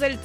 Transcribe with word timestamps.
del 0.00 0.18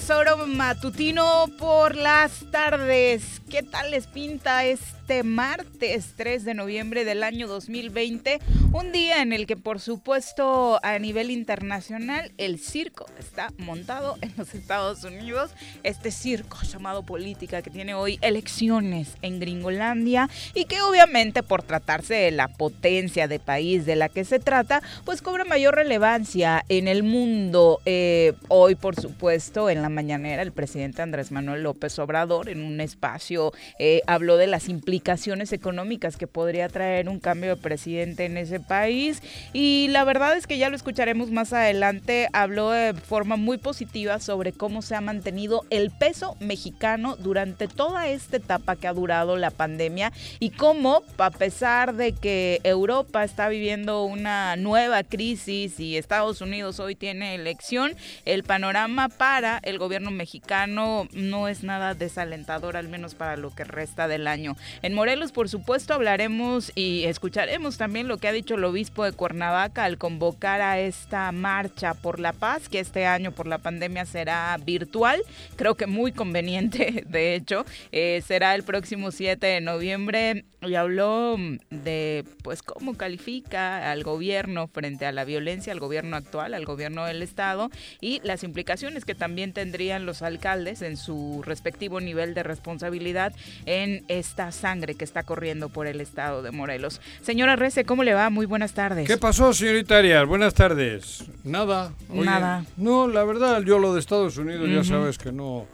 Matutino 0.48 1.48
por 1.60 1.98
las 1.98 2.50
tardes? 2.50 3.42
¿Qué 3.50 3.62
tal 3.62 3.92
les 3.92 4.08
pinta 4.08 4.64
este 4.64 5.24
martes 5.24 6.14
3 6.16 6.46
de 6.46 6.54
noviembre 6.54 7.04
del 7.04 7.24
año 7.24 7.46
2020? 7.50 8.40
Un 8.76 8.92
día 8.92 9.22
en 9.22 9.32
el 9.32 9.48
que, 9.48 9.56
por 9.56 9.80
supuesto, 9.80 10.82
a 10.84 11.00
nivel 11.00 11.32
internacional, 11.32 12.34
el 12.38 12.60
circo 12.60 13.06
está 13.18 13.54
montado 13.58 14.18
en 14.22 14.34
los 14.36 14.54
Estados 14.54 15.06
Unidos. 15.06 15.52
Este 15.84 16.12
circo 16.12 16.58
llamado 16.62 17.04
política 17.04 17.62
que 17.62 17.70
tiene 17.70 17.94
hoy 17.94 18.20
elecciones 18.22 19.16
en 19.22 19.40
Gringolandia 19.40 20.30
y 20.54 20.66
que 20.66 20.82
obviamente 20.82 21.42
por 21.42 21.64
tratarse 21.64 22.16
de 22.16 22.32
la 22.32 22.50
potencia 22.50 23.30
de 23.30 23.40
país 23.40 23.86
de 23.86 23.96
la 23.96 24.10
que 24.10 24.26
se 24.26 24.40
trata, 24.40 24.82
pues 25.06 25.22
cobra 25.22 25.46
mayor 25.46 25.76
relevancia 25.76 26.66
en 26.68 26.90
el 26.90 27.04
mundo. 27.04 27.80
Eh, 27.86 28.34
hoy, 28.50 28.76
por 28.76 29.00
supuesto, 29.00 29.70
en 29.70 29.84
la 29.84 29.88
mañanera, 29.88 30.42
el 30.42 30.52
presidente 30.52 31.02
Andrés 31.02 31.32
Manuel 31.32 31.64
López 31.64 31.98
Obrador, 31.98 32.50
en 32.50 32.62
un 32.62 32.82
espacio, 32.82 33.54
eh, 33.80 34.02
habló 34.06 34.36
de 34.36 34.48
las 34.48 34.68
implicaciones 34.68 35.54
económicas 35.54 36.18
que 36.18 36.28
podría 36.28 36.68
traer 36.68 37.08
un 37.08 37.22
cambio 37.22 37.56
de 37.56 37.62
presidente 37.62 38.26
en 38.26 38.36
ese 38.36 38.65
país. 38.68 39.22
Y 39.54 39.88
la 39.90 40.04
verdad 40.04 40.36
es 40.36 40.48
que 40.48 40.58
ya 40.58 40.70
lo 40.70 40.76
escucharemos 40.76 41.32
más 41.32 41.54
adelante. 41.54 42.28
Habló 42.34 42.72
de 42.72 42.94
forma 42.94 43.36
muy 43.36 43.58
positiva 43.58 44.20
sobre 44.20 44.52
cómo 44.52 44.82
se 44.82 44.96
ha 44.96 45.02
mantenido 45.02 45.64
el 45.70 45.92
peso 45.92 46.36
mexicano 46.40 47.16
durante 47.16 47.68
toda 47.68 48.08
esta 48.08 48.38
etapa 48.38 48.76
que 48.76 48.88
ha 48.88 48.94
durado 48.94 49.38
la 49.38 49.52
pandemia 49.52 50.12
y 50.40 50.52
cómo, 50.52 51.04
a 51.18 51.32
pesar 51.32 51.96
de 51.96 52.14
que 52.14 52.60
Europa 52.64 53.24
está 53.24 53.48
viviendo 53.50 54.04
una 54.04 54.56
nueva 54.56 55.04
crisis 55.04 55.80
y 55.80 55.98
Estados 55.98 56.42
Unidos 56.42 56.80
hoy 56.80 56.96
tiene 56.96 57.36
elección, 57.36 57.96
el 58.26 58.44
panorama 58.44 59.10
para 59.10 59.60
el 59.64 59.78
gobierno 59.78 60.12
mexicano 60.12 61.08
no 61.12 61.48
es 61.48 61.64
nada 61.64 61.94
desalentador, 61.94 62.78
al 62.78 62.88
menos 62.88 63.16
para 63.16 63.38
lo 63.38 63.54
que 63.54 63.64
resta 63.64 64.08
del 64.08 64.28
año. 64.28 64.56
En 64.82 64.94
Morelos, 64.94 65.32
por 65.32 65.50
supuesto, 65.50 65.94
hablaremos 65.94 66.72
y 66.76 67.04
escucharemos 67.06 67.78
también 67.78 68.08
lo 68.08 68.18
que 68.18 68.28
ha 68.28 68.32
dicho 68.32 68.55
el 68.56 68.64
obispo 68.64 69.04
de 69.04 69.12
Cuernavaca 69.12 69.86
al 69.86 69.98
convocar 69.98 70.62
a 70.62 70.80
esta 70.80 71.32
marcha 71.32 71.94
por 71.94 72.20
la 72.20 72.34
paz, 72.34 72.70
que 72.70 72.80
este 72.80 73.06
año 73.06 73.32
por 73.32 73.48
la 73.48 73.60
pandemia 73.60 74.06
será 74.06 74.58
virtual. 74.64 75.22
Creo 75.56 75.76
que 75.76 75.88
muy 75.88 76.12
conveniente, 76.12 77.04
de 77.08 77.36
hecho. 77.36 77.66
Eh, 77.92 78.22
será 78.26 78.56
el 78.56 78.64
próximo 78.64 79.12
7 79.12 79.46
de 79.46 79.62
noviembre 79.62 80.46
y 80.62 80.76
habló 80.76 81.38
de 81.70 82.26
pues 82.44 82.64
cómo 82.64 82.96
califica 82.96 83.92
al 83.92 84.04
gobierno 84.04 84.68
frente 84.68 85.06
a 85.06 85.12
la 85.12 85.26
violencia, 85.26 85.72
al 85.74 85.80
gobierno 85.80 86.16
actual, 86.16 86.54
al 86.54 86.66
gobierno 86.66 87.06
del 87.06 87.22
estado 87.22 87.70
y 88.02 88.20
las 88.24 88.44
implicaciones 88.44 89.06
que 89.06 89.16
también 89.16 89.54
tendrían 89.54 90.06
los 90.06 90.22
alcaldes 90.22 90.82
en 90.82 90.98
su 90.98 91.44
respectivo 91.46 92.02
nivel 92.02 92.34
de 92.34 92.44
responsabilidad 92.44 93.34
en 93.66 94.04
esta 94.08 94.52
sangre 94.52 94.96
que 94.96 95.04
está 95.04 95.24
corriendo 95.24 95.70
por 95.70 95.88
el 95.88 96.02
estado 96.02 96.42
de 96.42 96.52
Morelos. 96.52 97.02
Señora 97.22 97.56
Rece, 97.56 97.86
¿cómo 97.86 98.04
le 98.04 98.14
va? 98.14 98.30
Muy 98.30 98.45
buenas 98.46 98.74
tardes. 98.74 99.08
¿Qué 99.08 99.18
pasó, 99.18 99.54
señorita 99.54 99.98
Arias? 99.98 100.26
Buenas 100.26 100.54
tardes. 100.54 101.26
Nada. 101.44 101.92
Nada. 102.10 102.66
No, 102.78 103.08
la 103.08 103.24
verdad, 103.24 103.62
yo 103.62 103.80
lo 103.80 103.94
de 103.94 104.00
Estados 104.00 104.38
Unidos 104.38 104.70
ya 104.70 104.84
sabes 104.84 105.18
que 105.18 105.32
no 105.32 105.66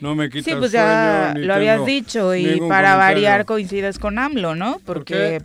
no 0.00 0.14
me 0.14 0.30
quita 0.30 0.50
Sí, 0.50 0.56
pues 0.56 0.72
ya 0.72 1.34
lo 1.36 1.54
habías 1.54 1.84
dicho 1.84 2.34
y 2.34 2.60
para 2.68 2.96
variar 2.96 3.44
coincides 3.44 3.98
con 3.98 4.18
AMLO, 4.18 4.54
¿no? 4.54 4.80
Porque 4.84 5.42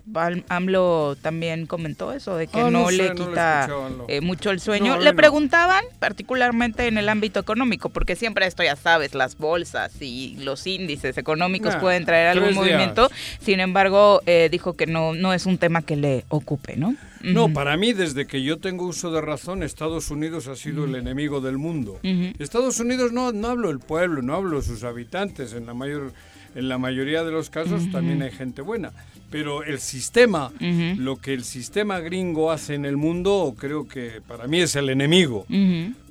AMLO 0.49 1.15
también 1.21 1.65
comentó 1.65 2.13
eso, 2.13 2.35
de 2.35 2.47
que 2.47 2.61
ah, 2.61 2.71
no, 2.71 2.89
le 2.91 3.13
quita 3.13 3.69
eh, 4.07 4.21
mucho 4.21 4.51
el 4.51 4.59
sueño. 4.59 4.97
le 4.97 5.13
preguntaban, 5.13 5.83
particularmente 5.99 6.87
en 6.87 6.97
el 6.97 7.09
ámbito 7.09 7.39
económico, 7.39 7.89
porque 7.89 8.15
siempre 8.15 8.45
esto 8.47 8.63
ya 8.63 8.75
sabes, 8.75 9.13
las 9.15 9.37
bolsas 9.37 9.93
y 10.01 10.37
los 10.39 10.65
índices 10.67 11.17
económicos 11.17 11.75
pueden 11.77 12.05
traer 12.05 12.27
algún 12.27 12.53
movimiento. 12.53 13.09
Sin 13.41 13.59
embargo, 13.59 14.21
eh, 14.25 14.49
dijo 14.51 14.73
que 14.73 14.87
no, 14.87 15.13
no 15.13 15.33
es 15.33 15.45
un 15.45 15.57
tema 15.57 15.81
que 15.81 15.95
le 15.95 16.25
ocupe, 16.29 16.75
¿no? 16.75 16.95
No, 17.21 17.51
para 17.51 17.75
mí, 17.77 17.93
desde 17.93 18.25
que 18.25 18.41
yo 18.43 18.57
tengo 18.57 18.85
uso 18.85 19.11
de 19.11 19.21
razón, 19.21 19.63
Estados 19.63 20.09
Unidos 20.11 20.47
ha 20.47 20.55
sido 20.55 20.85
el 20.85 20.95
enemigo 20.95 21.41
del 21.41 21.57
mundo. 21.57 21.99
Estados 22.39 22.79
Unidos 22.79 23.11
no, 23.11 23.31
no 23.31 23.47
hablo 23.47 23.69
el 23.69 23.79
pueblo, 23.79 24.21
no 24.21 24.35
hablo 24.35 24.61
sus 24.61 24.83
habitantes, 24.83 25.53
en 25.53 25.65
la, 25.65 25.73
mayor, 25.73 26.13
en 26.55 26.69
la 26.69 26.77
mayoría 26.77 27.23
de 27.23 27.31
los 27.31 27.49
casos 27.49 27.91
también 27.91 28.21
hay 28.21 28.31
gente 28.31 28.61
buena. 28.61 28.91
Pero 29.29 29.63
el 29.63 29.79
sistema, 29.79 30.51
lo 30.59 31.17
que 31.17 31.33
el 31.33 31.43
sistema 31.43 31.99
gringo 31.99 32.51
hace 32.51 32.75
en 32.75 32.85
el 32.85 32.97
mundo, 32.97 33.55
creo 33.57 33.87
que 33.87 34.21
para 34.27 34.47
mí 34.47 34.61
es 34.61 34.75
el 34.75 34.89
enemigo. 34.89 35.45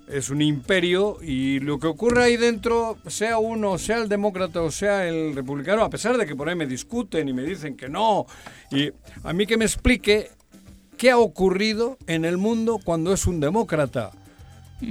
Es 0.09 0.31
un 0.31 0.41
imperio 0.41 1.19
y 1.23 1.61
lo 1.61 1.79
que 1.79 1.87
ocurre 1.87 2.25
ahí 2.25 2.37
dentro, 2.39 2.97
sea 3.09 3.37
uno, 3.39 3.77
sea 3.77 3.99
el 3.99 4.09
demócrata 4.09 4.63
o 4.63 4.71
sea 4.71 5.07
el 5.07 5.34
republicano, 5.34 5.83
a 5.84 5.91
pesar 5.91 6.16
de 6.16 6.25
que 6.25 6.34
por 6.34 6.49
ahí 6.49 6.54
me 6.54 6.66
discuten 6.66 7.28
y 7.28 7.34
me 7.34 7.43
dicen 7.43 7.77
que 7.77 7.91
no, 7.91 8.25
y 8.71 8.91
a 9.22 9.33
mí 9.34 9.47
que 9.47 9.59
me 9.59 9.66
explique 9.66 10.31
¿Qué 10.98 11.12
ha 11.12 11.18
ocurrido 11.18 11.97
en 12.09 12.24
el 12.24 12.39
mundo 12.39 12.80
cuando 12.83 13.12
es 13.12 13.28
un 13.28 13.39
demócrata? 13.39 14.10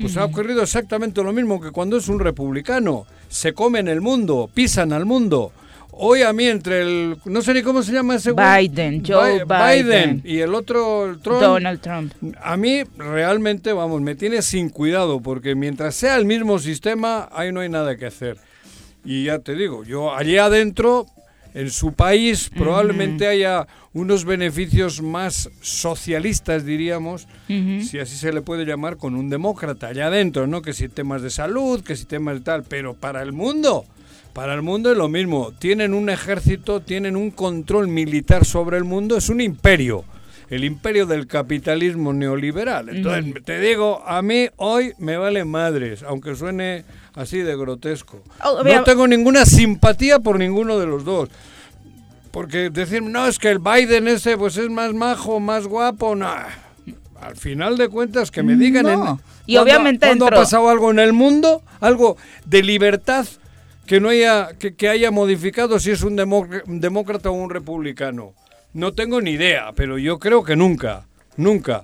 Pues 0.01 0.15
ha 0.15 0.24
ocurrido 0.24 0.63
exactamente 0.63 1.21
lo 1.21 1.33
mismo 1.33 1.59
que 1.59 1.71
cuando 1.71 1.98
es 1.98 2.07
un 2.07 2.19
republicano. 2.19 3.06
Se 3.27 3.54
comen 3.54 3.89
el 3.89 4.00
mundo, 4.00 4.50
pisan 4.54 4.94
al 4.94 5.06
mundo. 5.06 5.51
Hoy 5.92 6.21
a 6.21 6.31
mí 6.31 6.45
entre 6.45 6.81
el... 6.81 7.18
No 7.25 7.42
sé 7.42 7.54
ni 7.54 7.62
cómo 7.62 7.83
se 7.83 7.92
llama 7.92 8.15
ese... 8.15 8.31
Biden, 8.31 9.04
Joe 9.06 9.44
Biden. 9.44 10.21
Y 10.24 10.39
el 10.39 10.56
otro, 10.56 11.18
Trump. 11.21 11.42
Donald 11.42 11.81
Trump. 11.81 12.13
A 12.42 12.56
mí 12.56 12.83
realmente, 12.98 13.74
vamos, 13.74 14.00
me 14.01 14.15
tiene 14.15 14.42
sin 14.42 14.69
cuidado 14.69 15.19
porque 15.21 15.56
mientras 15.56 15.95
sea 15.95 16.15
el 16.15 16.24
mismo 16.24 16.57
sistema, 16.60 17.27
ahí 17.33 17.51
no 17.51 17.60
hay 17.60 17.69
nada 17.69 17.98
que 17.98 18.06
hacer. 18.06 18.38
Y 19.03 19.25
ya 19.25 19.39
te 19.39 19.56
digo, 19.56 19.83
yo 19.83 20.15
allí 20.15 20.38
adentro 20.38 21.07
en 21.57 21.71
su 21.71 21.94
país 21.94 22.51
probablemente 22.56 23.25
haya 23.25 23.65
unos 23.94 24.25
beneficios 24.25 25.01
más 25.01 25.50
socialistas, 25.59 26.63
diríamos, 26.63 27.27
si 27.48 27.98
así 27.98 28.15
se 28.15 28.31
le 28.31 28.44
puede 28.44 28.63
llamar, 28.63 28.98
con 28.98 29.15
un 29.15 29.31
demócrata 29.31 29.88
allá 29.88 30.06
adentro, 30.06 30.45
¿no? 30.45 30.62
Que 30.62 30.74
si 30.74 30.88
temas 30.88 31.24
de 31.24 31.31
salud, 31.31 31.83
que 31.83 31.95
si 31.95 32.06
temas 32.06 32.36
de 32.36 32.42
tal, 32.42 32.63
pero 32.63 32.94
para 32.94 33.24
el 33.24 33.33
mundo, 33.33 33.86
Para 34.38 34.54
el 34.54 34.62
mundo 34.62 34.92
es 34.92 34.98
lo 35.00 35.09
mismo. 35.09 35.51
Tienen 35.57 35.95
un 35.95 36.12
ejército, 36.12 36.81
tienen 36.81 37.15
un 37.15 37.31
control 37.31 37.88
militar 37.88 38.45
sobre 38.45 38.77
el 38.77 38.83
mundo, 38.83 39.18
es 39.18 39.30
un 39.30 39.42
imperio. 39.42 40.06
El 40.51 40.63
imperio 40.63 41.07
del 41.07 41.25
capitalismo 41.25 42.13
neoliberal. 42.13 42.89
Entonces, 42.89 43.33
te 43.44 43.60
digo, 43.60 44.03
a 44.06 44.21
mí 44.21 44.48
hoy 44.57 44.94
me 45.00 45.18
vale 45.18 45.44
madres, 45.44 46.03
aunque 46.03 46.36
suene 46.36 46.86
así 47.18 47.40
de 47.40 47.58
grotesco. 47.58 48.22
Oh, 48.44 48.64
no 48.64 48.84
tengo 48.84 49.08
ninguna 49.08 49.46
simpatía 49.46 50.19
por 50.19 50.40
ninguno 50.40 50.78
de 50.80 50.86
los 50.88 51.04
dos. 51.04 51.30
Porque 52.31 52.69
decir, 52.69 53.02
no, 53.02 53.25
es 53.28 53.40
que 53.40 53.50
el 53.50 53.60
Biden 53.60 54.08
ese 54.08 54.38
pues 54.38 54.58
es 54.58 54.69
más 54.69 54.94
majo, 54.94 55.40
más 55.40 55.66
guapo, 55.68 56.16
no. 56.16 56.30
Al 57.19 57.36
final 57.36 57.78
de 57.78 57.90
cuentas 57.90 58.30
que 58.30 58.44
me 58.44 58.56
digan 58.56 58.84
No. 58.86 58.92
en- 58.92 59.00
Y 59.48 59.54
¿cuándo- 59.56 59.62
obviamente 59.64 60.06
¿cuándo 60.06 60.25
dentro- 60.25 60.40
ha 60.40 60.44
pasado 60.44 60.69
algo 60.69 60.92
en 60.92 61.00
el 61.00 61.14
mundo? 61.14 61.64
Algo 61.80 62.18
de 62.46 62.62
libertad 62.64 63.25
que 63.88 64.00
no 64.00 64.10
haya 64.10 64.50
que, 64.60 64.75
que 64.75 64.90
haya 64.90 65.10
modificado 65.10 65.80
si 65.80 65.92
es 65.92 66.04
un 66.04 66.16
demócrata 66.18 67.30
o 67.30 67.34
un 67.34 67.50
republicano. 67.50 68.34
No 68.74 68.94
tengo 68.94 69.22
ni 69.22 69.31
idea, 69.31 69.72
pero 69.75 69.98
yo 69.98 70.20
creo 70.20 70.44
que 70.44 70.56
nunca, 70.56 71.06
nunca. 71.38 71.84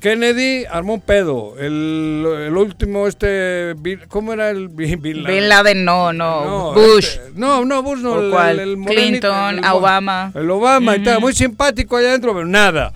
Kennedy 0.00 0.64
armó 0.70 0.94
un 0.94 1.00
pedo. 1.00 1.54
El, 1.58 2.24
el 2.46 2.56
último, 2.56 3.06
este. 3.08 3.74
¿Cómo 4.08 4.32
era 4.32 4.50
el 4.50 4.68
Bin 4.68 5.22
Laden? 5.22 5.24
Bin 5.24 5.48
Laden 5.48 5.84
no, 5.84 6.12
no, 6.12 6.44
No, 6.44 6.72
Bush. 6.74 7.04
este- 7.04 7.20
no, 7.34 7.64
no, 7.64 7.82
Bush 7.82 7.98
no. 8.00 8.12
¿O 8.12 8.20
el- 8.22 8.30
cuál? 8.30 8.60
el- 8.60 8.76
morenito, 8.76 9.28
Clinton, 9.30 9.58
el 9.58 9.64
Obama. 9.72 10.32
El 10.34 10.50
Obama 10.50 10.96
y 10.96 11.02
tal. 11.02 11.20
Muy 11.20 11.32
simpático 11.32 11.96
allá 11.96 12.10
adentro, 12.10 12.32
pero 12.32 12.46
nada. 12.46 12.92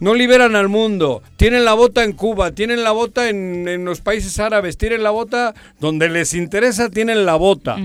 No 0.00 0.14
liberan 0.14 0.54
al 0.56 0.68
mundo. 0.68 1.22
Tienen 1.36 1.64
la 1.64 1.74
bota 1.74 2.04
en 2.04 2.12
Cuba, 2.12 2.52
tienen 2.52 2.84
la 2.84 2.92
bota 2.92 3.28
en, 3.28 3.66
en 3.68 3.84
los 3.84 4.00
países 4.00 4.38
árabes, 4.38 4.78
tienen 4.78 5.02
la 5.02 5.10
bota 5.10 5.54
donde 5.80 6.08
les 6.08 6.34
interesa, 6.34 6.88
tienen 6.90 7.26
la 7.26 7.34
bota. 7.34 7.76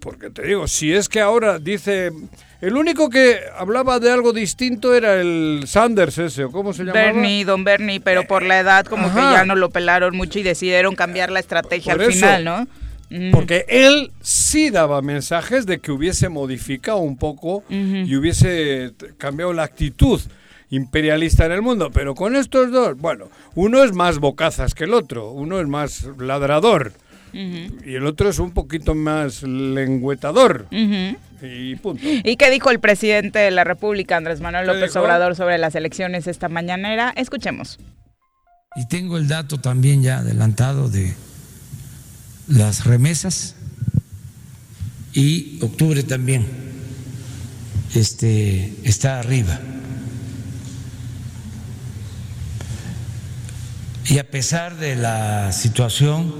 Porque 0.00 0.30
te 0.30 0.42
digo, 0.42 0.66
si 0.68 0.92
es 0.92 1.08
que 1.08 1.20
ahora 1.20 1.58
dice. 1.58 2.10
El 2.60 2.76
único 2.76 3.10
que 3.10 3.40
hablaba 3.56 4.00
de 4.00 4.10
algo 4.10 4.32
distinto 4.32 4.94
era 4.94 5.20
el 5.20 5.64
Sanders 5.66 6.16
ese, 6.18 6.44
¿o 6.44 6.50
cómo 6.50 6.72
se 6.72 6.84
llamaba? 6.84 7.06
Bernie, 7.06 7.44
don 7.44 7.64
Bernie, 7.64 8.00
pero 8.00 8.26
por 8.26 8.42
la 8.42 8.60
edad 8.60 8.86
como 8.86 9.12
que 9.12 9.20
ya 9.20 9.44
no 9.44 9.54
lo 9.56 9.70
pelaron 9.70 10.16
mucho 10.16 10.38
y 10.38 10.42
decidieron 10.42 10.94
cambiar 10.94 11.30
la 11.30 11.40
estrategia 11.40 11.92
Por 11.92 12.02
al 12.02 12.08
eso. 12.10 12.18
final, 12.18 12.44
¿no? 12.44 12.66
Porque 13.30 13.64
él 13.68 14.10
sí 14.20 14.70
daba 14.70 15.00
mensajes 15.00 15.64
de 15.66 15.78
que 15.78 15.92
hubiese 15.92 16.28
modificado 16.28 16.98
un 16.98 17.16
poco 17.16 17.62
y 17.68 18.16
hubiese 18.16 18.92
cambiado 19.18 19.52
la 19.52 19.62
actitud 19.62 20.20
imperialista 20.70 21.46
en 21.46 21.52
el 21.52 21.62
mundo. 21.62 21.90
Pero 21.92 22.14
con 22.14 22.34
estos 22.34 22.72
dos, 22.72 22.96
bueno, 22.96 23.28
uno 23.54 23.84
es 23.84 23.92
más 23.92 24.18
bocazas 24.18 24.74
que 24.74 24.84
el 24.84 24.94
otro, 24.94 25.30
uno 25.30 25.60
es 25.60 25.68
más 25.68 26.08
ladrador 26.18 26.92
y 27.84 27.94
el 27.94 28.06
otro 28.06 28.30
es 28.30 28.38
un 28.38 28.52
poquito 28.52 28.94
más 28.94 29.42
lengüetador. 29.42 30.66
Y 30.70 31.76
punto. 31.76 32.02
¿Y 32.02 32.36
qué 32.36 32.50
dijo 32.50 32.70
el 32.70 32.80
presidente 32.80 33.38
de 33.38 33.50
la 33.50 33.64
República, 33.64 34.16
Andrés 34.16 34.40
Manuel 34.40 34.66
¿Qué 34.66 34.72
López 34.72 34.92
dijo? 34.92 35.04
Obrador, 35.04 35.36
sobre 35.36 35.58
las 35.58 35.74
elecciones 35.74 36.26
esta 36.26 36.48
mañanera? 36.48 37.12
Escuchemos. 37.14 37.78
Y 38.74 38.86
tengo 38.88 39.18
el 39.18 39.28
dato 39.28 39.58
también 39.58 40.02
ya 40.02 40.18
adelantado 40.18 40.88
de 40.88 41.14
las 42.48 42.86
remesas 42.86 43.56
y 45.12 45.58
octubre 45.62 46.02
también 46.02 46.46
este, 47.94 48.74
está 48.84 49.18
arriba. 49.20 49.58
Y 54.08 54.18
a 54.18 54.30
pesar 54.30 54.76
de 54.76 54.94
la 54.94 55.52
situación 55.52 56.32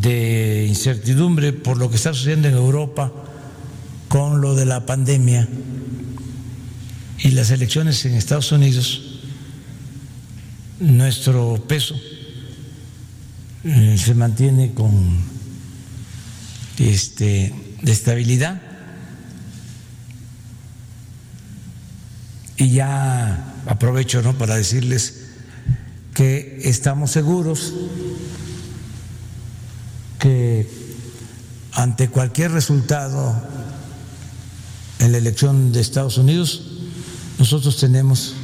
de 0.00 0.66
incertidumbre 0.68 1.52
por 1.52 1.76
lo 1.76 1.90
que 1.90 1.96
está 1.96 2.14
sucediendo 2.14 2.48
en 2.48 2.54
Europa 2.54 3.12
con 4.08 4.40
lo 4.40 4.54
de 4.54 4.66
la 4.66 4.84
pandemia, 4.86 5.48
y 7.22 7.30
las 7.30 7.50
elecciones 7.50 8.04
en 8.04 8.14
Estados 8.14 8.50
Unidos, 8.50 9.20
nuestro 10.80 11.64
peso 11.68 11.94
eh, 13.62 13.96
se 13.96 14.14
mantiene 14.14 14.74
con 14.74 14.92
este, 16.78 17.54
de 17.80 17.92
estabilidad 17.92 18.60
y 22.56 22.70
ya 22.70 23.54
aprovecho 23.66 24.20
¿no? 24.22 24.36
para 24.36 24.56
decirles 24.56 25.28
que 26.14 26.60
estamos 26.64 27.12
seguros 27.12 27.72
que 30.22 30.68
ante 31.72 32.08
cualquier 32.08 32.52
resultado 32.52 33.34
en 35.00 35.10
la 35.10 35.18
elección 35.18 35.72
de 35.72 35.80
Estados 35.80 36.16
Unidos, 36.16 36.62
nosotros 37.40 37.76
tenemos 37.80 38.34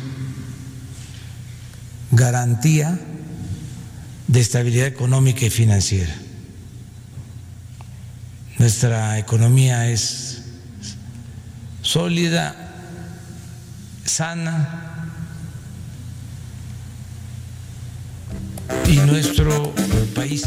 garantía 2.10 2.98
de 4.26 4.40
estabilidad 4.40 4.88
económica 4.88 5.46
y 5.46 5.50
financiera. 5.50 6.12
Nuestra 8.58 9.16
economía 9.20 9.88
es 9.88 10.42
sólida, 11.82 12.56
sana 14.04 15.12
y 18.88 18.96
nuestro 18.96 19.72
país 20.16 20.42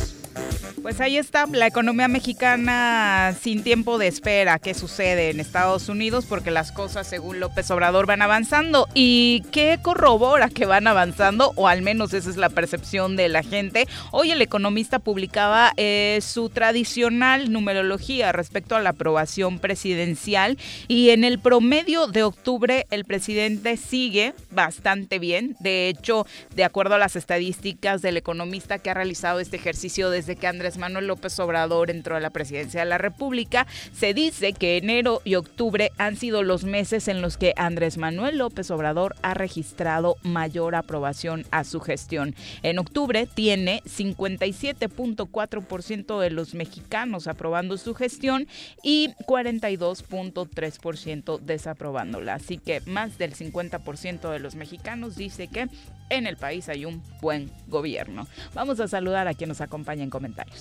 Pues 0.81 0.99
ahí 0.99 1.17
está 1.17 1.45
la 1.45 1.67
economía 1.67 2.07
mexicana 2.07 3.35
sin 3.39 3.61
tiempo 3.61 3.99
de 3.99 4.07
espera. 4.07 4.57
¿Qué 4.57 4.73
sucede 4.73 5.29
en 5.29 5.39
Estados 5.39 5.89
Unidos? 5.89 6.25
Porque 6.27 6.49
las 6.49 6.71
cosas, 6.71 7.05
según 7.05 7.39
López 7.39 7.69
Obrador, 7.69 8.07
van 8.07 8.23
avanzando. 8.23 8.87
¿Y 8.95 9.43
qué 9.51 9.77
corrobora 9.79 10.49
que 10.49 10.65
van 10.65 10.87
avanzando? 10.87 11.53
O 11.55 11.67
al 11.67 11.83
menos 11.83 12.15
esa 12.15 12.31
es 12.31 12.35
la 12.35 12.49
percepción 12.49 13.15
de 13.15 13.29
la 13.29 13.43
gente. 13.43 13.87
Hoy 14.09 14.31
el 14.31 14.41
economista 14.41 14.97
publicaba 14.97 15.71
eh, 15.77 16.17
su 16.23 16.49
tradicional 16.49 17.51
numerología 17.51 18.31
respecto 18.31 18.75
a 18.75 18.81
la 18.81 18.89
aprobación 18.89 19.59
presidencial. 19.59 20.57
Y 20.87 21.11
en 21.11 21.23
el 21.23 21.37
promedio 21.37 22.07
de 22.07 22.23
octubre, 22.23 22.87
el 22.89 23.05
presidente 23.05 23.77
sigue 23.77 24.33
bastante 24.49 25.19
bien. 25.19 25.55
De 25.59 25.89
hecho, 25.89 26.25
de 26.55 26.63
acuerdo 26.63 26.95
a 26.95 26.99
las 26.99 27.15
estadísticas 27.15 28.01
del 28.01 28.17
economista 28.17 28.79
que 28.79 28.89
ha 28.89 28.95
realizado 28.95 29.39
este 29.39 29.57
ejercicio 29.57 30.09
desde 30.09 30.35
que 30.35 30.47
Andrés 30.47 30.70
Manuel 30.77 31.07
López 31.07 31.37
Obrador 31.39 31.89
entró 31.89 32.15
a 32.15 32.19
la 32.19 32.29
presidencia 32.29 32.81
de 32.81 32.85
la 32.85 32.97
República, 32.97 33.67
se 33.93 34.13
dice 34.13 34.53
que 34.53 34.77
enero 34.77 35.21
y 35.23 35.35
octubre 35.35 35.91
han 35.97 36.15
sido 36.15 36.43
los 36.43 36.63
meses 36.63 37.07
en 37.07 37.21
los 37.21 37.37
que 37.37 37.53
Andrés 37.57 37.97
Manuel 37.97 38.37
López 38.37 38.69
Obrador 38.71 39.15
ha 39.21 39.33
registrado 39.33 40.17
mayor 40.23 40.75
aprobación 40.75 41.45
a 41.51 41.63
su 41.63 41.79
gestión. 41.79 42.35
En 42.63 42.79
octubre 42.79 43.27
tiene 43.27 43.81
57.4% 43.85 46.19
de 46.19 46.29
los 46.29 46.53
mexicanos 46.53 47.27
aprobando 47.27 47.77
su 47.77 47.93
gestión 47.93 48.47
y 48.83 49.09
42.3% 49.27 51.39
desaprobándola. 51.39 52.35
Así 52.35 52.57
que 52.57 52.81
más 52.85 53.17
del 53.17 53.33
50% 53.33 54.31
de 54.31 54.39
los 54.39 54.55
mexicanos 54.55 55.15
dice 55.15 55.47
que 55.47 55.67
en 56.09 56.27
el 56.27 56.37
país 56.37 56.69
hay 56.69 56.85
un 56.85 57.01
buen 57.21 57.51
gobierno. 57.67 58.27
Vamos 58.53 58.79
a 58.79 58.87
saludar 58.87 59.27
a 59.27 59.33
quien 59.33 59.47
nos 59.47 59.61
acompaña 59.61 60.03
en 60.03 60.09
comentarios. 60.09 60.60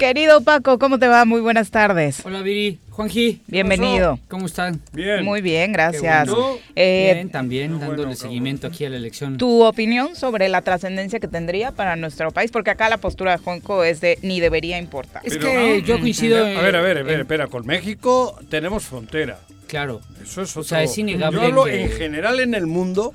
Querido 0.00 0.40
Paco, 0.40 0.78
¿cómo 0.78 0.98
te 0.98 1.08
va? 1.08 1.26
Muy 1.26 1.42
buenas 1.42 1.70
tardes. 1.70 2.22
Hola 2.24 2.40
Viri, 2.40 2.78
Juanji. 2.88 3.42
Bienvenido. 3.48 4.18
¿Cómo 4.28 4.46
están? 4.46 4.80
Bien. 4.94 5.22
Muy 5.22 5.42
bien, 5.42 5.74
gracias. 5.74 6.26
Bueno. 6.30 6.56
Eh, 6.74 7.10
Bien, 7.16 7.28
también 7.28 7.72
qué 7.74 7.78
dándole 7.80 7.96
bueno, 8.04 8.14
seguimiento 8.16 8.66
aquí 8.66 8.86
a 8.86 8.88
la 8.88 8.96
elección. 8.96 9.36
tu 9.36 9.62
opinión 9.62 10.16
sobre 10.16 10.48
la 10.48 10.62
trascendencia 10.62 11.20
que 11.20 11.28
tendría 11.28 11.72
para 11.72 11.96
nuestro 11.96 12.30
país, 12.30 12.50
porque 12.50 12.70
acá 12.70 12.88
la 12.88 12.96
postura 12.96 13.32
de 13.32 13.44
Juanco 13.44 13.84
es 13.84 14.00
de 14.00 14.18
ni 14.22 14.40
debería 14.40 14.78
importar. 14.78 15.20
Es 15.22 15.36
que 15.36 15.82
yo 15.86 16.00
coincido. 16.00 16.38
A 16.46 16.62
ver, 16.62 16.76
a 16.76 16.80
ver, 16.80 16.96
a 16.96 17.02
ver, 17.02 17.20
espera, 17.20 17.48
con 17.48 17.66
México 17.66 18.38
tenemos 18.48 18.84
frontera. 18.84 19.38
Claro. 19.66 20.00
Eso 20.22 20.40
es 20.40 20.56
O 20.56 20.60
otro. 20.60 20.68
sea, 20.70 20.82
es 20.82 20.96
innegable 20.96 21.38
Yo 21.42 21.46
hablo 21.46 21.64
que- 21.64 21.82
en 21.82 21.90
general 21.90 22.40
en 22.40 22.54
el 22.54 22.66
mundo, 22.66 23.12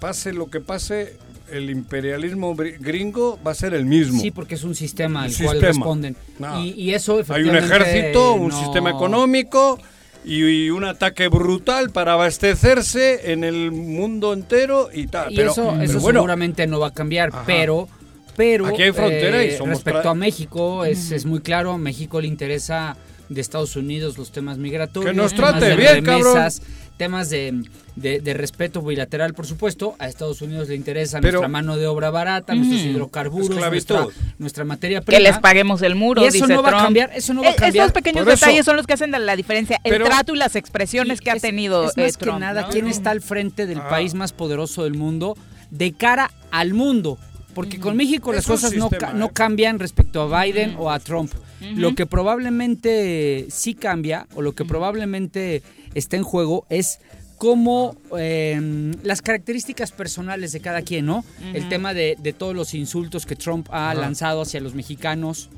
pase 0.00 0.34
lo 0.34 0.50
que 0.50 0.60
pase, 0.60 1.16
el 1.52 1.70
imperialismo 1.70 2.54
gringo 2.56 3.38
va 3.46 3.52
a 3.52 3.54
ser 3.54 3.74
el 3.74 3.84
mismo. 3.86 4.20
Sí, 4.20 4.30
porque 4.30 4.54
es 4.54 4.64
un 4.64 4.74
sistema 4.74 5.24
al 5.24 5.30
cual 5.36 5.50
sistema. 5.56 5.68
responden. 5.68 6.16
No. 6.38 6.64
Y, 6.64 6.70
y 6.70 6.94
eso 6.94 7.20
Hay 7.28 7.42
un 7.42 7.56
ejército, 7.56 8.34
un 8.34 8.48
no- 8.48 8.60
sistema 8.60 8.90
económico 8.90 9.78
y, 10.24 10.70
un 10.70 10.84
ataque 10.84 11.28
brutal 11.28 11.90
para 11.90 12.14
abastecerse 12.14 13.32
en 13.32 13.44
el 13.44 13.70
mundo 13.72 14.32
entero 14.32 14.88
y 14.92 15.06
tal. 15.06 15.32
Y 15.32 15.36
pero, 15.36 15.52
eso, 15.52 15.70
pero 15.72 15.82
eso 15.82 16.00
bueno, 16.00 16.20
seguramente 16.20 16.66
no 16.66 16.80
va 16.80 16.88
a 16.88 16.92
cambiar, 16.94 17.30
Ajá. 17.30 17.44
pero... 17.46 17.88
Pero 18.34 18.66
Aquí 18.66 18.80
hay 18.80 18.92
frontera 18.92 19.44
y 19.44 19.48
eh, 19.48 19.58
somos 19.58 19.74
respecto 19.74 20.08
a 20.08 20.14
México 20.14 20.86
es, 20.86 21.10
es 21.10 21.26
muy 21.26 21.40
claro, 21.40 21.72
a 21.72 21.76
México 21.76 22.18
le 22.18 22.28
interesa 22.28 22.96
de 23.28 23.40
Estados 23.42 23.76
Unidos 23.76 24.16
los 24.16 24.32
temas 24.32 24.56
migratorios, 24.56 25.10
Que 25.10 25.16
nos 25.16 25.34
trate 25.34 25.76
bien, 25.76 26.02
cabrón. 26.02 26.48
Temas 26.96 27.30
de, 27.30 27.62
de- 27.96 28.20
de 28.20 28.34
respeto 28.34 28.80
bilateral, 28.82 29.34
por 29.34 29.46
supuesto. 29.46 29.94
A 29.98 30.08
Estados 30.08 30.40
Unidos 30.42 30.68
le 30.68 30.74
interesa 30.76 31.20
Pero- 31.20 31.34
nuestra 31.38 31.48
mano 31.48 31.76
de 31.76 31.86
obra 31.86 32.10
barata, 32.10 32.54
nuestros 32.54 32.80
hidrocarburos, 32.82 33.50
Esclavitud. 33.50 33.94
nuestra, 33.96 34.22
nuestra 34.38 34.64
materia 34.64 35.00
prima. 35.00 35.18
Que 35.18 35.22
les 35.24 35.38
paguemos 35.38 35.82
el 35.82 35.94
muro, 35.94 36.22
Y 36.22 36.26
eso 36.26 36.32
dice 36.44 36.54
no 36.54 36.62
va 36.62 36.68
a 36.70 36.82
cambiar, 36.84 37.10
eso 37.14 37.34
no 37.34 37.42
va 37.42 37.48
a 37.48 37.52
Eh, 37.52 37.56
cambiar. 37.56 37.84
Esos 37.86 37.92
pequeños 37.92 38.24
Por 38.24 38.32
eso- 38.32 38.44
detalles 38.46 38.64
son 38.64 38.76
los 38.76 38.86
que 38.86 38.92
hacen 38.92 39.10
la- 39.10 39.36
diferencia. 39.36 39.80
El 39.84 39.92
Pero- 39.92 40.04
trato 40.06 40.34
y 40.34 40.38
las 40.38 40.54
expresiones 40.56 41.20
que 41.20 41.30
ha 41.30 41.36
tenido 41.36 41.84
es 41.84 41.96
más 41.96 42.14
eh, 42.14 42.18
que 42.18 42.26
nada 42.32 42.62
¿no? 42.62 42.68
quién 42.68 42.86
está 42.86 43.10
al 43.10 43.20
frente 43.20 43.66
del 43.66 43.78
Ah. 43.78 43.88
país 43.88 44.14
más 44.14 44.32
poderoso 44.32 44.84
del 44.84 44.94
mundo 44.94 45.36
de 45.70 45.92
cara 45.92 46.30
al 46.50 46.74
mundo. 46.74 47.18
Porque 47.54 47.78
con 47.78 47.96
México 47.96 48.32
las 48.32 48.44
Es 48.44 48.46
cosas 48.46 48.72
no, 48.74 48.88
sistema, 48.88 49.12
no 49.12 49.26
¿eh? 49.26 49.30
cambian 49.34 49.78
respecto 49.78 50.22
a 50.22 50.42
Biden 50.44 50.74
o 50.78 50.90
a 50.90 50.98
Trump. 51.00 51.32
Lo 51.74 51.94
que 51.94 52.06
probablemente 52.06 53.46
sí 53.50 53.74
cambia 53.74 54.26
o 54.34 54.42
lo 54.42 54.52
que 54.54 54.64
probablemente 54.64 55.62
está 55.94 56.16
en 56.16 56.22
juego 56.22 56.66
es 56.70 56.98
cómo 57.38 57.96
eh, 58.18 58.92
las 59.02 59.20
características 59.22 59.90
personales 59.92 60.52
de 60.52 60.60
cada 60.60 60.82
quien, 60.82 61.06
¿no? 61.06 61.24
El 61.54 61.68
tema 61.68 61.92
de, 61.94 62.16
de 62.20 62.32
todos 62.32 62.54
los 62.54 62.72
insultos 62.74 63.26
que 63.26 63.34
Trump 63.36 63.68
ha 63.72 63.92
lanzado 63.94 64.42
hacia 64.42 64.60
los 64.60 64.74
mexicanos, 64.74 65.50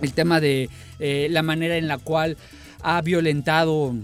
el 0.00 0.12
tema 0.12 0.40
de 0.40 0.68
eh, 0.98 1.28
la 1.30 1.42
manera 1.42 1.76
en 1.76 1.88
la 1.88 1.98
cual 1.98 2.36
ha 2.82 3.00
violentado 3.02 3.94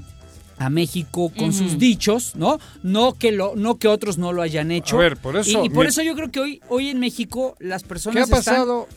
a 0.59 0.68
México 0.71 1.32
con 1.37 1.52
sus 1.52 1.78
dichos, 1.78 2.37
¿no? 2.37 2.59
No 2.82 3.14
que 3.14 3.32
lo, 3.32 3.56
no 3.56 3.78
que 3.78 3.88
otros 3.88 4.18
no 4.18 4.32
lo 4.32 4.42
hayan 4.42 4.71
hecho. 4.71 4.97
A 4.97 5.00
ver, 5.00 5.16
por 5.16 5.37
eso, 5.37 5.62
Y, 5.64 5.66
y 5.66 5.71
por 5.71 5.85
mi- 5.85 5.88
eso 5.88 6.02
yo 6.02 6.14
creo 6.14 6.30
que 6.30 6.40
hoy, 6.40 6.61
hoy 6.68 6.88
en 6.88 7.00
México 7.00 7.56
las 7.59 7.82
¿qué 7.82 7.88
personas 7.88 8.16
ha 8.18 8.38
están- 8.38 8.54
pasado? 8.54 8.88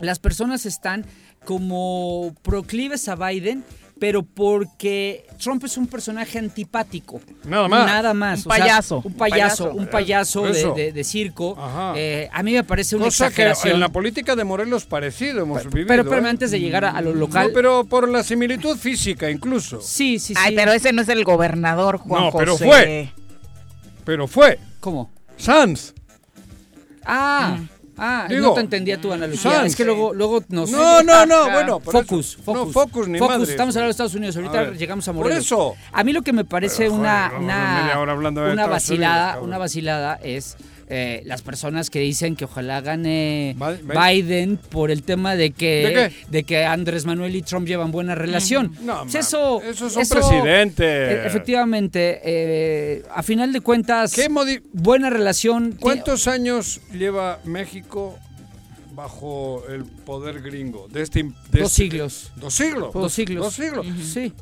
las 0.00 0.18
personas 0.18 0.66
están 0.66 1.04
como 1.44 2.34
proclives 2.42 3.08
a 3.08 3.16
Biden, 3.16 3.64
pero 3.98 4.22
porque 4.24 5.26
Trump 5.38 5.62
es 5.64 5.76
un 5.76 5.86
personaje 5.86 6.38
antipático. 6.38 7.20
Nada 7.44 7.68
más. 7.68 7.86
Nada 7.86 8.14
más. 8.14 8.38
Un 8.46 8.46
o 8.46 8.48
payaso, 8.56 8.96
un 8.98 9.06
un 9.06 9.12
payaso. 9.14 9.64
payaso. 9.64 9.78
Un 9.78 9.86
payaso 9.86 10.42
de, 10.44 10.50
Eso. 10.50 10.74
de- 10.74 10.92
de 10.92 11.04
circo. 11.04 11.56
Ajá. 11.56 11.92
Eh, 11.96 12.28
a 12.32 12.42
mí 12.42 12.52
me 12.52 12.64
parece 12.64 12.96
una 12.96 13.04
Cosa 13.06 13.30
que 13.30 13.52
en 13.64 13.78
la 13.78 13.90
política 13.90 14.34
de 14.34 14.42
Morelos 14.42 14.86
parecido 14.86 15.42
hemos 15.42 15.64
vivido. 15.66 15.86
pero, 15.86 16.04
pero 16.08 16.24
¿eh? 16.26 16.28
antes 16.30 16.50
de 16.50 16.58
llegar 16.58 16.84
a, 16.84 16.90
a 16.90 17.00
lo 17.00 17.14
local. 17.14 17.48
No, 17.48 17.54
pero 17.54 17.84
por 17.84 18.08
la 18.08 18.24
similitud 18.24 18.76
física 18.76 19.30
incluso. 19.30 19.80
Sí, 19.80 20.18
sí, 20.18 20.34
sí. 20.34 20.40
Ay, 20.44 20.56
pero 20.56 20.72
ese 20.72 20.92
no 20.92 21.02
es 21.02 21.08
el 21.08 21.22
gobernador, 21.22 21.98
Juan 21.98 22.24
No, 22.24 22.32
pero 22.32 22.52
José. 22.52 22.64
fue. 22.64 23.12
Pero 24.04 24.26
fue. 24.26 24.58
¿Cómo? 24.80 25.10
Sanz. 25.36 25.94
Ah, 27.04 27.58
ah, 27.98 28.26
Digo, 28.28 28.48
no 28.48 28.54
te 28.54 28.60
entendía 28.60 29.00
tu 29.00 29.12
analogía. 29.12 29.50
Sanz. 29.50 29.66
Es 29.66 29.76
que 29.76 29.84
luego, 29.84 30.12
luego 30.14 30.42
nos. 30.48 30.70
No, 30.70 31.02
no, 31.02 31.26
no, 31.26 31.50
bueno. 31.50 31.80
por 31.80 31.92
Focus, 31.92 32.34
eso. 32.34 32.42
focus. 32.42 32.66
No, 32.66 32.72
focus 32.72 33.08
ni 33.08 33.20
madre. 33.20 33.44
Estamos 33.44 33.74
hablando 33.76 33.86
de 33.88 33.90
Estados 33.90 34.14
Unidos. 34.14 34.36
Ahorita 34.36 34.58
A 34.58 34.62
ver, 34.62 34.78
llegamos 34.78 35.06
a 35.08 35.12
por 35.12 35.22
Morelos. 35.24 35.44
eso. 35.44 35.74
A 35.92 36.04
mí 36.04 36.12
lo 36.12 36.22
que 36.22 36.32
me 36.32 36.44
parece 36.44 36.84
Pero, 36.84 36.94
una, 36.94 37.28
joder, 37.28 37.42
una, 37.42 38.52
una 38.52 38.66
vacilada, 38.66 39.28
Unidos, 39.32 39.44
una 39.46 39.58
vacilada 39.58 40.18
es 40.22 40.56
eh, 40.94 41.22
las 41.24 41.40
personas 41.40 41.88
que 41.88 42.00
dicen 42.00 42.36
que 42.36 42.44
ojalá 42.44 42.82
gane 42.82 43.56
Biden 43.82 44.58
por 44.58 44.90
el 44.90 45.02
tema 45.02 45.36
de 45.36 45.50
que 45.52 45.86
¿De 45.86 45.92
qué? 45.94 46.12
de 46.28 46.44
que 46.44 46.64
Andrés 46.66 47.06
Manuel 47.06 47.34
y 47.34 47.40
Trump 47.40 47.66
llevan 47.66 47.90
buena 47.92 48.14
relación. 48.14 48.76
No, 48.82 49.02
Pues 49.02 49.14
eso, 49.14 49.62
esos 49.62 49.94
son 49.94 50.02
eso, 50.02 50.14
presidentes. 50.16 50.86
eh, 50.86 51.26
efectivamente, 51.26 52.20
eh, 52.24 53.02
a 53.14 53.22
final 53.22 53.52
de 53.54 53.60
cuentas, 53.62 54.12
¿Qué 54.12 54.28
buena 54.74 55.08
relación. 55.08 55.76
¿Cuántos 55.80 56.28
años 56.28 56.80
lleva 56.92 57.38
México 57.44 58.18
bajo 58.94 59.64
el 59.68 59.84
poder 59.84 60.42
gringo? 60.42 60.88
De 60.88 61.02
este, 61.02 61.22
de 61.22 61.60
Dos 61.60 61.72
este- 61.72 61.84
siglos. 61.84 62.32
¿Dos 62.36 62.54
siglos? 62.54 62.92
Dos 62.92 63.12
siglos. 63.12 63.44
Dos 63.44 63.54
siglos. 63.54 63.86
Sí. 64.12 64.32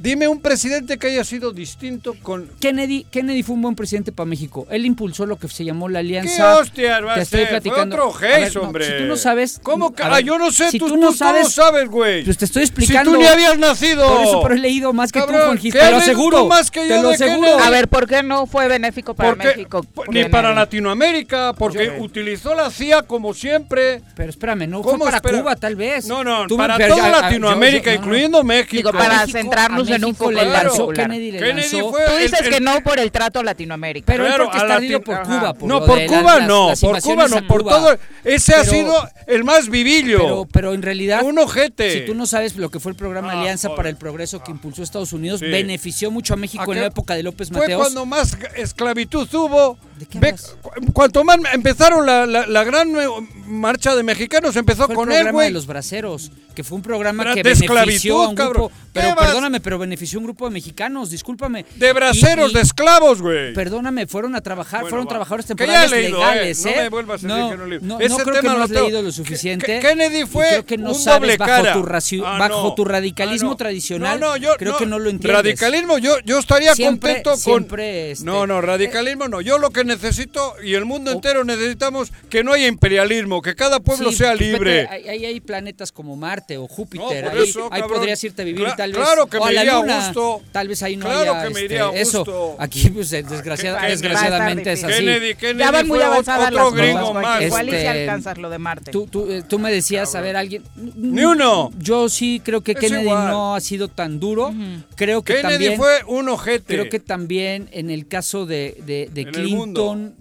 Dime 0.00 0.28
un 0.28 0.40
presidente 0.40 0.96
que 0.96 1.08
haya 1.08 1.24
sido 1.24 1.50
distinto 1.50 2.14
con... 2.22 2.48
Kennedy, 2.60 3.04
Kennedy 3.10 3.42
fue 3.42 3.56
un 3.56 3.62
buen 3.62 3.74
presidente 3.74 4.12
para 4.12 4.26
México. 4.28 4.64
Él 4.70 4.86
impulsó 4.86 5.26
lo 5.26 5.36
que 5.36 5.48
se 5.48 5.64
llamó 5.64 5.88
la 5.88 5.98
¿Qué 5.98 6.06
alianza. 6.20 6.56
hostias 6.58 7.04
va 7.04 7.14
Te 7.14 7.20
a 7.20 7.22
estoy 7.24 7.46
platicando. 7.46 7.96
Fue 7.96 8.06
otro 8.06 8.16
A 8.16 8.20
ver, 8.30 8.40
gesto, 8.44 8.60
no, 8.60 8.66
hombre. 8.68 8.86
si 8.86 8.92
tú 9.02 9.04
no 9.08 9.16
sabes- 9.16 9.60
¿Cómo 9.60 9.92
que? 9.92 10.04
Ah, 10.04 10.10
ver, 10.10 10.22
yo 10.24 10.38
no 10.38 10.52
sé, 10.52 10.70
si 10.70 10.78
tú, 10.78 10.86
tú 10.86 10.96
no 10.96 11.08
tú 11.08 11.14
sabes- 11.16 11.52
sabes, 11.52 11.88
güey. 11.88 12.22
Pues 12.24 12.38
te 12.38 12.44
estoy 12.44 12.62
explicando. 12.62 13.10
Si 13.10 13.16
tú 13.16 13.20
ni 13.22 13.26
habías 13.26 13.58
nacido. 13.58 14.06
Por 14.08 14.22
eso, 14.22 14.40
pero 14.42 14.54
he 14.54 14.58
leído 14.58 14.92
más 14.92 15.10
que 15.10 15.18
tú, 15.18 15.26
Cabrón, 15.26 15.46
Juanjis, 15.46 15.72
¿qué 15.74 15.80
te 15.80 15.90
lo 15.90 15.96
aseguro. 15.96 16.38
tú 16.42 16.46
más 16.46 16.70
que 16.70 16.86
te 16.86 17.02
lo 17.02 17.08
aseguro. 17.10 17.58
A 17.58 17.70
ver, 17.70 17.88
¿por 17.88 18.06
qué 18.06 18.22
no 18.22 18.46
fue 18.46 18.68
benéfico 18.68 19.14
para 19.14 19.30
Porque- 19.30 19.48
México? 19.48 19.84
Porque 19.94 20.22
ni 20.22 20.28
para 20.30 20.54
Latinoamérica, 20.54 21.54
porque 21.54 21.96
utilizó 21.98 22.54
la 22.54 22.70
CIA 22.70 23.02
como 23.02 23.34
siempre. 23.34 24.00
Pero 24.14 24.30
espérame, 24.30 24.68
no 24.68 24.82
fue 24.84 24.92
¿Cómo 24.92 25.04
para 25.06 25.16
espera? 25.16 25.40
Cuba, 25.40 25.56
tal 25.56 25.74
vez. 25.74 26.06
No, 26.06 26.22
no, 26.22 26.46
Tú- 26.46 26.56
para 26.56 26.78
toda 26.78 27.08
Latinoamérica, 27.10 27.90
yo- 27.90 27.96
yo- 27.96 27.96
no, 27.96 28.00
no. 28.00 28.04
incluyendo 28.06 28.44
México. 28.44 28.76
Digo, 28.76 28.92
para 28.92 29.26
centrarnos 29.26 29.87
a 29.92 29.96
en 29.96 30.04
un 30.04 30.10
México. 30.10 30.88
Kennedy 30.94 31.32
le 31.32 31.38
Kennedy 31.38 31.72
lanzó. 31.76 31.90
fue 31.90 32.04
Tú 32.06 32.16
dices 32.16 32.40
el- 32.42 32.50
que 32.50 32.60
no 32.60 32.80
por 32.82 32.98
el 32.98 33.10
trato 33.12 33.40
a 33.40 33.42
Latinoamérica. 33.42 34.06
Pero 34.06 34.24
Claro, 34.26 34.44
porque 34.50 34.58
está 34.58 35.00
por. 35.04 35.22
Cuba. 35.22 35.54
Por 35.54 35.68
no, 35.68 35.84
por 35.84 36.06
Cuba 36.06 36.36
las- 36.38 36.48
no, 36.48 36.68
las 36.68 36.80
por 36.80 37.00
Cuba 37.02 37.28
no, 37.28 37.46
por 37.46 37.62
Cuba. 37.62 37.72
todo. 37.72 37.98
Ese 38.24 38.54
ha 38.54 38.64
sido 38.64 38.94
el 39.26 39.44
más 39.44 39.68
vivillo. 39.68 40.18
Pero, 40.18 40.48
pero 40.52 40.74
en 40.74 40.82
realidad, 40.82 41.22
Un 41.24 41.38
ojete. 41.38 41.92
si 41.92 42.00
tú 42.06 42.14
no 42.14 42.26
sabes 42.26 42.56
lo 42.56 42.70
que 42.70 42.80
fue 42.80 42.92
el 42.92 42.96
programa 42.96 43.32
Ah, 43.32 43.40
Alianza 43.40 43.74
para 43.74 43.88
el 43.88 43.96
Progreso 43.96 44.42
que 44.42 44.50
impulsó 44.50 44.82
Estados 44.82 45.12
Unidos, 45.12 45.40
Sí. 45.40 45.46
benefició 45.46 46.10
mucho 46.10 46.34
a 46.34 46.36
México 46.36 46.70
¿A 46.70 46.74
en 46.74 46.80
la 46.80 46.86
época 46.88 47.14
de 47.14 47.22
López 47.22 47.48
Fue 47.48 47.60
Mateos. 47.60 47.80
cuando 47.82 48.06
más 48.06 48.36
esclavitud 48.56 49.28
hubo. 49.34 49.78
¿De 49.98 50.06
qué 50.06 50.18
cu- 50.62 50.92
cuanto 50.92 51.24
más 51.24 51.38
empezaron 51.52 52.06
la, 52.06 52.24
la- 52.26 52.46
la 52.46 52.64
gran 52.64 52.92
marcha 53.46 53.94
de 53.96 54.02
mexicanos, 54.02 54.54
empezó 54.56 54.84
Fue 54.86 54.92
el 54.94 54.96
con 54.96 55.08
él, 55.10 55.16
programa 55.16 55.32
güey. 55.32 55.46
de 55.48 55.52
los 55.54 55.66
braceros, 55.66 56.30
que 56.54 56.62
fue 56.64 56.76
un 56.76 56.82
programa 56.82 57.34
que 57.34 57.42
de 57.42 57.54
benefició 57.54 58.22
a 58.22 58.28
un 58.28 58.34
grupo. 58.34 58.70
Pero 58.92 59.14
perdóname, 59.16 59.60
pero 59.60 59.78
benefició 59.78 60.18
a 60.18 60.20
un 60.20 60.24
grupo 60.26 60.46
de 60.46 60.52
mexicanos, 60.52 61.10
discúlpame. 61.10 61.64
De 61.76 61.92
braceros, 61.92 62.48
Y- 62.48 62.52
y- 62.52 62.54
de 62.54 62.60
esclavos, 62.62 63.22
güey. 63.22 63.54
Perdóname, 63.54 64.06
fueron 64.06 64.34
a 64.34 64.40
trabajar, 64.40 64.80
Bueno, 64.80 64.90
fueron 64.90 65.06
va. 65.06 65.10
trabajadores 65.10 65.46
temporales 65.46 65.90
leído, 65.90 66.18
legales, 66.18 66.64
eh. 66.66 66.70
No 66.76 66.82
me 66.82 66.88
vuelvas 66.88 67.24
a 67.24 67.26
decir 67.28 67.28
no, 67.42 67.50
que 67.50 67.56
no 67.56 67.66
no, 67.86 68.00
Ese 68.00 68.08
no 68.08 68.16
creo 68.18 68.34
tema 68.36 68.52
que 68.52 68.58
no 68.58 68.64
has 68.64 68.70
leído 68.70 69.02
lo 69.02 69.12
suficiente. 69.12 69.66
que- 69.66 69.80
Kennedy 69.80 70.26
fue 70.26 70.46
creo 70.48 70.66
que 70.66 70.78
no 70.78 70.88
un 70.90 70.94
sabes 70.94 71.20
doble 71.20 71.36
bajo 71.36 71.62
cara. 71.62 71.72
tu 71.74 71.82
raci- 71.84 72.22
Ah, 72.24 72.38
bajo 72.38 72.74
tu 72.74 72.84
radicalismo 72.84 73.52
Ah, 73.52 73.56
tradicional. 73.56 74.18
No, 74.20 74.30
no, 74.30 74.36
yo 74.36 74.54
creo 74.56 74.76
que 74.76 74.86
no 74.86 74.98
lo 74.98 75.10
entiendes. 75.10 75.36
Radicalismo, 75.42 75.98
yo, 75.98 76.18
yo 76.24 76.38
estaría 76.38 76.74
contento 76.74 77.30
con. 77.30 77.38
siempre, 77.38 78.10
este, 78.12 78.24
no, 78.24 78.46
no, 78.46 78.60
radicalismo 78.60 79.28
no. 79.28 79.40
Yo 79.40 79.58
lo 79.58 79.70
que 79.70 79.84
necesito 79.88 80.54
y 80.62 80.74
el 80.74 80.84
mundo 80.84 81.10
entero 81.10 81.42
necesitamos 81.44 82.12
que 82.30 82.44
no 82.44 82.52
haya 82.52 82.68
imperialismo, 82.68 83.42
que 83.42 83.54
cada 83.56 83.80
pueblo 83.80 84.10
Sí, 84.12 84.18
sea 84.18 84.32
vete, 84.32 84.44
libre. 84.44 84.86
Hay, 84.88 85.08
hay- 85.08 85.24
hay 85.24 85.40
planetas 85.40 85.90
como 85.90 86.14
Marte 86.16 86.56
o 86.58 86.62
No, 86.62 86.68
Júpiter. 86.68 87.24
por 87.24 87.32
ahí, 87.38 87.48
eso, 87.48 87.68
ahí 87.72 87.80
cabrón. 87.80 87.98
podrías 87.98 88.22
irte 88.24 88.42
a 88.42 88.44
vivir 88.44 88.64
Cla- 88.66 88.76
tal 88.76 88.92
vez. 88.92 89.00
claro 89.02 89.26
que 89.26 89.38
o 89.38 89.44
a 89.44 89.48
me 89.48 89.52
la 89.54 89.62
iría 89.62 89.76
a 89.76 89.80
luna. 89.80 90.04
gusto. 90.06 90.42
Tal 90.52 90.68
vez 90.68 90.82
ahí 90.82 90.96
no 90.96 91.06
Claro 91.06 91.32
haya 91.32 91.42
que 91.42 91.54
me 91.54 91.60
este, 91.60 91.64
iría 91.74 91.86
a 91.88 91.92
eso. 91.96 92.56
Aquí, 92.58 92.90
pues, 92.90 93.10
desgraciada- 93.10 93.80
Que- 93.80 93.86
desgraciadamente 93.88 94.72
es 94.72 94.84
así. 94.84 94.94
Kennedy, 94.94 95.34
Kennedy 95.34 95.58
Ya 95.58 95.70
van 95.70 95.88
muy 95.88 96.00
avanzadas 96.00 96.48
otro 96.52 96.64
las 96.70 96.74
gringo 96.74 97.00
cosas, 97.08 97.22
más. 97.22 97.42
Igual 97.42 97.66
y 97.68 97.74
Este, 97.74 97.88
alcanzas 97.88 98.38
lo 98.38 98.50
de 98.50 98.58
Marte. 98.58 98.90
Tú, 98.90 99.06
tú, 99.06 99.30
eh, 99.30 99.42
tú 99.48 99.58
me 99.58 99.72
decías, 99.72 100.14
a 100.14 100.20
ver, 100.20 100.36
alguien... 100.36 100.62
Ni 100.76 101.24
uno. 101.24 101.70
Yo 101.78 102.08
sí 102.08 102.40
creo 102.44 102.60
que 102.62 102.72
Es 102.72 102.78
Kennedy 102.78 103.02
igual. 103.02 103.28
no 103.28 103.54
ha 103.54 103.60
sido 103.60 103.88
tan 103.88 104.20
duro. 104.20 104.52
Creo 104.96 105.22
que 105.22 105.34
Kennedy 105.36 105.52
también... 105.52 105.76
fue 105.78 106.02
un 106.06 106.28
ojete. 106.28 106.74
Creo 106.74 106.88
que 106.88 106.98
también 107.00 107.68
en 107.72 107.90
el 107.90 108.06
caso 108.06 108.46
de, 108.46 108.76
de- 108.84 109.08
de 109.12 109.22
En 109.22 109.32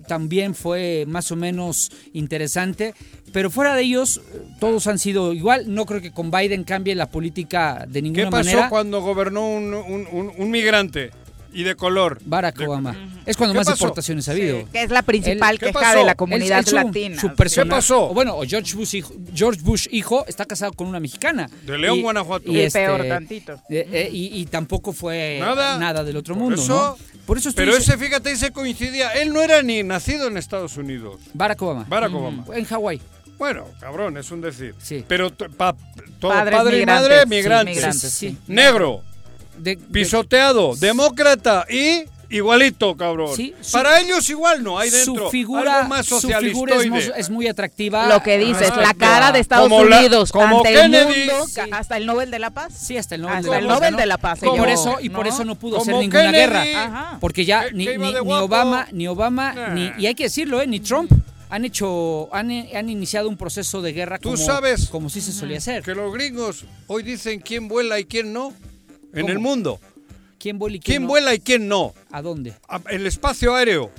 también 0.08 0.56
fue 0.56 1.06
más 1.08 1.32
o 1.32 1.36
menos 1.36 1.92
interesante. 2.14 2.94
Pero 3.34 3.50
fuera 3.52 3.76
de 3.76 3.84
ellos, 3.84 4.22
todos 4.60 4.88
han 4.88 5.00
sido 5.00 5.34
igual. 5.34 5.74
No 5.74 5.86
creo 5.86 6.02
que 6.02 6.12
con 6.12 6.32
Biden 6.32 6.64
cambie 6.64 6.96
la 6.96 7.10
política 7.12 7.86
de 7.88 8.02
ninguna 8.02 8.26
¿Qué 8.26 8.32
pasó 8.32 8.46
manera. 8.52 8.70
cuando 8.70 9.02
gobernó 9.02 9.48
un, 9.50 9.74
un- 9.74 10.08
un- 10.12 10.32
un 10.38 10.52
migrante 10.52 11.12
y 11.60 11.64
de 11.64 11.76
color? 11.76 12.20
Barack 12.24 12.58
De- 12.58 12.68
Obama. 12.68 12.96
Es 13.26 13.36
cuando 13.36 13.54
¿Qué 13.54 13.58
más 13.60 13.66
pasó? 13.68 13.84
deportaciones 13.84 14.28
ha 14.30 14.32
habido. 14.32 14.70
que 14.72 14.84
es 14.84 14.90
la 14.92 15.02
principal 15.02 15.58
¿Qué 15.60 15.68
queja 15.74 15.96
de 15.96 16.04
la 16.06 16.16
comunidad 16.16 16.60
él 16.60 16.66
su- 16.66 16.76
latina. 16.76 17.20
Su 17.20 17.36
persona- 17.36 17.64
¿Qué 17.66 17.70
pasó? 17.72 18.10
o 18.10 18.14
bueno, 18.14 18.38
o 18.38 18.44
George 18.46 18.76
Bush, 18.76 18.96
hijo, 18.96 19.14
George 19.34 19.62
Bush 19.64 19.88
hijo 19.92 20.24
está 20.28 20.46
casado 20.46 20.72
con 20.74 20.88
una 20.88 21.00
mexicana. 21.00 21.50
De 21.66 21.78
León, 21.78 22.02
Guanajuato. 22.02 22.50
Y 22.50 22.70
peor 22.70 23.06
tantito. 23.08 23.54
eh, 23.70 23.88
eh, 23.92 24.10
y, 24.12 24.40
y 24.40 24.46
tampoco 24.46 24.94
fue 24.94 25.38
Nada. 25.42 25.78
nada, 25.80 26.04
del 26.04 26.16
otro 26.18 26.36
Por 26.36 26.44
mundo, 26.44 26.62
eso- 26.62 26.98
¿no? 27.00 27.18
Por 27.26 27.38
eso 27.38 27.50
estoy 27.50 27.66
Pero 27.66 27.76
ese, 27.76 27.98
fíjate, 27.98 28.32
ese 28.32 28.52
coincidía. 28.52 29.12
Él 29.14 29.34
no 29.34 29.42
era 29.42 29.62
ni 29.62 29.84
nacido 29.84 30.28
en 30.28 30.38
Estados 30.38 30.78
Unidos. 30.78 31.20
Barack 31.34 31.62
Obama. 31.62 31.86
Barack 31.90 32.14
Obama. 32.14 32.46
En 32.56 32.64
Hawái. 32.64 33.02
Bueno, 33.38 33.66
cabrón, 33.82 34.16
es 34.18 34.32
un 34.32 34.40
decir. 34.42 34.74
Sí. 34.82 35.04
Pero 35.08 35.30
pa- 35.32 35.76
todo 36.20 36.32
Padres 36.32 36.56
padre 36.56 36.78
y 36.78 36.80
migrantes, 36.80 37.10
madre, 37.10 37.22
sí, 37.24 37.28
migrantes. 37.30 37.76
migrantes, 37.76 38.12
sí. 38.14 38.38
Negro, 38.48 39.04
De- 39.58 39.76
de- 39.76 39.78
pisoteado, 39.78 40.76
demócrata 40.76 41.66
y 41.70 42.04
igualito, 42.30 42.96
cabrón. 42.98 43.36
Sí, 43.36 43.54
su- 43.62 43.72
Para 43.72 44.00
ellos 44.02 44.30
igual 44.30 44.62
no 44.64 44.78
hay 44.78 44.90
dentro 44.90 45.26
su 45.26 45.30
figura, 45.32 45.78
algo 45.78 45.90
más 45.90 46.06
su 46.06 46.20
figura 46.20 46.76
es, 47.18 47.30
muy 47.30 47.48
atractiva. 47.48 48.08
Lo 48.08 48.22
que 48.22 48.38
dices, 48.38 48.70
la 48.76 48.94
cara 48.94 49.32
de 49.32 49.40
Estados 49.40 49.70
como 49.70 49.84
la- 49.86 50.00
Unidos 50.00 50.32
como 50.32 50.58
ante 50.58 50.74
Kennedy. 50.74 51.22
el 51.22 51.28
mundo, 51.28 51.48
Sí. 51.48 51.62
hasta 51.72 51.98
el 51.98 52.06
Nobel 52.06 52.30
de 52.32 52.40
la 52.40 52.50
Paz. 52.52 52.74
Sí, 52.78 52.98
hasta 52.98 53.16
el 53.16 53.22
Nobel, 53.22 53.38
Hasta 53.38 53.52
de, 53.52 53.58
el 53.60 53.64
la 53.64 53.70
Paz, 53.74 53.80
Nobel 53.80 53.92
¿no? 53.94 53.98
de 54.00 54.06
la 54.06 54.18
Paz 54.18 54.40
por 54.40 54.70
eso 54.70 54.98
y 55.02 55.10
por 55.10 55.26
¿no? 55.26 55.34
eso 55.34 55.46
no 55.46 55.56
pudo 55.56 55.78
hacer 55.78 55.96
ninguna 55.96 56.24
Kennedy. 56.32 56.38
guerra. 56.38 56.64
Ajá. 56.86 57.18
Porque 57.22 57.46
ya 57.46 57.66
ni. 57.74 57.88
Obama, 57.88 58.88
ni 58.92 59.08
Obama, 59.08 59.54
Nah. 59.54 59.68
ni 59.74 59.92
y 59.98 60.06
hay 60.08 60.16
que 60.16 60.24
decirlo, 60.24 60.62
eh, 60.62 60.68
ni 60.68 60.80
Trump 60.82 61.12
han 61.50 61.64
hecho 61.64 62.28
han, 62.36 62.52
han 62.76 62.90
iniciado 62.90 63.30
un 63.30 63.38
proceso 63.38 63.82
de 63.82 63.94
guerra 63.94 64.20
Tú 64.20 64.32
como 64.34 64.38
sabes 64.46 64.90
como 64.90 65.10
sí 65.10 65.22
se 65.22 65.32
solía 65.32 65.60
hacer. 65.60 65.82
Que 65.82 65.96
los 65.96 66.12
gringos 66.14 66.66
hoy 66.88 67.04
dicen 67.04 67.40
quién 67.40 67.70
vuela 67.70 67.98
y 68.02 68.04
quién 68.06 68.34
no 68.34 68.52
en 69.20 69.30
el 69.30 69.40
mundo. 69.40 69.80
¿Quién 70.40 70.60
vuela 70.60 70.78
y 70.78 70.80
quién, 70.80 70.94
¿Quién 70.94 71.02
no? 71.04 71.08
vuela 71.08 71.34
y 71.34 71.40
quién 71.40 71.68
no? 71.68 71.94
¿A 72.12 72.22
dónde? 72.22 72.54
A- 72.68 72.82
El 72.90 73.08
espacio 73.08 73.56
aéreo. 73.56 73.92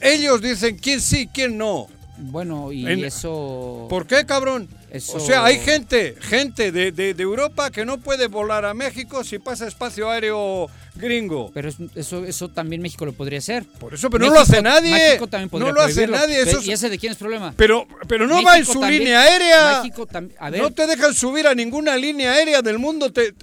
Ellos 0.00 0.40
dicen 0.42 0.78
quién 0.78 1.00
sí, 1.00 1.28
quién 1.32 1.56
no. 1.58 1.88
Bueno, 2.18 2.72
y 2.72 2.86
En- 2.86 3.04
eso 3.04 3.86
¿Por 3.90 4.06
qué, 4.06 4.24
cabrón? 4.24 4.68
Eso- 4.90 5.18
O 5.18 5.20
sea, 5.20 5.44
hay 5.44 5.58
gente, 5.58 6.14
gente 6.18 6.72
de, 6.72 6.92
de- 6.92 7.12
de 7.12 7.22
Europa 7.22 7.70
que 7.70 7.84
no 7.84 7.98
puede 7.98 8.28
volar 8.28 8.64
a 8.64 8.72
México 8.72 9.22
si 9.24 9.38
pasa 9.38 9.66
espacio 9.66 10.08
aéreo 10.10 10.70
gringo. 10.94 11.50
pero 11.52 11.68
es- 11.68 11.76
eso 11.94 12.24
eso 12.24 12.48
también 12.48 12.80
México 12.80 13.04
lo 13.04 13.12
podría 13.12 13.38
hacer. 13.40 13.64
Por 13.78 13.92
eso, 13.92 14.08
pero 14.08 14.24
no 14.26 14.32
lo 14.32 14.40
hace 14.40 14.62
nadie. 14.62 14.92
México 14.92 15.26
también 15.26 15.50
podría 15.50 15.68
No 15.68 15.74
lo 15.74 15.82
hace 15.82 16.06
nadie, 16.06 16.36
eso 16.40 16.44
Pero- 16.46 16.60
es- 16.60 16.66
¿Y 16.68 16.72
ese 16.72 16.88
de 16.88 16.98
quién 16.98 17.12
es 17.12 17.18
problema? 17.18 17.52
Pero, 17.54 17.86
pero 18.08 18.26
no 18.26 18.36
va 18.42 18.54
en 18.54 18.60
México 18.60 18.72
su 18.72 18.80
también- 18.80 19.02
línea 19.02 19.20
aérea. 19.20 19.78
México 19.82 20.06
también, 20.06 20.38
a 20.40 20.48
ver, 20.48 20.62
No 20.62 20.70
te 20.70 20.86
dejan 20.86 21.12
subir 21.12 21.46
a 21.46 21.54
ninguna 21.54 21.96
línea 21.98 22.32
aérea 22.32 22.62
del 22.62 22.78
mundo. 22.78 23.12
Te, 23.12 23.34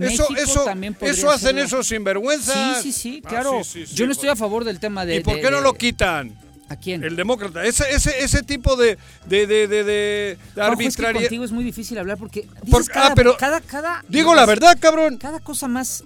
eso, 0.00 0.26
eso, 0.36 0.64
también 0.64 0.96
eso 1.00 1.30
hacen 1.30 1.48
hacerlo. 1.50 1.62
esos 1.62 1.86
sinvergüenzas. 1.86 2.82
Sí, 2.82 2.92
sí, 2.92 3.00
sí, 3.00 3.22
Ah, 3.24 3.28
claro. 3.28 3.62
sí, 3.64 3.80
sí, 3.84 3.86
sí, 3.86 3.94
Yo 3.94 4.06
no 4.06 4.12
estoy 4.12 4.28
a 4.28 4.36
favor 4.36 4.64
del 4.64 4.78
tema 4.80 5.04
de 5.04 5.16
¿Y 5.16 5.20
por 5.20 5.34
de- 5.36 5.40
qué 5.42 5.50
no 5.50 5.58
de- 5.58 5.62
lo 5.62 5.74
quitan? 5.74 6.32
¿A 6.70 6.76
quién? 6.76 7.02
El 7.02 7.16
demócrata. 7.16 7.64
Ese, 7.64 7.84
ese, 7.90 8.22
ese 8.22 8.42
tipo 8.42 8.76
de, 8.76 8.98
de, 9.26 9.46
de, 9.46 9.66
de, 9.68 9.84
de- 9.84 10.38
Juanjo, 10.54 10.72
es 10.72 10.78
que 10.78 10.84
arbitrariedad. 10.84 11.22
contigo 11.28 11.44
es 11.44 11.52
muy 11.52 11.64
difícil 11.64 11.96
hablar 11.98 12.18
porque 12.18 12.46
Por- 12.70 12.86
cada, 12.86 13.06
ah, 13.08 13.12
pero- 13.14 13.36
cada, 13.38 13.60
cada- 13.62 14.04
Digo 14.08 14.34
la 14.34 14.44
verdad, 14.44 14.76
cabrón. 14.78 15.16
cada 15.16 15.40
cosa 15.40 15.66
más 15.66 16.04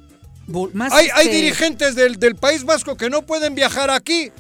más 0.74 0.92
Hay, 0.92 1.08
hay 1.14 1.26
este, 1.26 1.36
dirigentes 1.36 1.94
del, 1.94 2.16
del 2.18 2.36
País 2.36 2.64
Vasco 2.64 2.96
que 2.96 3.08
no 3.08 3.22
pueden 3.22 3.54
viajar 3.54 3.90
aquí 3.90 4.30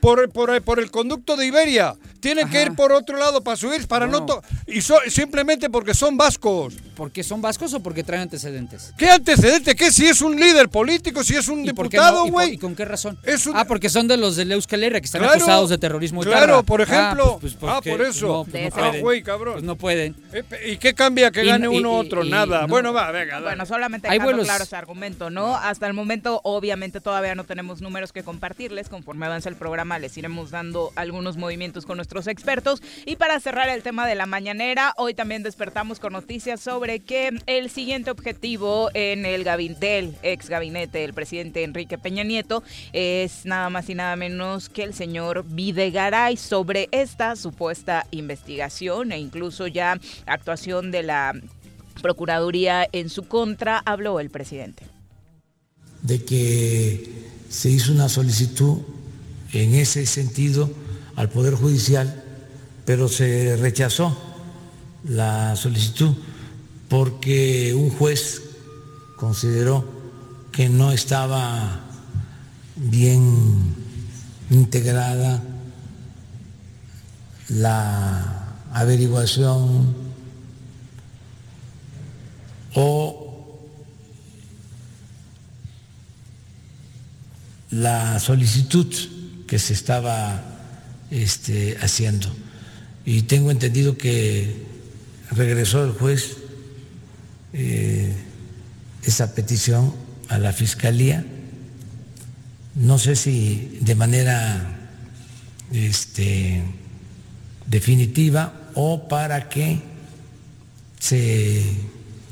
por, 0.00 0.30
por, 0.30 0.60
por 0.62 0.78
el 0.78 0.90
conducto 0.90 1.36
de 1.36 1.46
Iberia. 1.46 1.94
Tienen 2.20 2.48
que 2.50 2.60
ir 2.62 2.74
por 2.74 2.90
otro 2.92 3.16
lado 3.18 3.40
para 3.42 3.56
subir, 3.56 3.86
para 3.86 4.06
no... 4.08 4.26
Y 4.66 4.80
so- 4.80 4.98
simplemente 5.08 5.70
porque 5.70 5.94
son 5.94 6.16
vascos. 6.16 6.74
¿Porque 6.96 7.22
son 7.22 7.40
vascos 7.40 7.72
o 7.74 7.80
porque 7.80 8.02
traen 8.02 8.22
antecedentes? 8.22 8.92
¿Qué 8.98 9.08
antecedente? 9.10 9.76
¿Qué? 9.76 9.92
Si 9.92 10.06
es 10.06 10.22
un 10.22 10.34
líder 10.34 10.68
político, 10.68 11.22
si 11.22 11.36
es 11.36 11.46
un 11.46 11.64
¿Y 11.64 11.72
por 11.72 11.88
diputado, 11.88 12.22
no? 12.22 12.26
¿Y 12.26 12.30
por- 12.30 12.32
güey. 12.32 12.54
¿Y, 12.54 12.58
con 12.58 12.74
qué 12.74 12.84
razón? 12.84 13.16
Es 13.22 13.46
un- 13.46 13.56
Ah, 13.56 13.64
porque 13.64 13.88
son 13.88 14.08
de 14.08 14.16
los 14.16 14.34
de 14.34 14.42
Euskal 14.44 14.82
Herria 14.82 15.00
que 15.00 15.04
están 15.06 15.20
Claro, 15.20 15.36
acusados 15.36 15.70
de 15.70 15.78
terrorismo 15.78 16.22
y 16.22 16.26
claro, 16.26 16.62
por 16.64 16.80
ejemplo. 16.80 17.38
Ah, 17.62 17.80
por 17.84 18.02
eso. 18.02 18.26
no, 18.26 18.44
pues 18.44 18.54
no 18.54 18.60
ese- 18.60 18.80
Ah, 18.80 18.88
pueden. 18.88 19.00
güey, 19.02 19.22
cabrón. 19.22 19.52
Pues 19.54 19.64
no 19.64 19.76
pueden. 19.76 20.16
Eh, 20.32 20.42
pe- 20.42 20.72
¿Y 20.72 20.78
qué 20.78 20.94
cambia 20.94 21.30
que 21.30 21.44
gane 21.44 21.66
y- 21.66 21.78
uno 21.78 22.02
y- 22.02 22.06
otro? 22.06 22.24
y- 22.24 22.30
Nada. 22.30 22.62
no. 22.62 22.68
Bueno, 22.68 22.92
va, 22.92 23.10
venga. 23.12 23.34
dale. 23.34 23.44
Bueno, 23.46 23.66
solamente 23.66 24.08
Hay 24.08 24.18
vuelos- 24.18 24.46
claro 24.46 24.64
ese 24.64 24.74
argumento, 24.74 25.30
¿no? 25.30 25.45
Hasta 25.54 25.86
el 25.86 25.94
momento, 25.94 26.40
obviamente, 26.44 27.00
todavía 27.00 27.34
no 27.34 27.44
tenemos 27.44 27.80
números 27.80 28.12
que 28.12 28.22
compartirles. 28.22 28.88
Conforme 28.88 29.26
avance 29.26 29.48
el 29.48 29.56
programa, 29.56 29.98
les 29.98 30.16
iremos 30.16 30.50
dando 30.50 30.92
algunos 30.96 31.36
movimientos 31.36 31.86
con 31.86 31.96
nuestros 31.96 32.26
expertos. 32.26 32.82
Y 33.04 33.16
para 33.16 33.38
cerrar 33.40 33.68
el 33.68 33.82
tema 33.82 34.06
de 34.06 34.14
la 34.14 34.26
mañanera, 34.26 34.94
hoy 34.96 35.14
también 35.14 35.42
despertamos 35.42 36.00
con 36.00 36.12
noticias 36.12 36.60
sobre 36.60 37.00
que 37.00 37.30
el 37.46 37.70
siguiente 37.70 38.10
objetivo 38.10 38.90
en 38.94 39.26
el 39.26 39.44
gabinete, 39.44 40.12
ex 40.22 40.48
gabinete 40.48 40.98
del 40.98 41.14
presidente 41.14 41.64
Enrique 41.64 41.98
Peña 41.98 42.24
Nieto 42.24 42.62
es 42.92 43.44
nada 43.46 43.70
más 43.70 43.88
y 43.88 43.94
nada 43.94 44.16
menos 44.16 44.68
que 44.68 44.82
el 44.82 44.94
señor 44.94 45.44
Videgaray 45.46 46.36
sobre 46.36 46.88
esta 46.92 47.36
supuesta 47.36 48.06
investigación 48.10 49.12
e 49.12 49.18
incluso 49.18 49.66
ya 49.66 49.98
actuación 50.26 50.90
de 50.90 51.02
la 51.02 51.34
Procuraduría 52.02 52.86
en 52.92 53.08
su 53.08 53.26
contra, 53.26 53.78
habló 53.84 54.20
el 54.20 54.30
presidente. 54.30 54.95
De 56.02 56.24
que 56.24 57.24
se 57.48 57.70
hizo 57.70 57.92
una 57.92 58.08
solicitud 58.08 58.78
en 59.52 59.74
ese 59.74 60.06
sentido 60.06 60.70
al 61.16 61.30
Poder 61.30 61.54
Judicial, 61.54 62.22
pero 62.84 63.08
se 63.08 63.56
rechazó 63.56 64.16
la 65.04 65.56
solicitud 65.56 66.14
porque 66.88 67.74
un 67.74 67.90
juez 67.90 68.42
consideró 69.16 69.84
que 70.52 70.68
no 70.68 70.92
estaba 70.92 71.80
bien 72.76 73.74
integrada 74.50 75.42
la 77.48 78.58
averiguación 78.72 79.94
o 82.74 83.25
la 87.76 88.18
solicitud 88.18 88.92
que 89.46 89.58
se 89.58 89.72
estaba 89.74 90.42
este, 91.10 91.76
haciendo. 91.80 92.28
Y 93.04 93.22
tengo 93.22 93.50
entendido 93.50 93.96
que 93.96 94.64
regresó 95.30 95.84
el 95.84 95.92
juez 95.92 96.38
eh, 97.52 98.12
esa 99.04 99.34
petición 99.34 99.94
a 100.28 100.38
la 100.38 100.52
Fiscalía. 100.52 101.24
No 102.74 102.98
sé 102.98 103.14
si 103.14 103.78
de 103.80 103.94
manera 103.94 104.90
este, 105.72 106.62
definitiva 107.66 108.70
o 108.74 109.08
para 109.08 109.48
que 109.48 109.80
se 110.98 111.62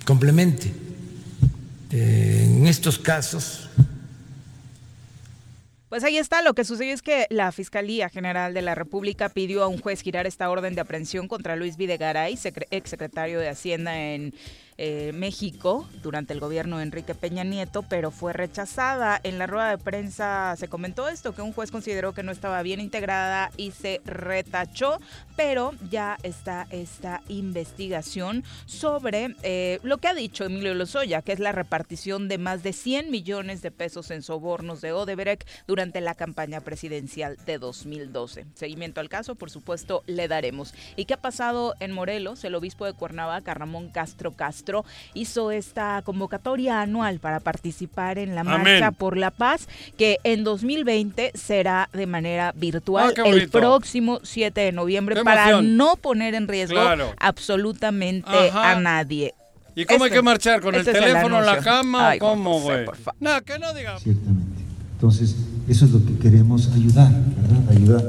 complemente. 0.04 0.72
Eh, 1.90 2.42
en 2.44 2.66
estos 2.66 2.98
casos 2.98 3.68
Pues 5.94 6.02
ahí 6.02 6.18
está, 6.18 6.42
lo 6.42 6.54
que 6.54 6.64
sucedió 6.64 6.92
es 6.92 7.02
que 7.02 7.28
la 7.30 7.52
Fiscalía 7.52 8.08
General 8.08 8.52
de 8.52 8.62
la 8.62 8.74
República 8.74 9.28
pidió 9.28 9.62
a 9.62 9.68
un 9.68 9.78
juez 9.78 10.00
girar 10.00 10.26
esta 10.26 10.50
orden 10.50 10.74
de 10.74 10.80
aprehensión 10.80 11.28
contra 11.28 11.54
Luis 11.54 11.76
Videgaray, 11.76 12.34
secre- 12.34 12.66
exsecretario 12.72 13.38
de 13.38 13.48
Hacienda 13.48 13.96
en 13.96 14.34
eh, 14.76 15.12
México 15.14 15.88
durante 16.02 16.32
el 16.32 16.40
gobierno 16.40 16.78
de 16.78 16.84
Enrique 16.84 17.14
Peña 17.14 17.44
Nieto, 17.44 17.82
pero 17.82 18.10
fue 18.10 18.32
rechazada. 18.32 19.20
En 19.22 19.38
la 19.38 19.46
rueda 19.46 19.70
de 19.70 19.78
prensa 19.78 20.54
se 20.56 20.68
comentó 20.68 21.08
esto, 21.08 21.34
que 21.34 21.42
un 21.42 21.52
juez 21.52 21.70
consideró 21.70 22.12
que 22.12 22.22
no 22.22 22.32
estaba 22.32 22.62
bien 22.62 22.80
integrada 22.80 23.50
y 23.56 23.70
se 23.70 24.00
retachó, 24.04 24.98
pero 25.36 25.72
ya 25.90 26.18
está 26.22 26.66
esta 26.70 27.22
investigación 27.28 28.42
sobre 28.66 29.36
eh, 29.42 29.78
lo 29.82 29.98
que 29.98 30.08
ha 30.08 30.14
dicho 30.14 30.44
Emilio 30.44 30.74
Lozoya, 30.74 31.22
que 31.22 31.32
es 31.32 31.38
la 31.38 31.52
repartición 31.52 32.28
de 32.28 32.38
más 32.38 32.62
de 32.62 32.72
100 32.72 33.10
millones 33.10 33.62
de 33.62 33.70
pesos 33.70 34.10
en 34.10 34.22
sobornos 34.22 34.80
de 34.80 34.92
Odebrecht 34.92 35.48
durante 35.66 36.00
la 36.00 36.14
campaña 36.14 36.60
presidencial 36.60 37.36
de 37.46 37.58
2012. 37.58 38.46
Seguimiento 38.54 39.00
al 39.00 39.08
caso, 39.08 39.34
por 39.34 39.50
supuesto, 39.50 40.02
le 40.06 40.28
daremos. 40.28 40.74
¿Y 40.96 41.04
qué 41.04 41.14
ha 41.14 41.20
pasado 41.20 41.74
en 41.80 41.92
Morelos? 41.92 42.44
El 42.44 42.54
obispo 42.54 42.86
de 42.86 42.92
Cuernavaca, 42.92 43.54
Ramón 43.54 43.90
Castro 43.90 44.32
Castro, 44.32 44.63
hizo 45.14 45.50
esta 45.50 46.02
convocatoria 46.02 46.80
anual 46.82 47.18
para 47.20 47.40
participar 47.40 48.18
en 48.18 48.34
la 48.34 48.40
Amén. 48.42 48.62
Marcha 48.62 48.90
por 48.90 49.16
la 49.16 49.30
Paz, 49.30 49.68
que 49.98 50.18
en 50.24 50.44
2020 50.44 51.32
será 51.34 51.88
de 51.92 52.06
manera 52.06 52.52
virtual 52.56 53.14
Ah, 53.16 53.22
el 53.26 53.48
próximo 53.48 54.20
7 54.22 54.60
de 54.60 54.72
noviembre 54.72 55.22
para 55.24 55.60
no 55.62 55.96
poner 55.96 56.34
en 56.34 56.48
riesgo 56.48 56.76
Claro. 56.76 57.12
absolutamente 57.18 58.30
Ajá. 58.50 58.72
a 58.72 58.80
nadie. 58.80 59.34
¿Y 59.76 59.84
cómo 59.86 60.04
hay 60.04 60.10
que 60.10 60.22
marchar? 60.22 60.60
¿Con 60.60 60.74
el 60.74 60.80
este 60.80 60.92
teléfono 60.92 61.40
en 61.40 61.46
la 61.46 61.58
cama 61.58 62.10
Ay, 62.10 62.18
o 62.18 62.20
cómo, 62.20 62.60
güey? 62.60 62.84
por 62.84 62.96
favor. 62.96 63.16
No, 63.20 63.42
que 63.42 63.58
no 63.58 63.74
diga. 63.74 63.98
Ciertamente. 63.98 64.62
Entonces, 64.92 65.34
eso 65.68 65.84
es 65.86 65.90
lo 65.90 66.04
que 66.06 66.16
queremos 66.18 66.68
ayudar, 66.72 67.10
¿verdad? 67.12 67.70
Ayudar 67.70 68.04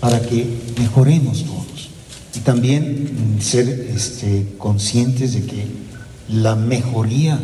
para 0.00 0.20
que 0.20 0.46
mejoremos 0.78 1.44
todos. 1.44 1.66
También 2.46 3.38
ser 3.40 3.68
este, 3.68 4.54
conscientes 4.56 5.34
de 5.34 5.46
que 5.46 5.66
la 6.28 6.54
mejoría 6.54 7.40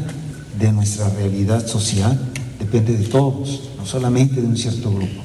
de 0.61 0.71
nuestra 0.71 1.09
realidad 1.09 1.67
social 1.67 2.17
depende 2.61 2.97
de 2.97 3.09
todos, 3.09 3.62
no 3.77 3.85
solamente 3.85 4.41
de 4.41 4.47
un 4.47 4.57
cierto 4.57 4.93
grupo, 4.93 5.21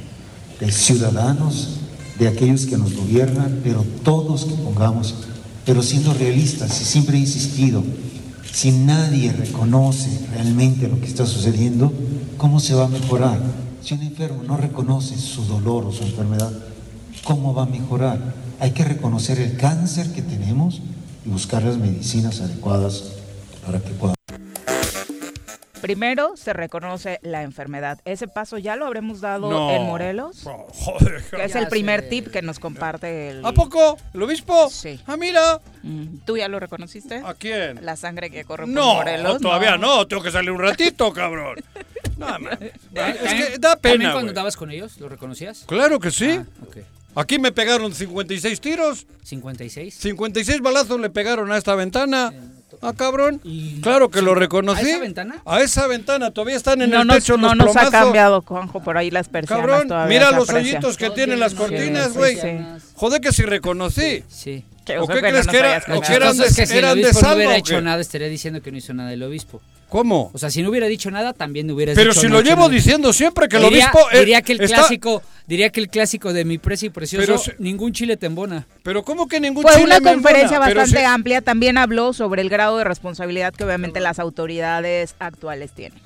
de 0.60 0.72
ciudadanos, 0.72 1.78
de 2.18 2.28
aquellos 2.28 2.66
que 2.66 2.76
nos 2.76 2.96
gobiernan, 2.96 3.60
pero 3.64 3.86
todos 4.04 4.46
que 4.46 4.56
pongamos, 4.56 5.14
pero 5.64 5.84
siendo 5.84 6.12
realistas, 6.16 6.82
y 6.82 6.84
siempre 6.84 7.18
he 7.18 7.20
insistido, 7.20 7.84
si 8.52 8.72
nadie 8.72 9.32
reconoce 9.32 10.10
realmente 10.34 10.88
lo 10.88 11.00
que 11.00 11.06
está 11.06 11.28
sucediendo, 11.28 11.94
¿cómo 12.40 12.60
se 12.60 12.74
va 12.74 12.86
a 12.86 12.90
mejorar? 12.90 13.40
Si 13.84 13.94
un 13.94 14.02
enfermo 14.02 14.42
no 14.42 14.58
reconoce 14.58 15.20
su 15.20 15.46
dolor 15.46 15.86
o 15.86 15.92
su 15.92 16.02
enfermedad, 16.02 16.52
¿cómo 17.24 17.54
va 17.54 17.62
a 17.62 17.68
mejorar? 17.68 18.47
Hay 18.60 18.72
que 18.72 18.84
reconocer 18.84 19.40
el 19.40 19.58
cáncer 19.58 20.12
que 20.14 20.22
tenemos 20.22 20.82
y 21.26 21.30
buscar 21.30 21.64
las 21.64 21.78
medicinas 21.78 22.42
adecuadas 22.42 23.14
para 23.66 23.80
que 23.80 23.90
pueda. 23.92 24.14
Primero 25.82 26.36
se 26.36 26.54
reconoce 26.54 27.20
la 27.22 27.44
enfermedad. 27.44 28.00
Ese 28.04 28.28
paso 28.28 28.58
ya 28.58 28.76
lo 28.76 28.88
habremos 28.88 29.22
dado 29.22 29.48
No. 29.50 29.70
en 29.72 29.84
Morelos. 29.84 30.42
Joder, 30.44 31.24
Que 31.30 31.46
es 31.46 31.56
el 31.56 31.68
primer 31.68 32.02
sé. 32.02 32.08
tip 32.08 32.28
que 32.32 32.42
nos 32.42 32.58
comparte 32.58 33.30
el... 33.30 33.46
¿A 33.46 33.52
poco? 33.52 33.96
¿El 34.14 34.24
obispo? 34.24 34.70
Sí. 34.72 35.00
Ah, 35.06 35.18
mira. 35.18 35.62
Mm, 35.84 36.18
¿Tú 36.26 36.36
ya 36.36 36.48
lo 36.48 36.60
reconociste? 36.60 37.22
¿A 37.24 37.36
quién? 37.36 37.86
La 37.86 37.96
sangre 37.96 38.32
que 38.32 38.44
corre 38.44 38.66
por 38.66 38.74
No, 38.74 38.96
Morelos. 38.96 39.40
todavía 39.40 39.78
no. 39.78 40.08
Tengo 40.08 40.24
que 40.24 40.32
salir 40.32 40.50
un 40.50 40.60
ratito, 40.62 41.14
cabrón. 41.14 41.58
No, 42.18 42.26
man. 42.40 42.58
es 42.60 43.34
que 43.36 43.58
da 43.60 43.76
¿También 43.76 44.00
pena, 44.00 44.04
cuando 44.14 44.20
güey. 44.22 44.30
andabas 44.30 44.58
con 44.58 44.72
ellos? 44.72 45.00
¿Lo 45.00 45.08
reconocías? 45.10 45.64
Claro 45.68 46.00
que 46.00 46.10
sí. 46.10 46.40
Ah, 46.40 46.46
ok. 46.68 46.78
Aquí 47.20 47.40
me 47.40 47.52
pegaron 47.52 47.94
56 47.94 48.62
tiros. 48.62 49.08
56. 49.24 49.94
56 49.96 50.62
balazos 50.62 51.00
le 51.00 51.10
pegaron 51.10 51.52
a 51.52 51.58
esta 51.58 51.74
ventana. 51.76 52.32
Ah, 52.82 52.94
cabrón. 52.96 53.42
Y- 53.44 53.82
Claro 53.82 54.10
que 54.10 54.22
lo 54.22 54.36
reconocí. 54.36 54.86
¿A 54.86 54.90
esa 54.90 55.00
ventana? 55.00 55.42
A 55.46 55.62
esa 55.62 55.88
ventana. 55.88 56.32
Todavía 56.32 56.56
están 56.58 56.82
en 56.82 56.92
no 56.92 57.02
el 57.02 57.08
techo 57.08 57.36
no 57.38 57.56
los 57.56 57.68
nos 57.68 57.76
ha 57.78 57.90
cambiado, 57.90 58.42
Juanjo, 58.42 58.84
por 58.84 58.98
ahí 58.98 59.10
las 59.10 59.30
persianas 59.30 59.66
Cabrón, 59.66 59.88
todavía 59.88 60.20
mira 60.20 60.32
los 60.38 60.48
aprecian. 60.50 60.76
hoyitos 60.76 60.98
que 60.98 61.10
tienen 61.10 61.40
las 61.40 61.56
cortinas, 61.56 62.12
sí, 62.12 62.18
güey. 62.18 62.36
sí. 62.36 62.58
Joder 62.96 63.22
que 63.22 63.32
si 63.32 63.44
reconocí. 63.44 64.24
Sí. 64.28 64.64
¿O 65.00 65.08
qué 65.08 65.16
que 65.16 65.22
no 65.22 65.28
crees 65.30 65.48
que 65.48 65.58
era- 65.58 65.70
hayas 65.78 65.84
o 65.98 66.02
que 66.02 66.14
eran 66.14 66.38
de- 66.38 66.46
es 66.46 66.56
que 66.56 66.66
si 66.68 66.74
el 66.74 66.80
eran 66.80 66.96
de 66.98 67.06
obispo 67.06 67.22
no 67.28 67.34
hubiera 67.36 67.58
hecho 67.58 67.82
nada, 67.82 68.00
estaría 68.02 68.28
diciendo 68.30 68.62
que 68.62 68.72
no 68.72 68.78
hizo 68.78 68.94
nada 68.94 69.12
el 69.12 69.24
obispo. 69.24 69.62
¿Cómo? 69.90 70.32
O 70.34 70.38
sea, 70.38 70.50
si 70.52 70.62
no 70.62 70.70
hubiera 70.70 70.88
dicho 70.88 71.10
nada, 71.10 71.32
también 71.32 71.72
hubieras 71.72 71.96
Pero 71.96 72.10
dicho 72.12 72.20
si 72.22 72.28
no 72.28 72.34
lo 72.34 72.40
hecho 72.42 72.50
llevo 72.50 72.62
nada. 72.64 72.74
diciendo 72.74 73.14
siempre 73.14 73.48
que 73.48 73.56
el 73.56 73.64
diría, 73.64 73.86
obispo 73.92 74.00
eh, 74.12 74.20
diría 74.20 74.42
que 74.42 74.52
el 74.52 74.62
está- 74.62 74.76
clásico, 74.80 75.22
diría 75.48 75.70
que 75.70 75.80
el 75.80 75.88
clásico 75.90 76.34
de 76.34 76.44
mi 76.44 76.58
presa 76.58 76.88
y 76.88 76.90
precioso, 76.90 77.26
Pero 77.26 77.38
si- 77.40 77.52
ningún 77.60 77.94
chile 77.94 78.18
te 78.18 78.26
embona. 78.26 78.68
Pero 78.84 79.04
¿cómo 79.04 79.28
que 79.30 79.40
ningún 79.40 79.64
Fue 79.64 79.72
chile 79.74 79.86
una 79.86 80.00
me 80.02 80.12
conferencia 80.14 80.56
embona? 80.58 80.66
Pero 80.68 80.82
bastante 80.82 81.00
si- 81.00 81.06
amplia. 81.06 81.42
También 81.42 81.78
habló 81.78 82.12
sobre 82.12 82.42
el 82.42 82.50
grado 82.50 82.78
de 82.78 82.84
responsabilidad 82.84 83.54
que 83.54 83.64
obviamente 83.64 84.02
las 84.02 84.20
autoridades 84.20 85.16
actuales 85.20 85.72
tienen. 85.72 86.00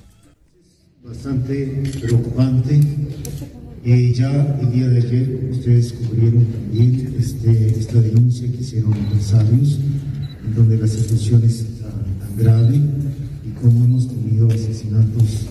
bastante 1.04 1.82
preocupante. 2.00 2.80
Eh, 3.84 4.14
ya 4.14 4.30
el 4.62 4.72
día 4.72 4.88
de 4.90 4.98
ayer 5.00 5.40
ustedes 5.50 5.94
cubrieron 5.94 6.46
también 6.46 7.16
este, 7.20 7.80
esta 7.80 8.00
denuncia 8.00 8.48
que 8.48 8.58
hicieron 8.58 8.94
empresarios, 8.94 9.80
en 10.46 10.54
donde 10.56 10.78
la 10.78 10.86
situación 10.88 11.44
es 11.44 11.66
tan, 11.80 12.20
tan 12.20 12.38
grave 12.38 12.80
como 13.62 13.86
hemos 13.86 14.08
tenido 14.08 14.50
asesinatos 14.50 15.46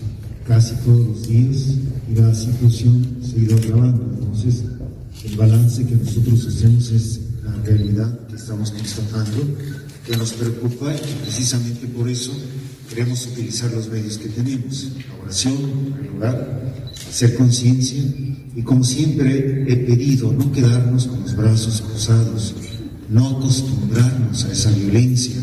casi 0.47 0.75
todos 0.85 1.07
los 1.07 1.29
días 1.29 1.77
y 2.11 2.21
la 2.21 2.35
situación 2.35 3.19
se 3.23 3.37
ha 3.37 3.43
ido 3.45 3.57
agravando. 3.57 4.03
Entonces, 4.19 4.65
el 5.25 5.37
balance 5.37 5.87
que 5.87 5.95
nosotros 5.95 6.47
hacemos 6.47 6.91
es 6.91 7.21
la 7.45 7.53
realidad 7.63 8.27
que 8.27 8.37
estamos 8.37 8.73
constatando, 8.73 9.37
que 10.05 10.17
nos 10.17 10.33
preocupa 10.33 10.93
y 10.95 11.23
precisamente 11.23 11.87
por 11.87 12.09
eso 12.09 12.33
queremos 12.89 13.27
utilizar 13.27 13.73
los 13.73 13.89
medios 13.89 14.19
que 14.19 14.29
tenemos, 14.29 14.89
la 15.09 15.23
oración, 15.23 15.95
el 16.01 16.13
lugar, 16.15 16.91
hacer 17.09 17.37
conciencia 17.37 18.03
y 18.57 18.63
como 18.63 18.83
siempre 18.83 19.65
he 19.73 19.77
pedido 19.77 20.33
no 20.33 20.51
quedarnos 20.51 21.07
con 21.07 21.21
los 21.21 21.37
brazos 21.37 21.81
cruzados, 21.83 22.55
no 23.09 23.39
acostumbrarnos 23.39 24.45
a 24.45 24.53
esa 24.53 24.71
violencia, 24.73 25.37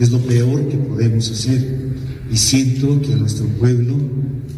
es 0.00 0.10
lo 0.10 0.18
peor 0.20 0.68
que 0.68 0.76
podemos 0.76 1.30
hacer. 1.30 1.92
Y 2.30 2.36
siento 2.36 3.00
que 3.00 3.12
a 3.12 3.16
nuestro 3.16 3.46
pueblo, 3.46 3.96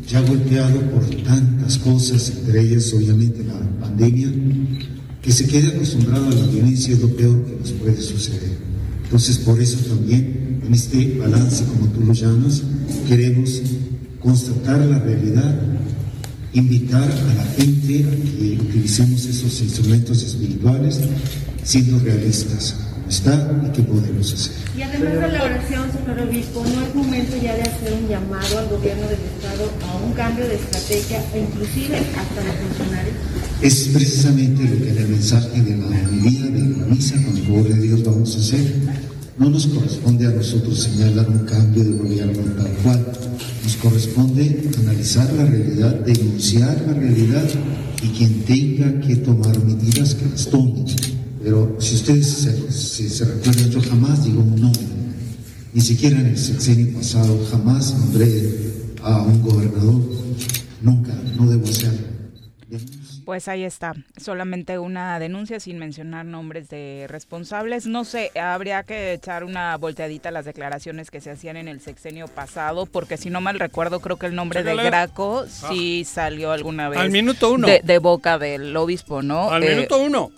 ya 0.08 0.20
golpeado 0.20 0.80
por 0.90 1.04
tantas 1.22 1.78
cosas, 1.78 2.30
entre 2.30 2.60
ellas 2.60 2.92
obviamente 2.94 3.42
la 3.44 3.58
pandemia, 3.80 4.28
que 5.22 5.32
se 5.32 5.46
quede 5.46 5.68
acostumbrado 5.68 6.26
a 6.26 6.34
la 6.34 6.46
violencia 6.46 6.92
es 6.92 7.00
lo 7.00 7.08
peor 7.08 7.44
que 7.44 7.56
nos 7.58 7.72
puede 7.72 8.00
suceder. 8.00 8.58
Entonces, 9.04 9.38
por 9.38 9.60
eso 9.60 9.78
también, 9.88 10.60
en 10.66 10.74
este 10.74 11.16
balance, 11.18 11.64
como 11.64 11.86
tú 11.88 12.00
lo 12.02 12.12
llamas, 12.12 12.62
queremos 13.08 13.62
constatar 14.20 14.80
la 14.86 14.98
realidad, 14.98 15.60
invitar 16.52 17.02
a 17.02 17.34
la 17.34 17.44
gente 17.56 18.04
a 18.04 18.38
que 18.38 18.58
utilicemos 18.60 19.24
esos 19.24 19.60
instrumentos 19.60 20.22
espirituales 20.22 21.00
siendo 21.62 21.98
realistas, 21.98 22.76
está 23.08 23.50
y 23.66 23.70
qué 23.72 23.82
podemos 23.82 24.32
hacer. 24.32 24.52
Y 24.76 24.82
además 24.82 25.12
de 25.12 25.28
la 25.38 25.44
oración, 25.44 25.90
señor 25.92 26.28
obispo, 26.28 26.64
¿no 26.64 26.86
es 26.86 26.94
momento 26.94 27.36
ya 27.42 27.54
de 27.54 27.62
hacer 27.62 27.92
un 27.92 28.08
llamado 28.08 28.58
al 28.58 28.68
gobierno 28.68 29.06
del 29.08 29.20
Estado 29.20 29.70
a 29.86 29.96
un 30.04 30.12
cambio 30.12 30.46
de 30.46 30.56
estrategia 30.56 31.22
inclusive 31.34 31.96
hasta 31.96 32.44
los 32.44 32.54
funcionarios? 32.56 33.14
Es 33.60 33.88
precisamente 33.88 34.62
lo 34.64 34.84
que 34.84 34.90
en 34.90 34.98
el 34.98 35.08
mensaje 35.08 35.62
de 35.62 35.76
la 35.76 35.86
homilía 35.86 36.46
de 36.46 36.76
la 36.76 36.86
misa, 36.86 37.14
con 37.22 37.36
el 37.36 37.44
favor 37.44 37.68
de 37.68 37.80
Dios, 37.80 38.04
vamos 38.04 38.36
a 38.36 38.38
hacer. 38.40 38.74
No 39.36 39.50
nos 39.50 39.66
corresponde 39.66 40.26
a 40.26 40.30
nosotros 40.30 40.78
señalar 40.78 41.28
un 41.28 41.40
cambio 41.40 41.82
de 41.82 41.90
gobierno 41.92 42.42
tal 42.56 42.72
cual. 42.82 43.04
Nos 43.64 43.76
corresponde 43.76 44.70
analizar 44.78 45.32
la 45.32 45.44
realidad, 45.44 45.94
denunciar 46.00 46.80
la 46.86 46.94
realidad 46.94 47.48
y 48.02 48.08
quien 48.08 48.42
tenga 48.44 49.00
que 49.00 49.16
tomar 49.16 49.58
medidas 49.64 50.14
que 50.14 50.26
las 50.26 50.46
tome. 50.46 50.84
Pero 51.44 51.76
si 51.78 51.94
ustedes 51.96 52.26
se, 52.26 52.72
se- 52.72 53.08
se 53.10 53.24
recuerdan, 53.26 53.70
yo 53.70 53.80
jamás 53.82 54.24
digo 54.24 54.40
un 54.40 54.60
nombre. 54.60 54.80
Ni 55.74 55.80
siquiera 55.80 56.18
en 56.18 56.26
el 56.28 56.38
sexenio 56.38 56.96
pasado 56.96 57.38
jamás 57.50 57.94
nombré 57.98 58.28
a 59.02 59.18
un 59.18 59.42
gobernador. 59.42 60.00
Nunca, 60.80 61.12
no 61.36 61.46
debo 61.50 61.64
hacerlo. 61.68 62.14
Pues 63.24 63.48
ahí 63.48 63.64
está, 63.64 63.94
solamente 64.20 64.78
una 64.78 65.18
denuncia 65.18 65.58
sin 65.58 65.78
mencionar 65.78 66.26
nombres 66.26 66.68
de 66.68 67.06
responsables. 67.08 67.86
No 67.86 68.04
sé, 68.04 68.30
habría 68.38 68.82
que 68.82 69.14
echar 69.14 69.44
una 69.44 69.74
volteadita 69.78 70.28
a 70.28 70.32
las 70.32 70.44
declaraciones 70.44 71.10
que 71.10 71.22
se 71.22 71.30
hacían 71.30 71.56
en 71.56 71.66
el 71.68 71.80
sexenio 71.80 72.28
pasado, 72.28 72.84
porque 72.84 73.16
si 73.16 73.30
no 73.30 73.40
mal 73.40 73.58
recuerdo, 73.58 74.00
creo 74.00 74.18
que 74.18 74.26
el 74.26 74.34
nombre 74.34 74.62
de. 74.62 74.74
Graco 74.76 75.46
sí 75.48 76.04
salió 76.04 76.52
alguna 76.52 76.90
vez 76.90 76.98
Al 76.98 77.10
minuto 77.10 77.52
uno. 77.52 77.66
De, 77.66 77.80
de 77.82 77.98
boca 77.98 78.38
del 78.38 78.76
obispo, 78.76 79.22
¿no? 79.22 79.50
Al 79.50 79.62
Eh, 79.64 79.74
minuto 79.74 79.98
uno. 80.02 80.30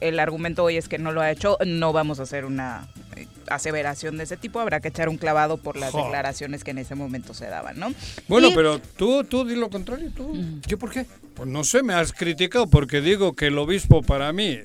El 0.00 0.18
argumento 0.20 0.64
hoy 0.64 0.76
es 0.76 0.88
que 0.88 0.98
no 0.98 1.12
lo 1.12 1.20
ha 1.20 1.30
hecho, 1.30 1.56
no 1.66 1.92
vamos 1.92 2.20
a 2.20 2.24
hacer 2.24 2.44
una 2.44 2.88
eh, 3.16 3.26
aseveración 3.48 4.16
de 4.16 4.24
ese 4.24 4.36
tipo, 4.36 4.60
habrá 4.60 4.80
que 4.80 4.88
echar 4.88 5.08
un 5.08 5.16
clavado 5.16 5.56
por 5.58 5.76
las 5.76 5.92
declaraciones 5.92 6.64
que 6.64 6.70
en 6.72 6.78
ese 6.78 6.94
momento 6.94 7.34
se 7.34 7.46
daban, 7.46 7.78
¿no? 7.78 7.92
Bueno, 8.28 8.48
Y- 8.48 8.54
pero 8.54 8.78
tú, 8.96 9.24
tú 9.24 9.44
di 9.44 9.56
lo 9.56 9.70
contrario, 9.70 10.10
tú. 10.14 10.32
¿Yo 10.66 10.78
por 10.78 10.90
qué? 10.90 11.06
Pues 11.34 11.48
no 11.48 11.64
sé, 11.64 11.82
me 11.82 11.94
has 11.94 12.12
criticado 12.12 12.66
porque 12.68 13.00
digo 13.00 13.34
que 13.34 13.46
el 13.46 13.58
obispo 13.58 14.02
para 14.02 14.32
mí, 14.32 14.58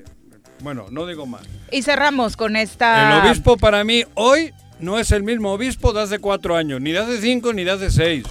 bueno, 0.60 0.86
no 0.90 1.06
digo 1.06 1.26
más. 1.26 1.42
Y 1.70 1.82
cerramos 1.82 2.36
con 2.36 2.56
esta... 2.56 3.20
El 3.20 3.26
obispo 3.26 3.56
para 3.56 3.84
mí 3.84 4.04
hoy 4.14 4.52
no 4.80 4.98
es 4.98 5.10
el 5.12 5.22
mismo 5.22 5.52
obispo 5.52 5.92
de 5.92 6.02
hace 6.02 6.18
cuatro 6.18 6.56
años, 6.56 6.80
ni 6.80 6.92
de 6.92 6.98
hace 6.98 7.20
cinco, 7.20 7.52
ni 7.52 7.64
de 7.64 7.70
hace 7.72 7.90
seis. 7.90 8.24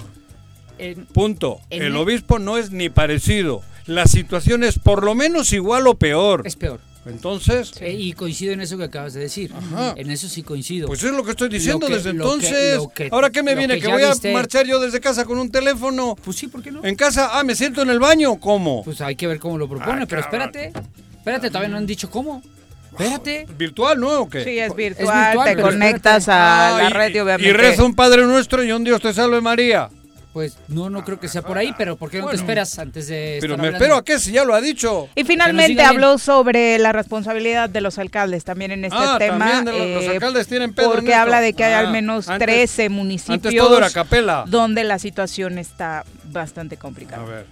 En- 0.78 1.06
Punto. 1.06 1.60
En 1.70 1.82
el- 1.82 1.96
obispo 1.96 2.38
no 2.38 2.58
es 2.58 2.70
ni 2.70 2.88
parecido. 2.90 3.62
La 3.86 4.06
situación 4.06 4.64
es 4.64 4.78
por 4.78 5.04
lo 5.04 5.14
menos 5.14 5.52
igual 5.52 5.86
o 5.86 5.94
peor. 5.96 6.42
es 6.44 6.56
peor. 6.56 6.80
Entonces, 7.08 7.70
Eh, 7.80 7.92
y 7.92 8.12
coincido 8.14 8.52
en 8.52 8.60
eso 8.60 8.76
que 8.76 8.82
acabas 8.82 9.14
de 9.14 9.20
decir. 9.20 9.52
Ajá. 9.56 9.94
En 9.96 10.10
eso 10.10 10.28
sí 10.28 10.42
coincido. 10.42 10.88
pues 10.88 11.04
es 11.04 11.12
lo 11.12 11.22
que 11.22 11.30
estoy 11.30 11.48
diciendo 11.48 11.86
que- 11.86 11.94
desde 11.94 12.10
que- 12.10 12.16
entonces. 12.16 12.76
lo 12.78 12.88
que- 12.88 13.08
Ahora 13.12 13.30
qué 13.30 13.44
me 13.44 13.54
viene, 13.54 13.74
que 13.76 13.82
que, 13.82 13.92
voy 13.92 14.02
a 14.02 14.10
viste. 14.10 14.32
marchar 14.32 14.66
yo 14.66 14.80
desde 14.80 14.98
casa 15.00 15.24
con 15.24 15.38
un 15.38 15.48
teléfono. 15.50 16.16
pues 16.24 16.36
sí, 16.36 16.48
¿por 16.48 16.62
qué 16.64 16.72
no? 16.72 16.84
En 16.84 16.96
casa, 16.96 17.30
ah, 17.38 17.44
me 17.44 17.54
siento 17.54 17.80
en 17.82 17.90
el 17.90 18.00
baño, 18.00 18.40
¿cómo? 18.40 18.82
Pues 18.82 19.00
hay 19.02 19.14
que 19.14 19.28
ver 19.28 19.38
cómo 19.38 19.56
lo 19.56 19.68
propone, 19.68 20.02
Ah, 20.02 20.06
pero 20.08 20.20
espérate. 20.20 20.72
Espérate, 21.16 21.48
todavía 21.48 21.68
no 21.68 21.76
han 21.76 21.86
dicho 21.86 22.10
cómo. 22.10 22.42
Espérate. 22.90 23.46
¿Virtual, 23.56 24.00
no? 24.00 24.22
¿O 24.22 24.28
qué? 24.28 24.42
Sí, 24.42 24.58
es 24.58 24.74
virtual, 24.74 25.26
virtual, 25.28 25.54
te 25.56 25.62
conectas 25.62 26.28
a 26.28 26.74
Ah, 26.76 26.82
la 26.82 26.88
y- 26.88 26.92
red 26.92 27.14
y 27.14 27.18
obviamente... 27.20 27.48
y 27.50 27.52
rezo 27.52 27.84
un 27.86 27.94
Padre 27.94 28.22
Nuestro 28.24 28.64
y 28.64 28.72
un 28.72 28.82
Dios 28.82 29.00
te 29.00 29.12
salve 29.14 29.40
María. 29.40 29.90
Pues 30.36 30.58
no, 30.68 30.90
no 30.90 31.02
creo 31.02 31.18
que 31.18 31.28
sea 31.28 31.40
por 31.40 31.56
ahí, 31.56 31.72
pero 31.78 31.96
¿por 31.96 32.10
qué 32.10 32.18
no 32.18 32.24
Bueno. 32.24 32.36
te 32.38 32.42
esperas 32.44 32.78
antes 32.78 33.06
de 33.08 33.38
Pero 33.40 33.54
estar 33.54 33.58
me 33.62 33.68
hablando? 33.68 33.76
espero 33.86 33.96
a 33.96 34.04
qué 34.04 34.18
si 34.18 34.32
ya 34.32 34.44
lo 34.44 34.52
ha 34.52 34.60
dicho. 34.60 35.08
Y 35.14 35.24
finalmente 35.24 35.80
habló 35.80 36.18
sobre 36.18 36.78
la 36.78 36.92
responsabilidad 36.92 37.70
de 37.70 37.80
los 37.80 37.98
alcaldes 37.98 38.44
también 38.44 38.70
en 38.70 38.84
este 38.84 38.98
Ah, 39.00 39.16
tema. 39.18 39.38
también 39.38 39.64
de 39.64 39.72
los- 39.72 39.94
los 39.94 40.04
eh, 40.04 40.08
alcaldes 40.16 40.46
tienen 40.46 40.74
pedo 40.74 40.88
en 40.88 40.92
Porque 40.92 41.12
esto. 41.12 41.22
habla 41.22 41.40
de 41.40 41.54
que 41.54 41.64
hay 41.64 41.72
Ah, 41.72 41.78
al 41.78 41.90
menos 41.90 42.28
antes- 42.28 42.44
13 42.46 42.90
municipios 42.90 43.34
Antes 43.46 43.56
todo 43.56 43.78
era 43.78 43.88
capela. 43.88 44.44
donde 44.46 44.84
la 44.84 44.98
situación 44.98 45.56
está 45.56 46.04
bastante 46.30 46.76
complicada. 46.76 47.22
A 47.22 47.24
ver. 47.26 47.46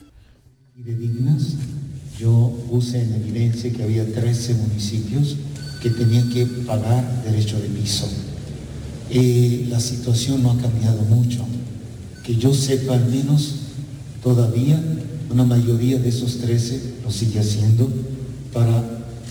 dignas, 0.77 1.55
yo 2.19 2.53
puse 2.69 3.01
en 3.01 3.15
evidencia 3.15 3.73
que 3.73 3.83
había 3.83 4.05
13 4.13 4.53
municipios 4.53 5.37
que 5.81 5.89
tenían 5.89 6.29
que 6.29 6.45
pagar 6.67 7.03
derecho 7.25 7.59
de 7.59 7.69
piso. 7.69 8.07
Eh, 9.09 9.65
la 9.71 9.81
situación 9.81 10.43
no 10.43 10.51
ha 10.51 10.59
cambiado 10.61 11.01
mucho. 11.01 11.47
Que 12.25 12.37
yo 12.37 12.55
sepa 12.55 12.95
al 12.95 13.07
menos 13.07 13.55
todavía 14.23 14.81
una 15.31 15.45
mayoría 15.45 15.99
de 15.99 16.09
esos 16.09 16.39
13 16.39 16.95
lo 17.05 17.11
sigue 17.11 17.41
haciendo 17.41 17.89
para 18.53 18.83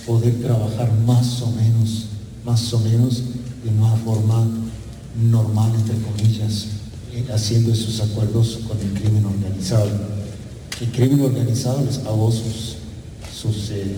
poder 0.06 0.41
trabajar 0.41 0.91
más 1.06 1.41
o 1.41 1.51
menos, 1.51 2.08
más 2.45 2.73
o 2.73 2.79
menos 2.79 3.23
de 3.63 3.69
una 3.69 3.95
forma 3.95 4.45
normal, 5.29 5.71
entre 5.75 5.95
comillas, 5.97 6.67
eh, 7.13 7.25
haciendo 7.34 7.71
esos 7.71 8.01
acuerdos 8.01 8.60
con 8.67 8.77
el 8.79 8.93
crimen 8.99 9.25
organizado. 9.25 9.89
El 10.82 10.91
crimen 10.91 11.21
organizado 11.21 11.84
les 11.86 11.99
pagó 11.99 12.32
sus, 12.32 12.75
sus, 13.34 13.69
eh, 13.71 13.95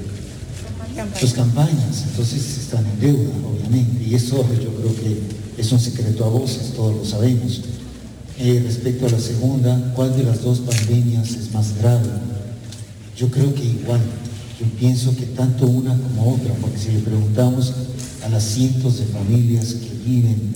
sus 1.19 1.34
campañas, 1.34 2.03
entonces 2.08 2.58
están 2.60 2.86
en 2.86 2.99
deuda, 2.99 3.29
obviamente, 3.47 4.03
y 4.03 4.13
eso 4.13 4.38
yo 4.38 4.69
creo 4.75 4.95
que 4.95 5.21
es 5.58 5.71
un 5.71 5.79
secreto 5.79 6.25
a 6.25 6.29
voces, 6.29 6.73
todos 6.75 6.95
lo 6.95 7.05
sabemos. 7.05 7.62
Eh, 8.38 8.62
respecto 8.65 9.06
a 9.06 9.10
la 9.10 9.19
segunda, 9.19 9.93
¿cuál 9.95 10.15
de 10.15 10.24
las 10.24 10.41
dos 10.41 10.60
pandemias 10.60 11.32
es 11.32 11.54
más 11.54 11.78
grave? 11.78 12.10
Yo 13.15 13.30
creo 13.32 13.54
que 13.54 13.63
igual. 13.63 14.02
Yo 14.60 14.65
pienso 14.78 15.15
que 15.15 15.26
tanto 15.26 15.65
una 15.67 15.98
como 15.98 16.34
otra, 16.34 16.54
porque 16.62 16.78
si 16.78 16.91
le 16.91 17.00
preguntamos 17.00 17.74
a 18.26 18.30
las 18.30 18.43
cientos 18.43 19.00
de 19.00 19.06
familias 19.06 19.76
que 19.76 19.89
viven 20.06 20.54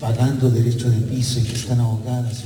pagando 0.00 0.50
derecho 0.50 0.88
de 0.88 0.98
piso 0.98 1.40
y 1.40 1.42
que 1.42 1.54
están 1.54 1.80
ahogadas. 1.80 2.44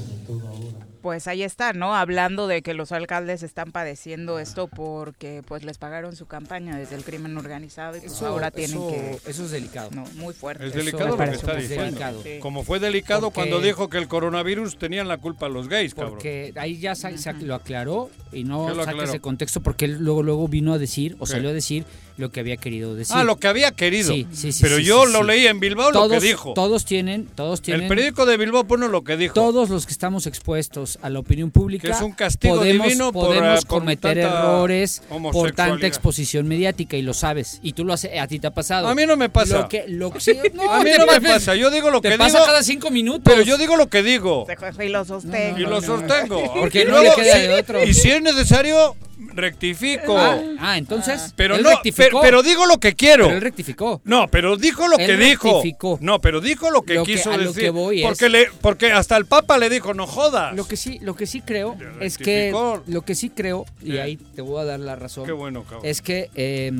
Pues 1.02 1.26
ahí 1.28 1.42
está, 1.42 1.72
¿no? 1.72 1.94
Hablando 1.96 2.46
de 2.46 2.60
que 2.60 2.74
los 2.74 2.92
alcaldes 2.92 3.42
están 3.42 3.72
padeciendo 3.72 4.38
esto 4.38 4.68
porque 4.68 5.42
pues 5.46 5.64
les 5.64 5.78
pagaron 5.78 6.14
su 6.14 6.26
campaña 6.26 6.76
desde 6.76 6.94
el 6.96 7.04
crimen 7.04 7.36
organizado 7.38 7.96
y 7.96 8.00
pues 8.00 8.12
Eso, 8.12 8.26
ahora 8.26 8.50
tienen 8.50 8.76
eso- 8.76 8.88
que... 8.88 9.30
eso 9.30 9.44
es 9.46 9.50
delicado. 9.50 9.90
No, 9.92 10.04
muy 10.16 10.34
fuerte. 10.34 10.66
Es 10.66 10.74
delicado 10.74 11.16
lo 11.16 11.16
que 11.16 11.30
está 11.30 11.54
diciendo. 11.56 11.84
delicado. 11.86 12.22
Sí. 12.22 12.38
Como 12.40 12.64
fue 12.64 12.80
delicado 12.80 13.30
Porque- 13.30 13.34
cuando 13.50 13.60
dijo 13.60 13.88
que 13.88 13.96
el 13.98 14.08
coronavirus 14.08 14.78
tenían 14.78 15.08
la 15.08 15.16
culpa 15.16 15.48
los 15.48 15.68
gays, 15.68 15.94
cabrón. 15.94 16.12
Porque 16.14 16.52
ahí 16.56 16.78
ya 16.78 16.94
sa- 16.94 17.16
sa- 17.16 17.32
lo 17.32 17.54
aclaró 17.54 18.10
y 18.32 18.44
no 18.44 18.66
¿Qué 18.66 18.74
lo 18.74 18.80
saca 18.80 18.90
aclaró? 18.90 19.08
ese 19.10 19.20
contexto 19.20 19.60
porque 19.62 19.86
él 19.86 19.98
luego 20.00 20.22
luego 20.22 20.48
vino 20.48 20.74
a 20.74 20.78
decir 20.78 21.16
o 21.18 21.24
¿Qué? 21.24 21.32
salió 21.32 21.48
a 21.48 21.52
decir 21.54 21.84
lo 22.20 22.30
que 22.30 22.40
había 22.40 22.56
querido 22.56 22.94
decir. 22.94 23.16
Ah, 23.16 23.24
lo 23.24 23.36
que 23.36 23.48
había 23.48 23.72
querido. 23.72 24.12
Sí, 24.12 24.26
sí, 24.32 24.52
sí, 24.52 24.62
Pero 24.62 24.76
sí, 24.76 24.84
yo 24.84 25.06
sí, 25.06 25.12
lo 25.12 25.20
sí. 25.20 25.26
leí 25.26 25.46
en 25.46 25.58
Bilbao 25.60 25.90
todos, 25.92 26.08
lo 26.08 26.20
que 26.20 26.26
dijo. 26.26 26.52
Todos 26.54 26.84
tienen, 26.84 27.26
todos 27.26 27.60
tienen 27.62 27.82
el 27.84 27.88
periódico 27.88 28.26
de 28.26 28.36
Bilbao 28.36 28.64
pone 28.64 28.88
lo 28.88 29.02
que 29.02 29.16
dijo. 29.16 29.34
todos 29.34 29.68
los 29.70 29.86
que 29.86 29.92
estamos 29.92 30.26
expuestos 30.26 30.98
a 31.02 31.10
la 31.10 31.18
opinión 31.18 31.50
pública 31.50 31.88
Que 31.88 31.94
es 31.94 32.00
un 32.02 32.12
castigo 32.12 32.56
podemos, 32.56 32.86
divino 32.86 33.12
por, 33.12 33.26
podemos 33.28 33.60
eh, 33.60 33.66
por 33.66 33.78
cometer 33.80 34.18
errores 34.18 35.02
por 35.32 35.52
tanta 35.52 35.86
exposición 35.86 36.46
mediática 36.46 36.96
y 36.96 37.02
lo 37.02 37.14
sabes 37.14 37.58
y 37.62 37.72
tú 37.72 37.84
lo 37.84 37.92
haces 37.92 38.18
a 38.20 38.26
ti 38.26 38.38
te 38.38 38.46
ha 38.46 38.50
pasado 38.54 38.88
A 38.88 38.94
mí 38.94 39.06
no 39.06 39.16
me 39.16 39.28
pasa. 39.28 39.58
lo 39.62 39.68
que 39.68 39.84
lo 39.88 40.10
que- 40.12 40.20
sí, 40.20 40.32
no, 40.54 40.70
a 40.70 40.78
mí 40.84 40.90
te 40.90 40.98
no 40.98 41.06
me 41.06 41.20
pasa- 41.20 41.34
pasa. 41.34 41.54
Yo 41.56 41.70
digo 41.70 41.90
lo 41.90 42.00
te 42.00 42.10
que 42.10 42.18
pasa 42.18 42.38
digo. 42.38 42.46
cada 42.46 42.62
cinco 42.62 42.90
minutos 42.90 43.22
Pero 43.24 43.42
yo 43.42 43.56
digo 43.58 43.76
lo 43.76 43.88
que 43.88 44.02
digo. 44.02 44.46
Y 44.78 44.88
lo 44.88 45.04
sostengo. 45.04 45.58
Y 45.58 45.62
lo 45.62 45.80
sostengo. 45.80 46.52
Porque 46.54 46.82
Y 46.82 46.84
no 46.84 47.02
le 47.02 47.10
queda 47.14 47.38
de 47.38 47.54
otro. 47.54 47.84
Y 47.84 47.94
si 47.94 48.10
es 48.10 48.22
necesario, 48.22 48.96
rectifico. 49.34 50.16
ah, 50.18 50.38
ah, 50.58 50.78
entonces 50.78 51.32
pero 51.36 51.56
él 51.56 51.62
no, 51.62 51.70
rectificó, 51.70 52.08
pero, 52.08 52.20
pero 52.20 52.42
digo 52.42 52.66
lo 52.66 52.78
que 52.78 52.94
quiero. 52.94 53.24
pero 53.24 53.36
él 53.36 53.42
rectificó 53.42 54.00
No, 54.04 54.28
pero 54.28 54.56
dijo 54.56 54.88
lo 54.88 54.98
Él 54.98 55.06
que 55.06 55.16
dijo. 55.16 55.62
No, 56.00 56.20
pero 56.20 56.40
dijo 56.40 56.70
lo 56.70 56.82
que 56.82 56.94
Lo 56.94 57.04
que- 57.04 57.14
quiso 57.14 57.30
a 57.32 57.36
lo 57.36 57.48
decir. 57.48 57.62
que 57.64 57.70
voy 57.70 58.00
es- 58.02 58.06
porque, 58.08 58.28
le, 58.28 58.46
porque 58.60 58.92
hasta 58.92 59.16
el 59.16 59.26
Papa 59.26 59.58
le 59.58 59.68
dijo, 59.70 59.94
no 59.94 60.06
jodas. 60.06 60.54
Lo 60.54 60.66
que 60.66 60.76
sí, 60.76 60.98
lo 61.02 61.14
que 61.14 61.26
sí 61.26 61.40
creo 61.40 61.76
es 62.00 62.18
que 62.18 62.52
lo 62.86 63.02
que 63.02 63.14
sí 63.14 63.30
creo 63.30 63.66
y 63.82 63.98
ahí 63.98 64.16
te 64.16 64.42
voy 64.42 64.60
a 64.60 64.64
dar 64.64 64.80
la 64.80 64.96
razón. 64.96 65.24
Qué 65.26 65.32
bueno, 65.32 65.62
cabrón. 65.64 65.80
Es 65.84 66.02
que 66.02 66.30
eh, 66.34 66.72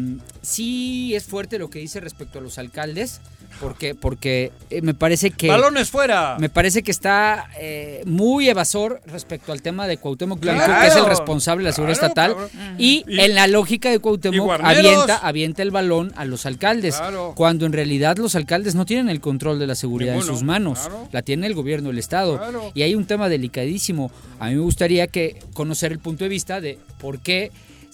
sí 0.42 1.14
es 1.14 1.24
fuerte 1.24 1.58
lo 1.58 1.70
que 1.70 1.78
dice 1.78 2.00
respecto 2.00 2.38
a 2.38 2.42
los 2.42 2.58
alcaldes, 2.58 3.20
porque 3.60 3.94
porque 3.94 4.52
eh, 4.70 4.80
me 4.82 4.94
parece 4.94 5.30
que 5.30 5.48
Balones 5.48 5.90
fuera. 5.90 6.36
me 6.38 6.48
parece 6.48 6.82
que 6.82 6.90
está 6.90 7.48
eh, 7.58 8.02
muy 8.06 8.48
evasor 8.48 9.00
respecto 9.06 9.52
al 9.52 9.62
tema 9.62 9.86
de 9.86 9.96
Cuauhtémoc 9.96 10.40
Blanco, 10.40 10.64
Claro, 10.64 10.80
que 10.82 10.86
es 10.88 10.96
el 10.96 11.06
responsable 11.06 11.64
de 11.64 11.70
la 11.70 11.74
seguridad 11.74 12.12
claro, 12.14 12.46
estatal, 12.46 12.76
y, 12.78 13.04
Y- 13.08 13.20
en 13.20 13.34
la 13.34 13.46
lógica 13.46 13.90
de 13.90 13.98
Cuauhtémoc 13.98 14.50
avienta, 14.62 15.16
avienta 15.18 15.62
el 15.62 15.70
balón 15.70 16.12
a 16.16 16.24
los 16.24 16.46
alcaldes, 16.46 16.96
Claro. 16.96 17.32
cuando 17.36 17.66
en 17.66 17.72
realidad 17.72 18.16
los 18.18 18.34
alcaldes 18.34 18.74
no 18.74 18.86
tienen 18.86 19.08
el 19.08 19.20
control 19.20 19.58
de 19.58 19.66
la 19.66 19.74
seguridad 19.74 20.12
Ninguno, 20.14 20.32
en 20.32 20.38
sus 20.38 20.44
manos, 20.46 20.78
claro. 20.80 21.08
la 21.12 21.22
tiene 21.22 21.46
el 21.46 21.54
gobierno 21.54 21.88
del 21.88 21.98
estado, 21.98 22.38
Claro. 22.38 22.70
y 22.74 22.82
hay 22.82 22.94
un 22.94 23.04
tema 23.06 23.28
delicadísimo. 23.28 24.10
A 24.38 24.48
mí 24.48 24.54
me 24.54 24.60
gustaría 24.60 25.06
que 25.06 25.36
conocer 25.54 25.92
el 25.92 25.98
punto 25.98 26.24
de 26.24 26.28
vista 26.30 26.60
de 26.60 26.78
por 27.00 27.18
qué. 27.18 27.50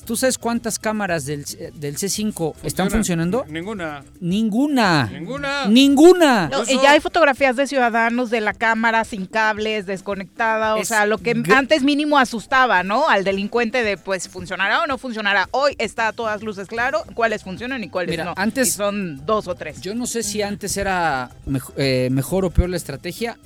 ¿Tú 0.07 0.17
sabes 0.17 0.39
cuántas 0.39 0.79
cámaras 0.79 1.27
del, 1.27 1.45
del 1.75 1.97
C5 1.97 2.55
están 2.63 2.63
Funciona. 2.63 2.91
funcionando? 2.91 3.45
Ninguna. 3.49 4.05
Ninguna. 4.21 5.11
Ninguna. 5.13 5.67
Ninguna. 5.67 6.49
No, 6.49 6.65
ya 6.65 6.93
hay 6.93 7.01
fotografías 7.01 7.57
de 7.57 7.67
ciudadanos 7.67 8.31
de 8.31 8.41
la 8.41 8.55
cámara 8.55 9.05
sin 9.05 9.27
cables, 9.27 9.85
desconectada, 9.87 10.77
o 10.77 10.79
Es 10.79 10.89
sea, 10.89 11.07
lo 11.07 11.19
que 11.19 11.43
antes 11.55 11.83
mínimo 11.83 12.19
asustaba, 12.19 12.83
¿no? 12.83 13.09
Al 13.09 13.25
delincuente 13.25 13.83
de, 13.83 13.97
pues, 13.97 14.29
¿funcionará 14.29 14.83
o 14.83 14.87
no 14.87 14.97
funcionará? 14.99 15.49
Hoy 15.51 15.75
está 15.79 16.09
a 16.09 16.13
todas 16.13 16.43
luces 16.43 16.69
claro 16.69 17.03
cuáles 17.15 17.43
funcionan 17.43 17.83
y 17.85 17.89
cuáles 17.89 18.11
Mira, 18.11 18.25
no. 18.25 18.35
antes- 18.37 18.69
Y 18.69 18.71
son 18.71 19.27
dos 19.27 19.49
o 19.49 19.55
tres. 19.55 19.81
Yo 19.81 19.95
no 19.95 20.07
sé 20.07 20.23
si 20.23 20.43
antes 20.43 20.77
era 20.77 21.31
eh, 21.77 22.09
mejor 22.13 22.45
o 22.45 22.51
peor 22.51 22.69
la 22.71 22.77
estrategia, 22.77 23.37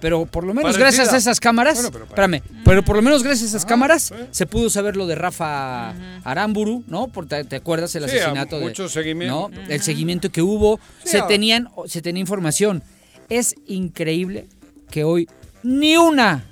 pero 0.00 0.26
por 0.26 0.44
lo 0.44 0.54
menos 0.54 0.72
Parecida. 0.76 0.84
gracias 0.84 1.12
a 1.12 1.16
esas 1.16 1.40
cámaras, 1.40 1.74
Bueno, 1.74 1.90
pero 1.92 2.04
espérame, 2.04 2.42
pero 2.64 2.84
por 2.84 2.96
lo 2.96 3.02
menos 3.02 3.22
gracias 3.22 3.44
a 3.52 3.56
esas 3.56 3.64
Ah, 3.64 3.68
cámaras 3.68 4.12
se 4.30 4.46
pudo 4.46 4.70
saber 4.70 4.96
lo 4.96 5.06
de 5.06 5.14
Rafa 5.14 5.94
Aramburu, 6.24 6.84
¿no? 6.86 7.08
Porque 7.08 7.44
te 7.44 7.56
acuerdas 7.56 7.94
el 7.96 8.04
Sí, 8.08 8.16
a 8.18 8.20
asesinato 8.22 8.58
de 8.58 8.64
mucho 8.66 8.88
seguimiento. 8.88 9.50
¿no? 9.52 9.60
El 9.68 9.82
seguimiento 9.82 10.30
que 10.30 10.42
hubo, 10.42 10.78
Sí, 11.04 11.10
se 11.10 11.18
a- 11.20 11.26
tenían 11.26 11.68
se 11.86 12.02
tenía 12.02 12.20
información. 12.20 12.82
Es 13.28 13.54
increíble 13.66 14.48
que 14.90 15.04
hoy 15.04 15.28
ni 15.62 15.96
una 15.96 16.44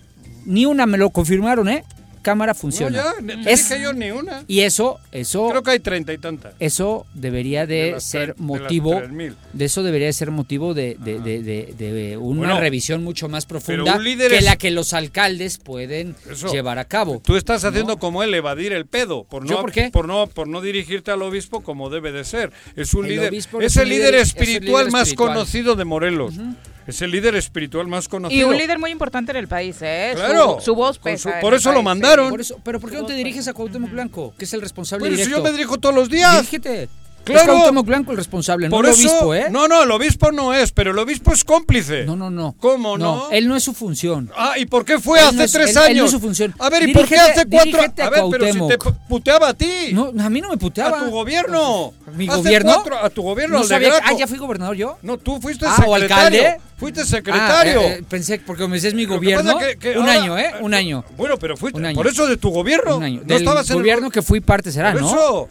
ni 0.44 0.64
una 0.66 0.86
me 0.86 0.96
lo 0.98 1.10
confirmaron, 1.10 1.68
¿eh? 1.68 1.84
Cámara 2.26 2.54
funciona. 2.54 3.04
No, 3.20 3.26
ya, 3.26 3.44
te 3.44 3.52
Es- 3.52 3.68
dije 3.68 3.80
yo 3.82 3.92
ni 3.92 4.10
una. 4.10 4.42
y 4.48 4.60
eso 4.60 4.98
eso 5.12 5.48
Creo 5.48 5.62
que 5.62 5.70
hay 5.70 5.78
treinta 5.78 6.12
y 6.12 6.18
tantas. 6.18 6.54
eso 6.58 7.06
debería 7.14 7.66
de, 7.66 8.00
ser 8.00 8.34
de 8.34 8.42
motivo 8.42 8.96
3000. 8.96 9.36
de 9.52 9.64
eso 9.64 9.84
debería 9.84 10.12
ser 10.12 10.32
motivo 10.32 10.74
de, 10.74 10.96
de- 10.98 11.20
de- 11.20 11.42
de- 11.42 11.72
de 11.76 12.16
una 12.16 12.38
Bueno, 12.40 12.60
revisión 12.60 13.04
mucho 13.04 13.28
más 13.28 13.46
profunda 13.46 13.98
que 14.02 14.26
es- 14.38 14.44
la 14.44 14.56
que 14.56 14.72
los 14.72 14.92
alcaldes 14.92 15.58
pueden 15.58 16.16
Eso. 16.28 16.52
llevar 16.52 16.78
a 16.80 16.84
cabo. 16.84 17.22
Tú 17.24 17.36
estás 17.36 17.62
haciendo 17.64 17.92
¿No? 17.92 17.98
como 18.00 18.24
él 18.24 18.34
evadir 18.34 18.72
el 18.72 18.86
pedo, 18.86 19.22
por 19.24 19.46
¿Yo 19.46 19.54
no, 19.54 19.60
por 19.60 19.70
qué? 19.70 19.90
no, 20.06 20.26
por 20.26 20.48
no 20.48 20.60
dirigirte 20.60 21.12
al 21.12 21.22
obispo 21.22 21.60
como 21.62 21.90
debe 21.90 22.10
de 22.10 22.24
ser. 22.24 22.50
Es 22.74 22.92
un 22.94 23.04
El 23.04 23.12
líder, 23.12 23.34
es 23.34 23.48
es 23.60 23.76
el 23.76 23.88
líder 23.88 24.14
líder- 24.14 24.14
es 24.22 24.34
el 24.34 24.42
espiritual 24.42 24.90
más 24.90 25.02
espiritual. 25.02 25.28
conocido 25.34 25.76
de 25.76 25.84
Morelos. 25.84 26.34
Es 26.86 27.02
el 27.02 27.10
líder 27.10 27.34
espiritual 27.34 27.86
más 27.88 28.08
conocido. 28.08 28.40
Y 28.40 28.44
un 28.44 28.56
líder 28.56 28.78
muy 28.78 28.90
importante 28.90 29.32
en 29.32 29.36
el 29.38 29.48
país, 29.48 29.76
¿eh? 29.80 30.12
Claro. 30.14 30.58
Su, 30.60 30.74
voz 30.74 30.98
pesa. 30.98 31.34
su- 31.34 31.40
por 31.40 31.54
eso 31.54 31.72
lo 31.72 31.82
mandaron. 31.82 32.30
Por 32.30 32.40
eso, 32.40 32.60
pero 32.62 32.78
¿por 32.80 32.90
qué 32.90 32.96
no 32.96 33.06
te 33.06 33.14
diriges 33.14 33.48
a 33.48 33.52
Cuauhtémoc 33.54 33.90
Blanco, 33.90 34.34
que 34.38 34.44
es 34.44 34.52
el 34.52 34.60
responsable 34.60 35.06
si 35.06 35.16
directo? 35.16 35.36
yo 35.38 35.42
me 35.42 35.50
dirijo 35.52 35.78
todos 35.78 35.94
los 35.94 36.08
días. 36.08 36.34
Dirígete. 36.36 36.88
Claro. 37.26 37.40
Es 37.42 37.48
Cuauhtémoc 37.58 37.86
Blanco 37.86 38.10
el 38.12 38.16
responsable, 38.18 38.70
Por 38.70 38.84
no 38.84 38.88
el 38.90 38.94
obispo, 38.94 39.34
¿eh? 39.34 39.46
No, 39.50 39.66
no, 39.68 39.82
el 39.82 39.90
obispo 39.90 40.30
no 40.32 40.54
es, 40.54 40.70
pero 40.72 40.92
el 40.92 40.98
obispo 40.98 41.32
es 41.32 41.42
cómplice. 41.44 42.04
no, 42.04 42.14
no. 42.16 42.30
no. 42.30 42.54
¿Cómo 42.60 42.96
no? 42.96 43.28
él 43.30 43.48
no 43.48 43.56
es 43.56 43.64
su 43.64 43.74
función. 43.74 44.30
Ah, 44.36 44.54
¿y 44.56 44.66
por 44.66 44.84
qué 44.84 44.98
fue 45.00 45.18
Él 45.18 45.26
hace 45.26 45.36
no 45.36 45.42
es- 45.42 45.52
tres 45.52 45.70
él- 45.70 45.76
él 45.76 45.82
años? 45.82 45.98
no 45.98 46.04
es 46.06 46.10
su 46.12 46.20
función. 46.20 46.54
A 46.58 46.70
ver, 46.70 46.88
¿y 46.88 46.92
por 46.94 47.06
qué 47.08 47.16
hace 47.16 47.44
cuatro? 47.46 47.72
dirígete 47.72 48.02
a 48.02 48.06
A 48.06 48.10
ver, 48.10 48.22
pero 48.30 48.52
si 48.52 48.68
te 48.68 48.78
puteaba 49.08 49.48
a 49.48 49.54
ti. 49.54 49.90
No, 49.92 50.12
a 50.18 50.30
mí 50.30 50.40
no 50.40 50.50
me 50.50 50.56
puteaba. 50.56 51.00
a 51.00 51.04
tu 51.04 51.10
gobierno. 51.10 51.92
¿Mi 52.14 52.28
Hace 52.28 52.36
gobierno? 52.38 52.72
cuatro- 52.74 52.98
a 53.04 53.10
tu 53.10 53.22
gobierno, 53.22 53.56
No 53.56 53.62
al 53.62 53.68
sabía 53.68 53.90
ah, 54.04 54.12
ya 54.16 54.26
fui 54.26 54.38
gobernador 54.38 54.76
yo. 54.76 54.98
No, 55.02 55.18
tú 55.18 55.40
fuiste 55.40 55.66
Ah, 55.66 55.84
¿o 55.86 55.94
secretario. 55.94 56.40
alcalde? 56.42 56.60
Fuiste 56.78 57.04
secretario. 57.04 57.80
Ah, 57.80 57.84
eh, 57.84 57.96
eh, 58.00 58.04
pensé, 58.08 58.38
porque 58.38 58.66
me 58.68 58.76
dices 58.76 58.94
mi 58.94 59.06
que 59.06 59.14
gobierno. 59.14 59.58
que- 59.58 59.76
que 59.76 59.98
un 59.98 60.08
año, 60.08 60.38
¿eh? 60.38 60.52
Un 60.60 60.74
año. 60.74 61.04
Bueno, 61.16 61.36
pero 61.38 61.56
fuiste. 61.56 61.80
Por 61.94 62.06
eso 62.06 62.26
de 62.26 62.36
tu 62.36 62.50
gobierno. 62.50 62.96
Un 62.98 63.02
año. 63.02 63.20
No 63.22 63.26
Del 63.26 63.38
estabas 63.38 63.66
en 63.70 63.72
el 63.76 63.82
gobierno 63.82 64.06
go- 64.06 64.10
que 64.12 64.22
fui 64.22 64.40
parte 64.40 64.70
será, 64.70 64.92
¿no? 64.94 65.08
eso. 65.08 65.48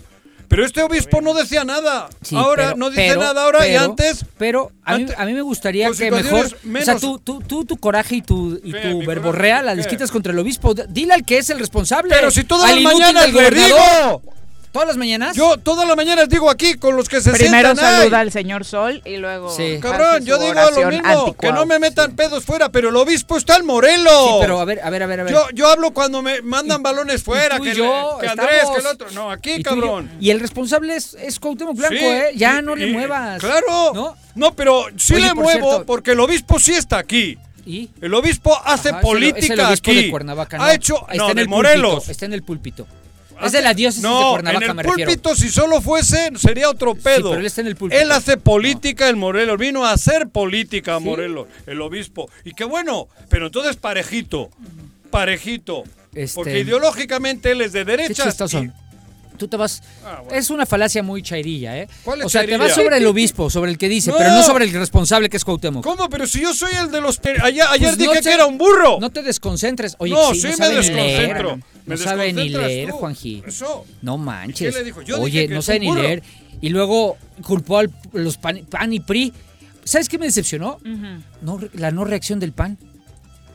Pero 0.48 0.66
este 0.66 0.82
obispo 0.84 1.22
no 1.22 1.34
decía 1.34 1.64
nada. 1.64 2.10
Sí, 2.22 2.36
ahora 2.36 2.66
pero- 2.66 2.78
no 2.78 2.90
dice 2.90 3.08
pero- 3.10 3.22
nada 3.22 3.44
ahora 3.44 3.68
y 3.68 3.76
antes. 3.76 4.26
Pero 4.38 4.72
a 4.84 4.98
mí, 4.98 5.06
a 5.18 5.26
mí 5.26 5.34
me 5.34 5.42
gustaría 5.42 5.90
que 5.92 6.12
mejor. 6.12 6.46
O 6.46 6.82
sea, 6.84 6.98
tú, 6.98 7.20
tú, 7.20 7.42
tú, 7.42 7.66
tu 7.66 7.78
coraje 7.78 8.18
y 8.18 8.22
tu, 8.22 8.60
y 8.64 8.72
tu 8.72 9.00
¿Mi 9.00 9.06
verborrea 9.06 9.62
la 9.62 9.76
desquitas 9.76 10.12
contra 10.12 10.32
el 10.34 10.40
obispo. 10.40 10.74
Dile 10.74 11.14
al 11.14 11.26
que 11.26 11.38
es 11.38 11.50
el 11.50 11.60
responsable. 11.60 12.14
Pero 12.14 12.32
si 12.32 12.42
inútil 12.42 12.84
mañanas 12.84 13.24
del 13.24 13.34
le 13.34 13.42
gobernador. 13.42 14.22
digo. 14.22 14.35
¿Todas 14.76 14.90
las 14.90 14.98
mañanas? 14.98 15.38
Yo 15.38 15.56
todas 15.56 15.88
las 15.88 15.96
mañanas 15.96 16.28
digo 16.28 16.50
aquí 16.50 16.74
con 16.74 16.98
los 16.98 17.08
que 17.08 17.22
se 17.22 17.32
Primero 17.32 17.70
sientan 17.70 17.86
ahí. 17.94 18.00
saluda 18.02 18.20
al 18.20 18.30
señor 18.34 18.66
Sol 18.66 19.02
y 19.06 19.16
luego. 19.16 19.50
Sí. 19.56 19.78
Cabrón, 19.82 20.26
yo 20.26 20.38
digo 20.38 20.54
lo 20.54 20.92
mismo, 20.92 21.34
que 21.38 21.54
no 21.54 21.66
me 21.66 21.80
metan 21.80 22.14
pedos 22.18 22.44
fuera, 22.44 22.68
pero 22.68 22.90
el 22.90 22.96
obispo 22.98 23.38
está 23.38 23.56
en 23.56 23.66
Morelos. 23.66 24.28
Sí, 24.32 24.36
pero 24.42 24.60
a 24.60 24.66
ver, 24.66 24.82
a 24.84 24.90
ver, 24.90 25.04
a 25.04 25.08
ver, 25.08 25.20
a 25.22 25.24
ver. 25.24 25.32
Yo, 25.34 25.46
yo 25.54 25.70
hablo 25.70 25.92
cuando 25.92 26.22
me 26.22 26.42
mandan 26.42 26.84
balones 26.84 27.24
fuera, 27.24 27.56
Y 27.56 27.60
tú 27.60 27.66
y 27.66 27.70
que, 27.70 27.76
yo 27.78 28.18
le- 28.20 28.26
que 28.26 28.32
Andrés, 28.32 28.50
estamos- 28.56 28.76
que 28.76 28.82
el 28.82 28.88
otro. 28.88 29.12
No, 29.12 29.32
aquí, 29.32 29.58
yo- 29.60 29.64
cabrón. 29.64 30.12
Y, 30.20 30.30
el 30.32 30.42
responsable 30.42 30.94
es, 30.98 31.14
es 31.22 31.40
Cuauhtémoc 31.40 31.78
Blanco, 31.78 31.96
Sí, 31.98 32.04
¿eh? 32.06 32.32
Ya 32.36 32.60
y- 32.60 32.62
no 32.66 32.76
le 32.76 32.88
y- 32.90 32.92
muevas. 32.92 33.40
Claro. 33.40 33.94
¿No? 33.94 34.18
No, 34.36 34.54
pero 34.56 34.88
sí 34.98 35.14
Oye, 35.14 35.24
le 35.24 35.36
por 35.36 35.44
muevo 35.46 35.70
cierto- 35.70 35.86
porque 35.86 36.12
el 36.12 36.20
obispo 36.20 36.60
sí 36.60 36.74
está 36.74 36.98
aquí. 36.98 37.38
¿Y? 37.66 37.90
El 38.02 38.14
obispo 38.14 38.54
hace 38.66 38.90
Ajá, 38.90 39.00
es 39.00 39.06
el- 39.06 39.10
política 39.10 39.38
es 39.40 39.50
el 39.52 39.60
obispo 39.62 39.92
aquí. 39.92 40.02
de 40.04 40.12
Cuernavaca, 40.12 40.58
Ha 40.62 40.74
hecho 40.74 40.98
Está 41.10 41.16
no, 41.16 41.30
en 41.30 41.36
de 41.38 41.42
el 41.44 41.48
Morelos. 41.48 41.94
Púlpito, 41.94 42.12
está 42.12 42.26
en 42.26 42.34
el 42.34 42.44
púlpito. 42.44 42.88
Es 43.44 43.52
de 43.52 43.62
la 43.62 43.74
diócesis 43.74 44.04
no, 44.04 44.18
de 44.18 44.32
Cuernavaca, 44.32 44.66
en 44.66 44.80
el 44.80 44.86
púlpito, 44.86 45.36
si 45.36 45.50
solo 45.50 45.82
fuese, 45.82 46.32
sería 46.38 46.70
otro 46.70 46.96
pedo. 46.96 47.30
pero 47.30 47.40
él 47.40 47.46
está 47.46 47.62
en 47.62 47.68
el 47.68 47.76
púlpito. 47.76 48.02
Él 48.02 48.12
hace 48.12 48.38
política 48.38 49.10
en 49.10 49.18
Morelos, 49.18 49.58
vino 49.58 49.86
a 49.86 49.92
hacer 49.92 50.30
política 50.30 51.00
Morelos, 51.00 51.48
el 51.66 51.82
obispo. 51.82 52.30
Y 52.44 52.54
qué 52.54 52.64
bueno, 52.64 53.08
pero 53.30 53.48
entonces 53.48 53.76
parejito, 53.76 54.50
parejito. 55.10 55.84
Este- 56.14 56.36
Porque 56.36 56.60
ideológicamente 56.60 57.52
él 57.52 57.62
es 57.62 57.74
de 57.74 57.80
Qué 57.80 57.92
derecha. 57.92 58.24
chistoso. 58.24 58.64
Tú 59.38 59.48
te 59.48 59.58
vas. 59.58 59.82
Ah, 60.06 60.22
bueno. 60.24 60.38
Es 60.38 60.50
una 60.50 60.66
falacia 60.66 61.04
muy 61.04 61.22
chairilla, 61.22 61.78
¿eh? 61.78 61.88
¿Cuál 62.04 62.20
es 62.22 62.26
o 62.26 62.30
sea, 62.30 62.42
chairilla? 62.42 62.58
te 62.60 62.64
vas 62.66 62.74
sobre 62.76 62.98
el 62.98 63.06
obispo, 63.08 63.50
sobre 63.50 63.72
el 63.72 63.78
que 63.78 63.90
dice, 63.90 64.12
No. 64.12 64.18
pero 64.18 64.32
no 64.32 64.44
sobre 64.44 64.66
el 64.66 64.74
responsable 64.74 65.30
que 65.30 65.38
es 65.38 65.44
Cuauhtémoc. 65.46 65.84
¿Cómo? 65.84 66.10
Pero 66.10 66.26
si 66.28 66.42
yo 66.42 66.54
soy 66.54 66.72
el 66.80 66.92
de 66.92 67.02
los... 67.02 67.20
Ayer, 67.44 67.66
Pues 67.80 67.98
dije 67.98 68.14
te- 68.16 68.22
que 68.22 68.34
era 68.34 68.46
un 68.46 68.58
burro. 68.58 68.98
No 69.00 69.10
te 69.10 69.22
desconcentres. 69.24 69.96
Oye, 70.00 70.14
No, 70.14 70.34
sí, 70.34 70.48
me 70.60 70.70
desconcentro. 70.70 70.96
leer. 71.56 71.64
Me 71.86 71.96
No 71.96 72.02
sabe 72.02 72.34
ni 72.34 72.50
leer, 72.50 72.90
tú. 72.90 72.96
Juanji. 72.98 73.44
Eso. 73.46 73.86
No 74.02 74.18
manches. 74.18 74.74
¿Qué 74.74 74.80
le 74.80 74.86
dijo? 74.86 75.02
Yo 75.02 75.16
dije 75.18 75.26
Oye, 75.26 75.48
que 75.48 75.54
no 75.54 75.62
sabe 75.62 75.80
ni 75.80 75.88
burro. 75.88 76.02
leer. 76.02 76.24
Y 76.62 76.70
luego 76.70 77.18
culpó 77.44 77.80
a 77.80 77.84
los 78.14 78.38
PAN, 78.38 78.66
PAN 78.70 78.94
y 78.94 79.00
PRI. 79.02 79.34
¿Sabes 79.84 80.10
qué 80.10 80.18
me 80.18 80.26
decepcionó? 80.26 80.80
no, 81.42 81.60
la 81.74 81.92
no 81.92 82.06
reacción 82.06 82.40
del 82.40 82.54
PAN. 82.54 82.78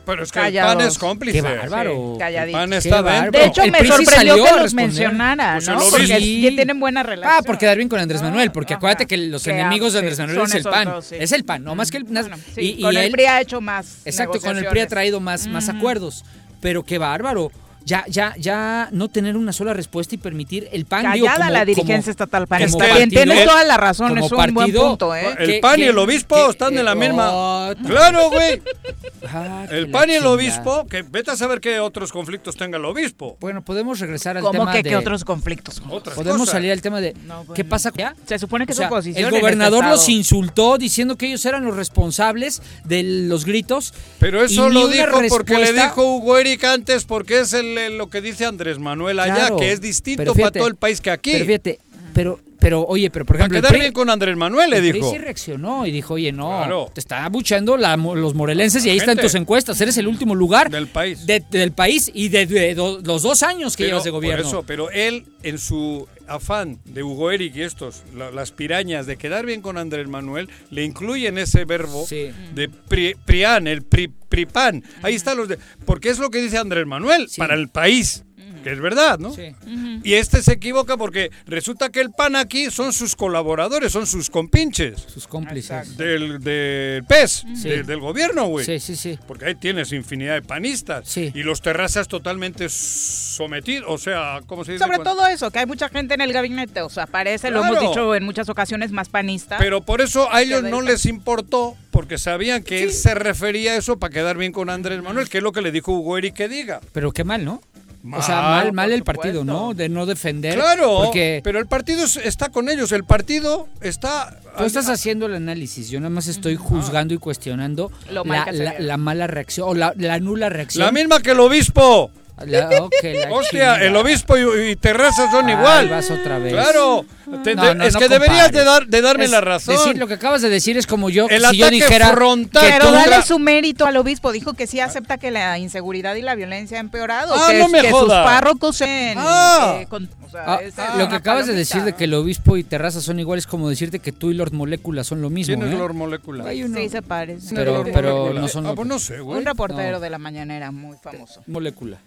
Pero 0.05 0.23
es 0.23 0.31
que 0.31 0.39
el 0.39 0.45
Callados. 0.45 0.75
PAN 0.75 0.87
es 0.87 0.97
cómplice. 0.97 1.37
Qué 1.37 1.41
bárbaro. 1.43 2.13
Sí, 2.13 2.19
calladito. 2.19 2.57
El 2.57 2.63
PAN 2.63 2.73
está 2.73 3.01
bárbaro. 3.01 3.21
dentro. 3.31 3.39
De 3.41 3.45
hecho, 3.47 3.61
El 3.63 3.71
me 3.71 3.79
sí 3.81 3.87
sorprendió 3.87 4.43
que 4.45 4.51
los 4.61 4.73
mencionara, 4.73 5.53
Pues 5.53 5.67
¿no? 5.67 5.73
el 5.81 5.89
Porque 5.91 6.07
ya 6.07 6.49
tienen 6.49 6.79
buena 6.79 7.03
relación. 7.03 7.35
Ah, 7.39 7.43
por 7.43 7.57
quedar 7.57 7.77
bien 7.77 7.87
con 7.87 7.99
Andrés 7.99 8.21
Manuel, 8.21 8.51
porque 8.51 8.73
Ajá. 8.73 8.77
acuérdate 8.79 9.05
que 9.05 9.17
los 9.17 9.43
Que, 9.43 9.51
enemigos 9.51 9.93
de 9.93 9.99
ah, 9.99 10.01
Andrés 10.01 10.15
sí, 10.17 10.21
Manuel 10.23 10.37
son 10.37 10.47
es 10.47 10.55
el 10.55 10.63
PAN. 10.71 10.85
dos, 10.85 11.05
sí. 11.05 11.15
Es 11.19 11.31
el 11.31 11.45
PAN, 11.45 11.63
no 11.63 11.75
más 11.75 11.91
que 11.91 11.97
el... 11.97 12.03
Bueno, 12.05 12.35
sí, 12.55 12.61
y, 12.61 12.67
y 12.79 12.81
con 12.81 12.97
el 12.97 13.03
él- 13.03 13.11
PRI 13.11 13.25
ha 13.25 13.41
hecho 13.41 13.61
más 13.61 13.97
Exacto, 14.05 14.39
con 14.41 14.57
el 14.57 14.65
PRI 14.65 14.79
ha 14.81 14.87
traído 14.87 15.19
más, 15.19 15.45
más 15.47 15.69
acuerdos. 15.69 16.25
Pero 16.61 16.83
qué 16.83 16.97
bárbaro. 16.97 17.51
Ya, 17.83 18.05
ya, 18.07 18.35
ya 18.37 18.89
no 18.91 19.09
tener 19.09 19.35
una 19.35 19.51
sola 19.53 19.73
respuesta 19.73 20.13
y 20.15 20.17
permitir 20.19 20.69
el 20.71 20.85
PAN. 20.85 21.11
digo, 21.13 21.25
Callada 21.25 21.45
como- 21.45 21.51
la 21.57 21.65
dirigencia 21.65 22.01
como- 22.03 22.11
estatal 22.11 22.43
Es 22.43 22.49
panista. 22.49 22.85
que 22.85 22.93
Bien, 22.93 23.09
tienes 23.09 23.39
el- 23.39 23.47
toda 23.47 23.63
la 23.63 23.77
razón, 23.77 24.17
es 24.19 24.31
un 24.31 24.37
buen 24.53 24.73
punto, 24.73 25.15
¿eh? 25.15 25.35
El 25.39 25.47
¿Qué- 25.47 25.59
PAN 25.61 25.79
y 25.79 25.83
qué- 25.83 25.89
el 25.89 25.97
obispo 25.97 26.35
qué- 26.35 26.51
están 26.51 26.75
de 26.75 26.83
la 26.83 26.91
eh, 26.91 26.95
misma. 26.95 27.29
oh, 27.31 27.73
Claro, 27.87 28.29
güey. 28.29 28.61
ah, 29.27 29.65
El 29.71 29.85
la 29.91 29.91
PAN 29.99 30.09
y 30.09 30.13
el 30.13 30.25
obispo, 30.25 30.85
que 30.87 31.01
vete 31.01 31.31
a 31.31 31.35
saber 31.35 31.59
qué 31.59 31.79
otros 31.79 32.11
conflictos 32.11 32.55
tenga 32.55 32.77
el 32.77 32.85
obispo. 32.85 33.35
Bueno, 33.39 33.61
podemos 33.63 33.99
regresar 33.99 34.37
al 34.37 34.43
¿Cómo 34.43 34.51
tema 34.59 34.71
que 34.71 34.83
de... 34.83 34.89
qué 34.91 34.95
otros 34.95 35.23
conflictos? 35.25 35.81
Otras 35.89 36.15
Podemos 36.15 36.41
cosas. 36.41 36.53
salir 36.53 36.71
al 36.71 36.81
tema 36.81 37.01
de... 37.01 37.13
No, 37.25 37.37
bueno. 37.37 37.53
¿Qué 37.53 37.63
pasa 37.65 37.91
ya? 37.97 38.15
Se 38.27 38.37
supone 38.39 38.65
que 38.65 38.73
O 38.73 38.75
sea, 38.75 38.87
oposición. 38.87 39.27
el 39.29 39.33
en 39.35 39.41
gobernador 39.41 39.83
este 39.85 39.89
los 39.89 40.09
insultó 40.09 40.77
diciendo 40.77 41.17
que 41.17 41.27
ellos 41.27 41.43
eran 41.45 41.65
los 41.65 41.75
responsables 41.75 42.61
de 42.83 43.03
los 43.03 43.45
gritos. 43.45 43.93
Pero 44.19 44.43
eso 44.43 44.69
lo 44.69 44.87
dijo 44.87 45.19
porque 45.29 45.57
le 45.57 45.73
dijo 45.73 46.15
Hugo 46.15 46.37
Eric 46.37 46.63
antes, 46.65 47.05
porque 47.05 47.39
es 47.41 47.53
el, 47.53 47.70
el- 47.77 47.97
lo 47.97 48.09
que 48.09 48.21
dice 48.21 48.45
Andrés 48.45 48.79
Manuel 48.79 49.19
allá, 49.19 49.35
Claro, 49.35 49.57
que 49.57 49.71
es 49.71 49.81
distinto 49.81 50.21
fíjate, 50.23 50.41
para 50.41 50.51
todo 50.51 50.67
el 50.67 50.75
país 50.75 51.01
que 51.01 51.11
aquí. 51.11 51.31
Pero 51.33 51.45
fíjate, 51.45 51.79
pero, 52.13 52.39
pero 52.61 52.85
oye, 52.85 53.09
pero 53.09 53.25
por 53.25 53.35
ejemplo, 53.35 53.57
el 53.57 53.63
quedar 53.65 53.77
bien 53.77 53.91
con 53.91 54.09
Andrés 54.09 54.37
Manuel, 54.37 54.69
le 54.69 54.79
dijo. 54.79 55.11
sí 55.11 55.17
reaccionó 55.17 55.85
y 55.85 55.91
dijo, 55.91 56.13
oye, 56.13 56.31
no, 56.31 56.47
Claro. 56.47 56.91
te 56.93 57.01
está 57.01 57.25
abuchando 57.25 57.75
la- 57.75 57.97
los 57.97 58.35
morelenses 58.35 58.85
y 58.85 58.89
ahí 58.91 58.97
están 58.97 59.17
tus 59.17 59.35
encuestas, 59.35 59.81
eres 59.81 59.97
el 59.97 60.07
último 60.07 60.35
lugar 60.35 60.69
Del 60.69 60.87
país. 60.87 61.25
de- 61.25 61.43
del 61.49 61.71
país 61.73 62.09
y 62.13 62.29
de, 62.29 62.45
de 62.45 62.75
do- 62.75 63.01
los 63.03 63.23
dos 63.23 63.41
años 63.43 63.75
que 63.75 63.83
Pero, 63.83 63.89
llevas 63.95 64.03
de 64.05 64.09
gobierno. 64.11 64.43
Por 64.43 64.47
eso, 64.49 64.63
pero 64.63 64.91
él, 64.91 65.25
en 65.43 65.57
su 65.57 66.07
afán 66.27 66.79
de 66.85 67.03
Hugo 67.03 67.31
Eric 67.31 67.55
y 67.55 67.63
estos, 67.63 68.03
la- 68.15 68.31
las 68.31 68.51
pirañas 68.51 69.05
de 69.07 69.17
quedar 69.17 69.45
bien 69.45 69.61
con 69.61 69.77
Andrés 69.77 70.07
Manuel, 70.07 70.47
le 70.69 70.83
incluyen 70.85 71.37
ese 71.39 71.65
verbo 71.65 72.05
Sí. 72.07 72.29
de 72.53 72.69
pri- 72.69 73.15
prián, 73.25 73.67
el 73.67 73.81
pri, 73.81 74.07
pripan. 74.29 74.83
Ahí 75.01 75.15
están 75.15 75.35
los 75.35 75.49
de. 75.49 75.57
Porque 75.85 76.09
es 76.09 76.19
lo 76.19 76.29
que 76.29 76.41
dice 76.41 76.57
Andrés 76.57 76.85
Manuel 76.85 77.27
Sí. 77.27 77.37
para 77.39 77.55
el 77.55 77.67
país. 77.67 78.23
Que 78.63 78.71
es 78.71 78.79
verdad, 78.79 79.17
¿no? 79.19 79.33
Sí. 79.33 79.55
Y 80.03 80.13
este 80.13 80.41
se 80.43 80.53
equivoca 80.53 80.97
porque 80.97 81.31
resulta 81.47 81.89
que 81.89 81.99
el 82.01 82.11
PAN 82.11 82.35
aquí 82.35 82.69
son 82.69 82.93
sus 82.93 83.15
colaboradores, 83.15 83.91
son 83.91 84.05
sus 84.05 84.29
compinches 84.29 85.01
Sus 85.01 85.27
cómplices. 85.27 85.97
del, 85.97 86.39
del 86.43 87.03
PES, 87.05 87.45
de- 87.63 87.83
del 87.83 87.99
gobierno, 87.99 88.45
güey. 88.45 88.65
Sí, 88.65 88.79
sí, 88.79 88.95
sí. 88.95 89.17
Porque 89.27 89.45
ahí 89.45 89.55
tienes 89.55 89.91
infinidad 89.91 90.35
de 90.35 90.41
panistas. 90.43 91.07
Sí. 91.07 91.31
Y 91.33 91.43
los 91.43 91.61
terrazas 91.61 92.07
totalmente 92.07 92.69
sometidos. 92.69 93.85
O 93.89 93.97
sea, 93.97 94.41
¿cómo 94.45 94.63
se 94.63 94.73
dice? 94.73 94.83
Sobre 94.83 94.97
Cuando- 94.97 95.15
todo 95.15 95.27
eso, 95.27 95.49
que 95.51 95.59
hay 95.59 95.65
mucha 95.65 95.89
gente 95.89 96.13
en 96.13 96.21
el 96.21 96.33
gabinete, 96.33 96.81
o 96.81 96.89
sea, 96.89 97.07
parece, 97.07 97.49
lo 97.51 97.63
hemos 97.63 97.79
dicho 97.79 98.15
en 98.15 98.23
muchas 98.23 98.49
ocasiones, 98.49 98.91
más 98.91 99.09
panista. 99.09 99.57
Pero 99.57 99.81
por 99.81 100.01
eso 100.01 100.31
a 100.31 100.41
ellos 100.41 100.63
no 100.63 100.81
les 100.81 101.05
importó, 101.05 101.75
porque 101.91 102.17
sabían 102.17 102.63
que 102.63 102.83
él 102.83 102.91
se 102.93 103.13
refería 103.15 103.71
a 103.73 103.75
eso 103.75 103.97
para 103.99 104.13
quedar 104.13 104.37
bien 104.37 104.51
con 104.51 104.69
Andrés 104.69 105.01
Manuel, 105.01 105.29
que 105.29 105.39
es 105.39 105.43
lo 105.43 105.51
que 105.51 105.61
le 105.61 105.71
dijo 105.71 105.91
Hugo 105.93 106.17
Eric 106.17 106.35
que 106.35 106.47
diga. 106.47 106.79
Pero 106.93 107.11
qué 107.11 107.23
mal, 107.23 107.43
¿no? 107.43 107.61
O 108.03 108.21
sea, 108.21 108.35
Mal, 108.41 108.65
mal, 108.65 108.73
mal 108.73 108.91
el 108.91 109.03
partido, 109.03 109.41
supuesto. 109.41 109.67
¿no? 109.67 109.73
De 109.73 109.87
no 109.89 110.05
defender. 110.05 110.55
Claro, 110.55 111.01
Porque 111.05 111.41
pero 111.43 111.59
el 111.59 111.67
partido 111.67 112.03
es- 112.03 112.17
está 112.17 112.49
con 112.49 112.67
ellos, 112.69 112.91
el 112.91 113.03
partido 113.03 113.67
está... 113.81 114.39
tú 114.57 114.63
estás 114.63 114.89
haciendo 114.89 115.27
el 115.27 115.35
análisis, 115.35 115.89
yo 115.89 115.99
nada 115.99 116.09
más 116.09 116.27
estoy 116.27 116.55
juzgando 116.55 117.13
y 117.13 117.17
cuestionando 117.17 117.91
mal 118.25 118.45
la, 118.45 118.51
la- 118.73 118.79
la 118.79 118.97
mala 118.97 119.27
reacción 119.27 119.69
o 119.69 119.73
la, 119.75 119.93
la 119.97 120.19
nula 120.19 120.49
reacción. 120.49 120.85
La 120.85 120.91
misma 120.91 121.19
que 121.21 121.31
el 121.31 121.39
obispo. 121.39 122.11
La- 122.45 122.83
ok, 122.83 122.93
la 123.03 123.31
Hostia, 123.33 123.49
chingada. 123.49 123.83
el 123.83 123.95
obispo 123.95 124.37
y, 124.37 124.71
y 124.71 124.75
Terrazas 124.75 125.31
son 125.31 125.45
Ay, 125.47 125.53
igual. 125.55 125.89
vas 125.89 126.09
otra 126.11 126.37
vez. 126.39 126.53
Claro, 126.53 127.05
te- 127.43 127.55
No, 127.55 127.63
de- 127.65 127.75
no, 127.75 127.83
es 127.85 127.93
no 127.93 127.99
que 127.99 128.09
deberías 128.09 128.51
de, 128.51 128.59
compares. 128.59 128.65
dar, 128.65 128.87
de 128.87 129.01
darme 129.01 129.25
Es 129.25 129.31
la 129.31 129.41
razón. 129.41 129.75
Decir 129.75 129.97
lo 129.97 130.07
que 130.07 130.15
acabas 130.15 130.41
de 130.41 130.49
decir 130.49 130.77
es 130.77 130.87
como 130.87 131.09
yo, 131.09 131.27
El 131.29 131.43
si 131.45 131.57
yo 131.57 131.69
dijera 131.69 132.09
frontal. 132.11 132.63
que 132.65 132.71
Pero 132.73 132.87
tú- 132.87 132.93
dale 132.93 133.21
su 133.23 133.39
mérito 133.39 133.85
al 133.85 133.97
obispo. 133.97 134.31
Dijo 134.31 134.53
que 134.53 134.67
sí 134.67 134.79
acepta 134.79 135.17
que 135.17 135.31
la 135.31 135.57
inseguridad 135.57 136.15
y 136.15 136.21
la 136.21 136.35
violencia 136.35 136.77
ha 136.77 136.81
empeorado. 136.81 137.33
Ah, 137.35 137.47
que, 137.51 137.59
no 137.59 137.67
me 137.69 137.81
que 137.81 137.89
sus 137.89 137.99
jodas. 137.99 138.25
párrocos 138.25 138.81
en, 138.81 139.17
Ah. 139.17 139.77
eh, 139.81 139.85
con- 139.87 140.09
o 140.25 140.29
sea, 140.29 140.43
Ah, 140.47 140.59
es 140.61 140.73
lo 140.97 141.09
que 141.09 141.15
acabas 141.15 141.45
de 141.45 141.51
palomita. 141.53 141.53
decir 141.55 141.83
de 141.83 141.93
que 141.93 142.05
el 142.05 142.13
obispo 142.13 142.55
y 142.57 142.63
Terraza 142.63 143.01
son 143.01 143.19
iguales 143.19 143.47
como 143.47 143.69
decirte 143.69 143.99
que 143.99 144.11
tú 144.11 144.31
y 144.31 144.33
Lord 144.33 144.53
Molécula 144.53 145.03
son 145.03 145.21
lo 145.21 145.29
mismo. 145.29 145.55
¿Quién 145.55 145.67
es 145.67 145.73
¿eh? 145.73 145.77
Lord 145.77 145.91
uno- 145.95 146.75
Sí, 146.75 146.89
se 146.89 147.01
parece. 147.01 147.53
Pero- 147.55 147.83
pero 147.93 148.33
no 148.33 148.47
son 148.47 148.65
Ah, 148.67 148.73
pues 148.75 148.87
no 148.87 148.97
sé, 148.99 149.19
güey. 149.19 149.39
Un 149.39 149.45
reportero 149.45 149.99
de 149.99 150.09
la 150.09 150.17
mañanera 150.17 150.71
muy 150.71 150.97
famoso. 151.01 151.41
Molécula. 151.47 151.97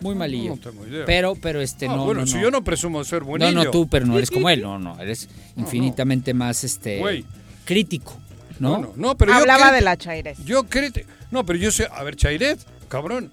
Muy 0.00 0.14
malillo. 0.14 0.50
No 0.50 0.56
tengo 0.70 0.86
idea. 0.86 1.04
Pero, 1.06 1.34
pero 1.34 1.60
este 1.60 1.86
Ah, 1.86 1.96
no. 1.96 2.04
bueno, 2.04 2.20
no, 2.22 2.26
si 2.26 2.34
no. 2.34 2.42
yo 2.42 2.50
no 2.50 2.62
presumo 2.64 2.98
de 2.98 3.04
ser 3.06 3.20
No, 3.22 3.26
buenillo. 3.28 3.52
no 3.64 3.70
tú, 3.70 3.88
pero 3.88 4.04
no 4.06 4.16
eres 4.18 4.30
como 4.30 4.50
él. 4.50 4.60
No, 4.62 4.78
no, 4.78 5.00
eres 5.00 5.28
infinitamente 5.56 6.34
más 6.34 6.64
este 6.64 6.98
Güey. 6.98 7.24
crítico, 7.64 8.20
¿no? 8.58 8.70
No, 8.72 8.78
no, 8.78 8.92
no, 8.96 9.16
pero 9.16 9.32
Hablaba 9.32 9.72
de 9.72 9.80
la 9.80 9.96
Chaires. 9.96 10.38
Yo 10.44 10.64
criti- 10.64 11.04
No, 11.30 11.44
pero 11.46 11.58
yo 11.58 11.70
sé. 11.70 11.86
A 11.90 12.02
ver, 12.02 12.16
Chairet, 12.16 12.58
cabrón. 12.88 13.30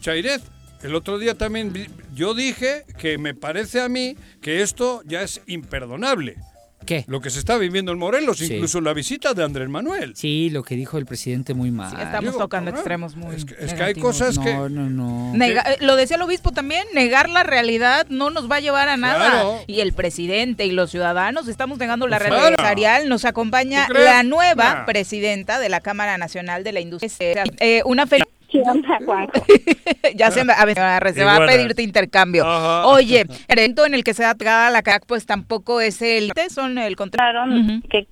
Chairet, 0.00 0.42
el 0.82 0.94
otro 0.94 1.18
día 1.18 1.34
también 1.36 1.72
vi- 1.72 1.88
yo 2.14 2.34
dije 2.34 2.84
que 2.98 3.16
me 3.16 3.34
parece 3.34 3.80
a 3.80 3.88
mí 3.88 4.16
que 4.42 4.60
esto 4.62 5.02
ya 5.06 5.22
es 5.22 5.40
imperdonable. 5.46 6.36
¿Qué? 6.84 7.04
Lo 7.08 7.20
que 7.20 7.30
se 7.30 7.38
está 7.38 7.56
viviendo 7.58 7.92
en 7.92 7.98
Morelos, 7.98 8.38
Sí. 8.38 8.52
incluso 8.54 8.80
la 8.80 8.92
visita 8.92 9.34
de 9.34 9.42
Andrés 9.44 9.68
Manuel. 9.68 10.14
Sí, 10.16 10.50
lo 10.50 10.62
que 10.62 10.76
dijo 10.76 10.98
el 10.98 11.06
presidente 11.06 11.54
muy 11.54 11.70
mal. 11.70 11.90
Sí, 11.90 11.96
estamos 11.98 12.32
Digo, 12.32 12.38
tocando 12.38 12.70
extremos 12.70 13.16
muy 13.16 13.36
es 13.36 13.44
que- 13.44 13.54
es 13.58 13.74
que 13.74 13.82
hay 13.82 13.94
cosas 13.94 14.38
que- 14.38 14.52
no, 14.54 14.68
no, 14.68 14.90
no. 14.90 15.32
Nega- 15.34 15.64
eh, 15.72 15.76
lo 15.80 15.96
decía 15.96 16.16
el 16.16 16.22
obispo 16.22 16.52
también, 16.52 16.84
negar 16.94 17.28
la 17.28 17.42
realidad 17.42 18.06
no 18.10 18.30
nos 18.30 18.50
va 18.50 18.56
a 18.56 18.60
llevar 18.60 18.88
a 18.88 18.96
nada. 18.96 19.30
Claro. 19.30 19.58
Y 19.66 19.80
el 19.80 19.92
presidente 19.92 20.66
y 20.66 20.72
los 20.72 20.90
ciudadanos 20.90 21.48
estamos 21.48 21.78
negando 21.78 22.06
la 22.06 22.18
Claro. 22.18 22.34
realidad 22.34 22.50
empresarial. 22.50 23.08
Nos 23.08 23.24
acompaña 23.24 23.86
la 23.88 24.22
nueva 24.22 24.74
Nah. 24.74 24.84
presidenta 24.86 25.58
de 25.58 25.68
la 25.68 25.80
Cámara 25.80 26.18
Nacional 26.18 26.64
de 26.64 26.72
la 26.72 26.80
Industria. 26.80 27.44
Eh, 27.60 27.82
una 27.84 28.06
feliz... 28.06 28.24
Ya 30.14 30.30
se, 30.30 30.44
me- 30.44 30.52
a, 30.52 30.64
ver, 30.64 30.76
se 31.12 31.24
va 31.24 31.36
a 31.36 31.46
pedirte 31.46 31.82
intercambio. 31.82 32.44
Ajá. 32.46 32.86
Oye, 32.86 33.24
el 33.48 33.58
evento 33.58 33.86
en 33.86 33.94
el 33.94 34.04
que 34.04 34.14
se 34.14 34.22
da 34.22 34.34
pegada 34.34 34.70
la 34.70 34.82
CAC, 34.82 35.06
pues 35.06 35.26
tampoco 35.26 35.80
es 35.80 36.02
el... 36.02 36.32
Son 36.50 36.78
el 36.78 36.96
contrato. 36.96 37.32
Claro, 37.32 37.80
que, 37.88 38.06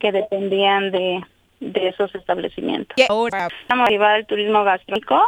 que 0.00 0.12
dependían 0.12 0.90
de, 0.90 1.20
de 1.60 1.88
esos 1.88 2.14
establecimientos. 2.14 2.96
Y 2.96 3.04
ahora... 3.08 3.48
Vamos 3.68 3.88
a 3.88 3.90
llevar 3.90 4.18
el 4.18 4.26
turismo 4.26 4.64
gastronómico. 4.64 5.20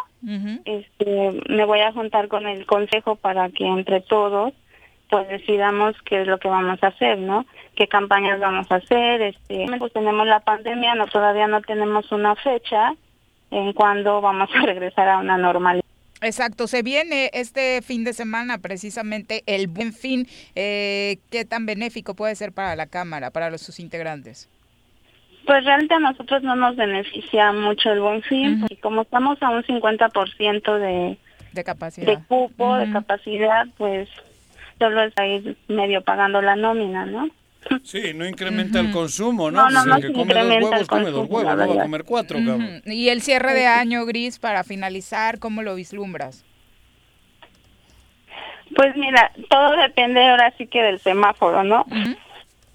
Este, 0.64 1.42
me 1.48 1.64
voy 1.64 1.80
a 1.80 1.92
juntar 1.92 2.28
con 2.28 2.46
el 2.46 2.66
consejo 2.66 3.16
para 3.16 3.48
que 3.50 3.66
entre 3.66 4.00
todos 4.00 4.52
pues 5.08 5.28
decidamos 5.28 5.96
qué 6.04 6.22
es 6.22 6.28
lo 6.28 6.38
que 6.38 6.46
vamos 6.48 6.80
a 6.82 6.86
hacer, 6.86 7.18
¿no? 7.18 7.44
Qué 7.74 7.88
campañas 7.88 8.38
vamos 8.38 8.70
a 8.70 8.76
hacer. 8.76 9.20
Este, 9.22 9.66
pues 9.78 9.92
tenemos 9.92 10.24
la 10.26 10.38
pandemia, 10.40 10.94
no 10.94 11.08
todavía 11.08 11.48
no 11.48 11.60
tenemos 11.62 12.12
una 12.12 12.36
fecha 12.36 12.94
en 13.50 13.72
cuando 13.72 14.20
vamos 14.20 14.48
a 14.54 14.66
regresar 14.66 15.08
a 15.08 15.18
una 15.18 15.36
normalidad. 15.38 15.84
Exacto, 16.22 16.66
se 16.66 16.82
viene 16.82 17.30
este 17.32 17.80
fin 17.80 18.04
de 18.04 18.12
semana 18.12 18.58
precisamente 18.58 19.42
el 19.46 19.68
buen 19.68 19.92
fin. 19.94 20.26
Eh, 20.54 21.18
¿Qué 21.30 21.44
tan 21.46 21.64
benéfico 21.64 22.14
puede 22.14 22.34
ser 22.34 22.52
para 22.52 22.76
la 22.76 22.86
Cámara, 22.86 23.30
para 23.30 23.48
los, 23.48 23.62
sus 23.62 23.80
integrantes? 23.80 24.48
Pues 25.46 25.64
realmente 25.64 25.94
a 25.94 25.98
nosotros 25.98 26.42
no 26.42 26.54
nos 26.56 26.76
beneficia 26.76 27.52
mucho 27.52 27.90
el 27.90 28.00
buen 28.00 28.22
fin, 28.22 28.66
y 28.68 28.76
como 28.76 29.02
estamos 29.02 29.42
a 29.42 29.48
un 29.48 29.62
50% 29.62 30.78
de, 30.78 31.16
De 31.52 31.64
capacidad. 31.64 32.06
de 32.06 32.22
cupo, 32.24 32.76
de 32.76 32.92
capacidad, 32.92 33.66
pues 33.78 34.08
solo 34.78 35.02
es 35.02 35.14
ir 35.26 35.56
medio 35.68 36.02
pagando 36.02 36.42
la 36.42 36.54
nómina, 36.54 37.06
¿no? 37.06 37.30
Sí, 37.84 38.14
no 38.14 38.26
incrementa 38.26 38.80
el 38.80 38.90
consumo, 38.90 39.50
¿no? 39.50 39.68
No, 39.70 39.84
no, 39.84 40.00
que 40.00 40.12
come 40.12 40.34
dos 40.34 40.46
huevos, 40.46 40.88
come 40.88 41.10
dos 41.10 41.28
huevos, 41.28 41.56
no 41.56 41.68
va 41.68 41.74
a 41.74 41.84
comer 41.84 42.04
cuatro, 42.04 42.38
cabrón. 42.38 42.82
Y 42.86 43.08
el 43.08 43.22
cierre 43.22 43.54
de 43.54 43.66
año 43.66 44.06
gris 44.06 44.38
para 44.38 44.64
finalizar, 44.64 45.38
¿cómo 45.38 45.62
lo 45.62 45.74
vislumbras? 45.74 46.44
Pues 48.74 48.96
mira, 48.96 49.32
todo 49.48 49.76
depende 49.76 50.26
ahora 50.26 50.54
sí 50.56 50.66
que 50.66 50.82
del 50.82 51.00
semáforo, 51.00 51.64
¿no? 51.64 51.84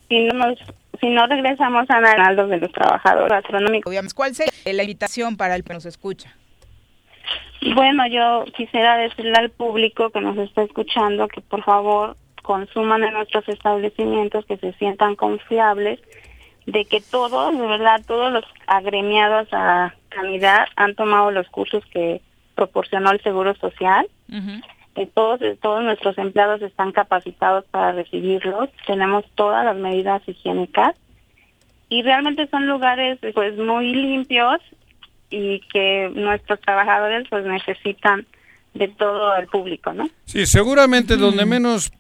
Si 0.10 0.24
no 0.26 0.34
nos, 0.34 0.60
si 1.00 1.10
no 1.10 1.26
regresamos 1.26 1.90
a 1.90 2.00
Naldo 2.02 2.48
de 2.48 2.58
los 2.60 2.72
trabajadores 2.72 3.30
gastronómicos. 3.30 3.90
Obviamente, 3.90 4.14
¿cuál 4.14 4.36
sería 4.36 4.52
la 4.66 4.84
invitación 4.84 5.38
para 5.38 5.56
el 5.56 5.64
que 5.64 5.74
nos 5.74 5.86
escucha? 5.86 6.36
Bueno, 7.74 8.06
yo 8.08 8.46
quisiera 8.56 8.98
decirle 8.98 9.34
al 9.36 9.50
público 9.50 10.12
que 10.12 10.22
nos 10.22 10.38
está 10.38 10.62
escuchando 10.62 11.28
que 11.28 11.42
por 11.42 11.64
favor 11.64 12.18
consuman 12.46 13.04
en 13.04 13.14
nuestros 13.14 13.48
establecimientos, 13.50 14.46
que 14.46 14.58
se 14.58 14.72
sientan 14.74 15.16
confiables, 15.16 16.00
de 16.68 16.86
que 16.86 17.02
todos, 17.02 17.58
de 17.58 17.68
verdad, 17.68 18.02
todos 18.06 18.32
los 18.32 18.46
agremiados 18.68 19.48
a 19.52 19.96
Canidad 20.10 20.68
han 20.76 20.96
tomado 20.96 21.32
los 21.32 21.48
cursos 21.50 21.84
que 21.92 22.22
proporcionó 22.54 23.12
el 23.12 23.22
Seguro 23.22 23.56
Social. 23.56 24.08
que 24.96 25.08
todos, 25.08 25.42
todos 25.62 25.84
nuestros 25.84 26.18
empleados 26.18 26.62
están 26.62 26.94
capacitados 26.94 27.66
para 27.70 27.92
recibirlos, 27.92 28.70
tenemos 28.88 29.26
todas 29.36 29.66
las 29.66 29.76
medidas 29.76 30.22
higiénicas 30.26 30.96
y 31.90 32.02
realmente 32.02 32.48
son 32.48 32.66
lugares 32.66 33.20
pues 33.34 33.58
muy 33.58 33.94
limpios 33.94 34.62
y 35.30 35.60
que 35.74 36.10
nuestros 36.16 36.62
trabajadores 36.62 37.28
pues 37.30 37.46
necesitan 37.46 38.26
de 38.74 38.88
todo 38.88 39.36
el 39.36 39.48
público, 39.48 39.92
¿no? 39.92 40.08
Sí, 40.24 40.46
seguramente 40.46 41.18
donde 41.18 41.46
menos 41.46 41.92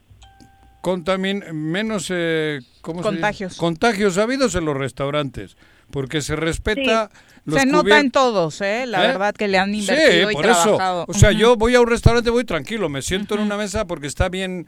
contamin 0.85 1.43
menos 1.51 2.09
eh, 2.11 2.61
¿cómo 2.81 3.01
se? 3.01 3.09
Contagios. 3.09 3.57
contagios 3.57 4.19
ha 4.19 4.21
habido 4.21 4.47
en 4.53 4.65
los 4.65 4.77
restaurantes, 4.77 5.57
porque 5.89 6.21
se 6.21 6.35
respeta 6.35 7.09
los 7.45 7.59
Se 7.59 7.65
nota 7.67 7.99
en 7.99 8.09
todos, 8.11 8.59
¿eh? 8.61 8.85
La 8.87 9.03
¿Eh? 9.03 9.07
verdad 9.07 9.33
que 9.35 9.47
le 9.47 9.57
han 9.59 9.73
invertido 9.73 10.11
Sí, 10.27 10.31
y 10.31 10.33
por 10.33 10.45
eso. 10.45 10.61
trabajado. 10.63 11.05
O 11.07 11.13
sea, 11.13 11.31
yo 11.31 11.55
voy 11.55 11.75
a 11.75 11.81
un 11.81 11.87
restaurante, 11.87 12.29
voy 12.31 12.43
tranquilo, 12.43 12.89
me 12.89 13.01
siento 13.01 13.35
en 13.35 13.41
una 13.41 13.55
mesa 13.55 13.85
porque 13.85 14.07
está 14.07 14.29
bien 14.29 14.65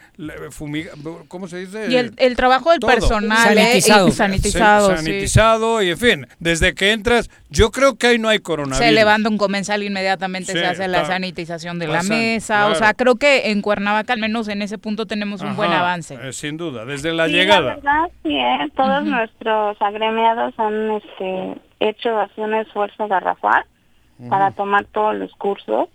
fumigado, 0.51 1.25
¿cómo 1.27 1.47
se 1.47 1.57
dice? 1.57 1.87
Y 1.89 1.95
el, 1.95 2.13
el 2.17 2.35
trabajo 2.35 2.71
del 2.71 2.79
Todo. 2.79 2.91
personal, 2.91 3.57
¿eh? 3.57 3.61
Sanitizado. 3.81 4.07
Y 4.07 4.11
sanitizado, 4.11 4.87
Sa- 4.89 4.97
sí. 4.97 5.05
sanitizado 5.05 5.81
y 5.81 5.89
en 5.89 5.97
fin, 5.97 6.27
desde 6.39 6.73
que 6.75 6.91
entras, 6.91 7.29
yo 7.49 7.71
creo 7.71 7.95
que 7.95 8.07
ahí 8.07 8.19
no 8.19 8.29
hay 8.29 8.39
coronavirus. 8.39 8.85
Se 8.85 8.91
levanta 8.91 9.29
un 9.29 9.37
comensal 9.37 9.83
inmediatamente 9.83 10.51
Sí, 10.53 10.59
se 10.59 10.65
hace 10.65 10.87
la 10.87 11.05
sanitización 11.05 11.79
de 11.79 11.87
la 11.87 12.03
mesa. 12.03 12.55
claro. 12.57 12.71
O 12.73 12.75
sea, 12.75 12.93
creo 12.93 13.15
que 13.15 13.49
en 13.51 13.61
Cuernavaca, 13.61 14.13
al 14.13 14.19
menos 14.19 14.47
en 14.49 14.61
ese 14.61 14.77
punto, 14.77 15.05
tenemos 15.05 15.41
un 15.41 15.55
buen 15.55 15.71
avance. 15.71 16.15
eh, 16.21 16.33
sin 16.33 16.57
duda, 16.57 16.85
desde 16.85 17.13
la 17.13 17.25
Sí, 17.27 17.31
llegada. 17.33 17.61
La 17.61 17.75
verdad, 17.75 18.09
sí, 18.23 18.35
¿eh? 18.35 18.69
todos 18.75 19.03
nuestros 19.05 19.77
agremiados 19.81 20.53
han 20.57 20.91
este, 20.91 21.61
hecho 21.79 22.17
así 22.19 22.41
un 22.41 22.53
esfuerzo 22.55 23.07
garrafal 23.07 23.65
para 24.29 24.51
tomar 24.51 24.85
todos 24.85 25.15
los 25.15 25.31
cursos. 25.35 25.89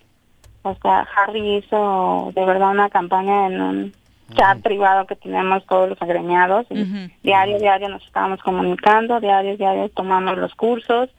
O 0.63 0.77
sea, 0.81 1.09
Harry 1.17 1.57
hizo 1.57 2.31
de 2.35 2.45
verdad 2.45 2.71
una 2.71 2.89
campaña 2.89 3.49
en 3.49 3.61
un 3.61 3.93
chat 4.37 4.61
privado 4.61 5.07
que 5.07 5.17
tenemos 5.17 5.67
todos 5.67 5.89
los 5.89 6.01
agremiados. 6.01 6.67
y 6.71 6.83
Ujú. 6.83 7.11
Diario, 7.23 7.59
diario 7.59 7.89
nos 7.89 8.05
estábamos 8.05 8.41
comunicando, 8.43 9.21
diario, 9.21 9.57
diario 9.57 9.89
tomamos 9.91 10.39
los 10.39 10.55
cursos. 10.55 11.11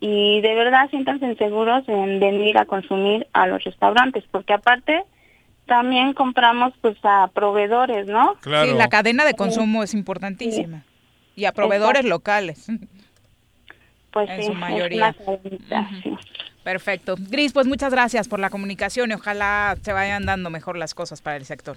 Y 0.00 0.40
de 0.40 0.54
verdad 0.54 0.90
siéntanse 0.90 1.36
seguros 1.36 1.88
en 1.88 2.18
venir 2.18 2.58
a 2.58 2.64
consumir 2.64 3.26
a 3.32 3.46
los 3.46 3.62
restaurantes, 3.62 4.24
porque 4.30 4.52
aparte 4.52 5.04
también 5.66 6.12
compramos 6.12 6.72
pues 6.80 6.96
a 7.04 7.30
proveedores, 7.32 8.06
¿no? 8.06 8.34
Claro. 8.40 8.72
Sí, 8.72 8.76
la 8.76 8.88
cadena 8.88 9.24
de 9.24 9.34
consumo 9.34 9.82
es 9.82 9.94
importantísima. 9.94 10.82
Y 11.36 11.44
a 11.44 11.52
proveedores 11.52 12.04
locales. 12.04 12.66
Pues 14.12 14.28
En 14.30 14.40
sí, 14.40 14.46
su 14.46 14.52
es 14.52 14.58
mayoría. 14.58 15.14
sí. 16.02 16.16
Perfecto. 16.64 17.16
Gris, 17.18 17.52
pues 17.52 17.66
muchas 17.66 17.92
gracias 17.92 18.28
por 18.28 18.38
la 18.38 18.50
comunicación 18.50 19.10
y 19.10 19.14
ojalá 19.14 19.76
se 19.82 19.92
vayan 19.92 20.26
dando 20.26 20.48
mejor 20.50 20.76
las 20.76 20.94
cosas 20.94 21.20
para 21.20 21.36
el 21.36 21.44
sector. 21.44 21.76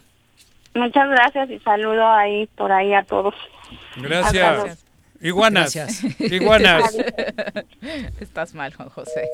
Muchas 0.75 1.09
gracias 1.09 1.49
y 1.49 1.59
saludo 1.59 2.05
ahí 2.07 2.47
por 2.55 2.71
ahí 2.71 2.93
a 2.93 3.03
todos. 3.03 3.33
Gracias. 3.95 4.83
Iguanas. 5.21 5.73
Gracias. 5.73 6.19
Iguanas. 6.19 6.95
Estás 8.19 8.53
mal, 8.53 8.73
Juan 8.73 8.89
José. 8.89 9.29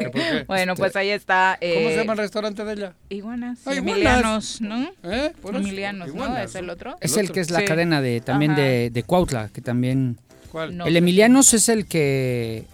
Bueno, 0.47 0.76
pues 0.76 0.95
ahí 0.95 1.10
está. 1.10 1.58
¿Cómo 1.60 1.72
eh, 1.74 1.88
se 1.89 1.97
llama 1.97 2.14
el 2.14 2.20
restaurante 2.20 2.64
de 2.64 2.74
ella? 2.74 2.93
Iguanas. 3.10 3.60
Ah. 3.66 3.74
Emilianos, 3.74 4.62
¿no? 4.62 4.89
¿Eh? 5.04 5.34
Emilianos, 5.52 6.14
¿no? 6.14 6.38
¿Es 6.38 6.56
el 6.56 6.70
otro? 6.70 6.95
Es 7.02 7.18
el 7.18 7.32
que 7.32 7.39
es 7.39 7.49
la 7.49 7.60
Sí. 7.60 7.66
cadena 7.66 8.02
de 8.02 8.22
también 8.22 8.52
Ajá. 8.52 8.62
de, 8.62 8.89
de 8.91 9.04
Cuautla, 9.04 9.49
que 9.54 9.62
también... 9.62 10.18
¿Cuál? 10.52 10.78
No. 10.78 10.86
El 10.86 10.95
Emilianos 10.97 11.54
es 11.54 11.68
el 11.70 11.88
que... 11.88 12.66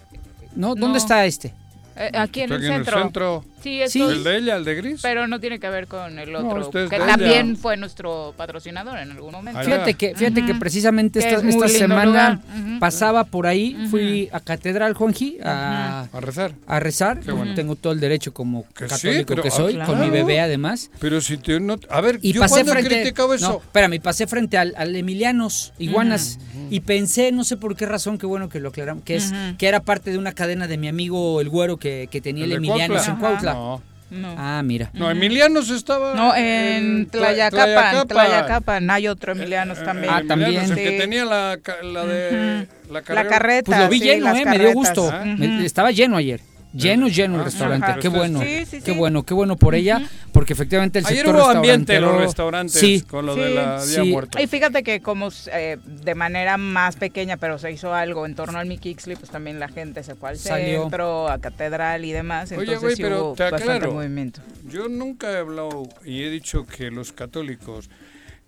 ¿No? 0.58 0.70
¿Dónde 0.74 0.88
No. 0.88 0.96
está 0.96 1.24
este? 1.24 1.54
Eh, 1.96 2.10
aquí 2.14 2.40
en 2.40 2.52
Está 2.52 2.56
el 2.56 2.64
aquí 2.64 2.74
centro. 2.74 3.02
centro. 3.02 3.44
Sí, 3.62 3.80
Sí. 3.88 4.02
es- 4.02 4.10
¿El 4.10 4.24
de 4.24 4.36
ella, 4.38 4.56
el 4.56 4.64
de 4.64 4.74
Gris? 4.74 5.00
pero 5.02 5.26
no 5.26 5.40
tiene 5.40 5.58
que 5.58 5.68
ver 5.68 5.86
con 5.86 6.18
el 6.18 6.34
otro, 6.34 6.62
este 6.62 6.88
que 6.88 6.98
también 6.98 7.50
ella. 7.50 7.58
fue 7.60 7.76
nuestro 7.76 8.34
patrocinador 8.36 8.98
en 8.98 9.10
algún 9.12 9.32
momento. 9.32 9.60
Fíjate 9.62 9.94
que, 9.94 10.14
fíjate 10.14 10.44
que 10.46 10.54
precisamente 10.54 11.20
Que 11.20 11.28
esta, 11.34 11.48
es 11.66 11.72
semana 11.78 12.40
pasaba 12.80 13.24
por 13.24 13.46
ahí, 13.46 13.76
fui 13.90 14.28
a 14.32 14.40
Catedral 14.40 14.94
Juanji 14.94 15.38
a, 15.44 16.06
A 16.12 16.20
rezar. 16.20 16.52
a 16.66 16.80
rezar. 16.80 17.20
Qué 17.20 17.32
bueno. 17.32 17.54
Tengo 17.54 17.74
todo 17.76 17.92
el 17.92 18.00
derecho 18.00 18.32
como 18.32 18.64
Que 18.76 18.88
sí, 18.88 18.90
católico 19.08 19.26
pero- 19.28 19.42
que 19.42 19.48
ah, 19.48 19.52
soy, 19.52 19.76
con 19.78 20.00
mi 20.00 20.10
bebé 20.10 20.40
además. 20.40 20.90
Pero 21.00 21.20
si 21.20 21.36
te 21.38 21.58
no... 21.60 21.78
A 21.90 22.00
ver, 22.00 22.18
Y 22.22 22.32
¿yo 22.32 22.40
pasé 22.40 22.54
cuándo 22.56 22.72
he 22.72 22.74
frente. 22.76 23.00
criticado 23.02 23.34
eso? 23.34 23.48
No, 23.48 23.56
espérame, 23.58 24.00
pasé 24.00 24.26
frente 24.26 24.58
al, 24.58 24.74
al 24.76 24.94
Emilianos 24.94 25.72
Iguanas 25.78 26.38
y 26.70 26.80
pensé, 26.80 27.32
no 27.32 27.44
sé 27.44 27.56
por 27.56 27.76
qué 27.76 27.86
razón, 27.86 28.18
qué 28.18 28.26
bueno 28.26 28.48
que 28.48 28.60
lo 28.60 28.68
aclaramos, 28.68 29.02
que 29.04 29.16
es 29.16 29.32
que 29.58 29.66
era 29.66 29.80
parte 29.80 30.10
de 30.10 30.18
una 30.18 30.32
cadena 30.32 30.66
de 30.66 30.76
mi 30.78 30.88
amigo 30.88 31.40
el 31.40 31.48
güero 31.48 31.76
que, 31.78 32.08
que 32.10 32.20
tenía 32.20 32.44
el, 32.44 32.50
de 32.50 32.56
Emilianos 32.56 33.06
en 33.08 33.16
Cuautla. 33.16 33.47
No, 33.54 33.82
No. 34.10 34.34
Ah, 34.38 34.62
mira. 34.64 34.90
no, 34.94 35.10
Emilianos 35.10 35.68
estaba... 35.68 36.14
No, 36.14 36.34
en 36.34 37.06
Tla- 37.10 37.18
Tlayacapan, 37.36 38.08
Tlayacapan, 38.08 38.90
hay 38.90 39.06
otro 39.06 39.32
Emilianos 39.32 39.78
Eh, 39.78 39.82
también. 39.84 40.12
Ah, 40.14 40.22
también. 40.26 40.50
Emilianos, 40.50 40.70
el 40.70 40.76
que 40.76 40.90
Sí. 40.92 40.98
tenía 40.98 41.24
la, 41.26 41.58
la 41.82 42.06
de... 42.06 42.66
La, 42.88 42.92
La 42.94 43.02
carrera. 43.02 43.28
carreta. 43.28 43.66
Pues 43.66 43.78
lo 43.80 43.88
vi 43.90 43.98
sí, 43.98 44.04
lleno, 44.06 44.34
eh, 44.34 44.44
me 44.46 44.58
dio 44.58 44.72
gusto. 44.72 45.10
Ah. 45.12 45.24
Me- 45.26 45.62
estaba 45.66 45.90
lleno 45.90 46.16
ayer. 46.16 46.40
Lleno, 46.74 47.08
lleno 47.08 47.38
el 47.38 47.44
restaurante. 47.44 47.86
ajá. 47.86 47.98
Qué 47.98 48.08
bueno. 48.08 48.40
sí, 48.42 48.66
sí, 48.66 48.82
Qué 48.82 48.92
sí. 48.92 48.98
bueno, 48.98 49.22
qué 49.24 49.32
bueno 49.32 49.56
por 49.56 49.74
ella, 49.74 50.06
porque 50.32 50.52
efectivamente 50.52 50.98
el 50.98 51.06
Ayer 51.06 51.24
sector 51.24 51.36
hubo 51.36 51.48
ambiente 51.48 51.96
en 51.96 52.02
los 52.02 52.18
restaurantes 52.18 52.78
Sí, 52.78 53.00
con 53.00 53.24
lo 53.24 53.34
Sí, 53.34 53.40
de 53.40 53.50
la 53.54 53.84
Día 53.86 54.02
sí. 54.02 54.10
Muerto. 54.12 54.38
Y 54.40 54.46
fíjate 54.46 54.82
que 54.82 55.00
como 55.00 55.30
eh, 55.52 55.78
de 55.84 56.14
manera 56.14 56.58
más 56.58 56.96
pequeña, 56.96 57.38
pero 57.38 57.58
se 57.58 57.72
hizo 57.72 57.94
algo 57.94 58.26
en 58.26 58.34
torno 58.34 58.58
al 58.58 58.66
Mickey 58.66 58.92
Ixley, 58.92 59.16
pues 59.16 59.30
también 59.30 59.58
la 59.58 59.68
gente 59.68 60.02
se 60.02 60.14
fue 60.14 60.28
al 60.28 60.38
Salió. 60.38 60.82
centro, 60.82 61.28
a 61.28 61.38
Catedral 61.38 62.04
y 62.04 62.12
demás. 62.12 62.52
Oye, 62.52 62.60
Entonces 62.60 62.82
güey, 62.82 62.96
sí 62.96 63.02
pero 63.02 63.24
hubo 63.28 63.34
te 63.34 63.44
bastante 63.44 63.72
aclaro. 63.72 63.92
movimiento. 63.94 64.40
Yo 64.70 64.88
nunca 64.88 65.30
he 65.32 65.38
hablado 65.38 65.88
y 66.04 66.22
he 66.22 66.30
dicho 66.30 66.66
que 66.66 66.90
los 66.90 67.12
católicos... 67.12 67.88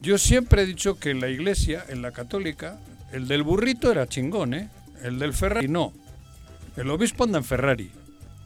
Yo 0.02 0.18
siempre 0.18 0.62
he 0.62 0.66
dicho 0.66 0.98
que 0.98 1.10
en 1.10 1.20
la 1.20 1.28
iglesia, 1.28 1.84
en 1.88 2.00
la 2.02 2.10
católica, 2.12 2.78
el 3.12 3.28
del 3.28 3.42
burrito 3.42 3.90
era 3.92 4.06
chingón, 4.06 4.54
¿eh? 4.54 4.68
El 5.02 5.18
del 5.18 5.32
Ferrari 5.32 5.68
no. 5.68 5.92
El 6.76 6.90
obispo 6.90 7.24
anda 7.24 7.38
en 7.38 7.44
Ferrari. 7.44 7.90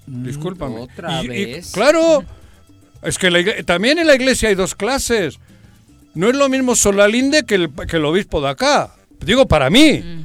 Discúlpame. 0.07 0.76
Mm, 0.76 0.80
otra 0.82 1.22
Y- 1.22 1.26
y- 1.26 1.28
vez. 1.28 1.72
claro. 1.72 2.24
Es 3.02 3.18
que 3.18 3.30
la 3.30 3.62
también 3.64 3.98
en 3.98 4.07
la 4.07 4.14
iglesia 4.14 4.48
hay 4.48 4.55
dos 4.55 4.74
clases. 4.74 5.38
No 6.14 6.28
es 6.28 6.36
lo 6.36 6.48
mismo 6.48 6.74
Solalinde 6.76 7.44
que 7.44 7.57
el, 7.57 7.70
que 7.88 7.96
el 7.96 8.05
obispo 8.05 8.40
de 8.40 8.48
acá. 8.50 8.94
Digo, 9.20 9.46
para 9.46 9.68
mí. 9.70 10.00
Mm. 10.05 10.24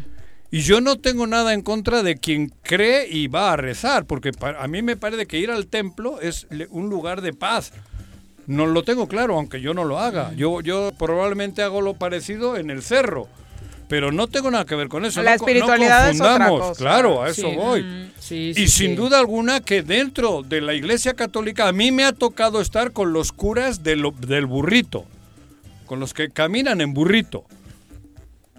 Y 0.51 0.61
yo 0.61 0.81
no 0.81 0.95
tengo 0.97 1.27
nada 1.27 1.53
en 1.53 1.61
contra 1.61 2.01
de 2.01 2.17
quien 2.17 2.51
cree 2.63 3.07
y 3.07 3.27
va 3.27 3.53
a 3.53 3.55
rezar, 3.55 4.05
porque 4.05 4.31
pa- 4.31 4.57
a 4.59 4.67
mí 4.67 4.81
me 4.81 4.97
parece 4.97 5.27
que 5.27 5.37
ir 5.37 5.51
al 5.51 5.67
templo 5.67 6.19
es 6.21 6.47
un 6.71 6.89
lugar 6.89 7.21
de 7.21 7.33
paz. 7.33 7.71
No 8.47 8.65
lo 8.65 8.81
tengo 8.83 9.07
claro, 9.07 9.35
aunque 9.35 9.61
yo 9.61 9.75
no 9.75 9.83
lo 9.85 9.95
Mm. 9.95 10.01
haga. 10.01 10.33
Yo, 10.35 10.61
yo 10.61 10.91
probablemente 10.97 11.61
hago 11.61 11.81
lo 11.81 11.93
parecido 11.93 12.57
en 12.57 12.71
el 12.71 12.81
cerro, 12.81 13.27
pero 13.89 14.11
no 14.13 14.27
tengo 14.27 14.49
nada 14.51 14.65
que 14.65 14.75
ver 14.75 14.87
con 14.87 15.03
eso. 15.03 15.21
La 15.21 15.33
no 15.33 15.37
co- 15.39 15.45
no 15.45 15.49
espiritualidad 15.51 16.09
es 16.11 16.21
otra 16.21 16.29
confundamos. 16.37 16.67
cosa. 16.69 16.79
Claro, 16.79 17.21
a 17.23 17.29
eso 17.29 17.49
Sí. 17.49 17.55
voy. 17.57 17.85
Sí, 18.19 18.35
Y 18.51 18.53
sí, 18.53 18.67
sin 18.69 18.89
sí. 18.91 18.95
duda 18.95 19.19
alguna 19.19 19.59
que 19.59 19.81
dentro 19.81 20.43
de 20.43 20.61
la 20.61 20.73
Iglesia 20.75 21.13
Católica 21.15 21.67
a 21.67 21.73
mí 21.73 21.91
me 21.91 22.05
ha 22.05 22.13
tocado 22.13 22.61
estar 22.61 22.91
con 22.93 23.11
los 23.11 23.31
curas 23.33 23.83
de 23.83 23.95
lo- 23.97 24.11
del 24.11 24.45
burrito, 24.45 25.03
con 25.87 25.99
los 25.99 26.13
que 26.13 26.29
caminan 26.29 26.79
en 26.81 26.93
burrito 26.93 27.43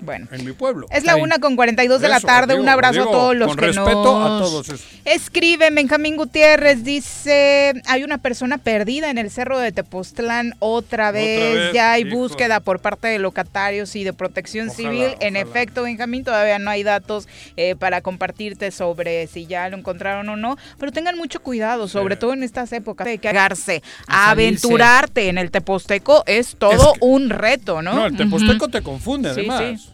Bueno. 0.00 0.26
en 0.30 0.44
mi 0.44 0.52
pueblo. 0.52 0.86
Es 0.90 1.04
la 1.04 1.16
una 1.16 1.38
con 1.38 1.56
42 1.56 2.00
de 2.00 2.08
la 2.08 2.20
tarde. 2.20 2.54
digo, 2.54 2.62
Un 2.62 2.68
abrazo 2.68 3.00
digo, 3.00 3.08
a 3.08 3.12
todos 3.12 3.36
los 3.36 3.48
con 3.48 3.56
que 3.56 3.66
respeto 3.66 4.16
a 4.16 4.28
nos 4.28 4.40
todos 4.50 4.68
esos. 4.68 4.86
Escribe 5.04 5.70
Benjamín 5.70 6.16
Gutiérrez, 6.16 6.84
dice, 6.84 7.72
hay 7.86 8.02
una 8.04 8.18
persona 8.18 8.58
perdida 8.58 9.10
en 9.10 9.18
el 9.18 9.30
cerro 9.30 9.58
de 9.58 9.72
Tepoztlán 9.72 10.54
otra 10.58 11.10
vez, 11.12 11.54
vez, 11.54 11.72
ya 11.72 11.92
hay 11.92 12.02
hijo. 12.06 12.16
búsqueda 12.16 12.60
por 12.60 12.80
parte 12.80 13.08
de 13.08 13.18
locatarios 13.18 13.94
y 13.96 14.04
de 14.04 14.12
protección 14.12 14.68
Ojalá, 14.68 14.76
civil. 14.90 15.08
En 15.20 15.36
efecto, 15.36 15.82
Benjamín, 15.84 16.24
todavía 16.24 16.58
no 16.58 16.70
hay 16.70 16.82
datos 16.82 17.28
eh, 17.56 17.76
para 17.76 18.00
compartirte 18.00 18.70
sobre 18.70 19.26
si 19.26 19.46
ya 19.46 19.68
lo 19.68 19.76
encontraron 19.76 20.28
o 20.28 20.36
no, 20.36 20.56
pero 20.78 20.92
tengan 20.92 21.16
mucho 21.16 21.40
cuidado, 21.40 21.88
sobre 21.88 22.16
todo 22.16 22.32
en 22.32 22.42
estas 22.42 22.72
épocas 22.72 23.06
de 23.06 23.18
que 23.18 23.28
A 23.28 23.30
a 23.30 23.34
salirse. 23.54 23.82
aventurarte 24.06 25.28
en 25.28 25.38
el 25.38 25.50
Teposteco 25.50 26.22
es 26.26 26.56
todo 26.58 26.94
que- 26.94 26.98
un 27.02 27.30
reto, 27.30 27.82
¿no? 27.82 27.92
No, 27.94 28.06
el 28.06 28.16
teposteco 28.16 28.68
te 28.68 28.82
confunde, 28.82 29.34
Sí, 29.34 29.40
además. 29.40 29.80
sí. 29.82 29.89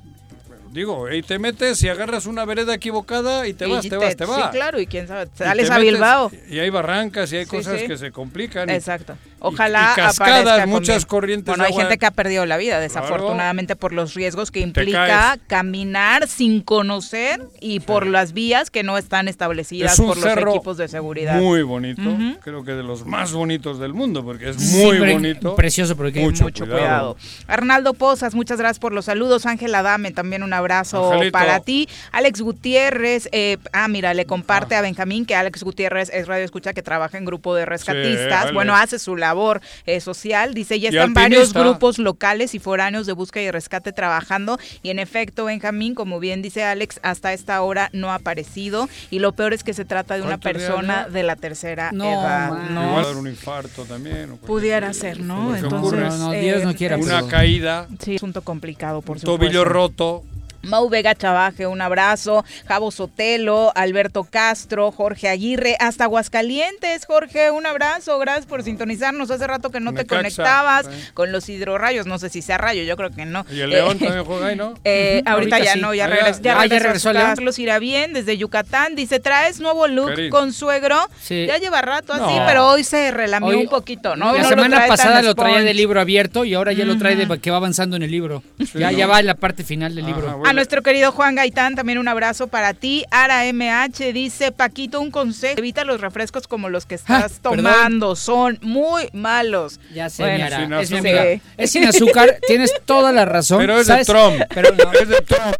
Digo, 0.76 1.10
y 1.10 1.22
te 1.22 1.38
metes 1.38 1.82
y 1.82 1.88
agarras 1.88 2.26
una 2.26 2.44
vereda 2.44 2.74
equivocada 2.74 3.48
y 3.48 3.54
te 3.54 3.66
Y 3.66 3.70
vas, 3.70 3.88
te 3.88 3.96
vas, 3.96 4.14
te 4.14 4.26
vas. 4.26 4.42
Sí, 4.44 4.48
claro, 4.52 4.78
y 4.78 4.86
quién 4.86 5.08
sabe, 5.08 5.26
sales 5.34 5.68
te 5.68 5.72
a 5.72 5.78
metes- 5.78 5.92
Bilbao. 5.94 6.30
Y 6.50 6.58
hay 6.58 6.68
barrancas 6.68 7.32
y 7.32 7.38
hay 7.38 7.44
Sí, 7.46 7.50
cosas 7.50 7.80
sí. 7.80 7.86
que 7.86 7.96
se 7.96 8.12
complican. 8.12 8.68
y- 8.68 8.74
Exacto. 8.74 9.16
Ojalá 9.46 9.92
y 9.92 10.00
cascadas, 10.00 10.60
con 10.60 10.70
muchas 10.70 11.06
corrientes 11.06 11.46
Bueno, 11.46 11.62
de 11.64 11.68
hay 11.68 11.72
agua. 11.72 11.82
gente 11.84 11.98
que 11.98 12.06
ha 12.06 12.10
perdido 12.10 12.46
la 12.46 12.56
vida, 12.56 12.80
desafortunadamente, 12.80 13.76
por 13.76 13.92
los 13.92 14.14
riesgos 14.14 14.50
que 14.50 14.60
implica 14.60 15.38
caminar 15.46 16.28
sin 16.28 16.62
conocer 16.62 17.40
y 17.60 17.80
por 17.80 18.06
las 18.06 18.32
vías 18.32 18.70
que 18.70 18.82
no 18.82 18.98
están 18.98 19.28
establecidas 19.28 19.92
Es 19.94 19.98
un 19.98 20.06
por 20.08 20.16
los 20.16 20.24
cerro 20.24 20.50
equipos 20.54 20.76
de 20.76 20.88
seguridad. 20.88 21.40
Muy 21.40 21.62
bonito, 21.62 22.02
creo 22.42 22.64
que 22.64 22.72
de 22.72 22.82
los 22.82 23.06
más 23.06 23.32
bonitos 23.32 23.78
del 23.78 23.94
mundo, 23.94 24.24
porque 24.24 24.50
es 24.50 24.58
muy 24.72 24.98
bonito. 24.98 25.54
Precioso, 25.56 25.96
porque 25.96 26.20
Mucho, 26.20 26.44
Mucho 26.44 26.64
cuidado. 26.66 27.16
Arnaldo 27.46 27.94
Pozas, 27.94 28.34
muchas 28.34 28.58
gracias 28.58 28.78
por 28.78 28.92
los 28.92 29.04
saludos. 29.06 29.46
Ángela 29.46 29.82
Dame, 29.82 30.10
también 30.12 30.42
un 30.42 30.52
abrazo 30.52 31.12
Angelito. 31.12 31.32
para 31.32 31.60
ti. 31.60 31.88
Alex 32.12 32.40
Gutiérrez, 32.40 33.28
eh, 33.32 33.58
ah, 33.72 33.88
mira, 33.88 34.14
le 34.14 34.26
comparte 34.26 34.74
a 34.74 34.80
Benjamín 34.80 35.26
que 35.26 35.34
Alex 35.34 35.62
Gutiérrez 35.62 36.10
es 36.12 36.26
radio 36.26 36.44
escucha 36.44 36.72
que 36.72 36.82
trabaja 36.82 37.18
en 37.18 37.24
grupo 37.24 37.54
de 37.54 37.66
rescatistas. 37.66 38.52
Bueno, 38.52 38.74
hace 38.74 38.98
su 38.98 39.16
labor 39.16 39.35
labor 39.36 39.60
eh, 39.84 40.00
social. 40.00 40.54
Dice, 40.54 40.80
ya 40.80 40.88
están 40.88 41.12
varios 41.14 41.52
grupos 41.52 41.98
locales 41.98 42.54
y 42.54 42.58
foráneos 42.58 43.06
de 43.06 43.12
búsqueda 43.12 43.44
y 43.44 43.50
rescate 43.50 43.92
trabajando. 43.92 44.58
Y 44.82 44.90
en 44.90 44.98
efecto, 44.98 45.44
Benjamín, 45.44 45.94
como 45.94 46.18
bien 46.18 46.40
dice 46.42 46.64
Alex, 46.64 46.98
hasta 47.02 47.32
esta 47.32 47.60
hora 47.62 47.90
no 47.92 48.10
ha 48.10 48.16
aparecido. 48.16 48.88
Y 49.10 49.18
lo 49.18 49.32
peor 49.32 49.52
es 49.52 49.62
que 49.62 49.74
se 49.74 49.84
trata 49.84 50.14
de 50.14 50.22
una 50.22 50.38
¿Cuántos 50.38 50.52
días 50.62 50.70
persona 50.70 51.08
de 51.08 51.22
la 51.22 51.36
tercera 51.36 51.90
No, 51.92 52.04
edad. 52.10 52.50
man. 52.50 52.74
¿no? 52.74 52.88
Igual 52.88 53.04
dar 53.04 53.16
un 53.16 53.28
infarto 53.28 53.84
también. 53.84 54.30
o 54.32 54.36
Pudiera 54.36 54.92
ser, 54.94 55.20
¿no? 55.20 55.54
Entonces. 55.54 56.00
No, 56.18 56.18
no, 56.18 56.30
Dios 56.32 56.64
no 56.64 56.74
quiera, 56.74 56.96
Una 56.96 57.16
pero- 57.16 57.28
caída, 57.28 57.86
Sí, 58.00 58.16
asunto 58.16 58.42
complicado, 58.42 59.02
por 59.02 59.16
un 59.16 59.20
supuesto. 59.20 59.38
tobillo 59.44 59.64
roto. 59.64 60.24
Mau 60.66 60.88
Vega 60.88 61.14
Chavaje, 61.14 61.66
un 61.66 61.80
abrazo. 61.80 62.44
Javo 62.66 62.90
Sotelo, 62.90 63.72
Alberto 63.74 64.24
Castro, 64.24 64.90
Jorge 64.92 65.28
Aguirre, 65.28 65.76
hasta 65.80 66.04
Aguascalientes. 66.04 67.06
Jorge, 67.06 67.50
un 67.50 67.66
abrazo. 67.66 68.18
Gracias 68.18 68.46
por 68.46 68.62
sintonizarnos. 68.62 69.30
Hace 69.30 69.46
rato 69.46 69.70
que 69.70 69.80
no 69.80 69.92
te 69.94 70.06
conectabas 70.06 70.88
con 71.14 71.32
los 71.32 71.48
hidrorrayos. 71.48 72.06
No 72.06 72.18
sé 72.18 72.28
si 72.28 72.42
sea 72.42 72.58
rayo, 72.58 72.82
yo 72.82 72.96
creo 72.96 73.10
que 73.10 73.24
no. 73.24 73.46
Y 73.50 73.60
el 73.60 73.70
León 73.70 73.96
Eh, 74.00 74.04
también 74.04 74.24
juega 74.24 74.46
ahí, 74.48 74.56
¿no? 74.56 74.74
eh, 74.84 75.22
ahorita, 75.24 75.56
ahorita 75.56 75.58
ya 75.60 75.72
sí. 75.74 75.80
no, 75.80 75.94
ya, 75.94 76.04
Ah, 76.06 76.08
ya- 76.08 76.14
regresó, 76.16 76.42
ya 76.42 76.60
ah, 76.60 76.66
ya 76.66 76.78
regresó 76.78 77.12
León. 77.12 77.26
Carlos 77.26 77.58
irá 77.58 77.78
bien 77.78 78.12
desde 78.12 78.36
Yucatán. 78.36 78.94
Dice, 78.96 79.20
¿traes 79.20 79.60
nuevo 79.60 79.86
look 79.88 80.12
con 80.30 80.52
suegro? 80.52 80.98
Sí. 81.20 81.46
Ya 81.46 81.58
lleva 81.58 81.82
rato 81.82 82.12
así, 82.12 82.22
No. 82.38 82.44
pero 82.46 82.66
hoy 82.68 82.84
se 82.84 83.10
relamió 83.10 83.48
Hoy- 83.50 83.56
un 83.56 83.68
poquito, 83.68 84.16
¿no? 84.16 84.26
La 84.32 84.38
no 84.38 84.42
lo 84.44 84.48
semana 84.48 84.76
trae 84.76 84.88
tan 84.88 84.96
pasada 84.96 85.22
lo 85.22 85.34
traía 85.34 85.62
de 85.62 85.74
libro 85.74 86.00
abierto 86.00 86.44
y 86.44 86.54
ahora 86.54 86.72
ya 86.72 86.84
lo 86.84 86.98
trae 86.98 87.16
de 87.16 87.26
que 87.40 87.50
va 87.50 87.56
avanzando 87.58 87.96
en 87.96 88.02
el 88.02 88.10
libro. 88.10 88.42
ya, 88.74 88.90
ya 88.90 89.06
va 89.06 89.20
en 89.20 89.26
la 89.26 89.34
parte 89.34 89.62
final 89.64 89.94
del 89.94 90.06
libro. 90.06 90.38
Bueno. 90.38 90.44
Nuestro 90.56 90.82
querido 90.82 91.12
Juan 91.12 91.34
Gaitán, 91.36 91.74
también 91.76 91.98
un 91.98 92.08
abrazo 92.08 92.48
para 92.48 92.74
ti. 92.74 93.04
Ara 93.10 93.44
MH 93.52 94.12
dice, 94.12 94.50
Paquito, 94.52 95.00
un 95.00 95.10
consejo. 95.10 95.58
Evita 95.58 95.84
los 95.84 96.00
refrescos 96.00 96.48
como 96.48 96.68
los 96.68 96.86
que 96.86 96.96
estás 96.96 97.34
Ah, 97.38 97.50
perdón. 97.50 97.56
tomando. 97.64 98.16
Son 98.16 98.58
muy 98.62 99.08
malos. 99.12 99.78
Ya 99.94 100.10
sé, 100.10 100.22
Bueno, 100.24 100.84
sin 100.84 100.96
es 100.96 101.02
mi. 101.02 101.10
Es 101.56 101.70
sin 101.70 101.84
azúcar, 101.84 102.38
tienes 102.46 102.72
toda 102.84 103.12
la 103.12 103.24
razón. 103.24 103.58
Pero 103.58 103.74
es 103.78 103.86
de 103.86 103.92
¿sabes? 103.92 104.06
Trump. 104.06 104.40
Pero 104.54 104.70
no, 104.74 104.92
Es 104.92 105.08
de 105.08 105.20
Trump. 105.22 105.54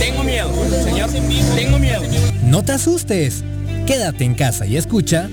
tengo 0.00 0.24
miedo, 0.24 0.50
señor, 0.82 1.08
tengo 1.54 1.78
miedo. 1.78 2.02
No 2.42 2.64
te 2.64 2.72
asustes. 2.72 3.44
Quédate 3.86 4.24
en 4.24 4.34
casa 4.34 4.66
y 4.66 4.76
escucha. 4.76 5.28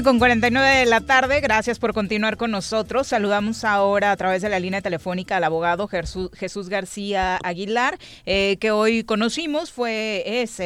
Una 0.00 0.08
con 0.12 0.18
49 0.18 0.66
de 0.78 0.86
la 0.86 1.02
tarde, 1.02 1.42
gracias 1.42 1.78
por 1.78 1.92
continuar 1.92 2.38
con 2.38 2.50
nosotros. 2.50 3.08
Saludamos 3.08 3.64
ahora 3.64 4.12
a 4.12 4.16
través 4.16 4.40
de 4.40 4.48
la 4.48 4.58
línea 4.58 4.80
telefónica 4.80 5.36
al 5.36 5.44
abogado 5.44 5.88
Jesús, 5.88 6.68
García 6.70 7.38
Aguilar, 7.44 7.98
eh, 8.24 8.56
que 8.60 8.70
hoy 8.70 9.04
conocimos, 9.04 9.72
fue 9.72 10.22
es 10.40 10.58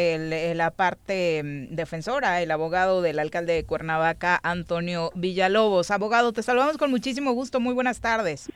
la 0.57 0.71
parte 0.71 1.43
mm, 1.43 1.75
defensora, 1.75 2.43
el 2.43 2.51
abogado 2.53 3.03
del 3.03 3.19
alcalde 3.19 3.55
de 3.55 3.65
Cuernavaca, 3.65 4.39
Antonio 4.45 5.11
Villalobos. 5.17 5.91
Abogado, 5.91 6.33
te 6.33 6.45
saludamos 6.45 6.79
con 6.79 6.93
muchísimo 6.93 7.33
gusto, 7.33 7.59
muy 7.59 7.75
buenas 7.75 8.01
tardes. 8.01 8.49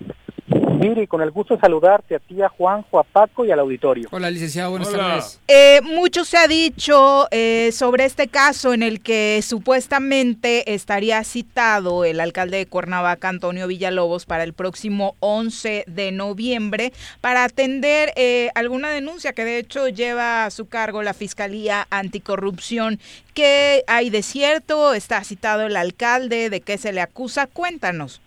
Miri, 0.78 1.06
con 1.06 1.20
el 1.20 1.30
gusto 1.30 1.54
de 1.54 1.60
saludarte 1.60 2.14
a 2.14 2.18
ti, 2.20 2.40
a 2.40 2.48
Juanjo, 2.48 3.00
a 3.00 3.02
Paco 3.02 3.44
y 3.44 3.50
al 3.50 3.58
auditorio. 3.58 4.08
Hola, 4.12 4.30
licenciado, 4.30 4.70
buenas 4.70 4.92
tardes. 4.92 5.40
Eh, 5.48 5.80
mucho 5.82 6.24
se 6.24 6.36
ha 6.36 6.46
dicho 6.46 7.26
eh, 7.30 7.70
sobre 7.72 8.04
este 8.04 8.28
caso 8.28 8.72
en 8.72 8.82
el 8.82 9.00
que 9.00 9.40
supuestamente 9.42 10.74
estaría 10.74 11.22
citado 11.24 12.04
el 12.04 12.20
alcalde 12.20 12.58
de 12.58 12.66
Cuernavaca, 12.66 13.28
Antonio 13.28 13.66
Villalobos, 13.66 14.24
para 14.24 14.44
el 14.44 14.52
próximo 14.52 15.16
11 15.20 15.84
de 15.86 16.12
noviembre 16.12 16.92
para 17.20 17.44
atender 17.44 18.12
eh, 18.16 18.50
alguna 18.54 18.90
denuncia 18.90 19.32
que 19.32 19.44
de 19.44 19.58
hecho 19.58 19.88
lleva 19.88 20.44
a 20.44 20.50
su 20.50 20.66
cargo 20.66 21.02
la 21.02 21.14
Fiscalía 21.14 21.86
Anticorrupción. 21.90 23.00
¿Qué 23.34 23.84
hay 23.86 24.10
de 24.10 24.22
cierto? 24.22 24.94
¿Está 24.94 25.22
citado 25.24 25.62
el 25.62 25.76
alcalde? 25.76 26.50
¿De 26.50 26.60
qué 26.60 26.78
se 26.78 26.92
le 26.92 27.00
acusa? 27.00 27.46
Cuéntanos. 27.46 28.20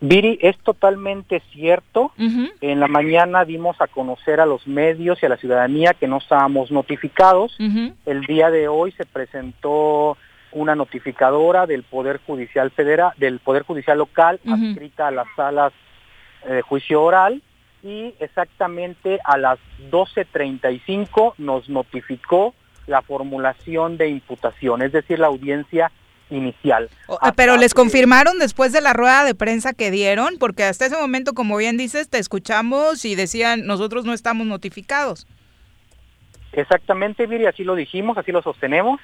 Viri, 0.00 0.38
es 0.40 0.56
totalmente 0.58 1.42
cierto. 1.52 2.12
En 2.60 2.80
la 2.80 2.88
mañana 2.88 3.44
dimos 3.44 3.80
a 3.80 3.86
conocer 3.86 4.40
a 4.40 4.46
los 4.46 4.66
medios 4.66 5.22
y 5.22 5.26
a 5.26 5.28
la 5.28 5.36
ciudadanía 5.36 5.94
que 5.94 6.08
no 6.08 6.18
estábamos 6.18 6.70
notificados. 6.70 7.56
El 8.06 8.22
día 8.26 8.50
de 8.50 8.68
hoy 8.68 8.92
se 8.92 9.04
presentó 9.04 10.16
una 10.52 10.74
notificadora 10.74 11.66
del 11.66 11.82
Poder 11.82 12.20
Judicial 12.26 12.70
Federal, 12.70 13.12
del 13.18 13.38
Poder 13.38 13.62
Judicial 13.62 13.98
Local, 13.98 14.40
adscrita 14.46 15.08
a 15.08 15.10
las 15.10 15.26
salas 15.36 15.72
eh, 16.44 16.54
de 16.54 16.62
juicio 16.62 17.02
oral, 17.02 17.42
y 17.82 18.14
exactamente 18.18 19.20
a 19.24 19.38
las 19.38 19.58
12.35 19.90 21.34
nos 21.38 21.68
notificó 21.68 22.54
la 22.86 23.02
formulación 23.02 23.96
de 23.96 24.08
imputación, 24.08 24.82
es 24.82 24.92
decir, 24.92 25.18
la 25.18 25.28
audiencia 25.28 25.92
inicial. 26.30 26.88
Pero 27.36 27.56
les 27.56 27.74
confirmaron 27.74 28.38
después 28.38 28.72
de 28.72 28.80
la 28.80 28.92
rueda 28.92 29.24
de 29.24 29.34
prensa 29.34 29.72
que 29.72 29.90
dieron, 29.90 30.36
porque 30.38 30.64
hasta 30.64 30.86
ese 30.86 30.96
momento, 30.96 31.34
como 31.34 31.56
bien 31.56 31.76
dices, 31.76 32.08
te 32.08 32.18
escuchamos 32.18 33.04
y 33.04 33.14
decían, 33.14 33.66
nosotros 33.66 34.04
no 34.04 34.12
estamos 34.12 34.46
notificados. 34.46 35.26
Exactamente, 36.52 37.26
Viri, 37.26 37.46
así 37.46 37.64
lo 37.64 37.74
dijimos, 37.74 38.18
así 38.18 38.32
lo 38.32 38.42
sostenemos. 38.42 39.00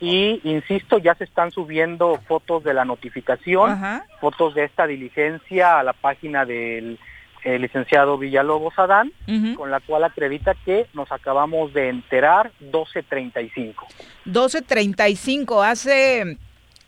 Y 0.00 0.40
insisto, 0.44 0.98
ya 0.98 1.14
se 1.14 1.24
están 1.24 1.50
subiendo 1.50 2.20
fotos 2.26 2.64
de 2.64 2.74
la 2.74 2.84
notificación, 2.84 4.02
fotos 4.20 4.54
de 4.54 4.64
esta 4.64 4.86
diligencia 4.86 5.78
a 5.78 5.82
la 5.82 5.92
página 5.92 6.44
del 6.44 6.98
el 7.44 7.62
licenciado 7.62 8.18
Villalobos 8.18 8.74
Adán, 8.78 9.12
con 9.56 9.70
la 9.70 9.80
cual 9.80 10.04
acredita 10.04 10.54
que 10.64 10.86
nos 10.94 11.12
acabamos 11.12 11.72
de 11.72 11.90
enterar 11.90 12.50
12.35. 12.60 13.74
12.35, 14.26 15.64
hace 15.64 16.38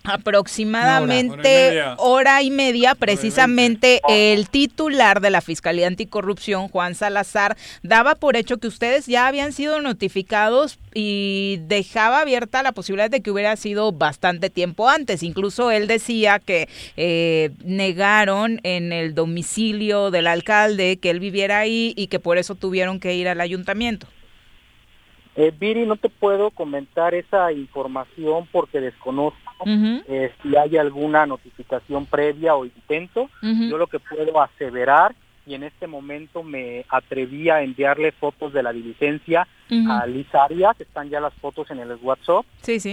aproximadamente 0.07 1.83
hora, 1.99 2.43
y 2.43 2.51
media, 2.51 2.95
precisamente 2.95 4.01
el 4.09 4.49
titular 4.49 5.21
de 5.21 5.31
la 5.31 5.41
Fiscalía 5.41 5.87
Anticorrupción, 5.87 6.69
Juan 6.69 6.95
Salazar, 6.95 7.57
daba 7.83 8.15
por 8.15 8.37
hecho 8.37 8.59
que 8.59 8.69
ustedes 8.69 9.07
ya 9.07 9.27
habían 9.27 9.53
sido 9.53 9.81
notificados 9.81 10.79
y 10.95 11.59
dejaba 11.67 12.21
abierta 12.21 12.63
la 12.63 12.73
posibilidad 12.73 13.11
de 13.11 13.21
que 13.21 13.31
hubiera 13.31 13.57
sido 13.57 13.93
bastante 13.93 14.51
tiempo 14.51 14.89
antes. 14.89 15.23
Incluso 15.23 15.71
él 15.71 15.87
decía 15.87 16.39
que 16.39 16.69
eh, 16.97 17.51
negaron 17.65 18.61
en 18.63 18.93
el 18.93 19.15
domicilio 19.15 20.11
del 20.11 20.27
alcalde 20.27 20.97
que 20.97 21.11
él 21.11 21.21
viviera 21.21 21.59
ahí 21.59 21.93
y 21.97 22.07
que 22.07 22.19
por 22.19 22.39
eso 22.39 22.55
tuvieron 22.55 23.01
que 23.01 23.15
ir 23.15 23.29
al 23.29 23.41
ayuntamiento. 23.41 24.07
Eh, 25.37 25.53
Viri, 25.59 25.85
no 25.85 25.97
te 25.97 26.09
puedo 26.09 26.51
comentar 26.51 27.15
esa 27.15 27.53
información 27.53 28.49
porque 28.51 28.81
desconozco 28.81 29.65
eh, 29.67 30.33
si 30.43 30.57
hay 30.57 30.79
alguna 30.79 31.27
notificación 31.27 32.07
previa 32.07 32.55
o 32.57 32.65
intento. 32.65 33.29
Yo 33.43 33.77
lo 33.77 33.87
que 33.87 33.99
puedo 33.99 34.41
aseverar, 34.41 35.15
y 35.47 35.55
en 35.55 35.63
este 35.63 35.87
momento 35.87 36.43
me 36.43 36.85
atreví 36.89 37.51
a 37.51 37.63
enviarle 37.63 38.13
fotos 38.13 38.53
de 38.53 38.63
la 38.63 38.73
diligencia 38.73 39.47
a 39.91 40.07
Liz 40.07 40.35
Arias, 40.35 40.81
están 40.81 41.11
ya 41.11 41.21
las 41.21 41.35
fotos 41.35 41.71
en 41.71 41.81
el 41.81 41.97
WhatsApp, 42.03 42.45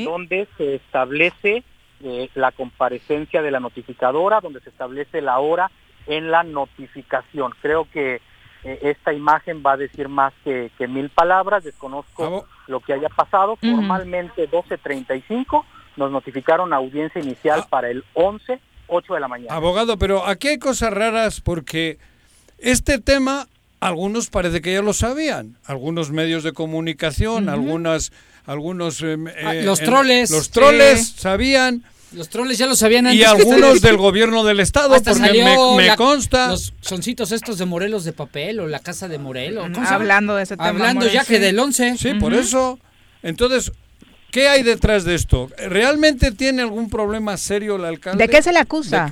donde 0.06 0.48
se 0.58 0.76
establece 0.76 1.64
eh, 2.04 2.30
la 2.36 2.52
comparecencia 2.52 3.42
de 3.42 3.52
la 3.52 3.62
notificadora, 3.62 4.42
donde 4.42 4.60
se 4.60 4.70
establece 4.70 5.22
la 5.22 5.40
hora 5.40 5.72
en 6.08 6.30
la 6.30 6.44
notificación. 6.44 7.54
Creo 7.62 7.88
que 7.90 8.22
eh, 8.64 8.80
esta 8.84 9.14
imagen 9.14 9.62
va 9.66 9.74
a 9.74 9.78
decir 9.78 10.08
más 10.10 10.34
que, 10.44 10.72
mil 10.88 11.10
palabras, 11.10 11.64
desconozco 11.64 12.46
lo 12.68 12.80
que 12.80 12.94
haya 12.94 13.10
pasado. 13.10 13.58
Formalmente 13.58 14.50
12.35 14.50 15.64
nos 15.98 16.12
notificaron 16.12 16.74
audiencia 16.74 17.22
inicial 17.22 17.62
ah. 17.64 17.68
para 17.70 17.90
el 17.90 18.04
11, 18.14 18.60
8 18.88 19.14
de 19.14 19.20
la 19.20 19.28
mañana. 19.28 19.54
Abogado, 19.54 19.98
pero 19.98 20.26
aquí 20.26 20.48
hay 20.50 20.60
cosas 20.60 20.94
raras 20.94 21.42
porque 21.42 21.98
este 22.58 23.00
tema 23.00 23.48
algunos 23.80 24.30
parece 24.30 24.62
que 24.62 24.74
ya 24.74 24.82
lo 24.82 24.94
sabían, 24.94 25.58
algunos 25.66 26.12
medios 26.12 26.44
de 26.44 26.54
comunicación, 26.54 27.50
algunas 27.50 28.14
algunos 28.46 29.02
em, 29.02 29.28
ah, 29.28 29.56
eh, 29.56 29.64
los 29.64 29.80
troles 29.80 30.30
los 30.32 30.52
troles 30.52 31.14
sabían 31.16 31.84
los 32.16 32.30
troles 32.30 32.58
ya 32.58 32.68
lo 32.68 32.76
sabían 32.76 33.08
antes. 33.08 33.20
Y 33.20 33.24
algunos 33.24 33.82
del 33.82 33.98
gobierno 33.98 34.44
del 34.44 34.60
estado, 34.60 34.96
porque 35.02 35.44
me, 35.76 35.96
consta. 35.96 36.50
Los 36.50 36.74
soncitos 36.82 37.32
estos 37.32 37.58
de 37.58 37.66
Morelos 37.66 38.04
de 38.04 38.14
papel 38.14 38.60
o 38.60 38.68
la 38.68 38.80
casa 38.80 39.08
de 39.08 39.18
Morelos. 39.18 39.68
Hablando 39.88 40.36
de 40.36 40.44
ese 40.44 40.58
tema. 40.58 40.70
Hablando 40.70 41.08
ya 41.08 41.26
que 41.26 41.40
del 41.40 41.58
11. 41.60 41.98
Sí, 41.98 42.14
por 42.16 42.34
eso. 42.34 42.80
Entonces, 43.22 43.72
¿qué 44.32 44.48
hay 44.48 44.64
detrás 44.64 45.06
de 45.06 45.16
esto? 45.16 45.50
¿Realmente 45.58 46.32
tiene 46.32 46.62
algún 46.62 46.90
problema 46.90 47.38
serio 47.38 47.78
el 47.78 47.86
alcalde? 47.86 48.24
¿De 48.24 48.30
qué 48.30 48.42
se 48.42 48.52
le 48.52 48.60
acusa? 48.60 49.12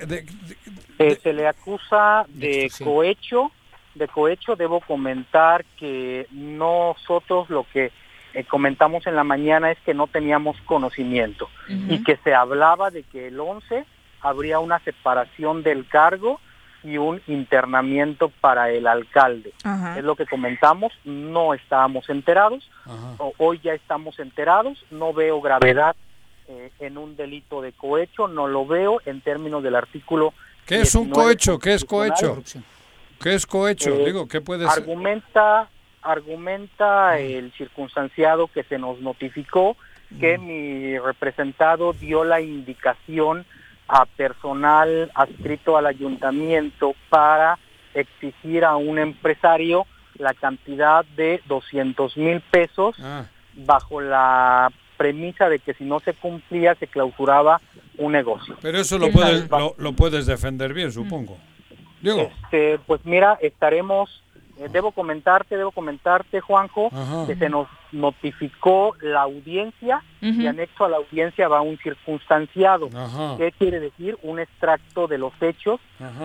Eh, 0.99 1.19
se 1.21 1.33
le 1.33 1.47
acusa 1.47 2.25
de 2.29 2.71
cohecho. 2.83 3.51
De 3.95 4.07
cohecho, 4.07 4.55
debo 4.55 4.79
comentar 4.79 5.65
que 5.77 6.25
nosotros 6.31 7.49
lo 7.49 7.65
que 7.73 7.91
eh, 8.33 8.43
comentamos 8.45 9.05
en 9.07 9.15
la 9.15 9.23
mañana 9.23 9.71
es 9.71 9.77
que 9.79 9.93
no 9.93 10.07
teníamos 10.07 10.55
conocimiento 10.65 11.49
y 11.67 12.03
que 12.03 12.17
se 12.23 12.33
hablaba 12.33 12.89
de 12.91 13.03
que 13.03 13.27
el 13.27 13.39
11 13.39 13.85
habría 14.21 14.59
una 14.59 14.79
separación 14.79 15.63
del 15.63 15.87
cargo 15.87 16.39
y 16.83 16.97
un 16.97 17.21
internamiento 17.27 18.29
para 18.41 18.71
el 18.71 18.87
alcalde. 18.87 19.53
Es 19.97 20.03
lo 20.03 20.15
que 20.15 20.25
comentamos, 20.25 20.91
no 21.03 21.53
estábamos 21.53 22.09
enterados, 22.09 22.69
hoy 23.37 23.59
ya 23.63 23.73
estamos 23.73 24.19
enterados, 24.19 24.83
no 24.89 25.13
veo 25.13 25.41
gravedad 25.41 25.95
eh, 26.47 26.71
en 26.79 26.97
un 26.97 27.15
delito 27.15 27.61
de 27.61 27.71
cohecho, 27.71 28.27
no 28.27 28.47
lo 28.47 28.65
veo 28.65 29.01
en 29.05 29.21
términos 29.21 29.63
del 29.63 29.75
artículo. 29.75 30.33
¿Qué 30.65 30.81
es 30.81 30.95
un 30.95 31.09
cohecho? 31.09 31.59
¿Qué 31.59 31.73
es 31.73 31.85
cohecho? 31.85 32.41
¿Qué 33.21 33.35
es 33.35 33.45
cohecho? 33.45 33.93
Eh, 33.93 34.05
Digo, 34.05 34.27
¿qué 34.27 34.41
puede 34.41 34.67
argumenta, 34.67 35.59
argumenta 35.59 35.80
el 37.17 37.51
circunstanciado 37.53 38.47
que 38.47 38.63
se 38.63 38.77
nos 38.77 38.99
notificó 38.99 39.77
que 40.19 40.37
mi 40.37 40.97
representado 40.99 41.93
dio 41.93 42.23
la 42.23 42.41
indicación 42.41 43.45
a 43.87 44.05
personal 44.05 45.11
adscrito 45.15 45.77
al 45.77 45.85
ayuntamiento 45.85 46.95
para 47.09 47.57
exigir 47.93 48.65
a 48.65 48.75
un 48.75 48.99
empresario 48.99 49.85
la 50.17 50.33
cantidad 50.33 51.05
de 51.15 51.41
200 51.47 52.17
mil 52.17 52.41
pesos 52.41 52.95
ah. 53.01 53.25
bajo 53.53 54.01
la 54.01 54.71
premisa 54.97 55.49
de 55.49 55.59
que 55.59 55.73
si 55.73 55.83
no 55.83 55.99
se 55.99 56.13
cumplía 56.13 56.75
se 56.75 56.87
clausuraba 56.87 57.59
un 57.97 58.11
negocio. 58.11 58.55
Pero 58.61 58.77
eso 58.77 58.97
lo 58.97 59.11
puedes, 59.11 59.49
lo, 59.77 59.93
puedes 59.93 60.25
defender 60.25 60.73
bien, 60.73 60.91
supongo. 60.91 61.37
Digo. 62.01 62.31
Este, 62.43 62.79
pues 62.85 63.01
mira, 63.03 63.37
estaremos 63.41 64.21
debo 64.69 64.91
comentarte, 64.91 65.57
debo 65.57 65.71
comentarte, 65.71 66.41
Juanjo, 66.41 66.89
que 67.27 67.35
se 67.35 67.49
nos 67.49 67.67
notificó 67.91 68.95
la 69.01 69.21
audiencia 69.21 70.03
y 70.21 70.45
anexo 70.47 70.85
a 70.85 70.89
la 70.89 70.97
audiencia 70.97 71.47
va 71.47 71.61
un 71.61 71.77
circunstanciado. 71.77 72.89
¿Qué 73.37 73.51
quiere 73.57 73.79
decir? 73.79 74.17
Un 74.21 74.39
extracto 74.39 75.07
de 75.07 75.17
los 75.17 75.33
hechos 75.41 75.79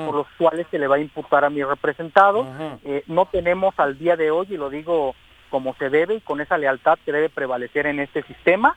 por 0.07 0.15
los 0.15 0.27
cuales 0.39 0.67
se 0.71 0.79
le 0.79 0.87
va 0.87 0.97
a 0.97 1.01
imputar 1.01 1.45
a 1.45 1.51
mi 1.51 1.63
representado. 1.63 2.47
Eh, 2.85 3.03
no 3.07 3.27
tenemos 3.27 3.75
al 3.79 3.99
día 3.99 4.17
de 4.17 4.31
hoy, 4.31 4.47
y 4.51 4.57
lo 4.57 4.71
digo 4.71 5.15
como 5.51 5.75
se 5.75 5.91
debe 5.91 6.17
y 6.17 6.21
con 6.21 6.41
esa 6.41 6.59
lealtad 6.59 6.99
que 7.05 7.13
debe 7.13 7.29
prevalecer 7.29 7.87
en 7.87 8.01
este 8.01 8.23
sistema, 8.25 8.77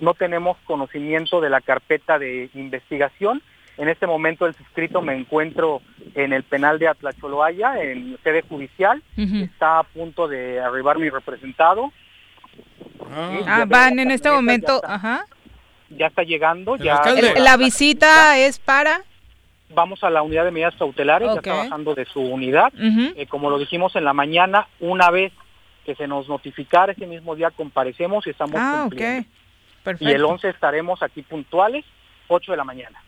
no 0.00 0.14
tenemos 0.14 0.56
conocimiento 0.64 1.40
de 1.40 1.50
la 1.50 1.60
carpeta 1.60 2.18
de 2.18 2.50
investigación 2.54 3.42
en 3.78 3.88
este 3.88 4.06
momento 4.06 4.46
el 4.46 4.54
suscrito 4.54 5.00
me 5.02 5.14
encuentro 5.16 5.80
en 6.14 6.32
el 6.32 6.42
penal 6.42 6.78
de 6.78 6.88
Atlacholoaya, 6.88 7.80
en 7.82 8.18
sede 8.22 8.42
judicial. 8.42 9.02
Está 9.16 9.78
a 9.80 9.82
punto 9.84 10.28
de 10.28 10.60
arribar 10.60 10.98
mi 10.98 11.08
representado. 11.10 11.92
Ah, 13.10 13.64
van 13.68 13.98
en 13.98 14.10
este 14.10 14.30
momento, 14.30 14.80
ajá. 14.84 15.24
ya 15.90 16.06
está 16.06 16.22
llegando. 16.22 16.76
El 16.76 16.82
ya 16.82 16.96
alcalde. 16.96 17.34
La 17.40 17.56
visita 17.56 18.38
es 18.38 18.58
para... 18.58 19.02
Vamos 19.74 20.04
a 20.04 20.10
la 20.10 20.20
unidad 20.22 20.44
de 20.44 20.50
medidas 20.50 20.74
cautelares, 20.76 21.28
ya 21.28 21.34
está 21.36 21.54
bajando 21.54 21.94
de 21.94 22.04
su 22.04 22.20
unidad. 22.20 22.70
Eh, 22.78 23.26
como 23.26 23.48
lo 23.48 23.58
dijimos 23.58 23.96
en 23.96 24.04
la 24.04 24.12
mañana, 24.12 24.68
una 24.80 25.10
vez 25.10 25.32
que 25.86 25.94
se 25.94 26.06
nos 26.06 26.28
notificara 26.28 26.92
ese 26.92 27.06
mismo 27.06 27.34
día 27.34 27.50
comparecemos 27.50 28.26
y 28.26 28.30
estamos 28.30 28.54
Ah, 28.58 28.80
cumpliendo. 28.82 29.20
ok. 29.20 29.26
Perfecto. 29.82 30.12
Y 30.12 30.14
el 30.14 30.24
11 30.24 30.48
estaremos 30.50 31.02
aquí 31.02 31.22
puntuales, 31.22 31.84
8 32.28 32.52
de 32.52 32.56
la 32.58 32.64
mañana. 32.64 33.02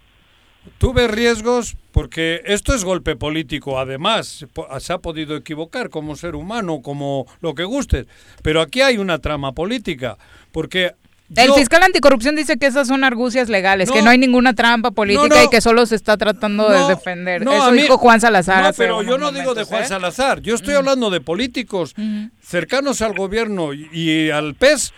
Tú 0.79 0.93
ves 0.93 1.11
riesgos 1.11 1.77
porque 1.93 2.43
esto 2.47 2.75
es 2.75 2.85
golpe 2.85 3.17
político, 3.17 3.79
además, 3.79 4.47
se 4.81 4.93
ha 4.93 4.99
podido 4.99 5.37
equivocar 5.37 5.91
como 5.91 6.17
ser 6.17 6.35
humano, 6.35 6.81
como 6.83 7.27
lo 7.41 7.55
que 7.55 7.65
gustes, 7.65 8.07
pero 8.43 8.61
aquí 8.61 8.81
hay 8.81 8.99
una 8.99 9.19
trama 9.19 9.53
política, 9.53 10.17
porque 10.53 10.93
El 11.37 11.49
yo- 11.49 11.55
fiscal 11.55 11.83
anticorrupción 11.83 12.35
dice 12.37 12.59
que 12.59 12.67
esas 12.67 12.89
son 12.89 13.05
argucias 13.05 13.49
legales, 13.49 13.91
que 13.91 14.03
No. 14.03 14.11
hay 14.11 14.19
ninguna 14.19 14.55
trampa 14.55 14.91
política 14.91 15.29
No, 15.29 15.35
no. 15.37 15.45
y 15.45 15.49
que 15.49 15.61
solo 15.61 15.87
se 15.87 15.95
está 15.97 16.17
tratando 16.17 16.69
de 16.69 16.87
defender. 16.89 17.45
no, 17.45 17.53
Eso 17.55 17.71
mí- 17.73 17.83
dijo 17.83 17.97
Juan 17.97 18.21
Salazar 18.21 18.63
No, 18.65 18.73
pero 18.77 19.03
yo 19.03 19.17
no 19.17 19.33
digo 19.33 19.55
de 19.55 19.65
Juan 19.65 19.85
¿eh? 19.85 19.87
Salazar, 19.87 20.41
yo 20.43 20.55
estoy 20.55 20.75
hablando 20.75 21.11
de 21.11 21.21
políticos 21.21 21.95
cercanos 22.43 23.01
al 23.03 23.15
gobierno 23.15 23.73
y, 23.73 23.89
y 23.93 24.31
al 24.31 24.55
PES. 24.55 24.93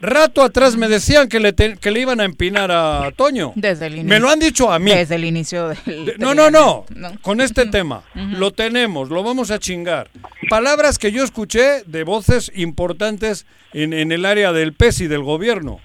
Rato 0.00 0.42
atrás 0.42 0.76
me 0.76 0.86
decían 0.86 1.28
que 1.28 1.40
le, 1.40 1.52
te- 1.52 1.76
que 1.76 1.90
le 1.90 2.00
iban 2.00 2.20
a 2.20 2.24
empinar 2.24 2.70
a 2.70 3.10
Toño. 3.16 3.52
Desde 3.56 3.86
el 3.86 3.94
inicio. 3.94 4.08
Me 4.08 4.20
lo 4.20 4.28
han 4.30 4.38
dicho 4.38 4.70
a 4.70 4.78
mí. 4.78 4.92
Desde 4.92 5.16
el 5.16 5.24
inicio 5.24 5.68
del... 5.68 6.04
De- 6.06 6.14
No, 6.18 6.34
no, 6.36 6.50
no. 6.52 6.84
No. 6.94 7.10
Con 7.20 7.40
este 7.40 7.66
tema. 7.66 8.02
Lo 8.14 8.52
tenemos, 8.52 9.08
lo 9.10 9.24
vamos 9.24 9.50
a 9.50 9.58
chingar. 9.58 10.08
Palabras 10.48 10.98
que 10.98 11.10
yo 11.10 11.24
escuché 11.24 11.82
de 11.84 12.04
voces 12.04 12.52
importantes 12.54 13.44
en, 13.72 13.92
en 13.92 14.12
el 14.12 14.24
área 14.24 14.52
del 14.52 14.72
PES 14.72 15.00
y 15.00 15.06
del 15.08 15.22
gobierno. 15.24 15.80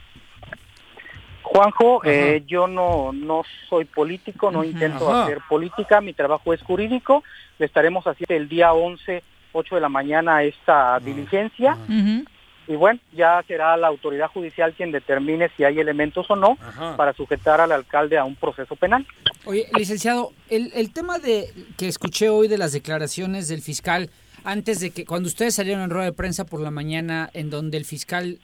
Juanjo, 1.42 2.02
eh, 2.06 2.44
yo 2.48 2.68
no, 2.68 3.12
no 3.14 3.44
soy 3.70 3.86
político, 3.86 4.50
no 4.52 4.64
intento 4.64 5.10
Ajá. 5.12 5.24
hacer 5.26 5.40
política, 5.50 6.02
mi 6.02 6.14
trabajo 6.14 6.54
es 6.54 6.62
jurídico, 6.64 7.24
le 7.60 7.66
estaremos 7.66 8.06
haciendo 8.08 8.34
el 8.36 8.50
día 8.50 8.74
11, 8.74 9.22
8 9.52 9.76
de 9.76 9.82
la 9.82 9.90
mañana 9.90 10.42
esta 10.42 11.00
diligencia 11.00 11.78
Ujú. 11.88 12.26
Y 12.68 12.76
bueno, 12.76 13.00
ya 13.14 13.44
será 13.48 13.76
la 13.78 13.88
autoridad 13.88 14.28
judicial 14.28 14.74
quien 14.74 14.92
determine 14.92 15.50
si 15.56 15.64
hay 15.64 15.80
elementos 15.80 16.30
o 16.30 16.36
no 16.36 16.58
Ajá. 16.62 16.96
para 16.98 17.14
sujetar 17.14 17.62
al 17.62 17.72
alcalde 17.72 18.18
a 18.18 18.24
un 18.24 18.36
proceso 18.36 18.76
penal. 18.76 19.06
Oye, 19.46 19.68
licenciado, 19.78 20.32
el, 20.50 20.72
el 20.74 20.92
tema 20.94 21.20
de 21.20 21.54
que 21.78 21.88
escuché 21.88 22.30
hoy 22.30 22.48
de 22.48 22.58
las 22.58 22.72
declaraciones 22.72 23.48
del 23.48 23.62
fiscal, 23.62 24.10
antes 24.44 24.80
de 24.80 24.92
que, 24.92 25.06
cuando 25.06 25.28
ustedes 25.28 25.56
salieron 25.56 25.84
en 25.84 25.90
rueda 25.90 26.06
de 26.06 26.14
prensa 26.14 26.46
por 26.46 26.62
la 26.62 26.72
mañana, 26.72 27.30
en 27.34 27.50
donde 27.50 27.78
el 27.78 27.86
fiscal 27.86 28.40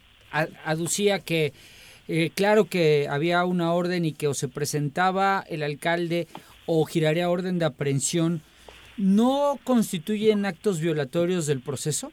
aducía 0.65 1.19
que, 1.19 1.53
eh, 2.07 2.31
claro 2.35 2.65
que 2.65 3.07
había 3.09 3.43
una 3.45 3.73
orden 3.73 4.05
y 4.05 4.13
que 4.13 4.27
o 4.27 4.33
se 4.33 4.47
presentaba 4.47 5.43
el 5.49 5.63
alcalde 5.63 6.27
o 6.65 6.85
giraría 6.85 7.29
orden 7.29 7.59
de 7.59 7.65
aprehensión, 7.65 8.41
¿no 8.97 9.59
constituyen 9.63 10.45
actos 10.45 10.79
violatorios 10.79 11.47
del 11.47 11.61
proceso? 11.61 12.11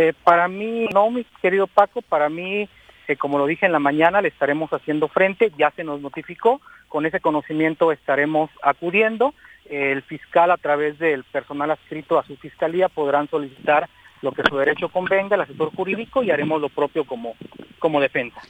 Eh, 0.00 0.14
para 0.24 0.48
mí, 0.48 0.86
no, 0.94 1.10
mi 1.10 1.26
querido 1.42 1.66
Paco, 1.66 2.00
para 2.00 2.30
mí, 2.30 2.66
eh, 3.06 3.16
como 3.16 3.36
lo 3.36 3.44
dije 3.44 3.66
en 3.66 3.72
la 3.72 3.78
mañana, 3.80 4.22
le 4.22 4.28
estaremos 4.28 4.72
haciendo 4.72 5.08
frente, 5.08 5.52
ya 5.58 5.70
se 5.72 5.84
nos 5.84 6.00
notificó, 6.00 6.62
con 6.88 7.04
ese 7.04 7.20
conocimiento 7.20 7.92
estaremos 7.92 8.48
acudiendo. 8.62 9.34
El 9.68 10.00
fiscal, 10.00 10.50
a 10.52 10.56
través 10.56 10.98
del 10.98 11.22
personal 11.24 11.70
adscrito 11.70 12.18
a 12.18 12.24
su 12.24 12.34
fiscalía, 12.38 12.88
podrán 12.88 13.28
solicitar 13.28 13.90
lo 14.22 14.32
que 14.32 14.42
su 14.48 14.56
derecho 14.56 14.88
convenga, 14.88 15.34
el 15.34 15.42
asesor 15.42 15.70
jurídico, 15.76 16.22
y 16.22 16.30
haremos 16.30 16.62
lo 16.62 16.70
propio 16.70 17.04
como, 17.04 17.34
como 17.78 18.00
defensa. 18.00 18.40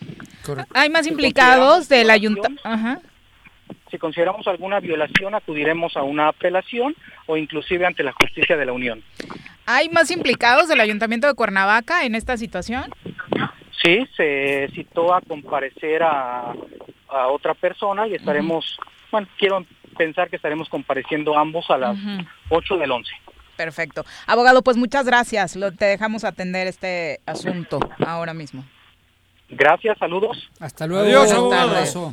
Hay 0.72 0.88
más 0.88 1.09
implicados 1.09 1.88
del 1.88 2.11
ayuntamiento. 2.11 2.62
Si 3.90 3.98
consideramos 3.98 4.46
alguna 4.46 4.78
violación, 4.78 5.34
acudiremos 5.34 5.96
a 5.96 6.05
una 6.05 6.28
apelación 6.28 6.94
o 7.26 7.36
inclusive 7.36 7.86
ante 7.86 8.05
la 8.05 8.12
justicia 8.12 8.57
de 8.57 8.66
la 8.66 8.72
Unión. 8.72 9.03
¿Hay 9.72 9.88
más 9.88 10.10
implicados 10.10 10.68
del 10.68 10.80
ayuntamiento 10.80 11.28
de 11.28 11.34
Cuernavaca 11.34 12.04
en 12.04 12.16
esta 12.16 12.36
situación? 12.36 12.92
Sí, 13.82 14.06
se 14.16 14.68
citó 14.74 15.14
a 15.14 15.20
comparecer 15.20 16.02
a, 16.02 16.52
a 17.08 17.28
otra 17.28 17.54
persona 17.54 18.06
y 18.08 18.14
estaremos, 18.14 18.76
bueno, 19.12 19.28
quiero 19.38 19.64
pensar 19.96 20.28
que 20.28 20.36
estaremos 20.36 20.68
compareciendo 20.68 21.38
ambos 21.38 21.70
a 21.70 21.78
las 21.78 21.96
Ujú. 21.96 22.26
8 22.48 22.76
del 22.78 22.90
11. 22.90 23.12
Perfecto. 23.56 24.04
Abogado, 24.26 24.62
pues 24.62 24.76
muchas 24.76 25.06
gracias. 25.06 25.54
Lo, 25.54 25.70
te 25.70 25.84
dejamos 25.84 26.24
atender 26.24 26.66
este 26.66 27.20
asunto 27.24 27.78
ahora 28.04 28.34
mismo. 28.34 28.64
Gracias, 29.50 29.98
saludos. 29.98 30.50
Hasta 30.58 30.86
luego. 30.86 31.04
Adiós, 31.04 31.32
abogado. 31.32 32.10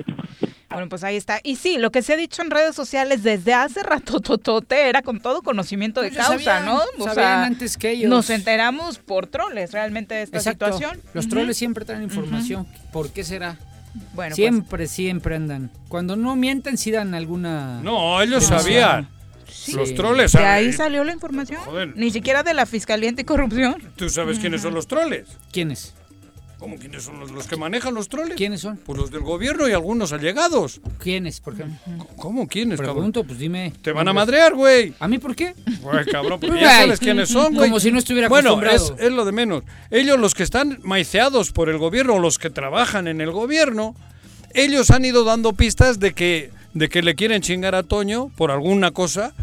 Bueno, 0.70 0.90
pues 0.90 1.04
ahí 1.04 1.16
está. 1.16 1.40
Y 1.44 1.56
sí, 1.56 1.78
lo 1.78 1.92
que 1.92 2.02
se 2.02 2.14
ha 2.14 2.18
dicho 2.18 2.42
en 2.42 2.52
redes 2.52 2.76
sociales 2.76 3.24
desde 3.24 3.54
hace 3.54 3.84
rato, 3.84 4.20
totote, 4.22 4.90
era 4.90 5.02
con 5.02 5.22
todo 5.22 5.42
conocimiento 5.42 6.02
de 6.02 6.10
Pues 6.10 6.18
causa, 6.26 6.34
sabían, 6.44 6.66
¿no? 6.66 6.82
sabían 7.06 7.44
antes 7.44 7.78
que 7.78 7.92
ellos. 7.92 8.10
Nos 8.10 8.30
enteramos 8.30 9.00
por 9.00 9.28
troles 9.28 9.72
realmente 9.72 10.16
de 10.16 10.24
esta 10.24 10.38
Exacto. 10.38 10.66
situación. 10.66 11.02
Los 11.14 11.26
Ujú. 11.26 11.36
troles 11.36 11.58
siempre 11.58 11.86
traen 11.86 12.04
información. 12.04 12.68
¿Por 12.92 13.12
qué 13.12 13.24
será? 13.24 13.58
Bueno, 14.14 14.30
pues- 14.30 14.36
siempre, 14.36 14.88
siempre 14.88 15.36
andan. 15.38 15.72
Cuando 15.88 16.16
no 16.18 16.36
mienten, 16.36 16.78
sí 16.78 16.92
dan 16.92 17.16
alguna. 17.16 17.82
No, 17.82 18.22
ellos 18.22 18.44
sabían. 18.44 19.08
Sí. 19.50 19.72
Los 19.72 19.96
troles 19.96 20.34
De 20.34 20.40
ahí 20.46 20.74
salió 20.74 21.04
la 21.06 21.14
información. 21.14 21.62
Joder. 21.62 21.96
Ni 21.96 22.12
siquiera 22.12 22.44
de 22.44 22.54
la 22.54 22.66
Fiscalía 22.66 23.10
Anticorrupción. 23.10 23.82
¿Tú 23.96 24.10
sabes 24.10 24.40
quiénes 24.40 24.62
son 24.62 24.74
los 24.74 24.88
troles? 24.88 25.26
¿Quiénes? 25.52 25.94
¿Cómo 26.60 26.76
quiénes 26.78 27.04
son 27.04 27.20
los, 27.20 27.30
los 27.30 27.46
que 27.46 27.56
manejan 27.56 27.94
los 27.94 28.10
troles? 28.10 28.36
¿Quiénes 28.36 28.62
son? 28.62 28.78
Pues 28.78 28.98
los 28.98 29.12
del 29.12 29.22
gobierno 29.22 29.68
y 29.70 29.74
algunos 29.74 30.12
allegados. 30.12 30.82
¿Quiénes, 30.98 31.40
por 31.40 31.54
ejemplo? 31.54 32.08
¿Cómo 32.16 32.48
quiénes, 32.48 32.80
Pregunto, 32.80 33.24
pues 33.24 33.38
dime. 33.38 33.74
Te 33.84 33.92
van 33.92 34.08
a 34.08 34.14
madrear, 34.14 34.56
güey. 34.56 34.94
¿A 35.00 35.08
mí 35.08 35.20
por 35.20 35.36
qué? 35.36 35.54
Güey, 35.82 36.06
cabrón, 36.06 36.40
Pues, 36.40 36.54
ya 36.60 36.80
sabes 36.80 37.00
quiénes 37.00 37.30
son, 37.30 37.54
güey. 37.54 37.70
Como 37.70 37.80
si 37.80 37.92
no 37.92 38.00
estuviera 38.00 38.28
Bueno, 38.28 38.60
es, 38.62 38.68
acostumbrado. 38.68 39.08
es 39.08 39.14
lo 39.14 39.26
de 39.26 39.32
menos. 39.32 39.64
Ellos, 39.92 40.18
los 40.20 40.34
que 40.34 40.42
están 40.44 40.80
maiceados 40.82 41.52
por 41.52 41.70
el 41.70 41.78
gobierno, 41.78 42.16
o 42.16 42.20
los 42.20 42.40
que 42.40 42.50
trabajan 42.50 43.08
en 43.08 43.22
el 43.22 43.32
gobierno, 43.32 43.96
ellos 44.56 44.90
han 44.90 45.06
ido 45.06 45.24
dando 45.24 45.54
pistas 45.54 46.00
de 46.00 46.14
que, 46.14 46.50
de 46.74 46.90
que 46.90 47.04
le 47.04 47.14
quieren 47.14 47.44
chingar 47.44 47.76
a 47.76 47.84
Toño 47.84 48.30
por 48.36 48.50
alguna 48.50 48.90
cosa 48.92 49.34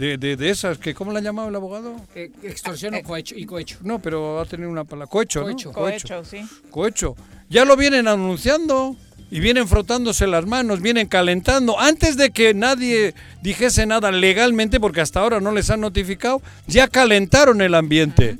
de, 0.00 0.16
de, 0.16 0.34
de 0.34 0.48
esas, 0.48 0.78
que 0.78 0.94
¿cómo 0.94 1.12
la 1.12 1.18
ha 1.18 1.22
llamado 1.22 1.50
el 1.50 1.54
abogado? 1.54 1.94
Eh, 2.14 2.30
extorsión 2.42 2.94
o 2.94 3.02
cohecho, 3.02 3.34
y 3.36 3.44
cohecho. 3.44 3.76
No, 3.82 3.98
pero 3.98 4.40
ha 4.40 4.46
tenido 4.46 4.70
una 4.70 4.84
palabra. 4.84 5.10
Cohecho, 5.10 5.42
Cohecho. 5.42 5.68
¿no? 5.68 5.74
Cohecho, 5.74 6.24
sí. 6.24 6.40
Cohecho. 6.70 7.16
Ya 7.50 7.66
lo 7.66 7.76
vienen 7.76 8.08
anunciando 8.08 8.96
y 9.30 9.40
vienen 9.40 9.68
frotándose 9.68 10.26
las 10.26 10.46
manos, 10.46 10.80
vienen 10.80 11.06
calentando. 11.06 11.78
Antes 11.78 12.16
de 12.16 12.30
que 12.30 12.54
nadie 12.54 13.14
dijese 13.42 13.84
nada 13.84 14.10
legalmente, 14.10 14.80
porque 14.80 15.02
hasta 15.02 15.20
ahora 15.20 15.38
no 15.38 15.52
les 15.52 15.68
han 15.68 15.82
notificado, 15.82 16.40
ya 16.66 16.88
calentaron 16.88 17.60
el 17.60 17.74
ambiente. 17.74 18.38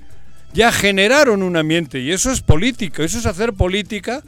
Ya 0.55 0.73
generaron 0.73 1.43
un 1.43 1.59
ambiente. 1.59 2.01
Y 2.01 2.11
eso 2.11 2.33
es 2.33 2.41
política, 2.41 3.05
eso 3.05 3.19
es 3.19 3.27
hacer 3.27 3.53
política 3.53 4.23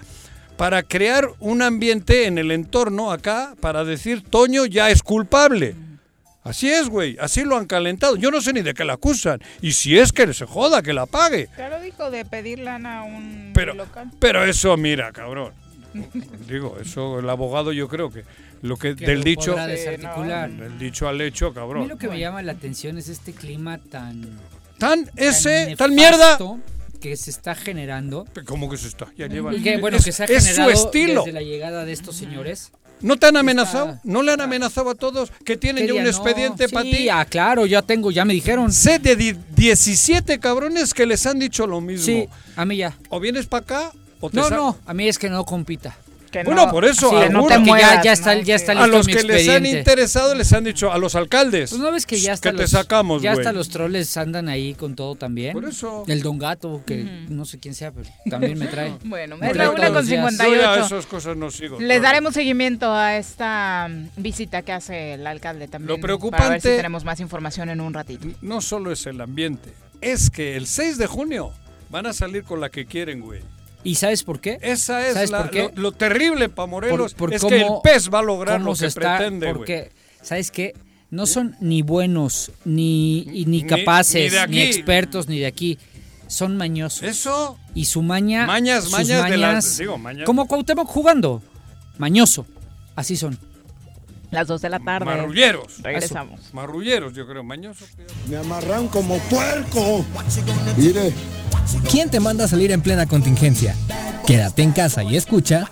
para 0.59 0.83
crear 0.83 1.31
un 1.41 1.63
ambiente 1.63 2.27
en 2.27 2.37
el 2.37 2.51
entorno 2.51 3.11
acá 3.11 3.55
para 3.59 3.85
decir 3.85 4.23
Toño 4.23 4.67
ya 4.67 4.91
es 4.91 5.03
culpable. 5.03 5.75
Así 6.45 6.69
es, 6.71 6.89
güey, 6.89 7.17
así 7.21 7.45
lo 7.45 7.57
han 7.57 7.67
calentado. 7.67 8.17
Yo 8.17 8.31
no 8.31 8.41
sé 8.41 8.53
ni 8.53 8.63
de 8.63 8.75
qué 8.75 8.85
la 8.85 8.95
acusan. 8.95 9.41
Y 9.61 9.73
si 9.73 9.97
es 9.99 10.13
que 10.13 10.33
se 10.35 10.45
joda, 10.45 10.83
que 10.83 10.93
la 10.93 11.07
pague. 11.07 11.47
Claro, 11.55 11.81
dijo 11.81 12.11
de 12.11 12.25
pedir 12.25 12.59
lana 12.59 13.01
a 13.01 13.03
un 13.05 13.53
Pero, 13.55 13.75
local. 13.75 14.11
pero 14.19 14.45
eso, 14.45 14.77
mira, 14.77 15.13
cabrón. 15.13 15.53
Digo, 16.49 16.79
eso 16.81 17.19
el 17.21 17.29
abogado 17.29 17.73
yo 17.73 17.87
creo 17.87 18.11
que 18.11 18.25
lo 18.63 18.77
que, 18.77 18.97
Que 18.97 19.07
del 19.07 19.19
lo 19.19 19.25
dicho 19.25 19.55
desarticular. 19.55 20.51
del 20.51 20.79
dicho 20.79 21.07
al 21.07 21.21
hecho, 21.21 21.47
A 21.47 21.51
mí 21.51 21.55
cabrón. 21.55 21.89
lo 21.89 21.99
que 21.99 22.09
me 22.09 22.19
llama 22.19 22.43
la 22.43 22.53
atención 22.53 22.97
es 22.99 23.09
este 23.09 23.33
clima 23.33 23.79
tan. 23.79 24.39
Tan 24.79 25.09
ese, 25.17 25.75
tan 25.77 25.95
mierda. 25.95 26.39
Que 27.01 27.17
se 27.17 27.31
está 27.31 27.55
generando. 27.55 28.27
¿Cómo 28.47 28.71
que 28.71 28.77
se 28.77 28.89
está? 28.89 29.09
Ya 29.17 29.27
llevan. 29.27 29.61
Que, 29.63 29.77
bueno, 29.79 29.97
es, 29.97 30.05
que 30.05 30.13
se 30.13 30.23
ha 30.23 30.27
es 30.27 30.47
generado 30.47 30.71
su 30.77 30.87
estilo. 30.87 31.21
desde 31.23 31.33
la 31.33 31.43
llegada 31.43 31.85
de 31.85 31.93
estos 31.93 32.17
señores. 32.17 32.73
¿No 33.03 33.17
te 33.17 33.27
han 33.27 33.37
amenazado? 33.37 33.99
¿No 34.05 34.23
le 34.23 34.33
han 34.33 34.41
amenazado 34.41 34.91
a 34.91 34.95
todos 34.95 35.31
que 35.45 35.57
tienen 35.57 35.83
ya 35.85 35.87
¿Qué 35.87 35.93
un 35.93 36.05
día 36.05 36.13
no? 36.13 36.17
expediente 36.17 36.69
para 36.69 36.85
Sí, 36.85 36.91
ti? 36.93 37.09
ah, 37.09 37.25
claro, 37.25 37.67
ya 37.67 37.83
tengo, 37.83 38.11
ya 38.11 38.25
me 38.25 38.33
dijeron. 38.33 38.73
Sé 38.73 38.99
de 38.99 39.17
di- 39.17 39.37
17 39.57 40.39
cabrones 40.39 40.95
que 40.95 41.05
les 41.07 41.27
han 41.27 41.39
dicho 41.39 41.67
lo 41.67 41.81
mismo. 41.81 42.05
Sí, 42.07 42.29
a 42.57 42.65
mí 42.65 42.77
ya. 42.77 42.97
O 43.09 43.19
vienes 43.21 43.47
para 43.47 43.63
acá 43.65 43.93
o 44.21 44.31
te 44.31 44.37
No, 44.37 44.49
no, 44.51 44.79
a 44.87 44.95
mí 44.95 45.09
es 45.09 45.19
que 45.19 45.29
no 45.29 45.45
compita. 45.45 45.97
Que 46.33 46.43
Bueno, 46.45 46.65
no- 46.67 46.73
por 46.73 46.85
eso, 46.87 47.11
Sí, 47.11 47.17
a 47.17 47.29
no 47.29 47.41
algunos- 47.47 47.49
te 47.59 47.63
que 47.73 47.81
ya, 47.81 48.03
ya 48.03 48.13
está, 48.13 48.35
ya 48.41 48.55
está 48.57 48.73
a 48.73 48.87
los 48.87 49.07
mi 49.07 49.13
que 49.13 49.23
les 49.23 49.49
han 49.51 49.67
interesado 49.67 50.35
les 50.35 50.51
han 50.55 50.65
dicho 50.65 50.91
a 50.91 50.97
los 50.99 51.15
alcaldes. 51.15 51.71
Pues 51.71 51.81
no 51.83 51.93
ves 51.93 52.07
que 52.07 52.19
ya 52.19 52.33
hasta 52.33 52.51
que 52.51 52.57
te 52.57 52.63
los, 52.63 52.71
sacamos, 52.71 53.21
ya 53.23 53.33
hasta 53.33 53.53
los 53.53 53.69
troles 53.69 54.17
andan 54.17 54.49
ahí 54.49 54.73
con 54.75 54.97
todo 54.97 55.15
también. 55.15 55.53
Por 55.53 55.67
eso. 55.67 56.05
El 56.09 56.23
Don 56.23 56.39
Gato, 56.39 56.83
que 56.87 57.05
no 57.29 57.45
sé 57.45 57.61
quién 57.61 57.75
sea, 57.75 57.93
pero 57.93 58.09
también 58.31 58.59
me 58.59 58.67
trae. 58.67 58.95
Bueno, 59.05 59.37
Me 59.37 59.49
es 59.49 59.53
trae 59.53 59.67
la 59.67 59.73
una 59.73 59.85
con 59.89 59.95
los 59.97 60.07
días. 60.07 60.23
Yo 60.23 60.31
ya 60.39 60.45
58. 60.47 60.87
esas 60.87 61.07
cosas 61.07 61.37
no 61.37 61.51
sigo. 61.51 61.79
Les 61.79 62.01
daremos 62.01 62.33
seguimiento 62.35 62.91
a 62.91 63.17
esta 63.19 63.89
mm, 63.91 64.09
visita 64.23 64.63
que 64.63 64.73
hace 64.73 65.13
el 65.15 65.27
alcalde 65.27 65.69
también. 65.69 65.89
Lo 65.89 66.01
Para 66.01 66.15
ver 66.15 66.61
si 66.63 66.69
preocupante- 66.69 66.77
tenemos 66.77 67.05
más 67.05 67.21
información 67.21 67.69
en 67.69 67.83
un 67.83 67.93
ratito. 67.93 68.27
No 68.41 68.63
solo 68.63 68.91
es 68.91 69.07
el 69.07 69.21
ambiente, 69.21 69.75
es 70.01 70.31
que 70.31 70.57
el 70.57 70.67
6 70.67 70.97
de 70.97 71.07
junio 71.07 71.53
van 71.91 72.07
a 72.07 72.15
salir 72.15 72.43
con 72.45 72.59
la 72.59 72.71
que 72.71 72.87
quieren, 72.87 73.21
güey. 73.21 73.41
¿Y 73.85 73.97
sabes 73.97 74.23
por 74.23 74.41
qué? 74.41 74.59
Esa 74.63 75.07
es 75.07 75.15
¿Sabes 75.15 75.31
la- 75.31 75.39
por 75.43 75.51
qué? 75.51 75.71
Lo, 75.75 75.83
lo 75.83 75.93
terrible 75.93 76.49
para 76.49 76.67
Morelos. 76.67 77.15
Por- 77.15 77.31
por 77.31 77.35
es 77.35 77.45
que 77.45 77.61
el 77.63 77.67
pez 77.83 78.11
va 78.13 78.21
a 78.21 78.23
lograr 78.23 78.61
lo 78.61 78.75
que 78.75 78.87
está- 78.87 79.17
pretende. 79.19 79.53
Porque, 79.53 79.91
¿sabes 80.23 80.51
qué? 80.51 80.75
No 81.11 81.27
son 81.27 81.57
ni 81.61 81.83
buenos, 81.83 82.53
ni, 82.65 83.19
y 83.33 83.45
ni 83.47 83.65
capaces, 83.65 84.33
ni 84.49 84.61
expertos, 84.63 85.29
ni 85.29 85.39
de 85.41 85.47
aquí. 85.47 85.79
Son 86.27 86.57
mañosos. 86.57 87.03
Eso. 87.03 87.59
Y 87.75 87.85
su 87.85 88.01
maña. 88.03 88.47
Mañas, 88.47 88.85
sus 88.85 88.93
mañas 88.93 89.25
de 89.29 89.37
las- 89.37 89.51
mañas, 89.65 89.79
digo, 89.79 89.99
mañas. 89.99 90.25
Como 90.27 90.47
Cuauhtémoc 90.47 90.89
jugando. 90.89 91.43
Mañoso. 91.99 92.47
Así 92.97 93.17
son. 93.17 93.39
Las 94.31 94.47
2 94.49 94.63
de 94.63 94.71
la 94.71 94.79
tarde. 94.81 95.05
Marrulleros. 95.05 95.83
Regresamos. 95.83 96.41
Marrulleros, 96.55 97.13
yo 97.13 97.27
creo, 97.27 97.43
mañoso. 97.45 97.85
Me 98.31 98.37
amarran 98.39 98.89
como 98.89 99.19
puerco. 99.19 100.03
Mire. 100.79 101.13
¿Quién 101.91 102.11
te 102.11 102.21
manda 102.21 102.45
a 102.45 102.49
salir 102.49 102.73
en 102.73 102.81
plena 102.83 103.07
contingencia? 103.07 103.75
Quédate 104.27 104.63
en 104.63 104.73
casa 104.73 105.03
y 105.03 105.17
escucha. 105.17 105.71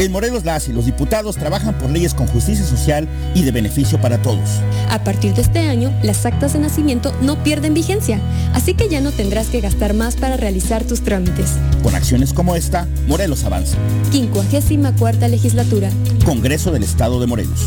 En 0.00 0.12
Morelos 0.12 0.46
las 0.46 0.66
y 0.66 0.72
los 0.72 0.86
diputados 0.86 1.36
trabajan 1.36 1.76
por 1.76 1.90
leyes 1.90 2.14
con 2.14 2.26
justicia 2.26 2.64
social 2.64 3.06
y 3.34 3.42
de 3.42 3.50
beneficio 3.50 4.00
para 4.00 4.22
todos. 4.22 4.48
A 4.88 5.04
partir 5.04 5.34
de 5.34 5.42
este 5.42 5.58
año, 5.58 5.92
las 6.02 6.24
actas 6.24 6.54
de 6.54 6.58
nacimiento 6.58 7.14
no 7.20 7.42
pierden 7.42 7.74
vigencia, 7.74 8.18
así 8.54 8.72
que 8.72 8.88
ya 8.88 9.02
no 9.02 9.12
tendrás 9.12 9.48
que 9.48 9.60
gastar 9.60 9.92
más 9.92 10.16
para 10.16 10.38
realizar 10.38 10.84
tus 10.84 11.02
trámites. 11.02 11.50
Con 11.82 11.94
acciones 11.94 12.32
como 12.32 12.56
esta, 12.56 12.88
Morelos 13.08 13.44
avanza. 13.44 13.76
54 14.10 15.28
legislatura. 15.28 15.90
Congreso 16.24 16.72
del 16.72 16.82
Estado 16.82 17.20
de 17.20 17.26
Morelos. 17.26 17.66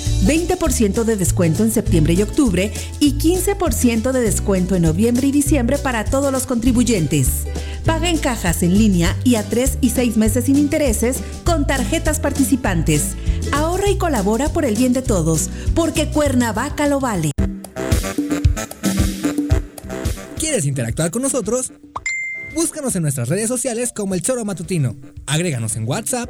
20% 0.25 1.03
de 1.03 1.15
descuento 1.15 1.63
en 1.63 1.71
septiembre 1.71 2.13
y 2.13 2.21
octubre 2.21 2.71
y 2.99 3.13
15% 3.13 4.11
de 4.11 4.21
descuento 4.21 4.75
en 4.75 4.83
noviembre 4.83 5.27
y 5.27 5.31
diciembre 5.31 5.77
para 5.77 6.05
todos 6.05 6.31
los 6.31 6.45
contribuyentes. 6.45 7.45
Paga 7.85 8.09
en 8.09 8.17
cajas 8.17 8.61
en 8.61 8.77
línea 8.77 9.17
y 9.23 9.35
a 9.35 9.43
3 9.43 9.79
y 9.81 9.89
6 9.89 10.17
meses 10.17 10.45
sin 10.45 10.57
intereses 10.57 11.17
con 11.43 11.65
tarjetas 11.65 12.19
participantes. 12.19 13.15
Ahorra 13.51 13.89
y 13.89 13.97
colabora 13.97 14.49
por 14.49 14.65
el 14.65 14.75
bien 14.75 14.93
de 14.93 15.01
todos, 15.01 15.49
porque 15.73 16.09
Cuernavaca 16.09 16.87
lo 16.87 16.99
vale. 16.99 17.31
¿Quieres 20.37 20.65
interactuar 20.65 21.11
con 21.11 21.23
nosotros? 21.23 21.71
Búscanos 22.53 22.95
en 22.95 23.03
nuestras 23.03 23.29
redes 23.29 23.47
sociales 23.47 23.91
como 23.95 24.13
El 24.13 24.21
Choro 24.21 24.43
Matutino. 24.43 24.95
Agréganos 25.25 25.75
en 25.77 25.87
WhatsApp 25.87 26.29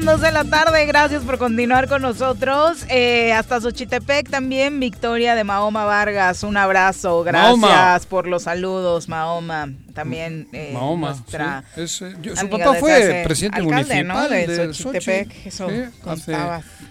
Dos 0.00 0.06
con 0.06 0.06
dos 0.06 0.20
de 0.22 0.32
la 0.32 0.44
tarde, 0.44 0.86
gracias 0.86 1.22
por 1.24 1.36
continuar 1.36 1.86
con 1.86 2.00
nosotros. 2.00 2.84
Eh, 2.88 3.32
hasta 3.34 3.60
Xochitepec 3.60 4.30
también, 4.30 4.80
Victoria 4.80 5.34
de 5.34 5.44
Mahoma 5.44 5.84
Vargas, 5.84 6.42
un 6.42 6.56
abrazo, 6.56 7.22
gracias 7.22 7.58
Mahoma. 7.58 8.00
por 8.08 8.26
los 8.26 8.44
saludos, 8.44 9.08
Mahoma. 9.08 9.68
También 9.94 10.48
eh, 10.52 10.70
Mahoma, 10.72 11.10
nuestra 11.10 11.64
sí, 11.74 11.82
es, 11.82 12.02
eh, 12.02 12.14
yo- 12.22 12.34
su 12.34 12.40
amiga 12.46 12.64
papá 12.66 12.78
fue 12.78 13.22
presidente 13.24 13.60
alcalde, 13.60 14.04
¿no? 14.04 14.14
municipal 14.14 14.30
de, 14.30 14.66
de 14.68 14.74
Xochitepec, 14.74 15.46
eso 15.46 15.68
Sí, 15.68 15.76
contabas. 16.02 16.64
hace 16.64 16.84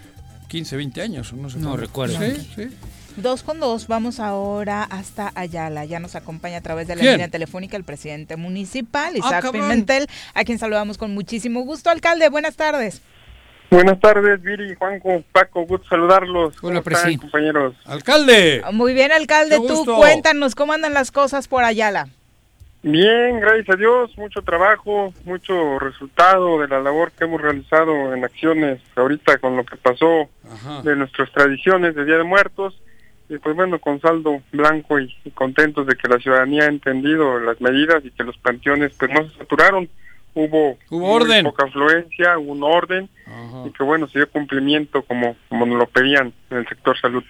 15, 0.48 0.76
20 0.78 1.02
años, 1.02 1.34
no 1.34 1.50
sé. 1.50 1.58
No 1.58 1.78
recuerdo. 1.78 2.20
Sí, 2.20 2.48
sí. 2.56 2.68
Dos 3.18 3.44
con 3.44 3.60
dos, 3.60 3.88
vamos 3.88 4.20
ahora 4.20 4.84
hasta 4.84 5.32
Ayala. 5.36 5.84
Ya 5.86 6.00
nos 6.00 6.16
acompaña 6.16 6.58
a 6.58 6.62
través 6.62 6.88
de 6.88 6.96
la 6.96 7.02
¿Quién? 7.02 7.14
línea 7.14 7.28
telefónica 7.28 7.76
el 7.76 7.84
presidente 7.84 8.38
municipal, 8.38 9.14
Ah, 9.16 9.18
Isaac. 9.18 9.52
Pimentel, 9.52 10.08
a 10.34 10.44
quien 10.46 10.58
saludamos 10.58 10.98
con 10.98 11.14
muchísimo 11.14 11.62
gusto. 11.62 11.90
Alcalde, 11.90 12.30
buenas 12.30 12.56
tardes. 12.56 13.02
Buenas 13.72 14.00
tardes, 14.00 14.42
Viri, 14.42 14.74
Juanjo, 14.76 15.22
Paco, 15.32 15.66
gusto 15.66 15.88
saludarlos. 15.90 16.56
Hola, 16.64 16.82
¿Cómo 16.82 16.96
están, 16.96 17.18
compañeros? 17.18 17.76
¡Alcalde! 17.86 18.64
Muy 18.72 18.94
bien, 18.94 19.12
alcalde, 19.12 19.58
Qué 19.62 19.68
tú 19.68 19.76
gusto. 19.76 19.96
cuéntanos 19.98 20.56
cómo 20.56 20.74
andan 20.74 20.94
las 20.94 21.12
cosas 21.12 21.48
por 21.48 21.64
Ayala. 21.64 22.08
Bien, 22.82 23.40
gracias 23.42 23.70
a 23.70 23.76
Dios, 23.76 24.18
mucho 24.18 24.42
trabajo, 24.42 25.14
mucho 25.26 25.78
resultado 25.80 26.60
de 26.62 26.68
la 26.70 26.80
labor 26.80 27.12
que 27.12 27.26
hemos 27.26 27.42
realizado 27.42 28.14
en 28.14 28.24
acciones 28.24 28.82
ahorita 28.96 29.38
con 29.40 29.58
lo 29.58 29.66
que 29.66 29.76
pasó 29.76 30.30
de 30.84 30.96
nuestras 30.96 31.30
tradiciones 31.34 31.94
de 31.94 32.06
Día 32.06 32.18
de 32.18 32.24
Muertos. 32.24 32.80
Y 33.30 33.38
pues 33.38 33.56
bueno, 33.56 33.80
con 33.80 34.02
saldo 34.02 34.42
blanco 34.52 35.00
y, 35.00 35.14
y 35.24 35.30
contentos 35.32 35.86
de 35.86 35.96
que 35.96 36.08
la 36.08 36.18
ciudadanía 36.20 36.64
ha 36.64 36.68
entendido 36.68 37.40
las 37.40 37.62
medidas 37.62 38.04
y 38.04 38.12
que 38.12 38.24
los 38.24 38.38
panteones 38.38 38.92
pues 38.98 39.12
no 39.12 39.30
se 39.30 39.38
saturaron. 39.38 39.88
Hubo, 40.36 40.78
Hubo 40.90 41.12
orden. 41.12 41.44
poca 41.46 41.66
afluencia, 41.66 42.38
hubo 42.38 42.52
un 42.52 42.64
orden 42.64 43.10
y 43.66 43.72
que 43.72 43.84
bueno, 43.84 44.08
se 44.08 44.20
dio 44.20 44.30
cumplimiento 44.30 45.02
como, 45.04 45.36
como 45.50 45.66
nos 45.66 45.78
lo 45.80 45.88
pedían 45.88 46.32
en 46.50 46.58
el 46.58 46.68
sector 46.68 46.98
salud. 47.00 47.24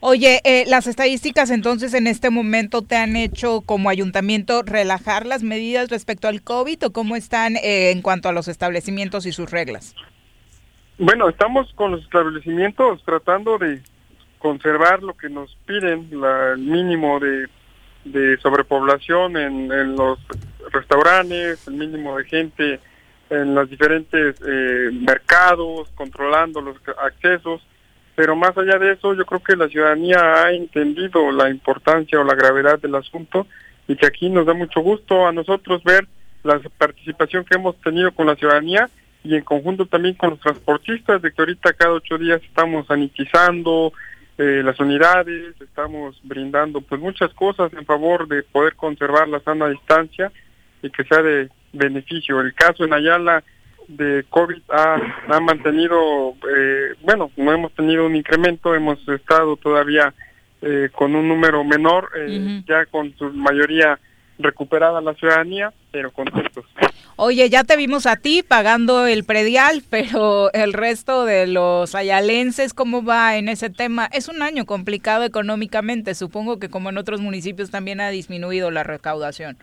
Oye, 0.00 0.40
eh, 0.44 0.64
las 0.68 0.86
estadísticas 0.86 1.50
entonces 1.50 1.94
en 1.94 2.06
este 2.06 2.30
momento 2.30 2.82
te 2.82 2.96
han 2.96 3.16
hecho 3.16 3.62
como 3.62 3.88
ayuntamiento 3.88 4.62
relajar 4.62 5.26
las 5.26 5.42
medidas 5.42 5.90
respecto 5.90 6.28
al 6.28 6.42
COVID 6.42 6.86
o 6.86 6.92
cómo 6.92 7.16
están 7.16 7.56
eh, 7.56 7.90
en 7.90 8.02
cuanto 8.02 8.28
a 8.28 8.32
los 8.32 8.46
establecimientos 8.46 9.26
y 9.26 9.32
sus 9.32 9.50
reglas. 9.50 9.94
Bueno, 10.98 11.28
estamos 11.28 11.72
con 11.74 11.92
los 11.92 12.02
establecimientos 12.02 13.02
tratando 13.04 13.58
de 13.58 13.80
conservar 14.38 15.02
lo 15.02 15.14
que 15.16 15.28
nos 15.28 15.54
piden, 15.66 16.08
la- 16.20 16.52
el 16.52 16.58
mínimo 16.58 17.18
de, 17.20 17.46
de 18.04 18.36
sobrepoblación 18.38 19.36
en, 19.36 19.96
los 19.96 20.18
restaurantes, 20.72 21.66
el 21.68 21.74
mínimo 21.74 22.16
de 22.18 22.24
gente 22.24 22.80
en 23.30 23.54
los 23.54 23.68
diferentes 23.68 24.36
eh, 24.46 24.90
mercados, 24.92 25.90
controlando 25.94 26.60
los 26.60 26.76
accesos. 27.02 27.60
pero 28.16 28.34
más 28.34 28.56
allá 28.56 28.78
de 28.78 28.92
eso, 28.92 29.14
yo 29.14 29.24
creo 29.26 29.40
que 29.42 29.54
la 29.56 29.68
ciudadanía 29.68 30.18
ha 30.44 30.52
entendido 30.52 31.30
la 31.30 31.50
importancia 31.50 32.18
o 32.18 32.24
la 32.24 32.34
gravedad 32.34 32.78
del 32.80 32.94
asunto 32.94 33.46
y 33.86 33.94
que 33.96 34.06
aquí 34.06 34.28
nos 34.28 34.44
da 34.46 34.54
mucho 34.54 34.80
gusto 34.80 35.26
a 35.26 35.32
nosotros 35.32 35.82
ver 35.84 36.06
la 36.42 36.58
participación 36.78 37.44
que 37.44 37.56
hemos 37.56 37.76
tenido 37.80 38.10
con 38.12 38.26
la 38.26 38.34
ciudadanía 38.36 38.88
y 39.24 39.34
en 39.34 39.42
conjunto 39.44 39.86
también 39.86 40.14
con 40.14 40.30
los 40.30 40.40
transportistas, 40.40 41.20
de 41.20 41.30
que 41.32 41.42
ahorita 41.42 41.72
cada 41.74 41.92
ocho 41.92 42.16
días 42.18 42.40
estamos 42.42 42.86
sanitizando 42.86 43.92
eh, 44.38 44.62
las 44.64 44.78
unidades, 44.80 45.60
estamos 45.60 46.18
brindando 46.22 46.80
pues 46.80 47.00
muchas 47.00 47.34
cosas 47.34 47.72
en 47.72 47.84
favor 47.84 48.28
de 48.28 48.42
poder 48.44 48.74
conservar 48.76 49.28
la 49.28 49.40
sana 49.40 49.68
distancia 49.68 50.30
y 50.82 50.90
que 50.90 51.04
sea 51.04 51.22
de 51.22 51.48
beneficio. 51.72 52.40
El 52.40 52.54
caso 52.54 52.84
en 52.84 52.92
Ayala 52.92 53.42
de 53.88 54.24
COVID 54.28 54.62
ha, 54.68 54.96
ha 55.28 55.40
mantenido, 55.40 56.34
eh, 56.54 56.94
bueno, 57.02 57.30
no 57.36 57.52
hemos 57.52 57.72
tenido 57.72 58.06
un 58.06 58.14
incremento, 58.14 58.74
hemos 58.74 59.06
estado 59.08 59.56
todavía 59.56 60.14
eh, 60.60 60.90
con 60.92 61.14
un 61.14 61.28
número 61.28 61.64
menor, 61.64 62.10
eh, 62.16 62.62
ya 62.66 62.84
con 62.86 63.16
su 63.16 63.32
mayoría 63.32 63.98
recuperada 64.38 65.00
la 65.00 65.14
ciudadanía, 65.14 65.72
pero 65.90 66.10
contentos. 66.10 66.64
Oye, 67.20 67.50
ya 67.50 67.64
te 67.64 67.76
vimos 67.76 68.06
a 68.06 68.14
ti 68.14 68.44
pagando 68.46 69.08
el 69.08 69.24
predial, 69.24 69.82
pero 69.90 70.52
el 70.52 70.72
resto 70.72 71.24
de 71.24 71.48
los 71.48 71.96
ayalenses, 71.96 72.74
¿cómo 72.74 73.04
va 73.04 73.36
en 73.36 73.48
ese 73.48 73.70
tema? 73.70 74.08
Es 74.12 74.28
un 74.28 74.40
año 74.40 74.66
complicado 74.66 75.24
económicamente, 75.24 76.14
supongo 76.14 76.60
que 76.60 76.68
como 76.68 76.90
en 76.90 76.96
otros 76.96 77.20
municipios 77.20 77.72
también 77.72 78.00
ha 78.00 78.10
disminuido 78.10 78.70
la 78.70 78.84
recaudación. 78.84 79.56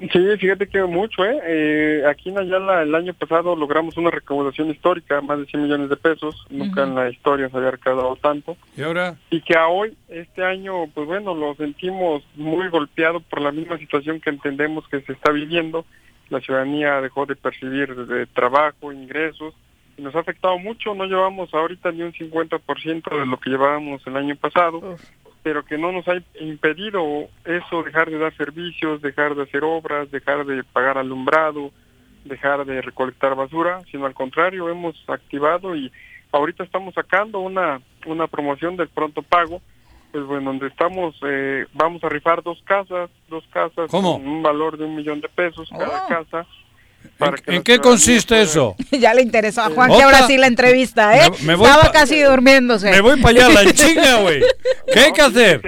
Sí, 0.00 0.36
fíjate 0.40 0.66
que 0.66 0.82
mucho, 0.82 1.24
¿eh? 1.24 1.38
¿eh? 1.44 2.02
Aquí 2.08 2.30
en 2.30 2.38
Ayala 2.38 2.82
el 2.82 2.92
año 2.96 3.14
pasado 3.14 3.54
logramos 3.54 3.96
una 3.96 4.10
recaudación 4.10 4.68
histórica, 4.70 5.20
más 5.20 5.38
de 5.38 5.46
100 5.46 5.62
millones 5.62 5.88
de 5.88 5.96
pesos, 5.96 6.34
nunca 6.50 6.82
en 6.82 6.96
la 6.96 7.08
historia 7.10 7.48
se 7.48 7.56
había 7.56 7.70
recaudado 7.70 8.16
tanto. 8.16 8.56
¿Y 8.76 8.82
ahora? 8.82 9.14
Y 9.30 9.40
que 9.42 9.56
a 9.56 9.68
hoy, 9.68 9.96
este 10.08 10.42
año, 10.42 10.88
pues 10.92 11.06
bueno, 11.06 11.32
lo 11.32 11.54
sentimos 11.54 12.24
muy 12.34 12.68
golpeado 12.70 13.20
por 13.20 13.40
la 13.40 13.52
misma 13.52 13.78
situación 13.78 14.20
que 14.20 14.30
entendemos 14.30 14.88
que 14.88 15.00
se 15.02 15.12
está 15.12 15.30
viviendo. 15.30 15.84
La 16.28 16.40
ciudadanía 16.40 17.00
dejó 17.00 17.26
de 17.26 17.36
percibir 17.36 17.94
de 17.94 18.26
trabajo, 18.26 18.92
ingresos, 18.92 19.54
y 19.96 20.02
nos 20.02 20.14
ha 20.14 20.20
afectado 20.20 20.58
mucho, 20.58 20.94
no 20.94 21.04
llevamos 21.04 21.52
ahorita 21.52 21.92
ni 21.92 22.02
un 22.02 22.12
50% 22.12 23.18
de 23.18 23.26
lo 23.26 23.38
que 23.38 23.50
llevábamos 23.50 24.06
el 24.06 24.16
año 24.16 24.36
pasado 24.36 24.96
pero 25.42 25.64
que 25.64 25.76
no 25.76 25.92
nos 25.92 26.06
ha 26.08 26.14
impedido 26.40 27.28
eso, 27.44 27.82
dejar 27.82 28.10
de 28.10 28.18
dar 28.18 28.34
servicios, 28.36 29.02
dejar 29.02 29.34
de 29.34 29.42
hacer 29.42 29.64
obras, 29.64 30.10
dejar 30.10 30.46
de 30.46 30.62
pagar 30.62 30.98
alumbrado, 30.98 31.72
dejar 32.24 32.64
de 32.64 32.80
recolectar 32.80 33.34
basura, 33.34 33.80
sino 33.90 34.06
al 34.06 34.14
contrario, 34.14 34.68
hemos 34.68 34.94
activado 35.08 35.74
y 35.74 35.90
ahorita 36.30 36.62
estamos 36.62 36.94
sacando 36.94 37.40
una, 37.40 37.80
una 38.06 38.28
promoción 38.28 38.76
del 38.76 38.88
pronto 38.88 39.22
pago, 39.22 39.60
pues 40.12 40.24
bueno, 40.26 40.50
donde 40.50 40.68
estamos, 40.68 41.14
eh, 41.26 41.66
vamos 41.72 42.04
a 42.04 42.08
rifar 42.08 42.42
dos 42.42 42.62
casas, 42.64 43.08
dos 43.28 43.44
casas 43.50 43.90
con 43.90 44.04
un 44.04 44.42
valor 44.42 44.76
de 44.76 44.84
un 44.84 44.94
millón 44.94 45.20
de 45.20 45.28
pesos 45.28 45.68
cada 45.70 46.06
casa. 46.06 46.46
¿En, 47.46 47.62
qué 47.62 47.78
consiste 47.78 48.40
eso? 48.42 48.76
ya 48.92 49.14
le 49.14 49.22
interesó 49.22 49.62
a 49.62 49.70
Juan 49.70 49.90
que 49.90 50.02
ahora 50.02 50.26
sí 50.26 50.36
la 50.36 50.46
entrevista, 50.46 51.16
¿eh? 51.16 51.30
Estaba 51.32 51.90
casi 51.90 52.20
durmiéndose. 52.20 52.90
Me 52.90 53.00
voy 53.00 53.20
para 53.20 53.46
allá, 53.46 53.62
la 53.64 53.72
chinga, 53.74 54.20
güey. 54.20 54.42
¿Qué 54.92 55.00
hay 55.00 55.12
que 55.12 55.22
hacer? 55.22 55.62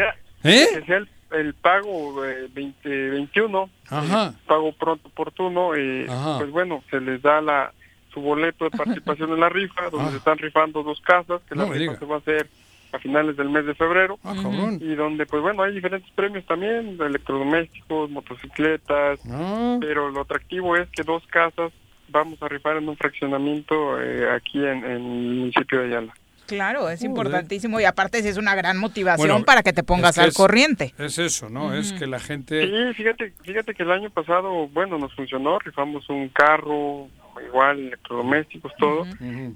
¿Eh? 0.45 0.67
Que 0.75 0.83
sea 0.85 0.97
el, 0.99 1.09
el 1.33 1.55
pago 1.55 2.23
de 2.23 2.43
2021, 2.49 3.71
Ajá. 3.89 4.35
pago 4.47 4.73
pronto 4.73 5.09
oportuno, 5.09 5.75
eh, 5.75 6.07
pues 6.39 6.51
bueno, 6.51 6.85
se 6.91 7.01
les 7.01 7.21
da 7.23 7.41
la 7.41 7.73
su 8.13 8.21
boleto 8.21 8.65
de 8.67 8.71
participación 8.71 9.33
en 9.33 9.41
la 9.41 9.49
rifa, 9.49 9.91
donde 9.91 10.13
se 10.13 10.19
están 10.19 10.39
rifando 10.39 10.85
dos 10.85 11.01
casas, 11.01 11.41
que 11.49 11.57
No 11.57 11.63
la 11.65 11.71
me 11.71 11.79
rifa 11.79 11.93
diga. 11.95 11.99
se 11.99 12.07
va 12.07 12.15
a 12.15 12.19
hacer 12.19 12.49
a 12.95 12.99
finales 13.01 13.37
del 13.37 13.51
mes 13.51 13.67
de 13.67 13.75
febrero. 13.75 14.19
Ah, 14.23 14.35
cabrón. 14.41 14.79
Y 14.81 14.95
donde, 14.95 15.27
pues 15.27 15.43
bueno, 15.43 15.63
hay 15.63 15.75
diferentes 15.75 16.11
premios 16.13 16.47
también, 16.47 16.97
de 16.97 17.07
electrodomésticos, 17.07 18.11
motocicletas, 18.11 19.21
Ah. 19.31 19.79
pero 19.81 20.11
lo 20.11 20.21
atractivo 20.23 20.77
es 20.77 20.89
que 20.91 21.03
dos 21.03 21.27
casas 21.27 21.73
vamos 22.09 22.41
a 22.43 22.49
rifar 22.49 22.77
en 22.77 22.89
un 22.89 22.97
fraccionamiento 22.97 24.01
eh, 24.01 24.31
aquí 24.31 24.59
en, 24.59 24.85
en 24.85 24.91
el 24.93 25.01
municipio 25.01 25.81
de 25.81 25.87
Ayala. 25.87 26.15
Claro, 26.47 26.91
es 26.91 27.03
importantísimo 27.03 27.81
y 27.81 27.85
aparte 27.85 28.21
sí 28.23 28.29
es 28.29 28.37
una 28.37 28.55
gran 28.55 28.77
motivación 28.77 29.29
Bueno, 29.29 29.45
para 29.47 29.63
que 29.63 29.73
te 29.73 29.83
pongas 29.83 30.11
es 30.11 30.17
que 30.17 30.21
al 30.25 30.29
es- 30.29 30.37
corriente. 30.37 30.95
Es 30.99 31.19
eso, 31.19 31.49
¿no? 31.49 31.75
Es 31.75 31.95
que 31.95 32.07
la 32.07 32.21
gente... 32.21 32.67
Sí, 32.67 32.95
fíjate, 32.95 33.33
fíjate 33.43 33.73
que 33.75 33.83
el 33.83 33.91
año 33.91 34.11
pasado, 34.11 34.69
bueno, 34.69 34.99
nos 34.99 35.15
funcionó, 35.15 35.59
rifamos 35.59 36.09
un 36.11 36.29
carro, 36.29 37.09
igual 37.47 37.79
electrodomésticos, 37.79 38.73
todo, 38.79 39.07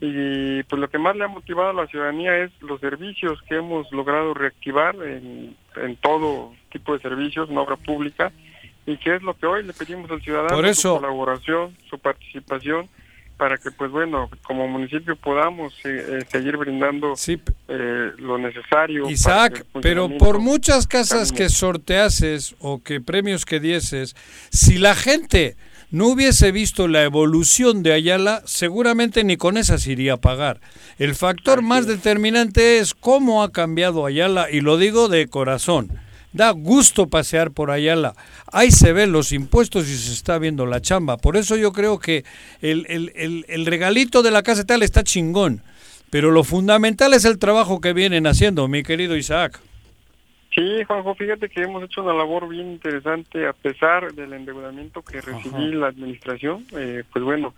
y 0.00 0.62
pues 0.64 0.80
lo 0.80 0.88
que 0.88 0.98
más 0.98 1.16
le 1.16 1.24
ha 1.24 1.28
motivado 1.28 1.70
a 1.70 1.72
la 1.72 1.86
ciudadanía 1.86 2.36
es 2.44 2.50
los 2.60 2.80
servicios 2.80 3.40
que 3.48 3.56
hemos 3.56 3.90
logrado 3.92 4.34
reactivar 4.34 4.94
en, 4.96 5.56
en 5.76 5.96
todo 5.96 6.54
tipo 6.70 6.94
de 6.94 7.00
servicios, 7.00 7.48
en 7.50 7.58
obra 7.58 7.76
pública, 7.76 8.32
y 8.86 8.96
que 8.96 9.16
es 9.16 9.22
lo 9.22 9.34
que 9.34 9.46
hoy 9.46 9.64
le 9.64 9.72
pedimos 9.72 10.10
al 10.10 10.22
ciudadano, 10.22 10.54
Por 10.56 10.66
eso- 10.66 10.94
su 10.96 11.00
colaboración, 11.00 11.76
su 11.90 11.98
participación, 11.98 12.88
para 13.36 13.56
que 13.56 13.70
pues 13.70 13.90
bueno, 13.92 14.28
como 14.42 14.66
municipio 14.66 15.14
podamos 15.14 15.72
eh, 15.84 16.18
eh, 16.18 16.24
seguir 16.28 16.56
brindando 16.56 17.14
eh, 17.68 18.10
lo 18.18 18.36
necesario. 18.36 19.08
Isaac, 19.08 19.64
pero 19.80 20.08
por 20.18 20.40
muchas 20.40 20.88
casas 20.88 21.28
camine. 21.30 21.36
que 21.46 21.48
sorteases 21.48 22.56
o 22.58 22.82
que 22.82 23.00
premios 23.00 23.44
que 23.44 23.60
dieses, 23.60 24.16
si 24.50 24.78
la 24.78 24.96
gente 24.96 25.56
no 25.90 26.08
hubiese 26.08 26.52
visto 26.52 26.86
la 26.88 27.02
evolución 27.02 27.82
de 27.82 27.92
Ayala, 27.94 28.42
seguramente 28.44 29.24
ni 29.24 29.36
con 29.36 29.56
esas 29.56 29.86
iría 29.86 30.14
a 30.14 30.16
pagar. 30.18 30.60
El 30.98 31.14
factor 31.14 31.62
más 31.62 31.86
determinante 31.86 32.78
es 32.78 32.94
cómo 32.94 33.42
ha 33.42 33.52
cambiado 33.52 34.04
Ayala, 34.04 34.50
y 34.50 34.60
lo 34.60 34.76
digo 34.76 35.08
de 35.08 35.28
corazón. 35.28 35.90
Da 36.34 36.50
gusto 36.50 37.06
pasear 37.08 37.52
por 37.52 37.70
Ayala. 37.70 38.14
Ahí 38.52 38.70
se 38.70 38.92
ven 38.92 39.12
los 39.12 39.32
impuestos 39.32 39.88
y 39.88 39.96
se 39.96 40.12
está 40.12 40.38
viendo 40.38 40.66
la 40.66 40.82
chamba. 40.82 41.16
Por 41.16 41.38
eso 41.38 41.56
yo 41.56 41.72
creo 41.72 41.98
que 41.98 42.24
el, 42.60 42.84
el- 42.90 43.12
el- 43.16 43.46
el 43.48 43.64
regalito 43.64 44.22
de 44.22 44.30
la 44.30 44.42
casa 44.42 44.64
tal 44.64 44.82
está 44.82 45.02
chingón. 45.02 45.62
Pero 46.10 46.30
lo 46.30 46.44
fundamental 46.44 47.14
es 47.14 47.24
el 47.24 47.38
trabajo 47.38 47.80
que 47.80 47.94
vienen 47.94 48.26
haciendo, 48.26 48.68
mi 48.68 48.82
querido 48.82 49.16
Isaac. 49.16 49.58
Sí, 50.54 50.82
Juanjo, 50.84 51.14
fíjate 51.14 51.48
que 51.48 51.62
hemos 51.62 51.82
hecho 51.84 52.02
una 52.02 52.14
labor 52.14 52.48
bien 52.48 52.72
interesante 52.72 53.46
a 53.46 53.52
pesar 53.52 54.12
del 54.14 54.32
endeudamiento 54.32 55.02
que 55.02 55.20
recibí 55.20 55.72
la 55.72 55.88
administración. 55.88 56.64
eh, 56.72 57.04
pues 57.12 57.22
bueno, 57.24 57.54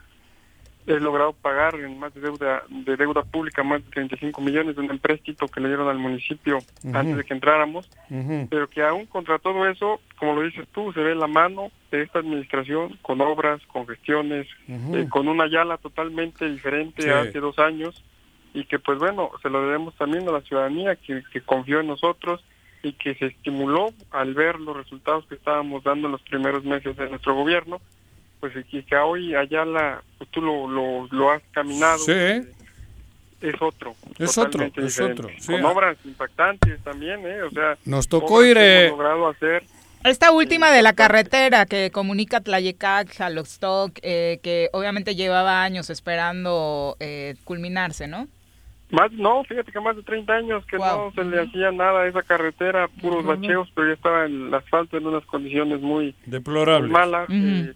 he 0.86 0.98
logrado 0.98 1.32
pagar 1.34 1.76
en 1.76 1.98
más 2.00 2.12
de 2.14 2.20
deuda 2.20 2.64
de 2.68 2.96
deuda 2.96 3.22
pública 3.22 3.62
más 3.62 3.84
de 3.84 3.90
35 3.92 4.40
millones 4.40 4.74
de 4.74 4.82
un 4.82 4.90
empréstito 4.90 5.46
que 5.46 5.60
le 5.60 5.68
dieron 5.68 5.88
al 5.88 5.98
municipio 5.98 6.58
antes 6.92 7.16
de 7.18 7.24
que 7.24 7.34
entráramos, 7.34 7.88
pero 8.48 8.66
que 8.68 8.82
aún 8.82 9.06
contra 9.06 9.38
todo 9.38 9.68
eso, 9.68 10.00
como 10.18 10.34
lo 10.34 10.42
dices 10.42 10.66
tú, 10.72 10.92
se 10.92 11.00
ve 11.00 11.14
la 11.14 11.26
mano 11.28 11.70
de 11.92 12.02
esta 12.02 12.18
administración 12.18 12.98
con 13.02 13.20
obras, 13.20 13.60
con 13.66 13.86
gestiones, 13.86 14.48
eh, 14.68 15.06
con 15.08 15.28
una 15.28 15.46
Yala 15.48 15.76
totalmente 15.76 16.50
diferente 16.50 17.02
Sí. 17.02 17.08
a 17.10 17.20
hace 17.20 17.38
dos 17.40 17.58
años 17.60 18.02
y 18.52 18.64
que 18.64 18.78
pues 18.80 18.98
bueno, 18.98 19.30
se 19.42 19.48
lo 19.50 19.62
debemos 19.62 19.94
también 19.96 20.26
a 20.28 20.32
la 20.32 20.40
ciudadanía 20.40 20.96
que, 20.96 21.22
que 21.32 21.40
confió 21.42 21.80
en 21.80 21.86
nosotros 21.86 22.42
y 22.82 22.92
que 22.94 23.14
se 23.14 23.26
estimuló 23.26 23.92
al 24.10 24.34
ver 24.34 24.58
los 24.58 24.76
resultados 24.76 25.26
que 25.26 25.34
estábamos 25.34 25.84
dando 25.84 26.08
en 26.08 26.12
los 26.12 26.22
primeros 26.22 26.64
meses 26.64 26.96
de 26.96 27.08
nuestro 27.08 27.34
gobierno, 27.34 27.80
pues 28.40 28.54
y 28.72 28.82
que 28.82 28.96
hoy 28.96 29.34
Ayala, 29.34 30.02
pues 30.18 30.30
tú 30.30 30.40
lo, 30.40 30.66
lo, 30.68 31.06
lo 31.10 31.30
has 31.30 31.42
caminado, 31.52 31.98
Sí. 31.98 32.12
es 32.12 33.54
otro. 33.60 33.94
Es 34.18 34.38
otro, 34.38 34.64
es 34.76 35.00
otro, 35.00 35.28
sí. 35.38 35.52
Con 35.52 35.64
obras 35.64 35.96
impactantes 36.04 36.80
también, 36.82 37.20
¿eh? 37.26 37.42
O 37.42 37.50
sea, 37.50 37.76
Nos 37.84 38.08
tocó 38.08 38.44
ir, 38.44 38.56
que 38.56 38.62
eh, 38.62 38.86
hemos 38.86 38.98
logrado 38.98 39.28
hacer 39.28 39.62
Esta 40.04 40.30
última 40.30 40.70
de 40.70 40.80
la 40.82 40.94
carretera 40.94 41.66
que 41.66 41.90
comunica 41.90 42.40
Tlayecac, 42.40 43.14
Jalostoc, 43.14 43.98
eh, 44.02 44.40
que 44.42 44.70
obviamente 44.72 45.14
llevaba 45.14 45.62
años 45.62 45.90
esperando 45.90 46.96
eh, 47.00 47.34
culminarse, 47.44 48.08
¿no? 48.08 48.26
Más, 48.90 49.12
no, 49.12 49.44
fíjate 49.44 49.70
que 49.70 49.80
más 49.80 49.96
de 49.96 50.02
30 50.02 50.32
años 50.32 50.66
que 50.66 50.76
no 50.76 51.12
se 51.14 51.24
le 51.24 51.40
hacía 51.40 51.70
nada 51.70 52.02
a 52.02 52.06
esa 52.08 52.22
carretera, 52.22 52.88
puros 53.00 53.24
bacheos, 53.24 53.70
pero 53.74 53.88
ya 53.88 53.94
estaba 53.94 54.24
el 54.26 54.52
asfalto 54.52 54.96
en 54.96 55.06
unas 55.06 55.24
condiciones 55.26 55.80
muy, 55.80 56.14
Deplorables. 56.26 56.90
muy 56.90 57.00
malas. 57.00 57.28
Eh, 57.30 57.72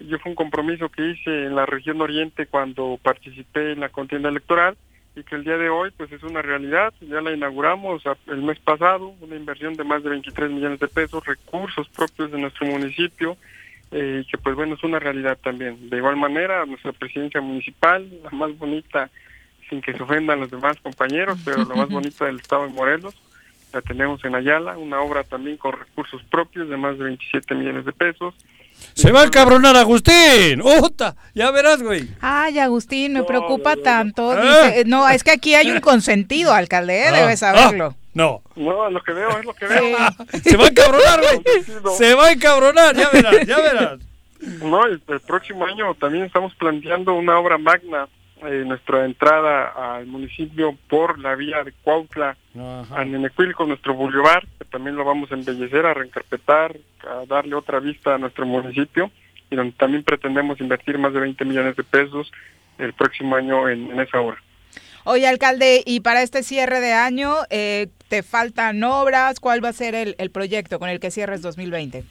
yo 0.00 0.18
fue 0.18 0.30
un 0.30 0.36
compromiso 0.36 0.88
que 0.88 1.10
hice 1.10 1.44
en 1.44 1.54
la 1.54 1.66
región 1.66 2.00
oriente 2.00 2.46
cuando 2.46 2.98
participé 3.02 3.72
en 3.72 3.80
la 3.80 3.90
contienda 3.90 4.28
electoral 4.30 4.76
y 5.16 5.22
que 5.22 5.36
el 5.36 5.44
día 5.44 5.56
de 5.56 5.68
hoy 5.68 5.90
pues 5.96 6.10
es 6.10 6.22
una 6.22 6.42
realidad, 6.42 6.92
ya 7.00 7.20
la 7.20 7.32
inauguramos 7.32 8.02
el 8.26 8.42
mes 8.42 8.58
pasado, 8.58 9.14
una 9.20 9.36
inversión 9.36 9.74
de 9.74 9.84
más 9.84 10.02
de 10.02 10.10
23 10.10 10.50
millones 10.50 10.80
de 10.80 10.88
pesos, 10.88 11.24
recursos 11.24 11.88
propios 11.90 12.32
de 12.32 12.38
nuestro 12.38 12.66
municipio, 12.66 13.36
eh, 13.92 14.22
y 14.22 14.30
que 14.30 14.38
pues 14.38 14.56
bueno 14.56 14.74
es 14.74 14.82
una 14.82 14.98
realidad 14.98 15.38
también. 15.42 15.88
De 15.88 15.98
igual 15.98 16.16
manera, 16.16 16.66
nuestra 16.66 16.92
presidencia 16.92 17.40
municipal, 17.40 18.08
la 18.24 18.30
más 18.30 18.58
bonita, 18.58 19.08
sin 19.68 19.80
que 19.82 19.92
se 19.92 20.02
ofendan 20.02 20.40
los 20.40 20.50
demás 20.50 20.76
compañeros, 20.82 21.38
pero 21.44 21.64
la 21.64 21.74
más 21.74 21.88
bonita 21.90 22.24
del 22.26 22.40
estado 22.40 22.64
de 22.66 22.72
Morelos, 22.72 23.14
la 23.72 23.80
tenemos 23.82 24.24
en 24.24 24.34
Ayala, 24.34 24.78
una 24.78 25.00
obra 25.00 25.24
también 25.24 25.56
con 25.56 25.72
recursos 25.72 26.22
propios 26.30 26.68
de 26.68 26.76
más 26.76 26.96
de 26.98 27.04
27 27.04 27.54
millones 27.54 27.84
de 27.84 27.92
pesos, 27.92 28.34
Se 28.94 29.10
va 29.12 29.22
a 29.22 29.30
cabronar 29.30 29.76
Agustín. 29.76 30.60
¡Uta! 30.62 31.14
Ya 31.34 31.50
verás, 31.50 31.82
güey. 31.82 32.08
Ay, 32.20 32.58
Agustín, 32.58 33.12
me 33.14 33.22
preocupa 33.24 33.76
tanto. 33.76 34.30
Ah. 34.32 34.66
Dice- 34.68 34.84
no, 34.86 35.08
es 35.08 35.22
que 35.24 35.30
aquí 35.32 35.54
hay 35.54 35.70
un 35.70 35.80
consentido, 35.80 36.52
alcalde, 36.52 36.98
¿eh? 37.02 37.06
Ah, 37.08 37.12
debes 37.12 37.40
saberlo. 37.40 37.86
ah, 37.94 37.96
no. 38.14 38.42
No, 38.56 38.86
es 38.86 38.92
lo 38.92 39.02
que 39.02 39.12
veo, 39.12 39.30
es 39.38 39.44
lo 39.44 39.54
que 39.54 39.66
veo. 39.66 39.82
Se 40.44 40.56
va 40.56 40.66
a 40.68 40.74
cabronar, 40.74 41.20
güey. 41.20 41.96
Se 41.96 42.14
va 42.14 42.28
a 42.30 42.36
cabronar, 42.36 42.94
ya 42.96 43.10
verás, 43.10 43.46
ya 43.46 43.56
verás. 43.58 44.00
No, 44.62 44.84
el, 44.86 45.00
el 45.08 45.20
próximo 45.20 45.64
año 45.66 45.94
también 45.94 46.24
estamos 46.24 46.54
planteando 46.54 47.14
una 47.14 47.38
obra 47.38 47.58
magna, 47.58 48.06
eh, 48.46 48.64
nuestra 48.66 49.04
entrada 49.04 49.96
al 49.96 50.06
municipio 50.06 50.76
por 50.88 51.18
la 51.18 51.34
vía 51.34 51.64
de 51.64 51.72
Cuautla 51.72 52.36
a 52.90 53.04
Nenecuilco, 53.04 53.66
nuestro 53.66 53.94
bulevar, 53.94 54.46
que 54.58 54.64
también 54.64 54.96
lo 54.96 55.04
vamos 55.04 55.30
a 55.32 55.34
embellecer, 55.34 55.86
a 55.86 55.94
reencarpetar, 55.94 56.76
a 57.08 57.26
darle 57.26 57.54
otra 57.54 57.80
vista 57.80 58.14
a 58.14 58.18
nuestro 58.18 58.46
municipio 58.46 59.10
y 59.50 59.56
donde 59.56 59.72
también 59.72 60.02
pretendemos 60.04 60.60
invertir 60.60 60.98
más 60.98 61.12
de 61.12 61.20
20 61.20 61.44
millones 61.44 61.76
de 61.76 61.84
pesos 61.84 62.30
el 62.78 62.92
próximo 62.92 63.36
año 63.36 63.68
en, 63.68 63.90
en 63.90 64.00
esa 64.00 64.20
obra. 64.20 64.42
Oye, 65.04 65.26
alcalde, 65.26 65.82
y 65.84 66.00
para 66.00 66.22
este 66.22 66.42
cierre 66.42 66.80
de 66.80 66.92
año, 66.92 67.34
eh, 67.50 67.88
¿te 68.08 68.22
faltan 68.22 68.82
obras? 68.82 69.38
¿Cuál 69.38 69.62
va 69.62 69.68
a 69.68 69.74
ser 69.74 69.94
el, 69.94 70.14
el 70.18 70.30
proyecto 70.30 70.78
con 70.78 70.88
el 70.88 70.98
que 70.98 71.10
cierres 71.10 71.42
2020? 71.42 72.04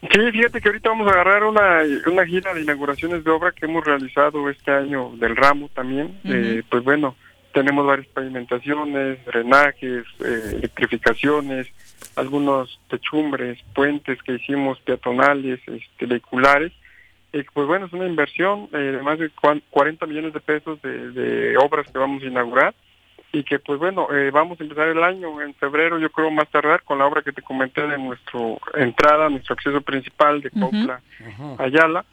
Sí, 0.00 0.30
fíjate 0.32 0.60
que 0.60 0.68
ahorita 0.68 0.90
vamos 0.90 1.08
a 1.08 1.10
agarrar 1.10 1.42
una, 1.44 1.80
una 2.06 2.24
gira 2.24 2.54
de 2.54 2.62
inauguraciones 2.62 3.24
de 3.24 3.30
obra 3.30 3.50
que 3.52 3.66
hemos 3.66 3.84
realizado 3.84 4.48
este 4.48 4.70
año 4.70 5.10
del 5.16 5.34
ramo 5.34 5.68
también. 5.74 6.20
Eh, 6.24 6.62
pues 6.70 6.84
bueno, 6.84 7.16
tenemos 7.52 7.84
varias 7.84 8.06
pavimentaciones, 8.08 9.24
drenajes, 9.26 10.04
eh, 10.24 10.50
electrificaciones, 10.58 11.66
algunos 12.14 12.78
techumbres, 12.88 13.58
puentes 13.74 14.22
que 14.22 14.34
hicimos 14.34 14.78
peatonales, 14.80 15.58
este, 15.66 16.06
vehiculares. 16.06 16.72
Eh, 17.32 17.44
pues 17.52 17.66
bueno, 17.66 17.86
es 17.86 17.92
una 17.92 18.06
inversión 18.06 18.68
eh, 18.72 18.76
de 18.78 19.02
más 19.02 19.18
de 19.18 19.30
cuan- 19.30 19.62
40 19.70 20.06
millones 20.06 20.32
de 20.32 20.40
pesos 20.40 20.80
de, 20.80 21.10
de 21.10 21.56
obras 21.58 21.90
que 21.90 21.98
vamos 21.98 22.22
a 22.22 22.26
inaugurar 22.26 22.72
y 23.32 23.42
que 23.42 23.58
pues 23.58 23.78
bueno, 23.78 24.08
eh, 24.12 24.30
vamos 24.30 24.58
a 24.58 24.62
empezar 24.62 24.88
el 24.88 25.02
año 25.02 25.40
en 25.42 25.54
febrero, 25.54 25.98
yo 25.98 26.10
creo 26.10 26.30
más 26.30 26.48
tardar, 26.48 26.82
con 26.82 26.98
la 26.98 27.06
obra 27.06 27.22
que 27.22 27.32
te 27.32 27.42
comenté 27.42 27.86
de 27.86 27.98
nuestra 27.98 28.40
entrada, 28.74 29.28
nuestro 29.28 29.54
acceso 29.54 29.80
principal 29.82 30.40
de 30.40 30.50
Cuautla 30.50 31.00
Ayala, 31.58 32.04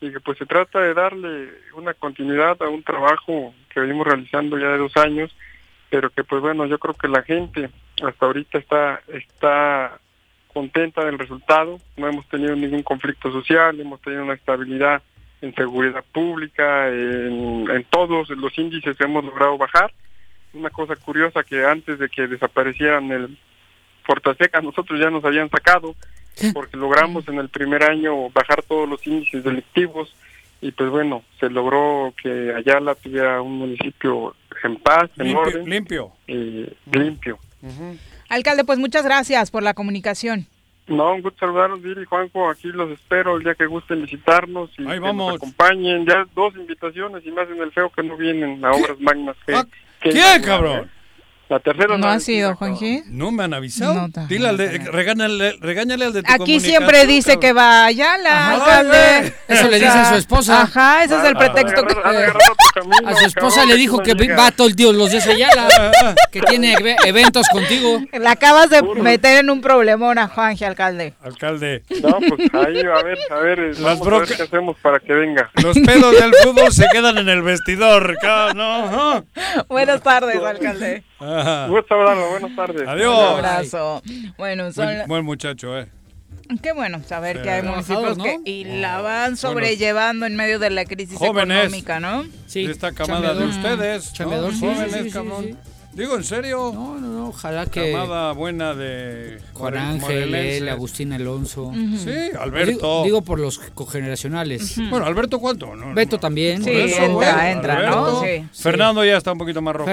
y 0.00 0.10
que 0.12 0.20
pues 0.20 0.38
se 0.38 0.46
trata 0.46 0.80
de 0.80 0.94
darle 0.94 1.48
una 1.74 1.94
continuidad 1.94 2.60
a 2.62 2.68
un 2.68 2.82
trabajo 2.82 3.54
que 3.70 3.80
venimos 3.80 4.06
realizando 4.06 4.58
ya 4.58 4.68
de 4.68 4.78
dos 4.78 4.96
años, 4.96 5.34
pero 5.90 6.10
que 6.10 6.22
pues 6.22 6.42
bueno, 6.42 6.66
yo 6.66 6.78
creo 6.78 6.94
que 6.94 7.08
la 7.08 7.22
gente 7.22 7.70
hasta 8.02 8.26
ahorita 8.26 8.58
está, 8.58 9.00
está 9.08 9.98
contenta 10.52 11.04
del 11.04 11.18
resultado, 11.18 11.78
no 11.96 12.08
hemos 12.08 12.28
tenido 12.28 12.54
ningún 12.54 12.82
conflicto 12.82 13.32
social, 13.32 13.80
hemos 13.80 14.00
tenido 14.02 14.22
una 14.22 14.34
estabilidad 14.34 15.02
en 15.40 15.54
seguridad 15.54 16.04
pública, 16.12 16.88
en, 16.88 17.70
en 17.70 17.84
todos 17.84 18.28
los 18.30 18.58
índices 18.58 19.00
hemos 19.00 19.24
logrado 19.24 19.56
bajar. 19.56 19.92
Una 20.58 20.70
cosa 20.70 20.96
curiosa 20.96 21.42
que 21.44 21.64
antes 21.64 21.98
de 21.98 22.08
que 22.08 22.26
desaparecieran 22.26 23.10
el 23.12 23.38
Fortaseca, 24.04 24.60
nosotros 24.60 24.98
ya 25.00 25.10
nos 25.10 25.24
habían 25.24 25.50
sacado, 25.50 25.94
porque 26.54 26.76
logramos 26.76 27.26
en 27.28 27.38
el 27.38 27.48
primer 27.48 27.82
año 27.84 28.30
bajar 28.30 28.62
todos 28.62 28.88
los 28.88 29.06
índices 29.06 29.44
delictivos 29.44 30.14
y 30.60 30.72
pues 30.72 30.90
bueno, 30.90 31.22
se 31.38 31.48
logró 31.50 32.12
que 32.20 32.52
Ayala 32.54 32.94
tuviera 32.96 33.40
un 33.42 33.58
municipio 33.58 34.34
en 34.64 34.76
paz, 34.76 35.08
en 35.18 35.26
Limpio, 35.26 35.40
orden, 35.42 35.70
limpio. 35.70 36.12
y 36.26 36.66
limpio. 36.92 37.38
Alcalde, 38.28 38.64
pues 38.64 38.78
muchas 38.78 39.04
gracias 39.04 39.50
por 39.50 39.62
la 39.62 39.74
comunicación. 39.74 40.46
No, 40.86 41.12
un 41.14 41.20
gusto 41.22 41.40
saludarlos, 41.40 41.82
Viri 41.82 42.02
y 42.02 42.04
Juanjo. 42.06 42.48
Aquí 42.48 42.68
los 42.68 42.90
espero 42.90 43.36
el 43.36 43.44
día 43.44 43.54
que 43.54 43.66
gusten 43.66 44.02
visitarnos 44.02 44.70
y 44.78 44.86
que 44.86 44.98
vamos. 44.98 45.26
nos 45.32 45.36
acompañen. 45.36 46.06
Ya 46.06 46.26
dos 46.34 46.54
invitaciones 46.56 47.24
y 47.26 47.30
más 47.30 47.46
en 47.50 47.60
el 47.60 47.70
feo 47.72 47.90
que 47.90 48.02
no 48.02 48.16
vienen 48.16 48.64
a 48.64 48.70
obras 48.72 48.98
magnas. 48.98 49.36
Que, 49.46 49.52
que 49.52 49.58
Ah, 49.58 49.66
¿Quién, 50.00 50.42
cabrón? 50.42 50.90
La 51.48 51.60
tercera 51.60 51.96
¿No 51.96 52.06
ha 52.08 52.14
vez, 52.14 52.24
sido. 52.24 52.54
Juanji? 52.56 53.04
No 53.06 53.30
me 53.32 53.44
han 53.44 53.54
avisado. 53.54 53.94
No, 53.94 54.26
Dile 54.26 54.48
al 54.50 54.58
de, 54.58 54.78
regáñale, 54.92 55.56
regáñale 55.60 56.04
al 56.04 56.12
de 56.12 56.22
tu 56.22 56.30
Aquí 56.30 56.60
siempre 56.60 57.06
dice 57.06 57.32
cabrón. 57.34 57.40
que 57.40 57.52
va 57.54 57.84
allá 57.86 58.18
la 58.18 58.50
alcalde. 58.50 59.32
Eso 59.48 59.68
le 59.68 59.76
dice 59.76 59.88
a 59.88 60.10
su 60.10 60.14
esposa. 60.16 60.62
Ajá, 60.62 61.04
ese 61.04 61.16
es 61.16 61.24
el 61.24 61.36
pretexto 61.36 61.86
que... 61.86 61.94
A 63.06 63.14
su 63.14 63.24
esposa 63.24 63.64
le 63.64 63.76
dijo 63.76 63.98
que 64.02 64.12
va 64.34 64.50
todo 64.50 64.66
el 64.66 64.74
día 64.74 64.92
los 64.92 65.10
días 65.10 65.26
allá, 65.28 65.48
que 66.30 66.42
tiene 66.42 66.74
eve- 66.74 66.96
eventos 67.06 67.46
contigo. 67.50 67.98
La 68.12 68.32
acabas 68.32 68.68
de 68.68 68.82
meter 68.82 69.38
en 69.38 69.48
un 69.50 69.62
problemón 69.62 70.18
a 70.18 70.28
Juanji, 70.28 70.64
alcalde. 70.66 71.14
Alcalde. 71.22 71.82
No, 72.02 72.18
pues 72.28 72.40
ahí, 72.52 72.80
a 72.80 73.02
ver, 73.02 73.18
a 73.30 73.34
ver, 73.40 73.58
Las 73.80 74.00
a 74.00 74.04
ver 74.04 74.12
brocas- 74.12 74.36
qué 74.36 74.42
hacemos 74.42 74.76
para 74.82 75.00
que 75.00 75.14
venga. 75.14 75.50
Los 75.62 75.78
pedos 75.78 76.20
del 76.20 76.34
fútbol 76.42 76.70
se 76.72 76.86
quedan 76.92 77.16
en 77.16 77.28
el 77.30 77.40
vestidor. 77.42 78.16
No. 78.54 79.24
Buenas 79.68 80.02
tardes, 80.02 80.42
alcalde. 80.42 81.02
Ajá. 81.20 81.66
Gusto 81.68 81.94
hablarlo, 81.94 82.30
buenas 82.30 82.54
tardes. 82.56 82.86
Adiós. 82.88 83.18
Un 83.18 83.24
abrazo. 83.38 84.02
Bueno, 84.36 84.72
son... 84.72 84.86
Buen, 84.86 85.08
buen 85.08 85.24
muchacho, 85.24 85.78
eh. 85.78 85.88
Qué 86.62 86.72
bueno 86.72 87.02
saber 87.04 87.36
Sí. 87.38 87.42
que 87.42 87.50
hay 87.50 87.62
municipios 87.62 88.14
Trabajador, 88.16 88.44
que 88.44 88.50
y 88.50 88.64
la 88.64 89.00
van 89.02 89.36
sobrellevando 89.36 90.24
en 90.24 90.34
medio 90.36 90.58
de 90.58 90.70
la 90.70 90.84
crisis 90.86 91.18
Jóvenes. 91.18 91.58
económica, 91.58 92.00
¿no? 92.00 92.24
Sí, 92.46 92.66
de 92.66 92.72
esta 92.72 92.92
camada 92.92 93.34
de 93.34 93.44
ustedes. 93.44 94.06
¿no? 94.06 94.12
Chambeador, 94.14 94.52
sí, 94.54 94.60
Jóvenes, 94.60 94.92
sí, 94.92 94.98
sí, 94.98 95.04
sí, 95.04 95.10
cabrón. 95.10 95.58
Digo, 95.98 96.14
en 96.14 96.22
serio. 96.22 96.70
No, 96.72 96.94
no, 97.00 97.08
no, 97.08 97.28
ojalá 97.30 97.66
que 97.66 97.90
Camada 97.90 98.30
buena 98.32 98.72
de 98.72 99.40
Juan 99.52 99.76
Ángel, 99.76 100.32
él, 100.32 100.68
Agustín 100.68 101.12
Alonso. 101.12 101.72
Sí, 101.74 102.10
Alberto. 102.38 102.70
Digo, 102.72 103.02
digo 103.04 103.22
por 103.22 103.40
los 103.40 103.58
cogeneracionales. 103.74 104.76
Bueno, 104.90 105.06
Alberto, 105.06 105.40
¿cuánto? 105.40 105.74
No, 105.74 105.92
Beto 105.94 106.20
también. 106.20 106.62
Sí, 106.62 106.70
eso, 106.70 107.02
entra, 107.02 107.08
bueno, 107.34 107.42
entra, 107.42 107.90
¿no? 107.90 108.22
Sí. 108.22 108.46
Fernando 108.52 109.04
ya 109.04 109.16
está 109.16 109.32
un 109.32 109.38
poquito 109.38 109.60
más 109.60 109.74
rojo. 109.74 109.90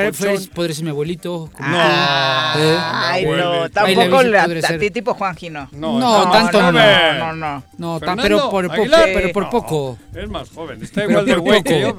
Podría 0.53 0.75
ser 0.75 0.83
mi 0.83 0.91
abuelito. 0.91 1.49
No. 1.59 1.65
¿Eh? 1.75 2.77
Ay, 2.79 3.25
no, 3.25 3.69
tampoco 3.71 4.21
la, 4.21 4.43
a 4.43 4.77
ti 4.77 4.91
tipo 4.91 5.15
Juanji, 5.15 5.49
no. 5.49 5.67
No, 5.71 5.99
No, 5.99 6.25
no, 6.25 6.31
tanto 6.31 6.61
no. 6.61 6.71
No, 6.71 7.17
no, 7.17 7.33
no. 7.35 7.63
No, 7.79 7.99
tan- 7.99 8.19
Fernando 8.19 8.49
pero 8.51 8.69
por, 8.69 8.71
Aguilar. 8.71 9.09
pero 9.11 9.31
por 9.31 9.43
No, 9.45 9.49
poco. 9.49 9.97
Es 10.13 10.29
más 10.29 10.49
joven. 10.51 10.83
Está 10.83 11.05
igual 11.05 11.25
de 11.25 11.35
güey 11.35 11.63
que 11.63 11.81
yo. 11.81 11.97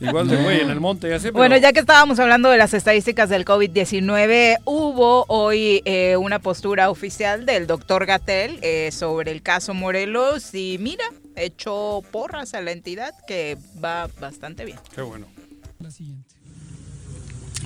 Igual 0.00 0.28
de 0.28 0.36
güey 0.36 0.60
en 0.60 0.70
el 0.70 0.78
monte 0.80 1.08
y 1.08 1.12
así. 1.12 1.30
Bueno, 1.30 1.56
ya 1.56 1.72
que 1.72 1.80
estábamos 1.80 2.20
hablando 2.20 2.48
de 2.48 2.56
las 2.56 2.72
estadísticas 2.72 3.31
del 3.32 3.46
COVID-19, 3.46 4.58
hubo 4.66 5.24
hoy 5.28 5.80
eh, 5.86 6.18
una 6.18 6.38
postura 6.38 6.90
oficial 6.90 7.46
del 7.46 7.66
doctor 7.66 8.04
Gatel 8.04 8.58
eh, 8.60 8.90
sobre 8.92 9.32
el 9.32 9.42
caso 9.42 9.72
Morelos 9.72 10.54
y 10.54 10.76
mira, 10.78 11.04
echó 11.34 12.02
porras 12.10 12.52
a 12.52 12.60
la 12.60 12.72
entidad 12.72 13.14
que 13.26 13.56
va 13.82 14.10
bastante 14.20 14.66
bien. 14.66 14.78
Qué 14.94 15.00
bueno. 15.00 15.28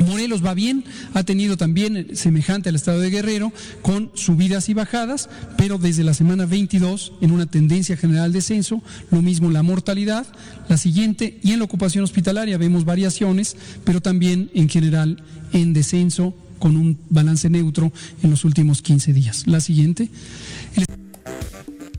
Morelos 0.05 0.45
va 0.45 0.55
bien, 0.55 0.85
ha 1.15 1.23
tenido 1.23 1.57
también 1.57 1.97
eh, 1.97 2.07
semejante 2.13 2.69
al 2.69 2.75
estado 2.75 3.01
de 3.01 3.11
Guerrero, 3.11 3.53
con 3.83 4.11
subidas 4.15 4.69
y 4.69 4.75
bajadas, 4.75 5.29
pero 5.57 5.79
desde 5.79 6.05
la 6.05 6.15
semana 6.15 6.47
22 6.47 7.13
en 7.21 7.31
una 7.31 7.47
tendencia 7.47 7.97
general 7.97 8.33
descenso, 8.33 8.83
lo 9.11 9.23
mismo 9.23 9.51
la 9.51 9.63
mortalidad, 9.63 10.27
la 10.69 10.77
siguiente, 10.77 11.39
y 11.43 11.53
en 11.53 11.61
la 11.61 11.65
ocupación 11.65 12.05
hospitalaria 12.05 12.59
vemos 12.59 12.85
variaciones, 12.85 13.57
pero 13.85 14.01
también 14.01 14.51
en 14.55 14.69
general 14.69 15.23
en 15.53 15.73
descenso 15.73 16.35
con 16.59 16.77
un 16.77 16.99
balance 17.11 17.49
neutro 17.51 17.93
en 18.23 18.31
los 18.31 18.45
últimos 18.45 18.83
15 18.83 19.13
días. 19.13 19.47
La 19.47 19.61
siguiente. 19.61 20.11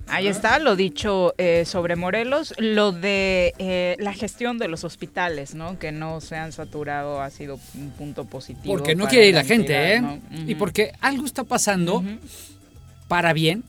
Ahí 0.10 0.28
está 0.28 0.60
lo 0.60 0.76
dicho 0.76 1.34
eh, 1.38 1.64
sobre 1.66 1.96
Morelos, 1.96 2.54
lo 2.58 2.92
de 2.92 3.54
eh, 3.60 3.96
la 4.00 4.14
gestión 4.14 4.58
de 4.58 4.68
los 4.68 4.84
hospitales, 4.84 5.54
¿no? 5.54 5.78
Que 5.80 5.92
no 5.92 6.22
se 6.22 6.36
han 6.36 6.52
saturado 6.52 7.22
ha 7.22 7.30
sido 7.30 7.60
un 7.76 7.92
punto 7.92 8.26
positivo. 8.26 8.74
Porque 8.78 8.96
no 8.96 9.08
quiere 9.08 9.28
ir 9.28 9.36
la 9.36 9.44
gente, 9.44 9.96
¿eh? 9.96 10.02
¿no? 10.02 10.20
Y 10.48 10.56
porque 10.56 10.94
algo 11.02 11.26
está 11.26 11.44
pasando 11.44 12.04
para 13.08 13.34
bien, 13.34 13.64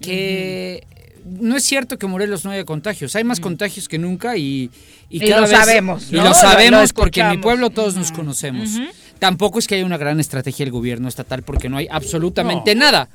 que 0.00 0.86
no 1.24 1.56
es 1.56 1.64
cierto 1.64 1.98
que 1.98 2.06
Morelos 2.06 2.44
no 2.44 2.50
haya 2.50 2.64
contagios. 2.64 3.14
Hay 3.16 3.24
más 3.24 3.40
contagios 3.40 3.88
que 3.88 3.98
nunca 3.98 4.36
y, 4.36 4.70
Y 5.08 5.26
lo 5.26 5.46
sabemos, 5.46 6.08
Y 6.10 6.16
¿no? 6.16 6.24
lo 6.24 6.28
Lo- 6.30 6.34
sabemos 6.34 6.90
lo 6.90 6.94
porque 6.94 7.20
en 7.20 7.30
mi 7.30 7.38
pueblo 7.38 7.70
todos 7.70 7.94
nos 7.96 8.12
conocemos. 8.12 8.70
Tampoco 9.18 9.58
es 9.58 9.66
que 9.66 9.76
haya 9.76 9.86
una 9.86 9.96
gran 9.96 10.20
estrategia 10.20 10.66
del 10.66 10.72
gobierno 10.72 11.08
estatal 11.08 11.42
porque 11.42 11.68
no 11.68 11.76
hay 11.78 11.86
absolutamente 11.90 12.74
nada. 12.74 13.08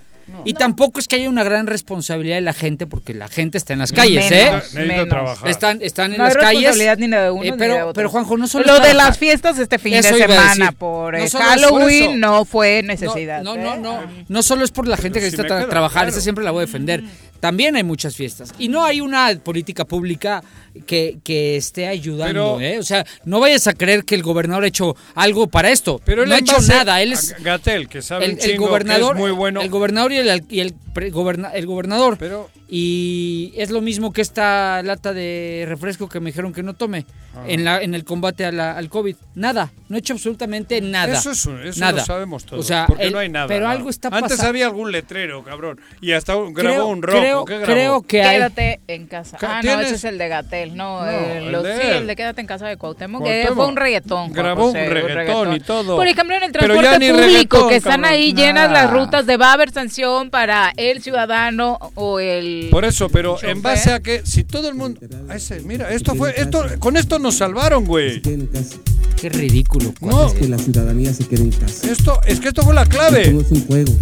Y 0.45 0.53
tampoco 0.53 0.99
es 0.99 1.07
que 1.07 1.17
haya 1.17 1.29
una 1.29 1.43
gran 1.43 1.67
responsabilidad 1.67 2.35
de 2.35 2.41
la 2.41 2.53
gente 2.53 2.87
porque 2.87 3.13
la 3.13 3.27
gente 3.27 3.57
está 3.57 3.73
en 3.73 3.79
las 3.79 3.91
calles, 3.91 4.29
Menos, 4.29 4.73
¿eh? 4.75 4.85
Menos. 4.87 5.09
trabajar. 5.09 5.49
Están, 5.49 5.79
están 5.81 6.11
en 6.13 6.17
No 6.17 6.23
hay 6.25 6.29
las 6.33 6.37
calles. 6.37 6.61
responsabilidad 6.75 6.97
ni 6.97 7.07
de 7.07 7.31
uno 7.31 7.43
Eh, 7.43 7.51
ni 7.51 7.57
pero, 7.57 7.73
de 7.75 7.81
otro. 7.81 7.93
pero 7.93 8.09
Juanjo, 8.09 8.37
no 8.37 8.47
solo 8.47 8.65
Lo 8.65 8.79
de 8.79 8.93
las 8.93 9.17
fiestas 9.17 9.57
este 9.59 9.79
fin 9.79 9.93
Eso 9.95 10.15
de 10.15 10.21
semana 10.27 10.71
por 10.71 11.13
No 11.17 11.23
eh, 11.23 11.29
Halloween 11.29 12.09
eso. 12.11 12.17
no 12.17 12.45
fue 12.45 12.81
necesidad. 12.83 13.41
No, 13.43 13.55
¿eh? 13.55 13.59
no, 13.59 13.77
no. 13.77 13.99
No 14.27 14.43
solo 14.43 14.63
es 14.63 14.71
por 14.71 14.87
la 14.87 14.97
gente 14.97 15.19
que 15.19 15.29
sí 15.29 15.37
necesita 15.37 15.61
tra- 15.65 15.69
trabajar, 15.69 16.03
claro. 16.03 16.09
esa 16.09 16.21
siempre 16.21 16.43
la 16.43 16.51
voy 16.51 16.59
a 16.63 16.65
defender. 16.65 17.03
También 17.39 17.75
hay 17.75 17.83
muchas 17.83 18.15
fiestas. 18.15 18.53
Y 18.59 18.67
no 18.67 18.83
hay 18.83 19.01
una 19.01 19.33
política 19.43 19.85
pública 19.85 20.43
que, 20.85 21.19
que 21.23 21.55
esté 21.57 21.87
ayudando, 21.87 22.55
Pero- 22.57 22.61
¿eh? 22.61 22.79
O 22.79 22.83
sea, 22.83 23.05
no 23.25 23.39
vayas 23.39 23.67
a 23.67 23.73
creer 23.73 24.03
que 24.05 24.15
el 24.15 24.23
gobernador 24.23 24.63
ha 24.63 24.67
hecho 24.67 24.95
algo 25.15 25.47
para 25.47 25.69
esto. 25.71 26.01
Pero 26.05 26.23
él 26.23 26.29
no 26.29 26.35
ha 26.35 26.39
hecho 26.39 26.59
nada. 26.61 27.01
Él 27.01 27.13
es 27.13 27.35
Gatel, 27.41 27.87
que 27.87 28.01
sabe 28.01 28.25
el, 28.25 28.31
el 28.31 28.37
chingo, 28.39 28.67
gobernador, 28.67 29.15
que 29.15 29.21
es 29.21 29.27
muy 29.27 29.31
bueno. 29.31 29.61
el 29.61 29.69
gobernador 29.69 30.11
y 30.11 30.17
el, 30.17 30.43
y 30.49 30.59
el, 30.59 30.73
goberna- 31.11 31.51
el 31.53 31.65
gobernador. 31.65 32.17
Pero 32.19 32.49
Y 32.71 33.51
es 33.57 33.71
lo 33.71 33.81
mismo 33.81 34.13
que 34.13 34.21
esta 34.21 34.83
lata 34.83 35.11
de 35.11 35.65
refresco 35.67 36.07
que 36.07 36.19
me 36.19 36.27
dijeron 36.29 36.53
que 36.53 36.61
no 36.61 36.75
tome 36.75 37.05
Ah. 37.35 37.43
en, 37.47 37.63
la, 37.63 37.81
en 37.81 37.93
el 37.95 38.03
combate 38.03 38.45
a 38.45 38.51
la- 38.51 38.75
al 38.77 38.89
COVID. 38.89 39.15
Nada, 39.35 39.71
no 39.87 39.95
he 39.95 39.99
hecho 39.99 40.13
absolutamente 40.13 40.79
nada. 40.81 41.13
Eso, 41.13 41.31
es, 41.31 41.45
un- 41.47 41.61
eso 41.65 41.79
nada. 41.79 41.93
lo 41.99 42.05
sabemos 42.05 42.45
todos. 42.45 42.63
O 42.63 42.67
sea, 42.67 42.85
porque 42.87 43.03
el- 43.05 43.13
no 43.13 43.19
hay 43.19 43.29
nada. 43.29 43.47
Pero 43.47 43.67
algo 43.67 43.89
está 43.89 44.07
Antes 44.09 44.21
pasando. 44.33 44.49
había 44.49 44.65
algún 44.67 44.91
letrero, 44.91 45.43
cabrón. 45.43 45.79
Y 46.01 46.11
hasta 46.11 46.35
un- 46.35 46.53
grabó 46.53 46.75
Creo- 46.75 46.87
un 46.87 47.01
rock. 47.01 47.19
creo- 47.19 47.45
¿Qué 47.45 47.53
grabó? 47.57 47.73
creo 47.73 48.01
que 48.03 48.23
hay- 48.23 48.35
Quédate 48.37 48.79
en 48.87 49.07
casa. 49.07 49.37
Ca- 49.37 49.57
Ah, 49.59 49.61
no, 49.63 49.81
ese 49.81 49.95
es 49.95 50.03
el 50.03 50.17
de 50.19 50.27
Gatel. 50.27 50.75
No, 50.77 51.03
No, 51.05 51.09
el, 51.09 51.43
el 51.45 51.51
los- 51.51 51.63
de 51.63 51.75
sí, 51.75 51.81
él. 51.87 51.93
el 51.97 52.07
de 52.07 52.15
Quédate 52.15 52.41
en 52.41 52.47
casa 52.47 52.67
de 52.67 52.77
Cuauhtémoc, 52.77 53.23
que 53.23 53.29
Cuauhtémoc. 53.29 53.55
fue 53.57 53.67
un 53.67 53.75
reggaetón. 53.75 54.31
Grabó 54.31 54.61
José, 54.67 54.87
un 54.87 54.93
reggaetón 54.93 55.55
y 55.55 55.59
todo. 55.59 55.95
Por 55.95 56.07
ejemplo, 56.07 56.35
en 56.35 56.43
el 56.43 56.51
transporte 56.51 57.11
público, 57.11 57.67
que 57.67 57.75
están 57.77 58.01
cabrón. 58.01 58.11
ahí 58.11 58.33
llenas 58.33 58.71
las 58.71 58.91
rutas 58.91 59.25
de 59.25 59.37
va 59.37 59.49
a 59.49 59.53
haber 59.53 59.71
sanción 59.71 60.29
para 60.29 60.71
el 60.91 61.01
ciudadano 61.01 61.77
o 61.95 62.19
el... 62.19 62.69
Por 62.71 62.85
eso, 62.85 63.09
pero 63.09 63.35
chofer. 63.35 63.49
en 63.49 63.61
base 63.61 63.91
a 63.91 63.99
que 63.99 64.21
si 64.25 64.43
todo 64.43 64.69
el 64.69 64.75
mundo, 64.75 64.99
a 65.29 65.35
ese, 65.35 65.61
mira, 65.61 65.91
esto 65.91 66.15
fue, 66.15 66.33
esto, 66.39 66.65
con 66.79 66.97
esto 66.97 67.19
nos 67.19 67.35
salvaron, 67.35 67.85
güey. 67.85 68.21
Qué 68.21 69.29
ridículo. 69.29 69.93
No, 70.01 70.33
que 70.33 70.47
la 70.47 70.57
ciudadanía 70.57 71.13
se 71.13 71.27
quede 71.27 71.43
en 71.43 71.51
casa. 71.51 71.91
esto, 71.91 72.21
es 72.25 72.39
que 72.39 72.49
esto 72.49 72.63
fue 72.63 72.73
la 72.73 72.85
clave. 72.85 73.29
Todo 73.29 73.41
es 73.41 73.51
un 73.51 73.67
juego. 73.67 73.93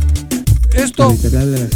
Esto, 0.78 1.14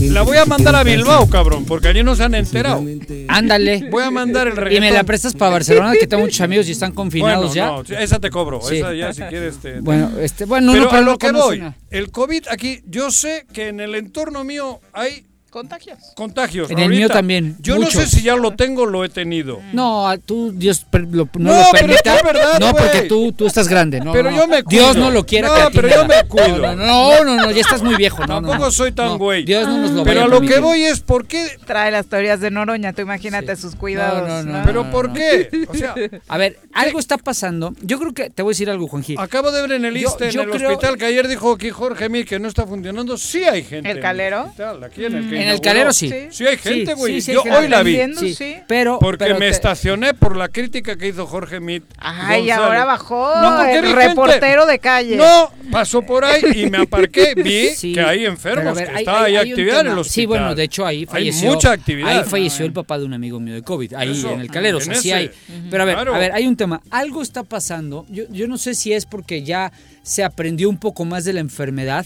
la 0.10 0.22
voy 0.22 0.38
a 0.38 0.46
mandar 0.46 0.76
a 0.76 0.84
Bilbao, 0.84 1.28
cabrón, 1.30 1.66
porque 1.66 1.88
allí 1.90 2.04
no 2.04 2.16
se 2.16 2.24
han 2.24 2.36
enterado. 2.36 2.84
Ándale. 3.28 3.90
Voy 3.90 4.04
a 4.04 4.12
mandar 4.12 4.48
el 4.48 4.54
Y 4.54 4.58
reggaetón. 4.58 4.88
me 4.88 4.92
la 4.92 5.04
prestas 5.04 5.34
para 5.34 5.52
Barcelona, 5.52 5.94
que 6.00 6.08
tengo 6.08 6.24
muchos 6.24 6.42
amigos 6.42 6.68
y 6.68 6.72
están 6.72 6.92
confinados 6.94 7.54
Bueno, 7.54 7.84
ya. 7.84 7.96
no, 7.96 8.00
esa 8.00 8.20
te 8.20 8.30
cobro, 8.30 8.62
Sí. 8.62 8.78
esa 8.78 8.94
ya 8.94 9.14
si 9.14 9.22
quieres 9.24 9.58
te... 9.58 9.80
Bueno, 9.82 10.12
este, 10.20 10.46
bueno, 10.46 10.72
pero 10.72 10.84
no, 10.86 10.90
pero 10.90 11.02
a 11.02 11.06
no 11.06 11.12
lo 11.12 11.18
que 11.18 11.32
voy, 11.32 11.58
una. 11.60 11.76
el 11.90 12.12
COVID 12.12 12.44
aquí, 12.50 12.82
yo 12.88 13.12
sé 13.12 13.46
que 13.54 13.68
en 13.70 13.80
el 13.80 13.96
entorno 13.96 14.44
mío 14.44 14.80
hay 14.94 15.26
Contagios. 15.52 15.98
contagios. 16.16 16.72
En 16.72 16.78
el 16.80 16.86
ahorita. 16.86 16.98
mío 17.00 17.10
también, 17.10 17.56
Yo 17.60 17.78
no 17.78 17.86
sé 17.92 18.08
si 18.08 18.22
ya 18.24 18.36
lo 18.38 18.52
tengo 18.56 18.84
o 18.84 18.86
lo 18.86 19.04
he 19.04 19.10
tenido. 19.10 19.60
No, 19.74 20.08
a 20.08 20.18
tú, 20.18 20.52
Dios 20.56 20.86
lo- 20.94 21.30
no, 21.38 21.52
No, 21.52 21.58
lo 21.60 21.66
pero 21.74 21.88
permita. 21.88 22.16
es 22.16 22.24
verdad, 22.24 22.60
no, 22.60 22.72
porque 22.74 23.02
tú, 23.02 23.34
tú 23.34 23.48
estás 23.48 23.68
grande. 23.68 24.00
No, 24.00 24.14
Pero 24.14 24.32
no, 24.32 24.38
yo 24.38 24.48
me 24.48 24.64
Dios 24.64 24.92
cuido. 24.94 24.94
no 25.06 25.12
lo 25.12 25.26
quiera 25.26 25.50
No, 25.50 25.56
que 25.56 25.62
a 25.62 25.68
ti 25.68 25.72
pero 25.76 25.90
yo 25.90 26.06
me 26.08 26.24
cuido. 26.28 26.58
No, 26.76 26.76
no, 26.76 27.24
no, 27.26 27.36
no, 27.36 27.52
ya 27.52 27.60
estás 27.62 27.84
muy 27.84 27.96
viejo. 27.96 28.20
No, 28.26 28.40
no, 28.40 28.48
Tampoco 28.48 28.66
no. 28.66 28.72
soy 28.72 28.94
tan 28.94 29.08
No, 29.08 29.18
güey. 29.18 29.44
Dios 29.44 29.68
no 29.68 29.78
nos 29.80 29.92
lo 29.92 30.04
Pero 30.06 30.24
a 30.24 30.28
lo 30.30 30.40
que 30.40 30.60
voy 30.60 30.84
es 30.86 31.02
por 31.02 31.28
qué... 31.28 31.46
Trae 31.66 31.92
las 31.92 32.08
teorías 32.08 32.40
de 32.40 32.50
Noroña, 32.50 32.94
tú 32.94 33.02
imagínate 33.02 33.54
sus 33.58 33.76
cuidados. 33.76 34.28
No, 34.28 34.44
no, 34.44 34.60
no, 34.60 34.66
Pero 34.66 34.84
no, 34.86 34.92
¿por 34.92 35.10
no. 35.10 35.16
qué? 35.16 35.50
O 35.68 35.74
sea, 35.74 35.96
A 36.30 36.38
ver, 36.38 36.60
algo 36.74 36.98
está 37.00 37.18
pasando. 37.18 37.74
Yo 37.82 38.00
creo 38.00 38.14
que 38.14 38.30
te 38.30 38.42
voy 38.42 38.52
a 38.52 38.54
decir 38.54 38.70
algo, 38.70 38.88
Juanji. 38.88 39.16
acabo 39.20 39.52
de 39.52 39.62
ver 39.64 39.74
en 39.74 39.84
el 39.86 39.98
ISTE, 39.98 40.30
en 40.30 40.40
el 40.40 40.50
creo- 40.50 40.70
hospital, 40.72 40.98
que 40.98 41.06
ayer 41.06 41.28
dijo 41.28 41.52
aquí 41.52 41.70
Jorge 41.72 42.08
Mil 42.08 42.26
que 42.26 42.40
no 42.40 42.48
está 42.48 42.66
funcionando. 42.66 43.18
Sí 43.18 43.44
hay 43.44 43.64
gente. 43.64 43.92
¿El 43.92 44.00
Calero? 44.00 44.52
aquí 44.86 45.04
en 45.06 45.16
el, 45.16 45.30
que 45.30 45.41
En 45.42 45.50
el. 45.50 45.62
Calero 45.62 45.94
sí. 45.94 46.12
Sí 46.32 46.46
hay 46.48 46.58
gente, 46.58 46.94
güey. 46.94 47.16
sí, 47.16 47.22
sí 47.22 47.32
hay 47.32 47.36
Yo 47.36 47.44
gente. 47.44 47.58
hoy 47.58 47.68
la 47.68 47.84
vi. 47.84 47.96
Atendiendo, 47.96 48.22
Sí, 48.22 48.34
sí. 48.36 48.56
pero 48.68 49.00
Porque 49.00 49.26
pero 49.26 49.36
me 49.36 49.46
te- 49.46 49.52
estacioné 49.52 50.14
por 50.14 50.36
la 50.38 50.50
crítica 50.50 50.96
que 50.98 51.08
hizo 51.08 51.26
Jorge 51.28 51.60
Mit. 51.60 51.84
Ay, 51.98 52.42
González. 52.48 52.52
ahora 52.58 52.86
bajó 52.86 53.42
No, 53.42 53.58
porque 53.58 53.78
el 53.80 53.86
gente- 53.86 54.08
reportero 54.08 54.66
de 54.66 54.80
calle. 54.80 55.16
No, 55.18 55.52
pasó 55.72 56.02
por 56.02 56.26
ahí 56.26 56.42
y 56.56 56.70
me 56.70 56.80
aparqué. 56.80 57.34
Vi 57.36 57.70
Sí, 57.76 57.94
que 57.94 58.02
hay 58.02 58.26
enfermos, 58.26 58.76
ver, 58.76 58.86
que 58.88 58.92
hay- 58.92 59.00
está 59.04 59.24
hay- 59.24 59.36
actividad 59.38 59.82
en 59.82 59.88
hospital. 59.90 60.06
Sí, 60.06 60.26
bueno, 60.26 60.56
de 60.56 60.64
hecho 60.64 60.86
ahí 60.86 61.06
falleció. 61.06 61.50
Hay 61.50 61.56
mucha 61.56 61.72
actividad. 61.72 62.10
Ahí 62.10 62.24
falleció 62.26 62.66
el 62.66 62.74
papá 62.74 62.98
de 63.00 63.06
un 63.06 63.14
amigo 63.14 63.40
mío 63.40 63.54
de 63.56 63.62
COVID, 63.64 63.94
ahí 63.94 64.12
Eso, 64.12 64.32
en 64.32 64.42
el 64.42 64.50
Calero, 64.52 64.78
o 64.78 64.82
en 64.82 64.86
sea, 64.88 64.96
sí 64.96 65.12
hay. 65.12 65.32
Pero 65.70 65.84
a 65.84 65.86
ver, 65.86 65.98
a 65.98 66.18
ver, 66.18 66.32
hay 66.34 66.48
un 66.48 66.56
tema. 66.58 66.82
Algo 66.90 67.22
está 67.22 67.44
pasando. 67.44 68.06
Yo, 68.10 68.24
yo 68.30 68.48
no 68.48 68.58
sé 68.58 68.76
si 68.76 68.94
es 68.94 69.06
porque 69.06 69.44
ya 69.44 69.72
se 70.04 70.24
aprendió 70.24 70.68
un 70.70 70.78
poco 70.78 71.06
más 71.06 71.26
de 71.26 71.34
la 71.34 71.40
enfermedad, 71.42 72.06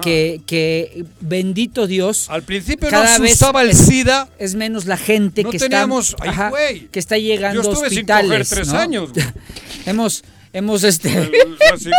que, 0.00 0.40
que 0.46 1.04
bendito 1.20 1.86
Dios. 1.88 2.30
Al 2.30 2.42
principio 2.44 2.88
cada 2.88 3.18
no 3.18 3.24
vez 3.24 3.32
usaba 3.34 3.62
el 3.62 3.74
SIDA. 3.74 4.28
Es 4.38 4.54
menos 4.54 4.86
la 4.86 4.96
gente 4.96 5.42
No 5.42 5.50
que 5.50 5.58
teníamos- 5.58 6.10
está 6.10 6.22
ay, 6.24 6.28
ajá, 6.30 6.52
que 6.92 6.98
está 7.00 7.18
llegando 7.18 7.60
a 7.60 7.64
estuve 7.64 7.88
sin 7.88 7.98
hospitales. 7.98 8.30
coger 8.30 8.46
tres 8.46 8.68
¿no? 8.68 8.78
años, 8.78 9.10
hemos 9.86 10.22
hemos 10.52 10.84
este 10.84 11.08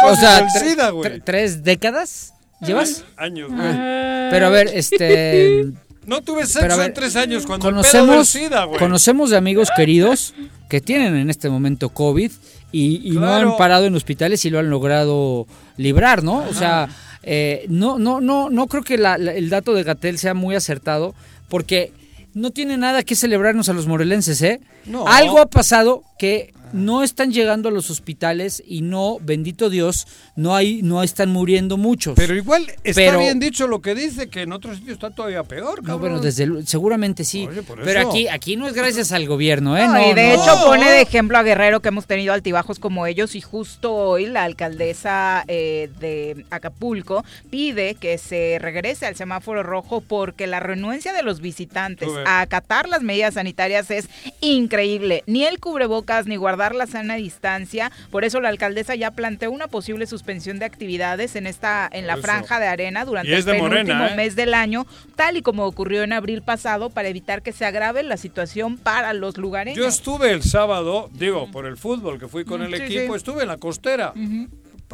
o 0.06 0.16
sea, 0.16 0.48
tre- 0.56 0.60
SIDA, 0.70 0.92
tre- 0.94 1.22
tres 1.24 1.64
décadas 1.64 2.34
llevas. 2.62 3.04
Años, 3.18 3.50
Ah. 3.54 3.56
güey. 3.58 4.32
Pero 4.32 4.46
a 4.46 4.50
ver, 4.50 4.70
este 4.74 5.66
No 6.06 6.22
tuve 6.22 6.46
sexo 6.46 6.78
ver, 6.78 6.88
en 6.88 6.94
tres 6.94 7.16
años 7.18 7.46
cuando 7.46 7.68
el 7.70 7.76
pedo 7.76 7.82
del 7.84 7.92
conocemos, 8.06 8.30
SIDA, 8.30 8.64
güey. 8.66 8.80
conocemos 8.80 9.30
de 9.30 9.38
amigos 9.38 9.70
queridos 9.76 10.34
que 10.70 10.80
tienen 10.80 11.16
en 11.18 11.30
este 11.30 11.50
momento 11.50 11.90
COVID 11.90 12.32
y, 12.74 13.08
y 13.08 13.12
no 13.12 13.22
han 13.34 13.58
parado 13.58 13.86
en 13.86 13.96
hospitales 13.96 14.44
y 14.44 14.50
lo 14.50 14.60
han 14.60 14.70
logrado 14.70 15.48
librar, 15.78 16.24
¿no? 16.24 16.40
O 16.50 16.54
sea, 16.54 16.90
eh, 17.24 17.66
no, 17.70 17.98
no, 18.00 18.20
no, 18.20 18.50
no 18.50 18.68
creo 18.68 18.84
que 18.84 18.98
la- 18.98 19.18
la- 19.18 19.34
el 19.34 19.50
dato 19.50 19.74
de 19.74 19.84
Gatel 19.84 20.18
sea 20.18 20.34
muy 20.34 20.56
acertado 20.56 21.16
porque 21.48 21.94
no 22.34 22.50
tiene 22.52 22.76
nada 22.78 23.04
que 23.04 23.16
celebrarnos 23.16 23.70
a 23.70 23.74
los 23.74 23.88
morelenses, 23.88 24.42
¿eh? 24.42 24.60
No. 24.86 25.08
Algo 25.08 25.40
ha 25.40 25.46
pasado 25.46 26.04
que 26.20 26.52
no 26.74 27.04
están 27.04 27.32
llegando 27.32 27.70
a 27.70 27.72
los 27.72 27.90
hospitales 27.90 28.62
y 28.66 28.82
no, 28.82 29.18
bendito 29.22 29.70
Dios, 29.70 30.08
no 30.36 30.56
hay, 30.56 30.82
no 30.82 31.04
están 31.04 31.30
muriendo 31.30 31.78
muchos. 31.78 32.16
Pero 32.16 32.36
igual 32.36 32.68
está 32.84 33.02
Pero- 33.02 33.20
bien 33.20 33.40
dicho 33.40 33.68
lo 33.68 33.82
que 33.82 33.96
dice, 33.96 34.28
que 34.30 34.42
en 34.42 34.52
otros 34.54 34.78
sitios 34.78 34.94
está 34.96 35.12
todavía 35.12 35.44
peor, 35.44 35.76
cabrón. 35.76 35.86
No, 35.88 36.00
bueno, 36.00 36.20
desde 36.20 36.66
seguramente 36.66 37.24
sí. 37.24 37.48
por 37.68 37.82
Pero 37.84 38.10
aquí, 38.10 38.28
aquí 38.28 38.56
no 38.56 38.68
es 38.68 38.74
gracias 38.74 39.12
al 39.12 39.28
gobierno, 39.28 39.78
¿eh? 39.78 39.86
No, 39.88 39.94
No, 39.94 40.10
y 40.12 40.14
de 40.14 40.36
no. 40.36 40.42
hecho 40.44 40.66
pone 40.66 40.90
de 40.90 41.02
ejemplo 41.02 41.38
a 41.38 41.44
Guerrero 41.44 41.82
que 41.82 41.90
hemos 41.90 42.08
tenido 42.08 42.34
altibajos 42.34 42.80
como 42.80 43.06
ellos 43.06 43.36
y 43.36 43.42
justo 43.42 43.94
hoy 43.94 44.26
la 44.26 44.44
alcaldesa 44.44 45.44
eh, 45.48 45.90
de 46.00 46.46
Acapulco 46.50 47.24
pide 47.50 47.96
que 47.96 48.18
se 48.18 48.58
regrese 48.60 49.06
al 49.06 49.16
semáforo 49.16 49.62
rojo 49.64 50.02
porque 50.02 50.48
la 50.48 50.60
renuencia 50.60 51.14
de 51.14 51.24
los 51.24 51.42
visitantes 51.42 52.10
a 52.26 52.42
acatar 52.42 52.88
las 52.90 53.04
medidas 53.04 53.36
sanitarias 53.36 53.92
es 53.92 54.10
increíble. 54.42 55.24
Ni 55.28 55.44
el 55.46 55.60
cubrebocas 55.60 56.26
ni 56.28 56.36
guardar 56.36 56.63
la 56.74 56.88
sana 56.88 57.16
distancia. 57.16 57.92
Por 58.12 58.24
eso 58.24 58.40
la 58.40 58.48
alcaldesa 58.50 58.96
ya 58.96 59.12
planteó 59.12 59.52
una 59.52 59.68
posible 59.68 60.08
suspensión 60.08 60.60
de 60.60 60.66
actividades 60.66 61.36
en 61.36 61.46
esta 61.48 61.90
en 61.92 62.08
la 62.08 62.14
eso. 62.14 62.22
franja 62.22 62.60
de 62.60 62.68
arena 62.68 63.04
durante 63.04 63.36
el 63.36 63.46
Morena, 63.46 63.70
penúltimo 63.70 64.06
¿eh? 64.06 64.16
mes 64.16 64.36
del 64.38 64.54
año, 64.54 64.88
tal 65.18 65.36
y 65.38 65.42
como 65.42 65.66
ocurrió 65.66 66.04
en 66.04 66.14
abril 66.14 66.42
pasado 66.42 66.90
para 66.90 67.10
evitar 67.10 67.42
que 67.42 67.52
se 67.52 67.66
agrave 67.66 68.02
la 68.04 68.16
situación 68.18 68.78
para 68.78 69.12
los 69.14 69.38
lugareños. 69.38 69.78
Yo 69.78 69.88
estuve 69.88 70.32
el 70.32 70.44
sábado, 70.44 71.10
digo, 71.14 71.52
por 71.52 71.66
el 71.66 71.76
fútbol, 71.76 72.20
que 72.20 72.28
fui 72.30 72.46
con 72.46 72.62
el 72.62 72.74
Sí, 72.76 72.82
equipo, 72.84 73.14
sí. 73.14 73.18
estuve 73.18 73.42
en 73.42 73.48
la 73.50 73.58
costera. 73.58 74.14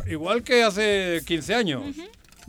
Igual 0.07 0.43
que 0.43 0.63
hace 0.63 1.21
15 1.25 1.55
años. 1.55 1.83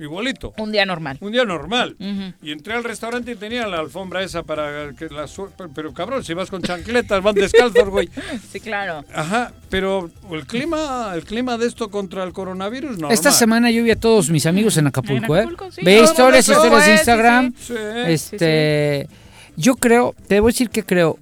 Igualito. 0.01 0.55
Un 0.59 0.73
día 0.73 0.87
normal. 0.87 1.19
Un 1.21 1.33
día 1.33 1.45
normal. 1.45 1.97
Y 2.43 2.53
entré 2.53 2.75
al 2.75 2.85
restaurante 2.85 3.33
y 3.33 3.37
tenía 3.37 3.67
la 3.67 3.79
alfombra 3.79 4.23
esa 4.23 4.43
para 4.43 4.93
que 4.95 5.09
la 5.09 5.27
Pero 5.75 5.93
cabrón, 5.93 6.25
si 6.25 6.35
vas 6.35 6.51
con 6.51 6.63
chancletas, 6.63 7.23
van 7.23 7.35
descalzos, 7.35 7.89
güey. 7.89 8.09
Sí, 8.51 8.61
claro. 8.61 9.05
Ajá, 9.15 9.53
pero 9.69 10.11
el 10.33 10.47
clima, 10.47 11.13
el 11.15 11.25
clima 11.25 11.59
de 11.59 11.67
esto 11.67 11.91
contra 11.91 12.25
el 12.25 12.33
coronavirus, 12.33 12.99
no. 12.99 13.11
Esta 13.11 13.31
semana 13.31 13.71
yo 13.71 13.85
vi 13.85 13.91
a 13.91 13.97
todos 13.97 14.31
mis 14.31 14.47
amigos 14.47 14.77
en 14.77 14.87
Acapulco, 14.87 15.37
¿eh? 15.37 15.47
sí. 15.71 15.83
Ve 15.85 15.99
No, 15.99 16.05
historias, 16.05 16.49
no, 16.49 16.55
no, 16.55 16.61
historias 16.61 16.87
de 16.87 16.91
sí, 16.91 16.91
sí, 16.91 16.93
Instagram. 16.93 17.55
sí. 17.59 17.75
Sí. 17.75 17.75
Este, 18.07 19.09
yo 19.57 19.77
creo, 19.77 20.15
te 20.27 20.41
voy 20.41 20.51
a 20.51 20.53
decir 20.53 20.71
que 20.71 20.83
creo. 20.85 21.19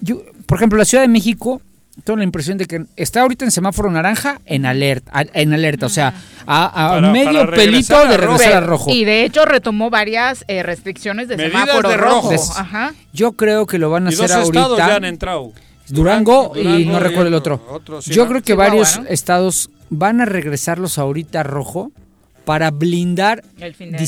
Yo, 0.00 0.22
por 0.46 0.58
ejemplo, 0.58 0.78
la 0.78 0.84
Ciudad 0.84 1.02
de 1.02 1.08
México, 1.08 1.60
tengo 2.04 2.16
la 2.18 2.24
impresión 2.24 2.58
de 2.58 2.66
que 2.66 2.84
está 2.96 3.22
ahorita 3.22 3.44
en 3.44 3.50
semáforo 3.50 3.90
naranja 3.90 4.40
en 4.46 4.66
alerta, 4.66 5.12
en 5.32 5.52
alerta, 5.52 5.86
o 5.86 5.88
sea, 5.88 6.14
a, 6.46 6.64
a 6.66 6.88
Para- 6.90 7.10
medio 7.12 7.40
para 7.44 7.56
pelito 7.56 8.06
de 8.06 8.16
regresar 8.16 8.52
a 8.54 8.60
rojo. 8.60 8.90
Y 8.90 9.04
de 9.04 9.24
hecho 9.24 9.44
retomó 9.44 9.90
varias 9.90 10.44
eh, 10.48 10.62
restricciones 10.62 11.28
de 11.28 11.36
Medidas 11.36 11.60
semáforo 11.62 11.88
de 11.88 11.96
rojo. 11.96 12.30
rojo. 12.32 12.54
Ajá. 12.56 12.94
Yo 13.12 13.32
creo 13.32 13.66
que 13.66 13.78
lo 13.78 13.90
van 13.90 14.06
a 14.06 14.10
Y 14.10 14.14
hacer 14.14 14.28
dos 14.30 14.38
estados 14.48 14.70
ahorita. 14.72 14.88
ya 14.88 14.96
han 14.96 15.04
entrado. 15.04 15.52
Durango, 15.88 16.52
y 16.54 16.62
Durango 16.62 16.90
no 16.92 16.96
y 16.98 17.00
recuerdo 17.00 17.28
el 17.28 17.34
otro- 17.34 17.66
otro. 17.68 18.00
sí, 18.02 18.12
Yo 18.12 18.24
¿no? 18.24 18.30
creo 18.30 18.42
que 18.42 18.54
varios 18.54 19.00
estados 19.08 19.70
van 19.88 20.20
a 20.20 20.24
regresarlos 20.24 20.98
ahorita 20.98 21.40
a 21.40 21.42
rojo 21.42 21.90
para 22.44 22.70
blindar 22.70 23.42
El 23.58 23.74
fin 23.74 23.90
de 23.90 23.98
año. 23.98 24.06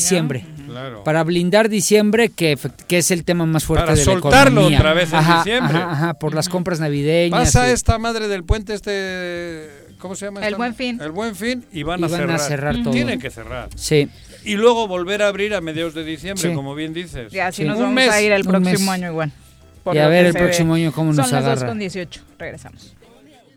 Claro. 0.73 1.03
Para 1.03 1.23
blindar 1.23 1.69
diciembre, 1.69 2.29
que, 2.29 2.57
que 2.87 2.97
es 2.97 3.11
el 3.11 3.23
tema 3.23 3.45
más 3.45 3.63
fuerte 3.63 3.85
Para 3.85 3.95
de 3.95 4.05
la 4.05 4.11
soltarlo 4.11 4.51
economía. 4.61 4.79
otra 4.79 4.93
vez 4.93 5.09
en 5.09 5.15
Ajá, 5.19 5.37
diciembre. 5.43 5.77
Ajá, 5.77 5.91
ajá, 5.91 6.13
por 6.15 6.33
las 6.33 6.49
compras 6.49 6.79
navideñas. 6.79 7.39
Pasa 7.39 7.69
y- 7.69 7.71
esta 7.71 7.97
madre 7.97 8.27
del 8.27 8.43
puente 8.43 8.73
este, 8.73 9.69
¿cómo 9.99 10.15
se 10.15 10.25
llama? 10.25 10.39
El 10.41 10.45
esta? 10.47 10.57
Buen 10.57 10.75
Fin. 10.75 10.99
El 11.01 11.11
Buen 11.11 11.35
Fin 11.35 11.65
y 11.71 11.83
van, 11.83 11.99
Y 11.99 12.03
a, 12.03 12.07
van 12.07 12.13
a 12.13 12.17
cerrar. 12.17 12.39
cerrar 12.39 12.83
todo. 12.83 12.91
Tienen 12.93 13.19
que 13.19 13.29
cerrar. 13.29 13.69
Sí. 13.75 14.09
Y 14.43 14.55
luego 14.55 14.87
volver 14.87 15.21
a 15.23 15.27
abrir 15.29 15.53
a 15.53 15.61
mediados 15.61 15.93
de 15.93 16.03
diciembre, 16.03 16.49
Sí. 16.49 16.53
como 16.55 16.75
bien 16.75 16.93
dices. 16.93 17.33
Y 17.33 17.39
así 17.39 17.61
Sí. 17.61 17.67
nos 17.67 17.77
Un 17.77 17.83
vamos 17.83 17.95
mes. 17.95 18.09
a 18.11 18.21
ir 18.21 18.31
el 18.31 18.43
próximo 18.43 18.91
año 18.91 19.07
igual. 19.11 19.31
Y 19.93 19.97
a 19.97 20.07
ver 20.07 20.25
el 20.27 20.33
próximo 20.33 20.73
ve. 20.73 20.81
año 20.81 20.91
cómo 20.91 21.11
nos 21.13 21.27
Son 21.27 21.35
las 21.35 21.43
2 21.45 21.51
agarra. 21.53 21.67
con 21.67 21.79
18. 21.79 22.21
Regresamos. 22.39 22.95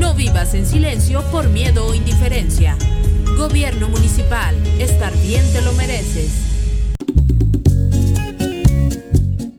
No 0.00 0.14
vivas 0.14 0.52
en 0.54 0.66
silencio 0.66 1.22
por 1.30 1.48
miedo 1.48 1.86
o 1.86 1.94
indiferencia. 1.94 2.76
Gobierno 3.36 3.88
Municipal, 3.88 4.56
estar 4.80 5.16
bien 5.22 5.44
te 5.52 5.62
lo 5.62 5.72
mereces. 5.74 6.54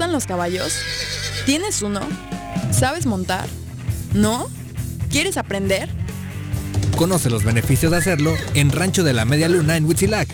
Gustan 0.00 0.12
los 0.12 0.24
caballos? 0.24 0.72
¿Tienes 1.44 1.82
uno? 1.82 2.00
¿Sabes 2.70 3.04
montar? 3.04 3.46
¿No? 4.14 4.48
¿Quieres 5.10 5.36
aprender? 5.36 5.90
Conoce 6.96 7.28
los 7.28 7.44
beneficios 7.44 7.92
de 7.92 7.98
hacerlo 7.98 8.34
en 8.54 8.72
Rancho 8.72 9.04
de 9.04 9.12
la 9.12 9.26
Media 9.26 9.50
Luna 9.50 9.76
en 9.76 9.84
Huitzilac. 9.84 10.26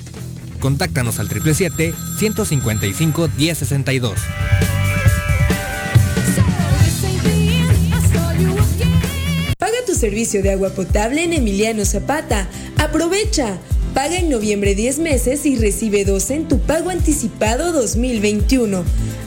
Contáctanos 0.61 1.19
al 1.19 1.29
777-155-1062. 1.31 4.15
Paga 9.59 9.79
tu 9.85 9.97
servicio 9.97 10.45
de 10.45 10.53
agua 10.53 10.71
potable 10.71 11.25
en 11.25 11.33
Emiliano 11.33 11.85
Zapata. 11.85 12.47
Aprovecha. 12.79 13.59
Paga 13.95 14.19
en 14.19 14.31
noviembre 14.31 14.77
10 14.77 15.01
meses 15.01 15.45
y 15.45 15.57
recibe 15.57 16.05
12 16.05 16.37
en 16.37 16.47
tu 16.47 16.61
pago 16.61 16.91
anticipado 16.91 17.73
2021. 17.73 18.85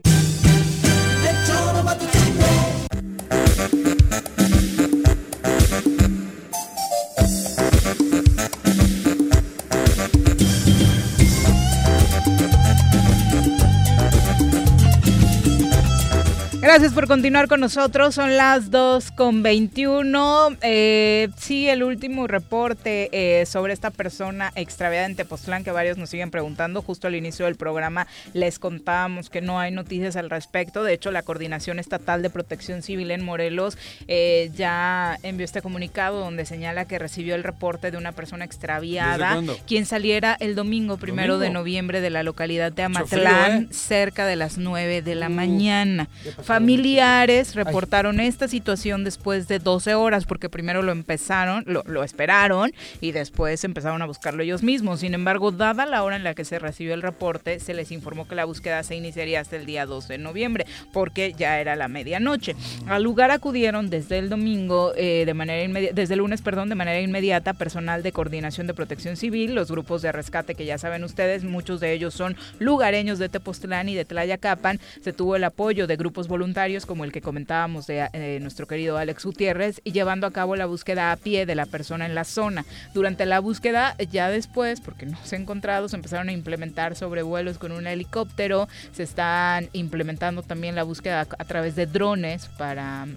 Gracias 16.94 17.08
por 17.10 17.16
continuar 17.16 17.48
con 17.48 17.60
nosotros. 17.60 18.14
Son 18.14 18.38
las 18.38 18.70
2 18.70 19.10
con 19.14 19.42
21. 19.42 20.50
Eh, 20.62 21.28
sí, 21.40 21.68
el 21.68 21.82
último 21.82 22.28
reporte 22.28 23.10
eh, 23.12 23.48
sobre 23.48 23.74
esta 23.74 23.90
persona 23.90 24.52
extraviada 24.56 25.08
en 25.08 25.16
Tepoztlán 25.16 25.64
que 25.64 25.72
varios 25.72 25.98
nos 25.98 26.12
siguen 26.12 26.30
preguntando. 26.30 26.84
Justo 26.84 27.08
al 27.08 27.16
inicio 27.16 27.46
del 27.46 27.56
programa 27.56 28.06
les 28.34 28.60
contábamos 28.60 29.32
que 29.32 29.42
no 29.42 29.60
hay 29.60 29.72
noticias 29.72 30.16
al 30.18 30.30
respecto. 30.30 30.84
De 30.84 30.94
hecho, 30.94 31.10
la 31.10 31.24
Coordinación 31.24 31.80
Estatal 31.80 32.22
de 32.22 32.30
Protección 32.30 32.84
Civil 32.84 33.10
en 33.10 33.26
Morelos 33.26 33.76
eh, 34.08 34.52
ya 34.56 35.18
envió 35.24 35.46
este 35.46 35.64
comunicado 35.64 36.20
donde 36.20 36.46
señala 36.46 36.86
que 36.86 37.00
recibió 37.00 37.34
el 37.34 37.44
reporte 37.44 37.90
de 37.90 37.98
una 37.98 38.12
persona 38.12 38.46
extraviada, 38.46 39.42
quien 39.66 39.88
saliera 39.88 40.38
el 40.40 40.54
domingo 40.54 40.98
primero 40.98 41.40
de 41.40 41.50
noviembre 41.50 42.02
de 42.02 42.12
la 42.12 42.22
localidad 42.22 42.72
de 42.72 42.84
Amatlán, 42.84 43.70
cerca 43.74 44.28
de 44.28 44.36
las 44.36 44.60
9 44.60 45.02
de 45.02 45.16
la 45.16 45.24
Uh, 45.24 45.30
mañana. 45.32 46.08
pasaron 46.36 46.83
Familiares 46.84 47.56
reportaron 47.56 48.20
esta 48.20 48.50
situación 48.50 49.06
después 49.06 49.48
de 49.48 49.60
12 49.60 49.96
horas, 49.96 50.26
porque 50.26 50.50
primero 50.50 50.82
lo 50.82 50.92
empezaron, 50.92 51.64
lo, 51.66 51.82
lo 51.86 52.04
esperaron 52.04 52.74
y 53.00 53.14
después 53.14 53.64
empezaron 53.64 54.02
a 54.02 54.06
buscarlo 54.06 54.44
ellos 54.44 54.64
mismos. 54.64 55.00
Sin 55.00 55.14
embargo, 55.14 55.52
dada 55.52 55.86
la 55.86 56.04
hora 56.04 56.18
en 56.18 56.26
la 56.26 56.34
que 56.34 56.44
se 56.44 56.60
recibió 56.60 56.94
el 56.94 57.02
reporte, 57.02 57.62
se 57.62 57.74
les 57.74 57.94
informó 57.94 58.28
que 58.28 58.36
la 58.36 58.44
búsqueda 58.44 58.84
se 58.84 58.98
iniciaría 58.98 59.40
hasta 59.40 59.56
el 59.56 59.66
día 59.66 59.86
2 59.86 60.10
de 60.10 60.18
noviembre, 60.18 60.66
porque 60.92 61.34
ya 61.38 61.62
era 61.62 61.78
la 61.78 61.88
medianoche. 61.88 62.54
Al 62.86 63.02
lugar 63.02 63.32
acudieron 63.32 63.90
desde 63.90 64.18
el 64.18 64.28
domingo, 64.28 64.92
eh, 64.98 65.24
de 65.26 65.34
manera 65.34 65.64
inmediata, 65.64 65.96
desde 65.96 66.16
el 66.16 66.20
lunes, 66.20 66.42
perdón, 66.42 66.68
de 66.68 66.76
manera 66.76 67.00
inmediata, 67.00 67.54
personal 67.54 68.04
de 68.04 68.12
coordinación 68.12 68.68
de 68.68 68.74
protección 68.74 69.16
civil, 69.16 69.56
los 69.56 69.72
grupos 69.72 70.02
de 70.02 70.12
rescate 70.12 70.54
que 70.54 70.66
ya 70.66 70.78
saben 70.78 71.06
ustedes, 71.06 71.46
muchos 71.46 71.80
de 71.80 71.94
ellos 71.94 72.14
son 72.14 72.36
lugareños 72.60 73.20
de 73.20 73.30
Tepoztlán 73.30 73.88
y 73.88 73.96
de 73.96 74.04
Tlayacapan. 74.04 74.82
Se 75.02 75.14
tuvo 75.14 75.38
el 75.38 75.46
apoyo 75.46 75.88
de 75.88 75.96
grupos 75.96 76.28
voluntarios 76.28 76.73
como 76.82 77.04
el 77.04 77.12
que 77.12 77.22
comentábamos 77.22 77.88
de 77.88 78.10
eh, 78.14 78.40
nuestro 78.42 78.68
querido 78.68 78.98
Alex 78.98 79.26
Gutiérrez 79.26 79.82
y 79.84 79.92
llevando 79.92 80.28
a 80.28 80.32
cabo 80.32 80.56
la 80.56 80.66
búsqueda 80.66 81.12
a 81.12 81.18
pie 81.18 81.46
de 81.46 81.56
la 81.56 81.66
persona 81.66 82.06
en 82.06 82.16
la 82.16 82.24
zona. 82.24 82.66
Durante 82.94 83.26
la 83.26 83.40
búsqueda, 83.40 83.96
ya 84.12 84.30
después, 84.30 84.82
porque 84.82 85.06
no 85.06 85.18
se 85.24 85.36
ha 85.36 85.40
encontrado, 85.40 85.88
se 85.88 85.96
empezaron 85.96 86.30
a 86.30 86.34
implementar 86.34 86.96
sobrevuelos 86.96 87.58
con 87.58 87.72
un 87.72 87.88
helicóptero, 87.88 88.68
se 88.92 89.04
están 89.04 89.70
implementando 89.74 90.42
también 90.42 90.76
la 90.76 90.84
búsqueda 90.84 91.22
a, 91.22 91.28
a 91.38 91.46
través 91.46 91.76
de 91.76 91.86
drones 91.86 92.48
para 92.58 93.08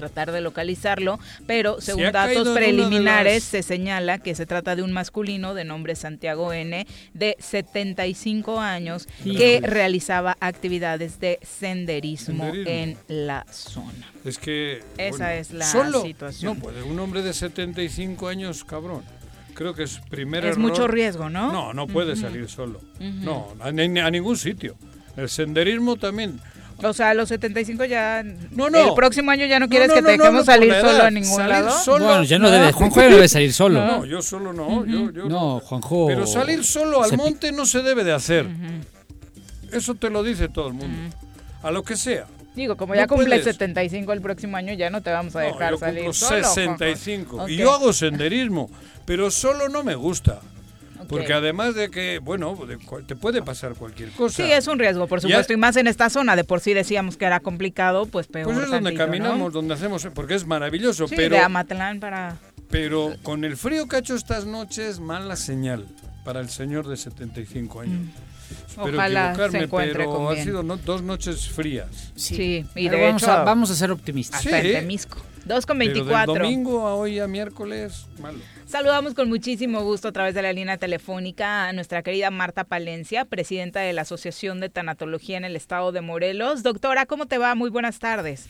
tratar 0.00 0.32
de 0.32 0.40
localizarlo, 0.40 1.20
pero 1.46 1.76
Se 1.80 1.92
según 1.92 2.10
caído 2.10 2.42
datos 2.42 2.56
preliminares 2.56 3.44
se 3.44 3.62
señala 3.62 4.18
que 4.18 4.34
se 4.34 4.46
trata 4.46 4.74
de 4.74 4.82
un 4.82 4.92
masculino 4.92 5.54
de 5.54 5.64
nombre 5.64 5.94
Santiago 5.94 6.52
N 6.52 6.86
de 7.14 7.36
75 7.38 8.60
años 8.60 9.06
que 9.22 9.30
Híjole. 9.56 9.60
realizaba 9.60 10.36
actividades 10.40 11.20
de 11.20 11.38
senderismo, 11.42 12.44
Senderismo. 12.52 12.70
en 12.70 13.26
la 13.26 13.44
zona. 13.50 14.10
Es 14.24 14.38
que. 14.38 14.82
Esa 14.98 15.34
es 15.34 15.52
la 15.52 15.66
solo, 15.66 16.02
situación. 16.02 16.54
No 16.54 16.60
puede, 16.60 16.82
un 16.82 16.98
hombre 16.98 17.22
de 17.22 17.32
75 17.34 18.28
años, 18.28 18.64
cabrón. 18.64 19.02
Creo 19.54 19.74
que 19.74 19.82
es 19.82 19.98
primer 20.08 20.44
Es 20.44 20.52
error. 20.52 20.60
mucho 20.60 20.88
riesgo, 20.88 21.28
¿no? 21.28 21.52
No, 21.52 21.72
no 21.74 21.86
puede 21.86 22.12
Ujú. 22.12 22.20
salir 22.22 22.48
solo. 22.48 22.78
Ujú. 22.96 23.04
No, 23.24 23.54
a, 23.60 23.66
a 23.68 24.10
ningún 24.10 24.36
sitio. 24.38 24.76
El 25.16 25.28
senderismo 25.28 25.96
también. 25.96 26.40
O 26.82 26.92
sea, 26.92 27.10
a 27.10 27.14
los 27.14 27.28
75 27.28 27.84
ya 27.84 28.22
no. 28.52 28.66
el 28.68 28.94
próximo 28.94 29.30
año 29.30 29.46
ya 29.46 29.58
no 29.60 29.68
quieres 29.68 29.88
no, 29.88 29.94
que 29.94 30.02
no, 30.02 30.08
te 30.08 30.16
no, 30.16 30.22
dejemos 30.24 30.46
no, 30.46 30.52
salir 30.52 30.74
solo 30.74 31.02
a 31.02 31.10
ningún 31.10 31.36
Salir 31.36 31.48
lado. 31.50 31.78
solo- 31.78 32.04
Bueno, 32.06 32.22
ya 32.24 32.38
no 32.38 32.50
debe, 32.50 32.72
Juanjo 32.72 33.00
ya 33.00 33.08
no 33.08 33.14
debe 33.16 33.28
salir 33.28 33.52
solo. 33.52 33.84
No, 33.86 34.04
yo 34.04 34.22
solo 34.22 34.52
no. 34.52 34.84
yo, 34.86 35.10
yo 35.12 35.24
No, 35.28 35.60
Juanjo. 35.60 36.06
Pero 36.06 36.26
salir 36.26 36.64
solo 36.64 37.02
al 37.02 37.10
se 37.10 37.16
monte 37.16 37.52
no 37.52 37.66
se 37.66 37.82
debe 37.82 38.04
de 38.04 38.12
hacer. 38.12 38.46
Eso 39.72 39.94
te 39.94 40.10
lo 40.10 40.22
dice 40.22 40.48
todo 40.48 40.68
el 40.68 40.74
mundo. 40.74 41.14
A 41.62 41.70
lo 41.70 41.82
que 41.82 41.96
sea. 41.96 42.26
Digo, 42.54 42.76
como 42.76 42.94
No 42.94 43.00
ya 43.00 43.06
cumples 43.06 43.28
puedes. 43.42 43.44
75 43.44 44.12
el 44.12 44.20
próximo 44.20 44.56
año, 44.56 44.72
ya 44.74 44.90
no 44.90 45.02
te 45.02 45.10
vamos 45.10 45.36
a 45.36 45.40
No, 45.40 45.46
dejar 45.46 45.70
yo 45.72 45.78
salir 45.78 46.14
solo. 46.14 46.30
Juanjo. 46.42 46.54
65 46.54 47.36
Ok. 47.44 47.48
y 47.50 47.56
yo 47.56 47.72
hago 47.72 47.92
senderismo, 47.92 48.68
pero 49.04 49.30
solo 49.30 49.68
no 49.68 49.84
me 49.84 49.94
gusta. 49.94 50.40
Porque 51.10 51.32
además 51.32 51.74
de 51.74 51.90
que, 51.90 52.18
bueno, 52.20 52.56
te 53.06 53.16
puede 53.16 53.42
pasar 53.42 53.74
cualquier 53.74 54.10
cosa. 54.12 54.36
Sí, 54.44 54.50
es 54.50 54.66
un 54.66 54.78
riesgo, 54.78 55.06
por 55.06 55.20
Ya- 55.20 55.28
supuesto, 55.28 55.52
y 55.52 55.56
más 55.56 55.76
en 55.76 55.86
esta 55.86 56.08
zona. 56.08 56.36
De 56.36 56.44
por 56.44 56.60
sí 56.60 56.72
decíamos 56.72 57.16
que 57.16 57.24
era 57.24 57.40
complicado, 57.40 58.06
pues 58.06 58.26
peor. 58.26 58.44
Pues 58.46 58.56
es 58.58 58.70
donde 58.70 58.90
tantito, 58.90 58.98
¿no? 59.02 59.06
caminamos, 59.06 59.52
donde 59.52 59.74
hacemos, 59.74 60.06
porque 60.14 60.34
es 60.34 60.46
maravilloso, 60.46 61.06
Sí, 61.08 61.14
pero 61.16 61.36
de 61.36 61.42
Amatlán 61.42 62.00
para... 62.00 62.36
Pero 62.70 63.14
con 63.22 63.44
el 63.44 63.56
frío 63.56 63.88
que 63.88 63.96
ha 63.96 63.98
hecho 63.98 64.14
estas 64.14 64.46
noches, 64.46 65.00
mala 65.00 65.34
señal 65.36 65.86
para 66.24 66.38
el 66.40 66.48
señor 66.48 66.86
de 66.86 66.96
75 66.96 67.80
años. 67.80 68.06
Espero 68.68 68.84
Ojalá 68.96 69.26
equivocarme, 69.30 69.58
se 69.58 69.64
encuentre 69.64 69.98
pero 69.98 70.10
con 70.16 70.26
ha 70.26 70.30
bien. 70.32 70.44
sido 70.44 70.62
no- 70.62 70.76
dos 70.76 71.02
noches 71.02 71.48
frías. 71.48 72.12
Sí, 72.14 72.64
y 72.74 72.84
Pero 72.88 72.96
de 72.98 73.06
vamos, 73.06 73.22
hecho, 73.22 73.32
a, 73.32 73.44
vamos 73.44 73.70
a 73.70 73.74
ser 73.74 73.90
optimistas. 73.90 74.44
hasta 74.44 74.58
en 74.60 74.72
Temisco. 74.72 75.18
2 75.44 75.66
con 75.66 75.78
Pero 75.78 75.92
24. 75.94 76.34
del 76.34 76.42
domingo 76.42 76.86
a 76.86 76.94
hoy 76.94 77.18
a 77.18 77.26
miércoles, 77.26 78.06
malo. 78.20 78.38
Saludamos 78.66 79.14
con 79.14 79.28
muchísimo 79.28 79.82
gusto 79.82 80.08
a 80.08 80.12
través 80.12 80.34
de 80.34 80.42
la 80.42 80.52
línea 80.52 80.76
telefónica 80.76 81.66
a 81.68 81.72
nuestra 81.72 82.02
querida 82.02 82.30
Marta 82.30 82.62
Palencia, 82.64 83.24
presidenta 83.24 83.80
de 83.80 83.92
la 83.92 84.02
Asociación 84.02 84.60
de 84.60 84.68
Tanatología 84.68 85.38
en 85.38 85.44
el 85.44 85.56
Estado 85.56 85.90
de 85.92 86.02
Morelos. 86.02 86.62
Doctora, 86.62 87.06
¿cómo 87.06 87.26
te 87.26 87.38
va? 87.38 87.54
Muy 87.56 87.70
buenas 87.70 87.98
tardes. 87.98 88.46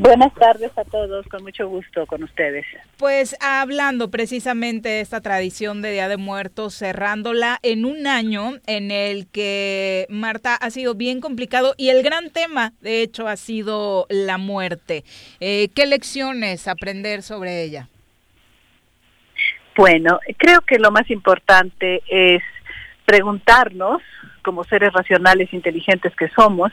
Buenas 0.00 0.32
tardes 0.32 0.72
a 0.78 0.84
todos, 0.84 1.26
con 1.26 1.42
mucho 1.42 1.68
gusto 1.68 2.06
con 2.06 2.22
ustedes. 2.22 2.64
Pues 2.96 3.36
hablando 3.38 4.10
precisamente 4.10 4.88
de 4.88 5.00
esta 5.02 5.20
tradición 5.20 5.82
de 5.82 5.92
Día 5.92 6.08
de 6.08 6.16
Muertos, 6.16 6.74
cerrándola 6.74 7.58
en 7.62 7.84
un 7.84 8.06
año 8.06 8.52
en 8.66 8.92
el 8.92 9.26
que 9.26 10.06
Marta 10.08 10.54
ha 10.54 10.70
sido 10.70 10.94
bien 10.94 11.20
complicado 11.20 11.74
y 11.76 11.90
el 11.90 12.02
gran 12.02 12.30
tema, 12.30 12.72
de 12.80 13.02
hecho, 13.02 13.28
ha 13.28 13.36
sido 13.36 14.06
la 14.08 14.38
muerte. 14.38 15.04
Eh, 15.38 15.68
¿Qué 15.74 15.84
lecciones 15.84 16.66
aprender 16.66 17.20
sobre 17.20 17.62
ella? 17.62 17.90
Bueno, 19.76 20.18
creo 20.38 20.62
que 20.62 20.78
lo 20.78 20.90
más 20.90 21.10
importante 21.10 22.00
es 22.08 22.42
preguntarnos, 23.04 24.00
como 24.40 24.64
seres 24.64 24.94
racionales 24.94 25.52
inteligentes 25.52 26.16
que 26.16 26.30
somos, 26.30 26.72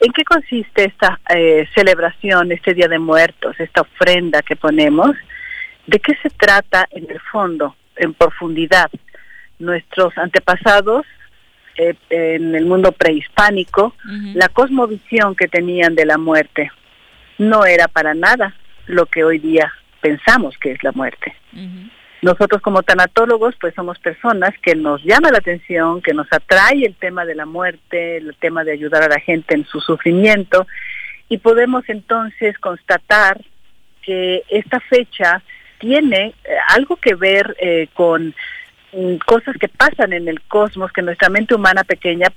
¿en 0.00 0.12
qué 0.12 0.24
consiste 0.24 0.84
esta 0.84 1.20
eh, 1.28 1.68
celebración, 1.74 2.52
este 2.52 2.74
Día 2.74 2.88
de 2.88 2.98
Muertos, 2.98 3.58
esta 3.58 3.82
ofrenda 3.82 4.42
que 4.42 4.56
ponemos? 4.56 5.10
¿De 5.86 5.98
qué 6.00 6.14
se 6.22 6.30
trata 6.30 6.86
en 6.90 7.10
el 7.10 7.20
fondo, 7.20 7.76
en 7.96 8.14
profundidad? 8.14 8.90
Nuestros 9.58 10.16
antepasados 10.18 11.06
eh, 11.76 11.94
en 12.10 12.54
el 12.54 12.66
mundo 12.66 12.92
prehispánico, 12.92 13.94
la 14.34 14.48
cosmovisión 14.48 15.34
que 15.34 15.46
tenían 15.46 15.94
de 15.94 16.06
la 16.06 16.18
muerte 16.18 16.70
no 17.38 17.64
era 17.64 17.86
para 17.86 18.14
nada 18.14 18.54
lo 18.86 19.06
que 19.06 19.24
hoy 19.24 19.38
día 19.38 19.72
pensamos 20.00 20.56
que 20.58 20.72
es 20.72 20.82
la 20.82 20.92
muerte. 20.92 21.34
Nosotros 22.26 22.60
como 22.60 22.82
tanatólogos 22.82 23.54
pues 23.60 23.72
somos 23.76 24.00
personas 24.00 24.50
que 24.60 24.74
nos 24.74 25.00
llama 25.04 25.30
la 25.30 25.38
atención, 25.38 26.02
que 26.02 26.12
nos 26.12 26.26
atrae 26.32 26.84
el 26.84 26.96
tema 26.96 27.24
de 27.24 27.36
la 27.36 27.46
muerte, 27.46 28.16
el 28.16 28.34
tema 28.40 28.64
de 28.64 28.72
ayudar 28.72 29.04
a 29.04 29.08
la 29.08 29.20
gente 29.20 29.54
en 29.54 29.64
su 29.64 29.80
sufrimiento 29.80 30.66
y 31.28 31.38
podemos 31.38 31.88
entonces 31.88 32.58
constatar 32.58 33.40
que 34.02 34.42
esta 34.48 34.80
fecha 34.80 35.40
tiene 35.78 36.34
eh, 36.42 36.56
algo 36.70 36.96
que 36.96 37.14
ver 37.14 37.56
eh, 37.60 37.86
con 37.94 38.34
mm, 38.92 39.18
cosas 39.24 39.56
que 39.56 39.68
pasan 39.68 40.12
en 40.12 40.26
el 40.26 40.40
cosmos 40.42 40.90
que 40.90 41.02
nuestra 41.02 41.28
mente 41.28 41.54
humana 41.54 41.84
pequeña 41.84 42.32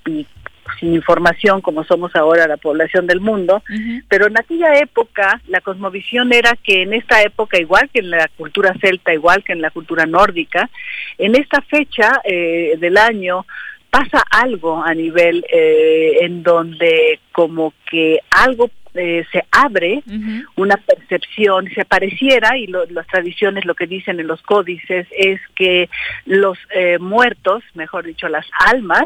sin 0.79 0.93
información 0.93 1.61
como 1.61 1.83
somos 1.83 2.15
ahora 2.15 2.47
la 2.47 2.57
población 2.57 3.07
del 3.07 3.19
mundo, 3.19 3.63
pero 4.07 4.27
en 4.27 4.37
aquella 4.37 4.77
época 4.79 5.41
la 5.47 5.61
cosmovisión 5.61 6.33
era 6.33 6.55
que 6.61 6.83
en 6.83 6.93
esta 6.93 7.21
época, 7.21 7.59
igual 7.59 7.89
que 7.93 7.99
en 7.99 8.09
la 8.09 8.29
cultura 8.37 8.73
celta, 8.81 9.13
igual 9.13 9.43
que 9.43 9.53
en 9.53 9.61
la 9.61 9.71
cultura 9.71 10.05
nórdica, 10.05 10.69
en 11.17 11.35
esta 11.35 11.61
fecha 11.61 12.21
eh, 12.23 12.75
del 12.79 12.97
año 12.97 13.45
pasa 13.89 14.23
algo 14.29 14.83
a 14.83 14.93
nivel 14.93 15.45
eh, 15.51 16.17
en 16.21 16.43
donde 16.43 17.19
como 17.31 17.73
que 17.89 18.19
algo 18.29 18.69
eh, 18.99 19.25
se 19.31 19.41
abre, 19.51 20.03
una 20.55 20.77
percepción, 20.77 21.69
se 21.73 21.85
pareciera, 21.85 22.57
y 22.57 22.67
lo- 22.67 22.85
las 22.87 23.07
tradiciones 23.07 23.65
lo 23.65 23.73
que 23.75 23.87
dicen 23.87 24.19
en 24.19 24.27
los 24.27 24.41
códices 24.41 25.07
es 25.17 25.39
que 25.55 25.89
los 26.25 26.57
eh, 26.75 26.97
muertos, 26.99 27.63
mejor 27.73 28.05
dicho, 28.05 28.27
las 28.27 28.45
almas 28.73 29.05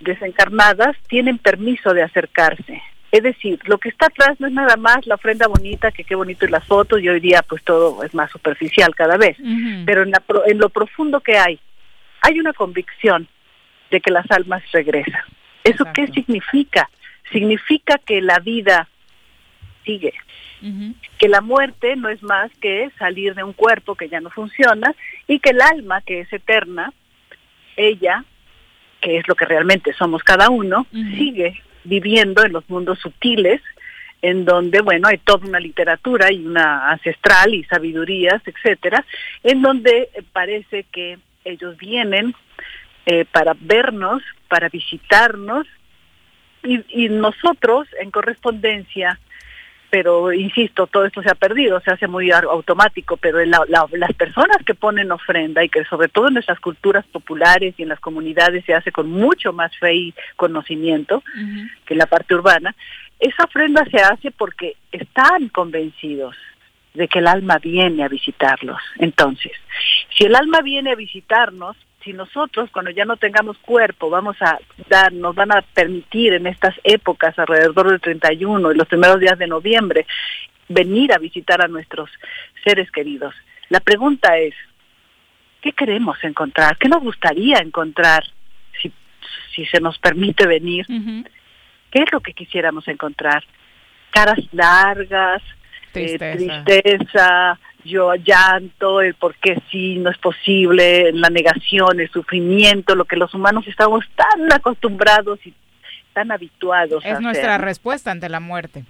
desencarnadas, 0.00 0.96
tienen 1.08 1.38
permiso 1.38 1.92
de 1.94 2.02
acercarse. 2.02 2.82
Es 3.12 3.22
decir, 3.24 3.58
lo 3.64 3.78
que 3.78 3.88
está 3.88 4.06
atrás 4.06 4.38
no 4.38 4.46
es 4.46 4.52
nada 4.52 4.76
más 4.76 5.04
la 5.06 5.16
ofrenda 5.16 5.48
bonita, 5.48 5.90
que 5.90 6.04
qué 6.04 6.14
bonito 6.14 6.44
y 6.46 6.48
las 6.50 6.64
fotos, 6.64 7.00
y 7.02 7.08
hoy 7.08 7.20
día 7.20 7.42
pues 7.48 7.62
todo 7.64 8.04
es 8.04 8.14
más 8.14 8.30
superficial 8.30 8.94
cada 8.94 9.16
vez. 9.16 9.36
Pero 9.84 10.02
en, 10.02 10.10
la 10.10 10.22
en 10.46 10.58
lo 10.58 10.68
profundo 10.68 11.20
que 11.20 11.36
hay, 11.36 11.58
hay 12.22 12.38
una 12.38 12.52
convicción 12.52 13.26
de 13.90 14.00
que 14.00 14.10
las 14.12 14.30
almas 14.30 14.62
regresan. 14.72 15.22
¿Eso 15.64 15.84
qué 15.92 16.06
significa? 16.08 16.88
Significa 17.32 17.98
que 17.98 18.20
la 18.22 18.38
vida 18.38 18.88
sigue, 19.84 20.12
que 21.18 21.28
la 21.28 21.40
muerte 21.40 21.96
no 21.96 22.08
es 22.08 22.22
más 22.22 22.50
que 22.60 22.90
salir 22.98 23.34
de 23.34 23.42
un 23.42 23.52
cuerpo 23.52 23.94
que 23.94 24.08
ya 24.08 24.20
no 24.20 24.30
funciona 24.30 24.94
y 25.26 25.38
que 25.38 25.50
el 25.50 25.60
alma, 25.60 26.02
que 26.02 26.20
es 26.20 26.32
eterna, 26.32 26.92
ella, 27.76 28.24
que 29.00 29.18
es 29.18 29.28
lo 29.28 29.34
que 29.34 29.46
realmente 29.46 29.92
somos 29.94 30.22
cada 30.22 30.50
uno, 30.50 30.86
sigue 30.92 31.62
viviendo 31.84 32.44
en 32.44 32.52
los 32.52 32.68
mundos 32.68 32.98
sutiles, 32.98 33.62
en 34.22 34.44
donde, 34.44 34.82
bueno, 34.82 35.08
hay 35.08 35.18
toda 35.18 35.46
una 35.46 35.60
literatura 35.60 36.30
y 36.30 36.44
una 36.44 36.90
ancestral 36.90 37.54
y 37.54 37.64
sabidurías, 37.64 38.42
etcétera, 38.46 39.04
en 39.42 39.62
donde 39.62 40.10
eh, 40.12 40.22
parece 40.30 40.84
que 40.92 41.18
ellos 41.44 41.76
vienen 41.78 42.34
eh, 43.06 43.24
para 43.24 43.56
vernos, 43.58 44.22
para 44.48 44.68
visitarnos, 44.68 45.66
y, 46.62 46.84
y 46.88 47.08
nosotros, 47.08 47.88
en 47.98 48.10
correspondencia, 48.10 49.18
pero 49.90 50.32
insisto, 50.32 50.86
todo 50.86 51.04
esto 51.04 51.22
se 51.22 51.30
ha 51.30 51.34
perdido, 51.34 51.80
se 51.80 51.90
hace 51.90 52.06
muy 52.06 52.30
automático, 52.30 53.16
pero 53.16 53.44
la- 53.44 53.64
la- 53.68 53.86
las 53.92 54.12
personas 54.14 54.58
que 54.64 54.74
ponen 54.74 55.10
ofrenda 55.12 55.64
y 55.64 55.68
que 55.68 55.84
sobre 55.84 56.08
todo 56.08 56.28
en 56.28 56.34
nuestras 56.34 56.60
culturas 56.60 57.04
populares 57.06 57.74
y 57.76 57.82
en 57.82 57.88
las 57.88 58.00
comunidades 58.00 58.64
se 58.64 58.74
hace 58.74 58.92
con 58.92 59.10
mucho 59.10 59.52
más 59.52 59.76
fe 59.78 59.94
y 59.94 60.14
conocimiento 60.36 61.22
que 61.84 61.94
en 61.94 61.98
la 61.98 62.06
parte 62.06 62.34
urbana, 62.34 62.74
esa 63.18 63.44
ofrenda 63.44 63.84
se 63.90 63.98
hace 63.98 64.30
porque 64.30 64.76
están 64.92 65.48
convencidos 65.48 66.36
de 66.94 67.06
que 67.08 67.18
el 67.18 67.26
alma 67.26 67.58
viene 67.58 68.02
a 68.04 68.08
visitarlos. 68.08 68.80
Entonces, 68.98 69.52
si 70.16 70.24
el 70.24 70.34
alma 70.34 70.60
viene 70.62 70.92
a 70.92 70.96
visitarnos, 70.96 71.76
si 72.04 72.12
nosotros 72.12 72.70
cuando 72.70 72.90
ya 72.90 73.04
no 73.04 73.16
tengamos 73.16 73.58
cuerpo 73.58 74.10
vamos 74.10 74.36
a 74.40 74.58
dar, 74.88 75.12
nos 75.12 75.34
van 75.34 75.52
a 75.52 75.62
permitir 75.62 76.34
en 76.34 76.46
estas 76.46 76.74
épocas 76.84 77.38
alrededor 77.38 77.90
del 77.90 78.00
31 78.00 78.72
y 78.72 78.76
los 78.76 78.88
primeros 78.88 79.20
días 79.20 79.38
de 79.38 79.46
noviembre 79.46 80.06
venir 80.68 81.12
a 81.12 81.18
visitar 81.18 81.62
a 81.62 81.68
nuestros 81.68 82.10
seres 82.64 82.90
queridos. 82.90 83.34
La 83.68 83.80
pregunta 83.80 84.38
es, 84.38 84.54
¿qué 85.60 85.72
queremos 85.72 86.16
encontrar? 86.22 86.78
¿Qué 86.78 86.88
nos 86.88 87.02
gustaría 87.02 87.58
encontrar 87.58 88.24
si, 88.80 88.92
si 89.54 89.66
se 89.66 89.80
nos 89.80 89.98
permite 89.98 90.46
venir? 90.46 90.86
¿Qué 90.86 92.02
es 92.02 92.12
lo 92.12 92.20
que 92.20 92.32
quisiéramos 92.32 92.86
encontrar? 92.88 93.44
Caras 94.10 94.38
largas, 94.52 95.42
eh, 95.94 96.18
Tristeza. 96.18 97.58
Yo 97.84 98.14
llanto, 98.14 99.00
el 99.00 99.14
por 99.14 99.34
qué 99.36 99.60
sí, 99.70 99.96
no 99.98 100.10
es 100.10 100.18
posible, 100.18 101.12
la 101.12 101.30
negación, 101.30 102.00
el 102.00 102.10
sufrimiento, 102.10 102.94
lo 102.94 103.04
que 103.04 103.16
los 103.16 103.32
humanos 103.34 103.66
estamos 103.66 104.04
tan 104.16 104.52
acostumbrados 104.52 105.38
y 105.46 105.54
tan 106.12 106.30
habituados 106.32 107.04
a 107.04 107.08
Es 107.08 107.12
hacer. 107.14 107.22
nuestra 107.22 107.58
respuesta 107.58 108.10
ante 108.10 108.28
la 108.28 108.40
muerte. 108.40 108.84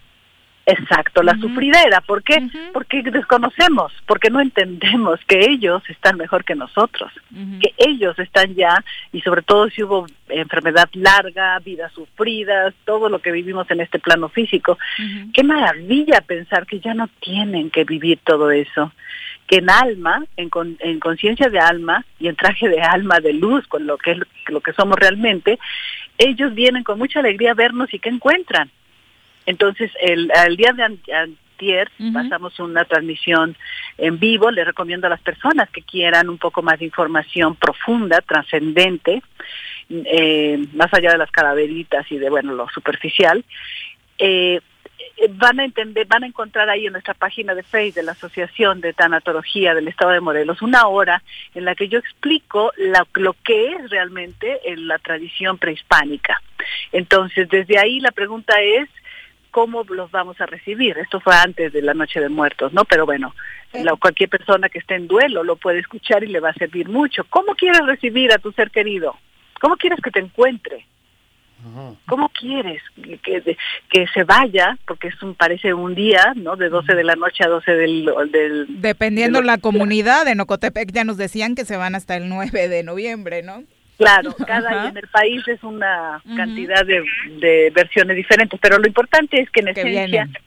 Exacto, 0.67 1.23
la 1.23 1.33
sufridera. 1.41 2.01
¿Por 2.03 2.23
qué? 2.23 2.37
Porque 2.73 3.03
desconocemos, 3.03 3.93
porque 4.07 4.31
no 4.31 4.41
entendemos 4.41 5.19
que 5.27 5.47
ellos 5.51 5.83
están 5.89 6.17
mejor 6.17 6.45
que 6.45 6.55
nosotros, 6.55 7.11
que 7.61 7.73
ellos 7.79 8.17
están 8.19 8.55
ya, 8.55 8.85
y 9.13 9.21
sobre 9.23 9.43
todo 9.43 9.69
si 9.71 9.83
hubo 9.83 10.07
enfermedad 10.29 10.89
larga, 10.93 11.59
vidas 11.61 11.93
sufridas, 11.93 12.73
todo 12.85 13.09
lo 13.09 13.19
que 13.21 13.33
vivimos 13.33 13.69
en 13.71 13.81
este 13.81 13.99
plano 13.99 14.29
físico. 14.29 14.79
Qué 15.33 15.43
maravilla 15.43 16.21
pensar 16.21 16.67
que 16.67 16.79
ya 16.79 16.95
no 16.95 17.09
tienen 17.21 17.71
que 17.71 17.85
vivir 17.85 18.21
todo 18.23 18.51
eso, 18.53 18.93
que 19.49 19.57
en 19.57 19.71
alma, 19.71 20.25
en, 20.37 20.51
con- 20.51 20.77
en 20.81 21.01
conciencia 21.01 21.49
de 21.49 21.59
alma 21.59 22.05
y 22.21 22.29
en 22.29 22.37
traje 22.37 22.69
de 22.69 22.81
alma 22.81 23.19
de 23.19 23.33
luz, 23.33 23.67
con 23.67 23.87
lo 23.87 23.97
que 23.99 24.13
es 24.13 24.19
lo 24.49 24.61
que 24.61 24.73
somos 24.75 24.97
realmente, 24.99 25.59
ellos 26.19 26.55
vienen 26.55 26.85
con 26.85 26.99
mucha 26.99 27.21
alegría 27.21 27.53
a 27.53 27.55
vernos 27.55 27.93
y 27.93 27.99
que 27.99 28.11
encuentran. 28.11 28.71
Entonces, 29.47 29.91
el, 30.01 30.31
el 30.47 30.57
día 30.57 30.73
de 30.73 30.83
an- 30.85 30.99
antier 31.13 31.91
pasamos 32.13 32.59
una 32.59 32.85
transmisión 32.85 33.57
en 33.99 34.19
vivo. 34.19 34.51
Le 34.51 34.65
recomiendo 34.65 35.07
a 35.07 35.11
las 35.11 35.21
personas 35.21 35.69
que 35.71 35.83
quieran 35.83 36.29
un 36.29 36.39
poco 36.39 36.63
más 36.63 36.79
de 36.79 36.87
información 36.87 37.55
profunda, 37.55 38.21
trascendente, 38.21 39.23
eh, 39.91 40.65
más 40.75 40.93
allá 40.95 41.13
de 41.13 41.19
las 41.19 41.31
calaveritas 41.31 42.11
y 42.11 42.17
de, 42.19 42.31
bueno, 42.31 42.53
lo 42.55 42.69
superficial. 42.71 43.45
Eh, 44.19 44.61
eh, 45.17 45.29
van 45.31 45.61
a 45.61 45.65
entender, 45.65 46.07
van 46.07 46.25
a 46.25 46.27
encontrar 46.27 46.69
ahí 46.71 46.87
en 46.87 46.93
nuestra 46.93 47.15
página 47.15 47.55
de 47.55 47.63
Facebook 47.63 47.95
de 47.97 48.03
la 48.05 48.13
Asociación 48.13 48.81
de 48.81 48.93
Tanatología 48.93 49.75
del 49.75 49.89
Estado 49.89 50.13
de 50.13 50.21
Morelos 50.21 50.63
una 50.63 50.87
hora 50.87 51.23
en 51.55 51.65
la 51.65 51.75
que 51.75 51.89
yo 51.89 51.99
explico 51.99 52.73
la- 52.77 53.07
lo 53.15 53.35
que 53.45 53.73
es 53.73 53.91
realmente 53.91 54.61
en 54.65 54.87
la 54.89 54.99
tradición 54.99 55.59
prehispánica. 55.59 56.41
Entonces, 56.93 57.49
desde 57.49 57.79
ahí 57.79 58.01
la 58.01 58.13
pregunta 58.13 58.61
es, 58.61 58.89
¿cómo 59.51 59.85
los 59.85 60.11
vamos 60.11 60.41
a 60.41 60.47
recibir? 60.47 60.97
Esto 60.99 61.21
fue 61.21 61.35
antes 61.37 61.73
de 61.73 61.83
la 61.83 61.95
Noche 61.95 62.21
de 62.21 62.29
Muertos, 62.29 62.73
¿no? 62.73 62.85
Pero 62.85 63.07
bueno, 63.07 63.35
la- 63.73 63.97
cualquier 63.97 64.29
persona 64.29 64.69
que 64.69 64.79
esté 64.79 64.95
en 64.97 65.07
duelo 65.09 65.43
lo 65.45 65.57
puede 65.57 65.79
escuchar 65.81 66.25
y 66.25 66.29
le 66.29 66.41
va 66.41 66.51
a 66.51 66.55
servir 66.55 66.89
mucho. 66.89 67.25
¿Cómo 67.31 67.55
quieres 67.55 67.85
recibir 67.87 68.33
a 68.33 68.39
tu 68.39 68.53
ser 68.53 68.71
querido? 68.71 69.17
¿Cómo 69.61 69.77
quieres 69.77 70.01
que 70.03 70.11
te 70.11 70.21
encuentre? 70.21 70.87
¿Cómo 72.07 72.31
quieres 72.31 72.83
que, 73.23 73.57
que 73.91 74.07
se 74.15 74.25
vaya? 74.25 74.79
Porque 74.87 75.09
es 75.09 75.23
un, 75.23 75.35
parece 75.35 75.75
un 75.75 75.95
día, 75.95 76.33
¿no? 76.35 76.57
De 76.57 76.71
12 76.71 76.95
de 76.95 77.05
la 77.05 77.17
noche 77.17 77.45
a 77.45 77.49
12 77.49 77.73
del... 77.73 78.11
del 78.33 78.67
Dependiendo 78.81 79.43
la 79.43 79.59
comunidad, 79.59 80.27
en 80.29 80.41
Ocotepec 80.41 80.91
ya 80.91 81.05
nos 81.05 81.19
decían 81.19 81.55
que 81.55 81.67
se 81.67 81.77
van 81.77 81.95
hasta 81.95 82.17
el 82.17 82.31
9 82.31 82.69
de 82.69 82.83
noviembre, 82.83 83.43
¿no? 83.43 83.65
Claro, 84.01 84.35
cada 84.47 84.71
Ajá. 84.71 84.89
en 84.89 84.97
el 84.97 85.07
país 85.09 85.47
es 85.47 85.63
una 85.63 86.23
cantidad 86.37 86.85
de, 86.87 87.05
de 87.39 87.71
versiones 87.75 88.17
diferentes, 88.17 88.59
pero 88.61 88.79
lo 88.79 88.87
importante 88.87 89.41
es 89.41 89.51
que 89.51 89.61
en 89.61 89.67
Que 89.67 89.73
esencia 89.73 90.07
vienen. 90.07 90.39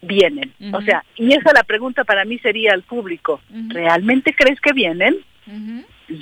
vienen. 0.00 0.74
O 0.74 0.80
sea, 0.82 1.04
y 1.16 1.32
esa 1.34 1.52
la 1.52 1.64
pregunta 1.64 2.04
para 2.04 2.24
mí 2.24 2.38
sería 2.38 2.72
al 2.72 2.82
público, 2.82 3.40
¿realmente 3.68 4.32
crees 4.34 4.60
que 4.60 4.72
vienen? 4.72 5.16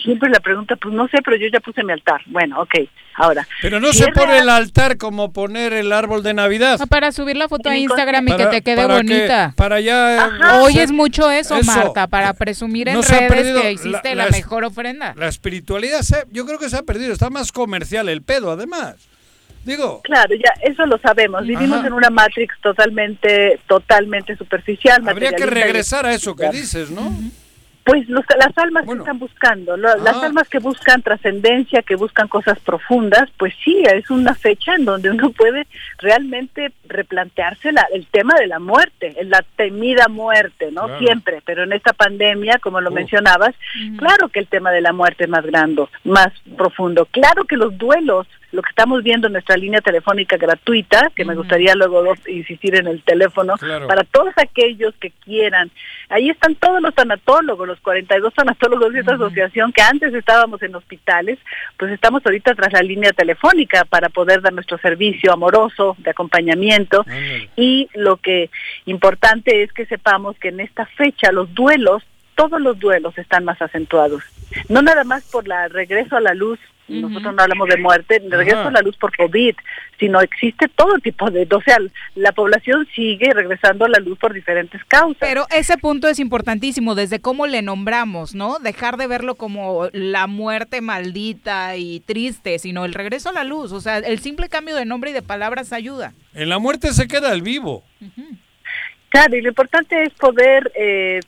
Siempre 0.03 0.29
la 0.31 0.41
pregunta, 0.41 0.77
pues 0.77 0.95
no 0.95 1.09
sé, 1.09 1.19
pero 1.25 1.37
yo 1.37 1.47
ya 1.53 1.61
puse 1.61 1.83
mi 1.83 1.93
altar. 1.93 2.21
Bueno, 2.27 2.61
ok, 2.61 2.75
ahora. 3.15 3.47
Pero 3.63 3.81
no 3.81 3.93
se 3.93 4.07
pone 4.13 4.39
el 4.39 4.49
altar 4.49 4.97
como 4.99 5.33
poner 5.33 5.73
el 5.73 5.91
árbol 5.93 6.23
de 6.23 6.35
Navidad. 6.35 6.79
Para 6.89 7.13
subir 7.13 7.37
la 7.37 7.49
foto 7.49 7.69
a 7.71 7.75
En 7.75 7.83
Instagram 7.83 8.25
y 8.29 8.31
que 8.33 8.37
Para- 8.39 8.51
te 8.51 8.63
quede 8.63 8.77
para 8.77 8.95
bonita. 8.97 9.49
que- 9.51 9.57
para 9.57 9.81
ya 9.81 10.25
Ajá. 10.25 10.63
Hoy 10.63 10.79
es 10.79 10.93
mucho 10.93 11.31
eso, 11.31 11.57
eso. 11.57 11.65
Marta, 11.67 12.07
para 12.07 12.33
presumir 12.35 12.89
en 12.89 12.95
No 12.95 13.03
redes 13.03 13.61
que 13.61 13.73
hiciste 13.73 14.15
la- 14.15 14.29
mejor 14.29 14.65
ofrenda. 14.65 15.15
La 15.17 15.29
espiritualidad, 15.29 16.03
se- 16.03 16.25
yo 16.31 16.47
creo 16.47 16.59
que 16.59 16.69
se 16.69 16.77
ha 16.77 16.83
perdido. 16.83 17.13
Está 17.13 17.31
más 17.31 17.51
comercial 17.53 18.09
el 18.09 18.23
pedo, 18.23 18.51
además. 18.53 18.97
Digo, 19.65 20.01
Claro, 20.05 20.35
ya 20.35 20.53
eso 20.63 20.87
lo 20.87 20.99
sabemos. 20.99 21.47
Vivimos 21.47 21.79
Ajá. 21.81 21.89
en 21.89 21.93
una 21.93 22.09
matrix 22.09 22.55
totalmente, 22.63 23.61
totalmente 23.69 24.35
superficial. 24.37 25.07
habría 25.09 25.33
que 25.33 25.45
regresar 25.47 26.07
a 26.07 26.15
eso 26.15 26.35
que 26.35 26.49
dices, 26.51 26.91
¿no? 26.91 27.13
Pues 27.85 28.09
los- 28.09 28.25
las 28.39 28.57
almas 28.59 28.85
que 28.87 28.93
están 28.93 29.19
buscando, 29.19 29.77
lo- 29.77 29.97
las 29.97 30.17
Ah. 30.17 30.27
almas 30.27 30.49
que 30.49 30.59
buscan 30.59 31.03
trascendencia, 31.03 31.83
que 31.83 31.97
buscan 31.97 32.29
cosas 32.29 32.59
profundas, 32.61 33.29
pues 33.39 33.55
sí, 33.65 33.83
es 33.85 34.11
una 34.11 34.35
fecha 34.35 34.75
en 34.75 34.85
donde 34.85 35.11
uno 35.11 35.31
puede 35.31 35.67
realmente 35.99 36.73
replantearse 36.89 37.73
la- 37.73 37.87
el 37.93 38.07
tema 38.07 38.35
de 38.39 38.47
la 38.47 38.59
muerte, 38.59 39.17
la 39.25 39.43
temida 39.57 40.09
muerte, 40.09 40.71
¿no? 40.73 40.85
Claro. 40.85 40.99
Siempre, 40.99 41.43
pero 41.45 41.65
en 41.65 41.73
esta 41.73 41.93
pandemia, 41.93 42.59
como 42.59 42.81
lo 42.81 42.91
Uf. 42.91 42.95
mencionabas, 42.97 43.55
claro 43.97 44.29
que 44.29 44.41
el 44.41 44.47
tema 44.47 44.71
de 44.73 44.81
la 44.83 44.93
muerte 44.93 45.25
es 45.25 45.31
más 45.31 45.45
grande, 45.45 45.85
más 46.05 46.29
profundo. 46.57 47.07
Claro 47.07 47.45
que 47.45 47.57
los 47.57 47.77
duelos, 47.79 48.27
lo 48.53 48.63
que 48.63 48.71
estamos 48.71 49.03
viendo 49.03 49.27
en 49.29 49.35
nuestra 49.35 49.57
línea 49.57 49.81
telefónica 49.81 50.37
gratuita, 50.37 51.11
que 51.15 51.25
me 51.25 51.35
gustaría 51.35 51.75
luego 51.75 52.15
insistir 52.27 52.75
en 52.77 52.87
el 52.89 53.03
teléfono, 53.03 53.55
Claro. 53.59 53.87
para 53.87 54.05
todos 54.05 54.33
aquellos 54.37 54.95
que 55.01 55.11
quieran. 55.11 55.71
Ahí 56.09 56.31
están 56.31 56.55
todos 56.57 56.83
los 56.83 56.95
tanatólogos, 56.95 57.69
los 57.69 57.81
42 57.81 58.35
tanatólogos 58.35 58.93
de 58.93 59.01
esta 59.01 59.15
asociación 59.15 59.73
que 59.73 59.83
antes 59.83 60.13
estábamos 60.15 60.63
en 60.63 60.75
hospitales, 60.75 61.39
pues 61.79 61.93
estamos 61.93 62.25
ahorita 62.27 62.55
tras 62.55 62.73
la 62.73 62.83
línea 62.83 63.13
telefónica 63.13 63.85
para 63.85 64.09
poder 64.09 64.41
dar 64.43 64.53
nuestro 64.53 64.79
servicio 64.79 65.33
amoroso 65.33 65.95
de 65.99 66.11
acompañamiento. 66.11 67.05
Y 67.57 67.89
lo 67.95 68.17
que 68.17 68.51
importante 68.87 69.63
es 69.63 69.73
que 69.73 69.87
sepamos 69.87 70.37
que 70.39 70.49
en 70.49 70.61
esta 70.61 70.87
fecha 70.87 71.31
los 71.33 71.55
duelos, 71.55 72.03
todos 72.35 72.61
los 72.61 72.79
duelos 72.79 73.17
están 73.19 73.45
más 73.45 73.61
acentuados. 73.63 74.23
No 74.69 74.83
nada 74.83 75.05
más 75.05 75.25
por 75.31 75.47
la 75.47 75.69
regreso 75.69 76.17
a 76.17 76.21
la 76.21 76.35
luz, 76.35 76.59
nosotros 76.91 77.35
no 77.35 77.43
hablamos 77.43 77.69
de 77.69 77.77
muerte, 77.77 78.19
de 78.19 78.37
regreso 78.37 78.69
a 78.69 78.71
la 78.71 78.81
luz 78.81 78.97
por 78.97 79.17
COVID, 79.17 79.55
sino 79.99 80.21
existe 80.21 80.67
todo 80.69 80.99
tipo 80.99 81.31
de, 81.31 81.47
o 81.51 81.61
sea, 81.61 81.79
la 82.15 82.33
población 82.33 82.87
sigue 82.95 83.33
regresando 83.33 83.85
a 83.85 83.89
la 83.89 83.99
luz 83.99 84.19
por 84.19 84.33
diferentes 84.33 84.83
causas. 84.87 85.19
Pero 85.21 85.47
ese 85.51 85.79
punto 85.79 86.09
es 86.09 86.19
importantísimo, 86.19 86.95
desde 86.95 87.21
cómo 87.21 87.47
le 87.47 87.63
nombramos, 87.63 88.35
¿no? 88.35 88.59
Dejar 88.59 88.97
de 88.97 89.07
verlo 89.07 89.35
como 89.37 89.89
la 89.93 90.27
muerte 90.27 90.81
maldita 90.81 91.77
y 91.77 92.01
triste, 92.01 92.59
sino 92.59 92.85
el 92.85 92.95
regreso 92.95 93.29
a 93.29 93.33
la 93.33 93.45
luz. 93.45 93.73
O 93.73 93.81
sea, 93.81 93.99
el 93.99 94.19
simple 94.21 94.49
cambio 94.49 94.75
de 94.75 94.85
nombre 94.85 95.11
y 95.11 95.15
de 95.15 95.23
palabras 95.23 95.73
ayuda. 95.73 96.13
En 96.35 96.49
la 96.49 96.59
muerte 96.59 96.93
se 96.93 97.07
queda 97.07 97.33
el 97.33 97.43
vivo. 97.43 97.85
Claro, 99.11 99.37
y 99.37 99.43
lo 99.43 99.49
importante 99.49 100.03
es 100.05 100.11
poder 100.15 100.73
eh, 100.75 101.21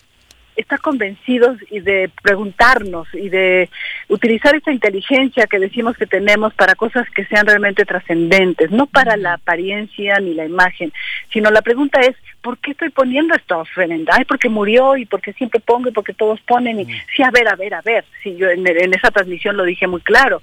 estar 0.57 0.81
convencidos 0.81 1.59
y 1.71 1.81
de 1.81 2.11
preguntarnos 2.23 3.09
y 3.15 3.29
de 3.29 3.71
utilizar 4.09 4.55
esta 4.55 4.73
inteligencia 4.73 5.47
que 5.47 5.59
decimos 5.59 5.97
que 5.97 6.07
tenemos 6.07 6.53
para 6.55 6.75
cosas 6.75 7.09
que 7.11 7.25
sean 7.27 7.47
realmente 7.47 7.85
trascendentes, 7.85 8.71
no 8.71 8.87
para 8.87 9.17
la 9.17 9.35
apariencia 9.35 10.19
ni 10.21 10.35
la 10.35 10.45
imagen, 10.45 10.93
sino 11.33 11.51
la 11.51 11.63
pregunta 11.63 12.01
es, 12.01 12.17
¿por 12.43 12.59
qué 12.59 12.73
estoy 12.73 12.91
poniendo 12.91 13.35
esta 13.35 13.59
ofrenda? 13.59 14.15
Ay, 14.17 14.25
porque 14.25 14.49
murió 14.49 14.97
y 14.97 15.07
porque 15.07 15.33
siempre 15.33 15.61
pongo 15.61 15.89
y 15.89 15.93
porque 15.93 16.13
todos 16.13 16.41
ponen. 16.43 16.81
Y, 16.81 16.87
sí, 17.15 17.23
a 17.23 17.31
ver, 17.31 17.49
a 17.49 17.57
ver, 17.57 17.75
a 17.75 17.83
ver. 17.83 18.05
Sí, 18.23 18.37
yo 18.37 18.49
en, 18.51 18.67
en 18.67 18.95
esa 18.95 19.11
transmisión 19.11 19.57
lo 19.57 19.65
dije 19.65 19.87
muy 19.87 20.01
claro. 20.01 20.43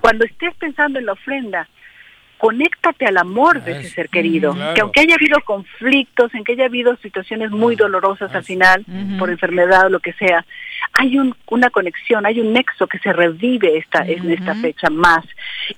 Cuando 0.00 0.24
estés 0.24 0.54
pensando 0.56 0.98
en 0.98 1.06
la 1.06 1.12
ofrenda, 1.12 1.68
conéctate 2.38 3.06
al 3.06 3.16
amor 3.16 3.62
de 3.62 3.72
ese 3.72 3.90
ser 3.90 4.08
querido, 4.08 4.54
claro. 4.54 4.74
que 4.74 4.80
aunque 4.80 5.00
haya 5.00 5.14
habido 5.14 5.40
conflictos, 5.40 6.34
en 6.34 6.44
que 6.44 6.52
haya 6.52 6.66
habido 6.66 6.96
situaciones 6.96 7.50
muy 7.50 7.76
dolorosas 7.76 8.34
al 8.34 8.44
final, 8.44 8.84
por 9.18 9.30
enfermedad 9.30 9.86
o 9.86 9.90
lo 9.90 10.00
que 10.00 10.12
sea, 10.14 10.44
hay 10.92 11.18
un, 11.18 11.34
una 11.48 11.70
conexión, 11.70 12.26
hay 12.26 12.40
un 12.40 12.52
nexo 12.52 12.86
que 12.86 12.98
se 12.98 13.12
revive 13.12 13.78
esta, 13.78 14.06
en 14.06 14.30
esta 14.30 14.54
fecha 14.54 14.90
más. 14.90 15.24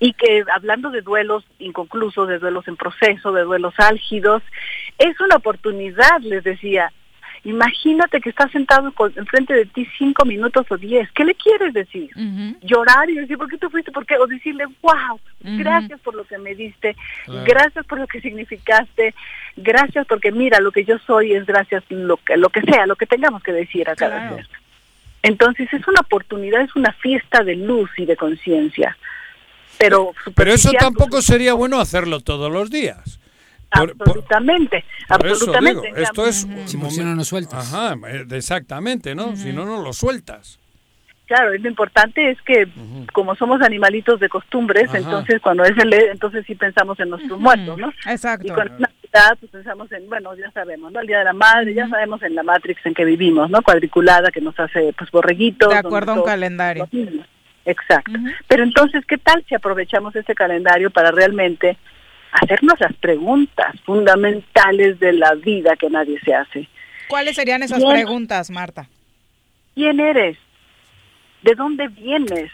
Y 0.00 0.12
que 0.12 0.44
hablando 0.54 0.90
de 0.90 1.02
duelos 1.02 1.44
inconclusos, 1.58 2.28
de 2.28 2.38
duelos 2.38 2.66
en 2.68 2.76
proceso, 2.76 3.32
de 3.32 3.42
duelos 3.42 3.74
álgidos, 3.78 4.42
es 4.98 5.20
una 5.20 5.36
oportunidad, 5.36 6.20
les 6.22 6.44
decía, 6.44 6.92
Imagínate 7.44 8.20
que 8.20 8.30
estás 8.30 8.50
sentado 8.50 8.92
enfrente 9.16 9.54
de 9.54 9.66
ti 9.66 9.86
cinco 9.96 10.24
minutos 10.24 10.66
o 10.70 10.76
diez. 10.76 11.10
¿Qué 11.12 11.24
le 11.24 11.34
quieres 11.34 11.72
decir? 11.72 12.10
Llorar 12.62 13.08
y 13.08 13.14
decir, 13.14 13.38
¿por 13.38 13.48
qué 13.48 13.56
tú 13.58 13.70
fuiste? 13.70 13.92
¿Por 13.92 14.04
qué? 14.06 14.16
O 14.16 14.26
decirle, 14.26 14.64
wow, 14.82 15.18
gracias 15.40 16.00
por 16.00 16.14
lo 16.14 16.24
que 16.24 16.38
me 16.38 16.54
diste, 16.54 16.96
Claro. 17.24 17.44
gracias 17.46 17.86
por 17.86 17.98
lo 17.98 18.06
que 18.06 18.20
significaste, 18.20 19.14
gracias 19.56 20.06
porque 20.06 20.32
mira, 20.32 20.60
lo 20.60 20.72
que 20.72 20.84
yo 20.84 20.98
soy 21.06 21.32
es 21.32 21.46
gracias 21.46 21.84
lo 21.88 22.16
que, 22.18 22.36
lo 22.36 22.48
que 22.50 22.60
sea, 22.62 22.86
lo 22.86 22.96
que 22.96 23.06
tengamos 23.06 23.42
que 23.42 23.52
decir 23.52 23.88
a 23.88 23.96
cada 23.96 24.18
Claro. 24.18 24.36
ser. 24.36 24.48
Entonces 25.22 25.72
es 25.72 25.86
una 25.88 26.00
oportunidad, 26.00 26.62
es 26.62 26.74
una 26.76 26.92
fiesta 26.92 27.42
de 27.42 27.56
luz 27.56 27.90
y 27.96 28.04
de 28.04 28.16
conciencia. 28.16 28.96
Pero, 29.78 30.12
Pero 30.34 30.52
eso 30.52 30.72
tampoco 30.72 31.22
sería 31.22 31.54
bueno 31.54 31.78
hacerlo 31.80 32.20
todos 32.20 32.50
los 32.52 32.70
días. 32.70 33.17
Por- 33.70 33.96
por- 33.96 34.08
absolutamente, 34.08 34.84
por 35.08 35.26
absolutamente. 35.26 35.86
digo, 35.88 35.96
esto 35.96 36.26
es 36.26 36.46
si 36.66 36.76
no, 36.78 37.14
no 37.14 37.24
sueltas. 37.24 37.72
Ajá, 37.74 37.96
eh, 38.08 38.26
exactamente, 38.30 39.14
¿no? 39.14 39.36
Si 39.36 39.52
no, 39.52 39.64
no 39.66 39.82
lo 39.82 39.92
sueltas. 39.92 40.58
Claro, 41.26 41.50
lo 41.54 41.68
importante 41.68 42.30
es 42.30 42.40
que 42.40 42.66
como 43.12 43.34
somos 43.34 43.60
animalitos 43.60 44.18
de 44.18 44.30
costumbres, 44.30 44.88
Ajá. 44.88 44.96
entonces 44.96 45.42
cuando 45.42 45.62
es 45.64 45.76
el 45.76 45.92
entonces 45.92 46.46
sí 46.46 46.54
pensamos 46.54 46.98
en 47.00 47.10
nuestros 47.10 47.38
muertos, 47.38 47.76
¿no? 47.76 47.92
Exacto. 48.06 48.46
Y 48.46 48.50
con 48.50 48.66
Navidad 48.66 49.36
pues 49.38 49.52
pensamos 49.52 49.92
en, 49.92 50.08
bueno, 50.08 50.34
ya 50.36 50.50
sabemos, 50.52 50.90
¿no? 50.90 51.00
El 51.00 51.06
Día 51.06 51.18
de 51.18 51.24
la 51.24 51.34
Madre, 51.34 51.74
ya 51.74 51.86
sabemos 51.88 52.22
en 52.22 52.34
la 52.34 52.42
Matrix 52.42 52.84
en 52.86 52.94
que 52.94 53.04
vivimos, 53.04 53.50
¿no? 53.50 53.60
Cuadriculada 53.60 54.30
que 54.30 54.40
nos 54.40 54.58
hace 54.58 54.94
pues 54.96 55.10
borreguitos. 55.10 55.68
De 55.68 55.76
acuerdo 55.76 56.12
a 56.12 56.14
un 56.14 56.24
calendario. 56.24 56.88
Exacto. 57.66 58.12
Pero 58.46 58.62
entonces, 58.62 59.04
¿qué 59.04 59.18
tal 59.18 59.44
si 59.46 59.54
aprovechamos 59.54 60.16
este 60.16 60.34
calendario 60.34 60.90
para 60.90 61.10
realmente 61.10 61.76
hacernos 62.32 62.78
las 62.80 62.92
preguntas 62.94 63.74
fundamentales 63.84 64.98
de 65.00 65.12
la 65.12 65.34
vida 65.34 65.76
que 65.76 65.90
nadie 65.90 66.18
se 66.20 66.34
hace? 66.34 66.68
¿Cuáles 67.08 67.36
serían 67.36 67.62
esas 67.62 67.82
preguntas, 67.84 68.50
Marta? 68.50 68.86
¿Quién 69.74 69.98
eres? 70.00 70.36
¿De 71.42 71.54
dónde 71.54 71.88
vienes? 71.88 72.50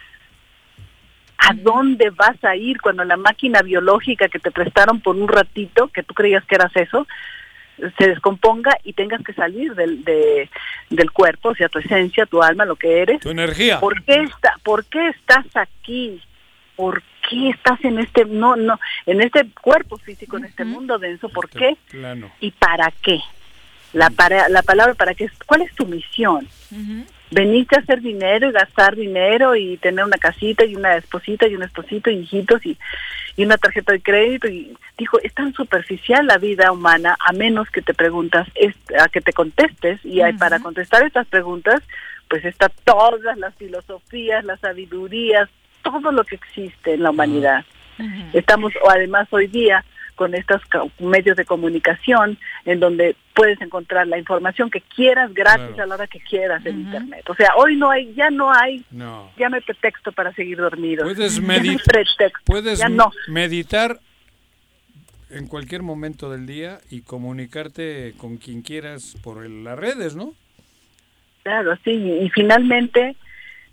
¿A 1.38 1.52
dónde 1.54 2.10
vas 2.10 2.42
a 2.44 2.54
ir 2.56 2.80
cuando 2.80 3.04
la 3.04 3.16
máquina 3.16 3.62
biológica 3.62 4.28
que 4.28 4.38
te 4.38 4.50
prestaron 4.50 5.00
por 5.00 5.16
un 5.16 5.28
ratito, 5.28 5.88
que 5.88 6.02
tú 6.02 6.14
creías 6.14 6.44
que 6.44 6.54
eras 6.54 6.74
eso, 6.76 7.06
se 7.98 8.08
descomponga 8.08 8.70
y 8.84 8.92
tengas 8.92 9.20
que 9.22 9.32
salir 9.34 9.74
del, 9.74 10.04
de- 10.04 10.48
del 10.90 11.10
cuerpo, 11.10 11.48
o 11.50 11.54
sea, 11.54 11.68
tu 11.68 11.80
esencia, 11.80 12.24
tu 12.24 12.42
alma, 12.42 12.64
lo 12.64 12.76
que 12.76 13.02
eres? 13.02 13.20
Tu 13.20 13.30
energía. 13.30 13.80
¿Por 13.80 14.02
qué, 14.04 14.22
está, 14.22 14.54
¿Por 14.62 14.84
qué 14.84 15.08
estás 15.08 15.44
aquí? 15.56 16.22
¿Por 16.76 17.02
qué 17.28 17.50
estás 17.50 17.82
en 17.84 17.98
este 17.98 18.24
no 18.24 18.56
no 18.56 18.78
en 19.06 19.20
este 19.20 19.46
cuerpo 19.62 19.96
físico, 19.98 20.36
en 20.36 20.44
este 20.44 20.64
mundo 20.64 20.98
denso? 20.98 21.28
¿Por 21.28 21.48
qué? 21.48 21.76
Plano. 21.90 22.30
¿Y 22.40 22.50
para 22.52 22.90
qué? 23.02 23.20
La, 23.92 24.10
para, 24.10 24.48
la 24.48 24.62
palabra 24.62 24.94
para 24.94 25.14
qué, 25.14 25.24
es- 25.24 25.32
¿cuál 25.46 25.62
es 25.62 25.72
tu 25.74 25.86
misión? 25.86 26.48
veniste 27.30 27.74
a 27.76 27.80
hacer 27.80 28.00
dinero 28.00 28.48
y 28.48 28.52
gastar 28.52 28.94
dinero 28.94 29.56
y 29.56 29.76
tener 29.78 30.04
una 30.04 30.18
casita 30.18 30.64
y 30.64 30.76
una 30.76 30.96
esposita 30.96 31.48
y 31.48 31.56
un 31.56 31.62
esposito 31.64 32.08
y 32.10 32.18
hijitos 32.18 32.64
y, 32.64 32.76
y 33.36 33.44
una 33.44 33.56
tarjeta 33.56 33.92
de 33.92 34.00
crédito 34.02 34.46
y 34.48 34.76
dijo 34.98 35.18
es 35.20 35.32
tan 35.34 35.52
superficial 35.52 36.26
la 36.26 36.38
vida 36.38 36.70
humana 36.70 37.16
a 37.18 37.32
menos 37.32 37.68
que 37.70 37.82
te 37.82 37.92
preguntas 37.94 38.46
es- 38.54 38.76
a 39.00 39.08
que 39.08 39.20
te 39.20 39.32
contestes 39.32 40.04
y 40.04 40.20
hay- 40.20 40.34
para 40.34 40.60
contestar 40.60 41.02
estas 41.04 41.26
preguntas 41.26 41.82
pues 42.28 42.44
está 42.44 42.68
todas 42.68 43.36
las 43.38 43.54
filosofías 43.56 44.44
las 44.44 44.60
sabidurías 44.60 45.48
todo 45.84 46.10
lo 46.10 46.24
que 46.24 46.34
existe 46.34 46.94
en 46.94 47.04
la 47.04 47.10
humanidad 47.10 47.64
estamos 48.32 48.72
o 48.84 48.90
además 48.90 49.28
hoy 49.30 49.46
día 49.46 49.84
con 50.16 50.34
estos 50.34 50.60
medios 50.98 51.36
de 51.36 51.44
comunicación 51.44 52.38
en 52.64 52.80
donde 52.80 53.14
puedes 53.34 53.60
encontrar 53.60 54.06
la 54.08 54.18
información 54.18 54.68
que 54.70 54.80
quieras 54.80 55.32
gratis 55.32 55.66
Claro. 55.74 55.82
a 55.82 55.86
la 55.86 55.94
hora 55.94 56.06
que 56.08 56.18
quieras 56.20 56.64
en 56.66 56.80
internet. 56.80 57.28
O 57.28 57.34
sea, 57.36 57.50
hoy 57.56 57.76
no 57.76 57.90
hay, 57.90 58.12
ya 58.14 58.30
no 58.30 58.52
hay, 58.52 58.84
No. 58.90 59.30
ya 59.36 59.48
no 59.48 59.56
hay 59.56 59.62
pretexto 59.62 60.10
para 60.12 60.32
seguir 60.34 60.58
dormido. 60.58 61.04
Puedes, 61.04 61.36
Ya 61.36 61.40
no 61.42 61.52
hay 61.52 61.60
medi- 61.60 61.82
pretexto. 61.84 62.40
puedes 62.44 62.90
no. 62.90 63.12
meditar 63.28 63.98
en 65.30 65.46
cualquier 65.48 65.82
momento 65.82 66.30
del 66.30 66.46
día 66.46 66.78
y 66.90 67.02
comunicarte 67.02 68.14
con 68.16 68.36
quien 68.38 68.62
quieras 68.62 69.16
por 69.22 69.44
el- 69.44 69.62
las 69.64 69.76
redes, 69.78 70.14
¿no? 70.16 70.32
Claro, 71.42 71.76
sí, 71.84 71.90
y 71.90 72.30
finalmente 72.30 73.16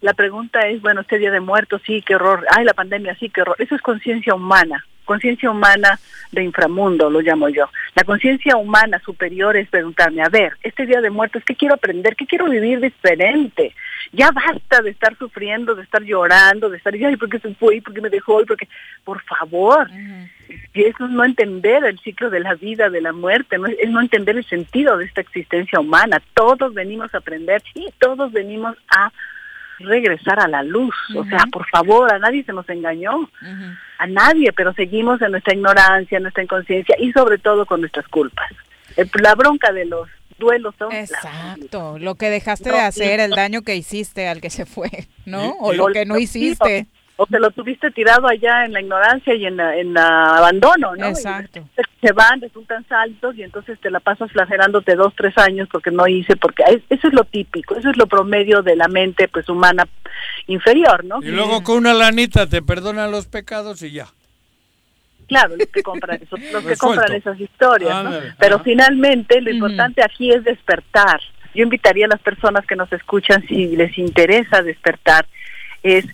la 0.02 0.14
pregunta 0.14 0.68
es, 0.68 0.82
bueno, 0.82 1.02
este 1.02 1.20
Día 1.20 1.32
de 1.32 1.40
Muertos, 1.40 1.82
sí, 1.86 2.02
qué 2.02 2.16
horror, 2.16 2.46
ay, 2.50 2.66
la 2.66 2.74
pandemia, 2.74 3.16
sí, 3.16 3.30
qué 3.30 3.42
horror. 3.42 3.56
Eso 3.60 3.76
es 3.76 3.82
conciencia 3.82 4.34
humana, 4.34 4.84
conciencia 5.06 5.50
humana 5.50 6.00
de 6.32 6.44
inframundo, 6.44 7.10
lo 7.10 7.22
llamo 7.22 7.50
yo. 7.50 7.70
La 7.96 8.04
conciencia 8.04 8.58
humana 8.58 9.00
superior 9.06 9.56
es 9.56 9.70
preguntarme, 9.70 10.24
a 10.24 10.30
ver, 10.30 10.54
este 10.64 10.88
Día 10.88 11.02
de 11.02 11.12
Muertos, 11.12 11.44
¿qué 11.46 11.56
quiero 11.56 11.76
aprender? 11.76 12.16
¿Qué 12.16 12.26
quiero 12.26 12.50
vivir 12.50 12.80
diferente? 12.80 13.76
Ya 14.12 14.32
basta 14.32 14.82
de 14.82 14.90
estar 14.90 15.16
sufriendo, 15.18 15.76
de 15.76 15.84
estar 15.84 16.02
llorando, 16.02 16.70
de 16.70 16.78
estar, 16.78 16.94
ay, 16.94 17.16
¿por 17.16 17.30
qué 17.30 17.40
se 17.40 17.54
fue? 17.54 17.82
¿Por 17.82 17.94
qué 17.94 18.02
me 18.02 18.10
dejó? 18.10 18.44
¿Por 18.44 18.58
qué? 18.58 18.68
Por 19.04 19.22
favor, 19.22 19.88
y 20.74 20.84
eso 20.84 21.06
es 21.06 21.12
no 21.12 21.24
entender 21.24 21.84
el 21.84 22.00
ciclo 22.00 22.30
de 22.30 22.40
la 22.40 22.56
vida, 22.56 22.90
de 22.90 23.02
la 23.02 23.14
muerte, 23.14 23.58
no, 23.58 23.68
es 23.68 23.90
no 23.90 24.02
entender 24.02 24.38
el 24.38 24.46
sentido 24.46 24.98
de 24.98 25.06
esta 25.06 25.22
existencia 25.22 25.80
humana. 25.80 26.22
Todos 26.34 26.74
venimos 26.74 27.14
a 27.14 27.20
aprender 27.20 27.62
y 27.76 27.90
todos 28.00 28.32
venimos 28.32 28.76
a 28.90 29.12
regresar 29.84 30.40
a 30.40 30.48
la 30.48 30.64
luz. 30.64 30.96
O 31.16 31.26
sea, 31.26 31.46
por 31.52 31.68
favor, 31.70 32.12
a 32.12 32.20
nadie 32.20 32.44
se 32.44 32.54
nos 32.54 32.68
engañó, 32.70 33.30
a 33.98 34.08
nadie, 34.08 34.52
pero 34.54 34.74
seguimos 34.74 35.22
en 35.22 35.32
nuestra 35.32 35.54
ignorancia, 35.54 36.18
en 36.18 36.24
nuestra 36.24 36.44
inconsciencia 36.44 36.96
y 37.00 37.12
sobre 37.12 37.38
todo 37.38 37.66
con 37.66 37.82
nuestras 37.82 38.08
culpas. 38.08 38.50
La 39.22 39.36
bronca 39.36 39.72
de 39.72 39.86
los 39.86 40.08
duelos 40.38 40.76
son 40.78 40.92
Exacto, 40.92 41.98
lo 42.00 42.16
que 42.16 42.30
dejaste 42.30 42.70
No, 42.70 42.76
de 42.76 42.82
hacer, 42.82 43.20
el 43.20 43.32
daño 43.32 43.62
que 43.62 43.76
hiciste 43.76 44.28
al 44.28 44.42
que 44.42 44.50
se 44.50 44.66
fue, 44.66 44.90
¿no? 45.26 45.52
O 45.60 45.72
lo 45.74 45.88
que 45.88 46.06
no 46.06 46.18
hiciste. 46.18 46.88
O, 47.22 47.26
te 47.28 47.40
lo 47.40 47.52
tuviste 47.52 47.92
tirado 47.92 48.28
allá 48.28 48.66
en 48.66 48.74
la 48.74 48.82
ignorancia 48.82 49.36
y 49.36 49.46
en, 49.46 49.58
la- 49.58 49.76
en 49.78 49.94
la 49.94 50.38
abandono, 50.38 50.96
¿no? 50.96 51.06
Exacto. 51.08 51.60
Y 51.78 52.08
se 52.08 52.14
van, 52.14 52.42
resultan 52.42 52.84
saltos 52.88 53.36
y 53.38 53.44
entonces 53.44 53.80
te 53.80 53.92
la 53.92 54.00
pasas 54.00 54.32
flagelándote 54.32 54.96
dos, 54.96 55.14
tres 55.16 55.38
años 55.38 55.68
porque 55.72 55.92
no 55.92 56.08
hice, 56.08 56.36
porque 56.36 56.64
es- 56.68 56.82
eso 56.90 57.08
es 57.10 57.14
lo 57.14 57.24
típico, 57.26 57.76
eso 57.76 57.92
es 57.92 57.98
lo 57.98 58.08
promedio 58.08 58.64
de 58.64 58.76
la 58.76 58.88
mente 58.88 59.28
pues 59.28 59.48
humana 59.50 59.88
inferior, 60.48 61.06
¿no? 61.06 61.20
Y 61.22 61.28
luego 61.28 61.62
con 61.64 61.78
una 61.78 61.94
lanita 61.94 62.48
te 62.48 62.62
perdonan 62.64 63.12
los 63.12 63.28
pecados 63.28 63.84
y 63.84 63.92
ya. 63.92 64.08
Claro, 65.28 65.56
los 65.56 65.68
que 65.68 65.84
compran, 65.84 66.22
eso- 66.24 66.38
los 66.52 66.64
que 66.66 66.76
compran 66.76 67.12
esas 67.14 67.40
historias, 67.40 68.04
¿no? 68.04 68.12
Pero 68.40 68.56
ajá. 68.56 68.64
finalmente 68.64 69.40
lo 69.42 69.52
importante 69.52 70.04
aquí 70.04 70.32
es 70.32 70.44
despertar. 70.44 71.22
Yo 71.54 71.64
invitaría 71.64 72.06
a 72.06 72.10
las 72.10 72.22
personas 72.22 72.66
que 72.66 72.76
nos 72.76 72.92
escuchan, 72.92 73.46
si 73.48 73.76
les 73.76 73.98
interesa 73.98 74.62
despertar, 74.64 75.26
es 75.84 76.06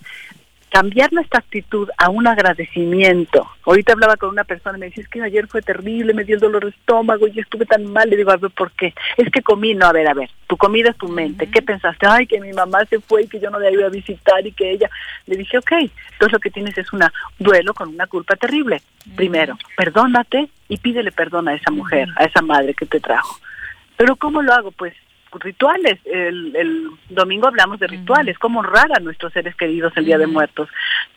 cambiar 0.70 1.12
nuestra 1.12 1.40
actitud 1.40 1.88
a 1.96 2.10
un 2.10 2.26
agradecimiento. 2.26 3.48
Ahorita 3.64 3.92
hablaba 3.92 4.16
con 4.16 4.30
una 4.30 4.44
persona 4.44 4.76
y 4.76 4.80
me 4.80 4.86
decía, 4.86 5.02
es 5.02 5.08
que 5.08 5.22
ayer 5.22 5.46
fue 5.46 5.62
terrible, 5.62 6.14
me 6.14 6.24
dio 6.24 6.34
el 6.34 6.40
dolor 6.40 6.64
de 6.64 6.70
estómago 6.70 7.26
y 7.26 7.38
estuve 7.40 7.66
tan 7.66 7.86
mal. 7.92 8.08
Le 8.08 8.16
digo, 8.16 8.30
a 8.30 8.36
ver, 8.36 8.50
¿por 8.50 8.72
qué? 8.72 8.94
Es 9.16 9.30
que 9.30 9.42
comí, 9.42 9.74
no, 9.74 9.86
a 9.86 9.92
ver, 9.92 10.08
a 10.08 10.14
ver, 10.14 10.30
tu 10.46 10.56
comida 10.56 10.90
es 10.90 10.96
tu 10.96 11.08
mente. 11.08 11.50
¿Qué 11.50 11.62
pensaste? 11.62 12.06
Ay, 12.06 12.26
que 12.26 12.40
mi 12.40 12.52
mamá 12.52 12.84
se 12.86 13.00
fue 13.00 13.22
y 13.22 13.28
que 13.28 13.40
yo 13.40 13.50
no 13.50 13.58
la 13.58 13.70
iba 13.70 13.86
a 13.86 13.90
visitar 13.90 14.46
y 14.46 14.52
que 14.52 14.70
ella... 14.70 14.90
Le 15.26 15.36
dije, 15.36 15.58
ok, 15.58 15.72
entonces 15.72 16.32
lo 16.32 16.38
que 16.38 16.50
tienes 16.50 16.76
es 16.78 16.92
un 16.92 17.02
duelo 17.38 17.74
con 17.74 17.88
una 17.88 18.06
culpa 18.06 18.36
terrible. 18.36 18.82
Primero, 19.16 19.56
perdónate 19.76 20.48
y 20.68 20.78
pídele 20.78 21.12
perdón 21.12 21.48
a 21.48 21.54
esa 21.54 21.70
mujer, 21.70 22.08
a 22.16 22.24
esa 22.24 22.42
madre 22.42 22.74
que 22.74 22.86
te 22.86 23.00
trajo. 23.00 23.38
Pero 23.96 24.16
¿cómo 24.16 24.42
lo 24.42 24.52
hago? 24.52 24.70
Pues 24.70 24.94
rituales. 25.40 25.98
El, 26.04 26.54
el 26.56 26.90
domingo 27.08 27.48
hablamos 27.48 27.78
de 27.80 27.86
rituales, 27.86 28.38
cómo 28.38 28.60
honrar 28.60 28.88
a 28.94 29.00
nuestros 29.00 29.32
seres 29.32 29.54
queridos 29.56 29.92
el 29.96 30.04
Día 30.04 30.18
de 30.18 30.26
Muertos. 30.26 30.68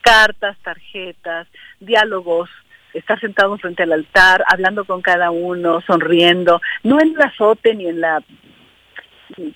Cartas, 0.01 0.57
tarjetas, 0.63 1.47
diálogos, 1.79 2.49
estar 2.93 3.19
sentados 3.19 3.61
frente 3.61 3.83
al 3.83 3.93
altar, 3.93 4.43
hablando 4.47 4.85
con 4.85 5.01
cada 5.01 5.31
uno, 5.31 5.81
sonriendo, 5.81 6.61
no 6.83 6.99
en 6.99 7.15
el 7.15 7.21
azote 7.21 7.73
ni 7.75 7.87
en 7.87 8.01
la 8.01 8.21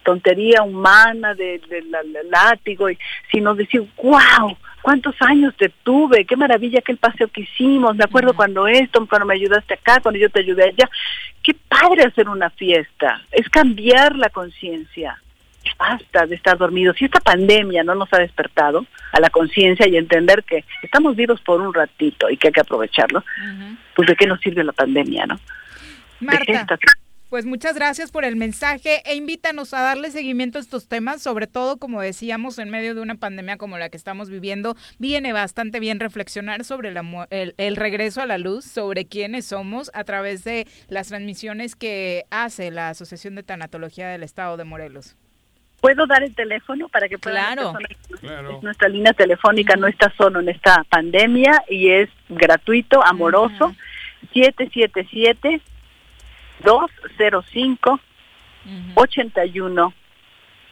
tontería 0.03 0.64
humana 0.64 1.34
del 1.34 1.61
de, 1.68 1.84
látigo, 2.30 2.90
y, 2.90 2.98
sino 3.32 3.56
decir, 3.56 3.88
wow, 4.02 4.57
cuántos 4.86 5.16
años 5.20 5.56
te 5.57 5.70
tuve, 5.82 6.26
qué 6.26 6.36
maravilla 6.36 6.78
aquel 6.78 6.98
paseo 6.98 7.28
que 7.30 7.41
hicimos, 7.41 7.95
me 7.95 8.03
acuerdo 8.03 8.36
cuando 8.36 8.68
esto, 8.68 9.03
cuando 9.07 9.26
me 9.26 9.34
ayudaste 9.34 9.74
acá, 9.74 9.99
cuando 9.99 10.20
yo 10.20 10.30
te 10.30 10.41
ayudé 10.41 10.66
allá, 10.66 10.88
qué 11.41 11.56
padre 11.68 12.03
hacer 12.03 12.30
una 12.30 12.52
fiesta, 12.52 13.20
es 13.32 13.49
cambiar 13.49 14.16
la 14.16 14.30
conciencia, 14.30 15.20
basta 15.80 16.28
de 16.28 16.36
estar 16.36 16.60
dormidos. 16.60 16.98
Si 16.98 17.06
esta 17.06 17.20
pandemia 17.20 17.84
no 17.84 17.95
nos 17.95 18.14
ha 18.14 18.20
despertado 18.20 18.86
a 19.12 19.20
la 19.20 19.32
conciencia 19.32 19.88
y 19.88 19.98
entender 19.98 20.44
que 20.44 20.64
estamos 20.84 21.16
vivos 21.16 21.41
por 21.41 21.62
un 21.62 21.74
ratito 21.74 22.30
y 22.30 22.38
que 22.38 22.49
hay 22.49 22.53
que 22.53 22.62
aprovecharlo, 22.62 23.24
pues 23.95 24.07
de 24.07 24.16
qué 24.16 24.28
nos 24.28 24.40
sirve 24.40 24.64
la 24.64 24.72
pandemia, 24.72 25.26
¿no? 25.26 25.40
¿De 26.20 26.38
qué 26.45 26.53
Marta, 26.53 26.76
está- 26.76 26.78
pues 27.36 27.45
muchas 27.45 27.76
gracias 27.76 28.12
por 28.12 28.24
el 28.24 28.38
mensaje 28.38 29.02
e 29.03 29.14
invítanos 29.16 29.74
a 29.74 29.82
darle 29.82 30.10
seguimiento 30.10 30.57
a 30.57 30.62
estos 30.62 30.88
temas, 30.88 31.22
sobre 31.22 31.48
todo 31.48 31.76
como 31.76 31.99
decíamos 31.99 32.57
en 32.60 32.70
medio 32.70 32.95
de 32.95 33.02
una 33.02 33.16
pandemia 33.16 33.57
como 33.57 33.78
la 33.78 33.90
que 33.90 33.98
estamos 33.98 34.30
viviendo, 34.30 34.78
viene 34.99 35.34
bastante 35.34 35.82
bien 35.82 35.99
reflexionar 35.99 36.64
sobre 36.64 36.91
la 36.91 37.28
el, 37.32 37.53
el 37.57 37.76
regreso 37.76 38.22
a 38.22 38.26
la 38.26 38.38
luz, 38.38 38.64
sobre 38.64 39.03
quiénes 39.03 39.48
somos 39.48 39.91
a 39.94 40.06
través 40.06 40.45
de 40.45 40.66
las 40.88 41.10
transmisiones 41.10 41.76
que 41.76 42.24
hace 42.30 42.72
la 42.72 42.88
Asociación 42.88 43.36
de 43.36 43.44
Tanatología 43.44 44.07
del 44.07 44.24
Estado 44.24 44.56
de 44.56 44.64
Morelos. 44.64 45.18
¿Puedo 45.82 46.07
dar 46.07 46.24
el 46.24 46.34
teléfono 46.34 46.88
para 46.88 47.10
que 47.10 47.18
puedan 47.18 47.57
Claro. 48.22 48.62
nuestra 48.62 48.88
línea 48.88 49.12
telefónica 49.12 49.76
no 49.76 49.88
está 49.88 50.10
solo 50.16 50.40
en 50.40 50.48
esta 50.48 50.86
pandemia 50.86 51.66
y 51.68 51.90
es 51.90 52.10
gratuito, 52.30 53.06
amoroso, 53.06 53.76
777 54.32 55.62
205 56.64 57.99
81 58.95 59.94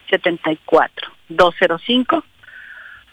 74 0.10 1.12
205 1.30 2.24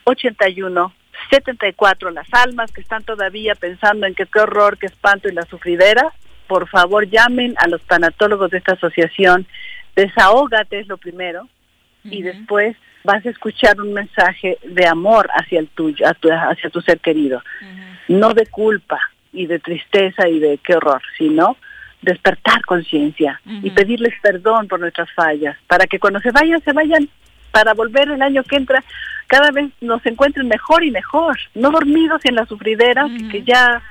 81 0.05 0.93
74 1.31 2.11
las 2.11 2.27
almas 2.33 2.73
que 2.73 2.81
están 2.81 3.03
todavía 3.05 3.55
pensando 3.55 4.07
en 4.07 4.15
que 4.15 4.27
qué 4.27 4.41
horror, 4.41 4.79
qué 4.79 4.87
espanto 4.87 5.29
y 5.29 5.33
la 5.33 5.43
sufridera, 5.43 6.13
por 6.47 6.69
favor 6.69 7.09
llamen 7.09 7.55
a 7.59 7.69
los 7.69 7.83
tanatólogos 7.83 8.51
de 8.51 8.59
esta 8.59 8.73
asociación, 8.73 9.47
desahógate 9.95 10.81
es 10.81 10.89
lo 10.89 10.97
primero. 10.97 11.49
Y 12.03 12.23
después 12.23 12.77
vas 13.05 13.25
a 13.27 13.29
escuchar 13.31 13.79
un 13.79 13.93
mensaje 13.93 14.59
de 14.65 14.87
amor 14.87 15.29
hacia 15.35 15.61
el 15.61 15.69
tuyo, 15.69 16.07
hacia 16.07 16.71
tu 16.71 16.81
ser 16.81 16.99
querido, 16.99 17.43
no 18.09 18.33
de 18.33 18.47
culpa 18.47 18.99
y 19.35 19.47
de 19.47 19.59
tristeza 19.59 20.27
y 20.27 20.39
de 20.39 20.59
qué 20.59 20.77
horror, 20.77 21.03
sino 21.19 21.59
despertar 22.03 22.65
conciencia 22.65 23.41
y 23.45 23.71
pedirles 23.71 24.15
perdón 24.23 24.69
por 24.69 24.81
nuestras 24.81 25.11
fallas, 25.13 25.57
para 25.67 25.87
que 25.87 25.99
cuando 25.99 26.21
se 26.21 26.31
vayan, 26.31 26.63
se 26.63 26.73
vayan 26.73 27.09
para 27.51 27.75
volver 27.75 28.11
el 28.11 28.23
año 28.23 28.43
que 28.45 28.57
entra, 28.57 28.83
cada 29.27 29.51
vez 29.51 29.71
nos 29.81 30.05
encuentren 30.07 30.49
mejor 30.49 30.85
y 30.85 30.91
mejor, 30.91 31.39
no 31.55 31.71
dormidos 31.71 32.25
en 32.25 32.37
la 32.37 32.47
sufridera, 32.47 33.07
que 33.31 33.43
ya 33.43 33.83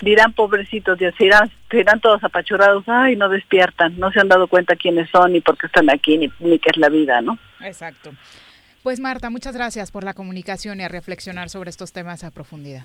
dirán 0.00 0.32
pobrecitos, 0.32 0.98
ya 0.98 1.12
se 1.12 1.26
irán, 1.26 1.50
se 1.70 1.80
irán 1.80 2.00
todos 2.00 2.22
apachurrados, 2.22 2.84
ay, 2.86 3.16
no 3.16 3.28
despiertan, 3.28 3.98
no 3.98 4.10
se 4.12 4.20
han 4.20 4.28
dado 4.28 4.46
cuenta 4.46 4.76
quiénes 4.76 5.10
son 5.10 5.32
ni 5.32 5.40
por 5.40 5.58
qué 5.58 5.66
están 5.66 5.90
aquí, 5.90 6.16
ni, 6.18 6.30
ni 6.38 6.58
qué 6.58 6.70
es 6.72 6.76
la 6.76 6.88
vida, 6.88 7.20
¿no? 7.20 7.38
Exacto. 7.60 8.12
Pues 8.82 9.00
Marta, 9.00 9.28
muchas 9.28 9.54
gracias 9.54 9.90
por 9.90 10.04
la 10.04 10.14
comunicación 10.14 10.80
y 10.80 10.84
a 10.84 10.88
reflexionar 10.88 11.50
sobre 11.50 11.70
estos 11.70 11.92
temas 11.92 12.22
a 12.22 12.30
profundidad. 12.30 12.84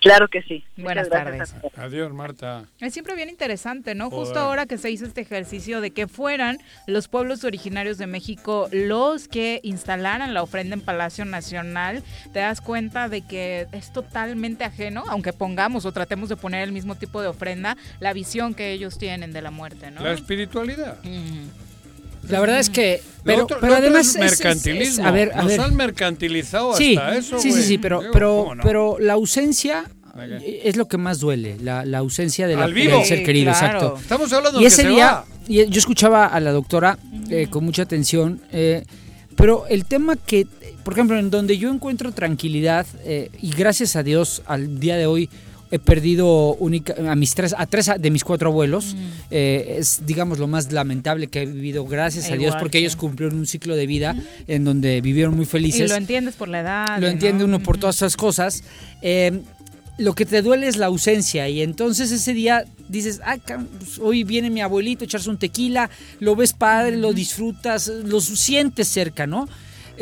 Claro 0.00 0.28
que 0.28 0.42
sí. 0.42 0.64
Buenas 0.76 1.08
tardes. 1.10 1.54
Adiós, 1.76 2.12
Marta. 2.12 2.64
Es 2.80 2.94
siempre 2.94 3.14
bien 3.14 3.28
interesante, 3.28 3.94
¿no? 3.94 4.10
Justo 4.10 4.38
ahora 4.38 4.66
que 4.66 4.78
se 4.78 4.90
hizo 4.90 5.04
este 5.04 5.20
ejercicio 5.20 5.80
de 5.80 5.90
que 5.90 6.08
fueran 6.08 6.58
los 6.86 7.08
pueblos 7.08 7.44
originarios 7.44 7.98
de 7.98 8.06
México 8.06 8.68
los 8.72 9.28
que 9.28 9.60
instalaran 9.62 10.32
la 10.32 10.42
ofrenda 10.42 10.74
en 10.74 10.80
Palacio 10.80 11.24
Nacional, 11.24 12.02
te 12.32 12.38
das 12.38 12.60
cuenta 12.60 13.08
de 13.08 13.22
que 13.22 13.66
es 13.72 13.92
totalmente 13.92 14.64
ajeno, 14.64 15.04
aunque 15.08 15.32
pongamos 15.32 15.84
o 15.84 15.92
tratemos 15.92 16.28
de 16.30 16.36
poner 16.36 16.62
el 16.62 16.72
mismo 16.72 16.94
tipo 16.94 17.20
de 17.20 17.28
ofrenda, 17.28 17.76
la 18.00 18.12
visión 18.12 18.54
que 18.54 18.72
ellos 18.72 18.96
tienen 18.96 19.32
de 19.32 19.42
la 19.42 19.50
muerte, 19.50 19.90
¿no? 19.90 20.02
La 20.02 20.12
espiritualidad. 20.12 20.98
La 22.28 22.40
verdad 22.40 22.58
es 22.60 22.70
que, 22.70 23.02
pero, 23.24 23.44
otro- 23.44 23.58
pero 23.60 23.74
además 23.74 24.06
es 24.08 24.16
es- 24.16 24.16
es- 24.16 24.32
es- 24.32 24.38
mercantilismo. 24.44 25.06
a 25.06 25.10
ver, 25.10 25.32
a 25.34 25.38
Nos 25.38 25.46
ver. 25.48 25.60
han 25.60 25.76
mercantilizado 25.76 26.76
sí, 26.76 26.96
hasta 26.96 27.16
eso, 27.16 27.38
sí, 27.40 27.52
sí, 27.52 27.62
sí, 27.62 27.78
pero, 27.78 28.00
Digo, 28.00 28.12
pero, 28.12 28.52
pero 28.62 28.96
la 29.00 29.14
ausencia 29.14 29.84
es 30.42 30.76
lo 30.76 30.86
que 30.88 30.98
más 30.98 31.20
duele, 31.20 31.56
la, 31.62 31.84
la 31.84 31.98
ausencia 31.98 32.46
de 32.46 32.56
la, 32.56 32.64
Al 32.64 32.74
vivo. 32.74 32.96
del 32.98 33.06
ser 33.06 33.18
Sí, 33.18 33.24
querido, 33.24 33.52
claro. 33.52 33.66
exacto. 33.78 33.98
Estamos 34.00 34.32
hablando 34.32 34.58
y 34.58 34.62
que 34.62 34.68
ese 34.68 34.82
se 34.82 34.88
día, 34.88 35.06
va. 35.12 35.24
y 35.48 35.66
yo 35.66 35.78
escuchaba 35.78 36.26
a 36.26 36.40
la 36.40 36.52
doctora 36.52 36.98
eh, 37.30 37.46
con 37.48 37.64
mucha 37.64 37.82
atención, 37.82 38.42
eh, 38.52 38.84
pero 39.36 39.66
el 39.68 39.84
tema 39.86 40.16
que, 40.16 40.46
por 40.84 40.92
ejemplo, 40.94 41.18
en 41.18 41.30
donde 41.30 41.56
yo 41.58 41.70
encuentro 41.72 42.12
tranquilidad, 42.12 42.86
eh, 43.04 43.30
y 43.40 43.50
gracias 43.52 43.96
a 43.96 44.02
Dios 44.02 44.42
al 44.46 44.78
día 44.80 44.96
de 44.96 45.06
hoy, 45.06 45.30
he 45.70 45.78
perdido 45.78 46.54
única, 46.56 46.94
a 47.10 47.14
mis 47.14 47.34
tres, 47.34 47.54
a 47.56 47.66
tres 47.66 47.90
de 47.98 48.10
mis 48.10 48.24
cuatro 48.24 48.50
abuelos. 48.50 48.96
Eh, 49.30 49.76
es, 49.78 50.02
digamos, 50.04 50.38
lo 50.38 50.48
más 50.48 50.72
lamentable 50.72 51.28
que 51.28 51.42
he 51.42 51.46
vivido, 51.46 51.84
gracias 51.86 52.30
a 52.30 52.36
Dios, 52.36 52.56
porque 52.58 52.78
sí. 52.78 52.84
ellos 52.84 52.96
cumplieron 52.96 53.38
un 53.38 53.46
ciclo 53.46 53.76
de 53.76 53.86
vida 53.86 54.16
en 54.46 54.64
donde 54.64 55.00
vivieron 55.00 55.34
muy 55.34 55.44
Y 55.44 55.46
felices. 55.46 55.90
lo 55.90 55.96
entiendes 55.96 56.34
por 56.34 56.48
la 56.48 56.60
edad. 56.60 56.96
Lo 56.96 57.06
¿no? 57.06 57.12
entiende 57.12 57.44
uno 57.44 57.60
por 57.60 57.78
todas 57.78 57.96
esas 57.96 58.16
cosas. 58.16 58.64
Eh, 59.02 59.42
lo 59.98 60.14
que 60.14 60.24
te 60.24 60.40
duele 60.40 60.66
es 60.66 60.76
la 60.76 60.86
ausencia 60.86 61.48
y 61.48 61.60
entonces 61.60 62.10
ese 62.10 62.32
día 62.32 62.64
dices, 62.88 63.20
ah, 63.24 63.36
pues, 63.46 63.98
hoy 63.98 64.24
viene 64.24 64.48
mi 64.48 64.62
abuelito 64.62 65.04
a 65.04 65.06
echarse 65.06 65.28
un 65.28 65.36
tequila, 65.36 65.90
lo 66.20 66.34
ves 66.34 66.54
padre, 66.54 66.96
lo 66.96 67.12
disfrutas, 67.12 67.88
lo 67.88 68.20
sientes 68.22 68.88
cerca, 68.88 69.26
¿no? 69.26 69.46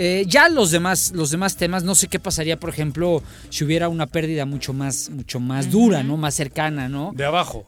Eh, 0.00 0.24
ya 0.28 0.48
los 0.48 0.70
demás, 0.70 1.10
los 1.12 1.30
demás 1.32 1.56
temas, 1.56 1.82
no 1.82 1.96
sé 1.96 2.06
qué 2.06 2.20
pasaría, 2.20 2.56
por 2.60 2.70
ejemplo, 2.70 3.20
si 3.50 3.64
hubiera 3.64 3.88
una 3.88 4.06
pérdida 4.06 4.44
mucho 4.46 4.72
más, 4.72 5.10
mucho 5.10 5.40
más 5.40 5.72
dura, 5.72 6.04
¿no? 6.04 6.16
Más 6.16 6.34
cercana, 6.36 6.88
¿no? 6.88 7.10
De 7.16 7.24
abajo, 7.24 7.66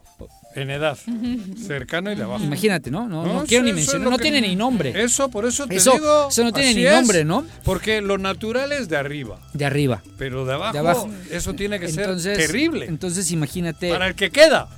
en 0.54 0.70
edad. 0.70 0.96
Cercano 1.66 2.12
y 2.12 2.14
de 2.14 2.22
abajo. 2.22 2.44
Imagínate, 2.44 2.90
¿no? 2.90 3.08
No, 3.08 3.24
no 3.26 3.44
quiero 3.46 3.64
ni 3.64 3.72
mencionar, 3.72 4.08
no 4.10 4.16
que- 4.16 4.22
tiene 4.22 4.40
ni 4.42 4.54
nombre. 4.54 4.92
Eso, 5.02 5.28
por 5.28 5.44
eso 5.44 5.66
te 5.66 5.74
Eso- 5.74 5.92
digo. 5.92 6.28
eso 6.28 6.44
no 6.44 6.52
tiene 6.52 6.74
ni 6.74 6.86
es, 6.86 6.92
nombre, 6.92 7.24
¿no? 7.24 7.44
Porque 7.64 8.00
lo 8.00 8.16
natural 8.16 8.70
es 8.70 8.88
de 8.88 8.96
arriba. 8.96 9.40
De 9.52 9.64
arriba. 9.64 10.00
Pero 10.16 10.44
de 10.44 10.54
abajo, 10.54 10.72
De 10.72 10.78
abajo. 10.78 11.10
eso 11.32 11.54
tiene 11.54 11.80
que 11.80 11.86
Entonces- 11.86 12.36
ser 12.36 12.46
terrible. 12.46 12.86
Entonces 12.86 13.30
imagínate. 13.32 13.90
Para 13.90 14.06
el 14.06 14.14
que 14.14 14.30
queda. 14.30 14.68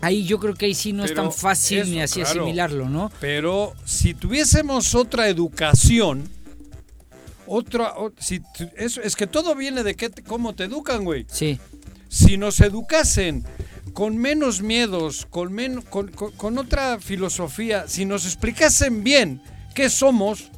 Ahí 0.00 0.24
yo 0.24 0.38
creo 0.38 0.54
que 0.54 0.66
ahí 0.66 0.74
sí 0.74 0.92
no 0.94 1.04
es 1.04 1.12
tan 1.14 1.32
fácil 1.32 1.78
eso, 1.80 1.90
ni 1.90 2.00
así 2.00 2.20
claro. 2.20 2.42
asimilarlo, 2.42 2.88
¿no? 2.88 3.10
Pero 3.20 3.74
si 3.84 4.12
tuviésemos 4.14 4.94
otra 4.94 5.28
educación, 5.28 6.28
otra, 7.46 7.94
o- 7.96 8.12
si 8.18 8.40
eso 8.76 9.00
es 9.02 9.16
que 9.16 9.26
todo 9.26 9.54
viene 9.54 9.82
de 9.82 9.94
qué 9.94 10.08
te- 10.10 10.22
cómo 10.22 10.54
te 10.54 10.64
educan, 10.64 11.04
güey. 11.04 11.26
Sí. 11.30 11.58
Si 12.08 12.36
nos 12.36 12.60
educasen 12.60 13.44
con 13.92 14.16
menos 14.18 14.60
miedos, 14.62 15.26
con 15.30 15.52
menos, 15.52 15.84
con, 15.84 16.08
con- 16.08 16.32
con 16.32 16.58
otra 16.58 16.98
filosofía, 17.00 17.88
si 17.88 18.04
nos 18.04 18.24
explicasen 18.26 19.02
bien 19.02 19.40
qué 19.74 19.88
somos 19.90 20.50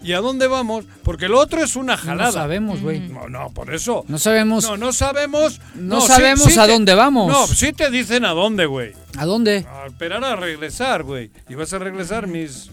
y 0.00 0.12
a 0.12 0.20
dónde 0.20 0.46
vamos, 0.46 0.84
porque 1.02 1.28
lo 1.28 1.40
otro 1.40 1.62
es 1.62 1.74
una 1.74 1.96
jalada. 1.96 2.30
sabemos, 2.30 2.80
güey. 2.80 3.00
No, 3.00 3.28
no, 3.28 3.50
por 3.50 3.74
eso. 3.74 4.04
No 4.06 4.18
sabemos. 4.18 4.62
No, 4.64 4.76
no 4.76 4.92
sabemos. 4.92 5.60
No 5.74 6.00
sabemos 6.00 6.44
sí 6.52 6.58
a 6.58 6.66
te- 6.66 6.72
dónde 6.72 6.94
vamos. 6.94 7.28
No, 7.30 7.46
sí 7.48 7.72
te 7.72 7.90
dicen 7.90 8.24
a 8.24 8.30
dónde, 8.30 8.66
güey. 8.66 8.92
¿A 9.16 9.24
dónde? 9.26 9.66
A 9.68 9.86
esperar 9.86 10.22
a 10.24 10.36
regresar, 10.36 11.02
güey. 11.02 11.32
Y 11.48 11.54
vas 11.56 11.72
a 11.72 11.78
regresar 11.80 12.28
mis... 12.28 12.70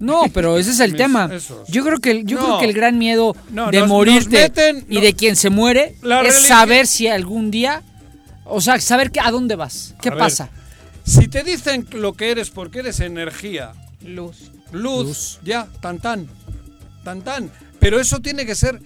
No, 0.00 0.24
pero 0.34 0.58
ese 0.58 0.70
es 0.72 0.80
el 0.80 0.96
tema. 0.96 1.30
esos. 1.32 1.68
Yo 1.68 1.84
creo 1.84 1.98
que 1.98 2.10
el- 2.10 2.26
yo 2.26 2.38
No. 2.38 2.44
creo 2.46 2.58
que 2.58 2.64
el 2.66 2.72
gran 2.72 2.98
miedo 2.98 3.36
No, 3.50 3.70
de 3.70 3.78
nos- 3.80 3.88
morirte 3.88 4.40
nos 4.48 4.50
meten- 4.50 4.84
y 4.88 4.96
no. 4.96 5.00
de 5.02 5.14
quien 5.14 5.36
se 5.36 5.50
muere 5.50 5.94
La 6.02 6.22
es 6.22 6.34
saber 6.48 6.86
si 6.88 7.06
algún 7.06 7.50
día, 7.52 7.82
o 8.44 8.60
sea, 8.60 8.80
saber 8.80 9.12
que, 9.12 9.20
a 9.20 9.30
dónde 9.30 9.54
vas, 9.56 9.94
qué 10.02 10.08
A 10.08 10.12
ver, 10.12 10.18
pasa. 10.18 10.48
Si 11.04 11.28
te 11.28 11.42
dicen 11.44 11.86
lo 11.92 12.14
que 12.14 12.30
eres 12.30 12.50
porque 12.50 12.80
eres 12.80 12.98
energía, 13.00 13.72
Luz. 14.04 14.50
luz, 14.72 15.38
ya, 15.44 15.66
tan 15.80 15.98
tan, 15.98 16.26
tan 17.04 17.22
tan. 17.22 17.50
Pero 17.78 17.98
eso 18.00 18.20
tiene 18.20 18.44
que 18.46 18.54
ser 18.54 18.80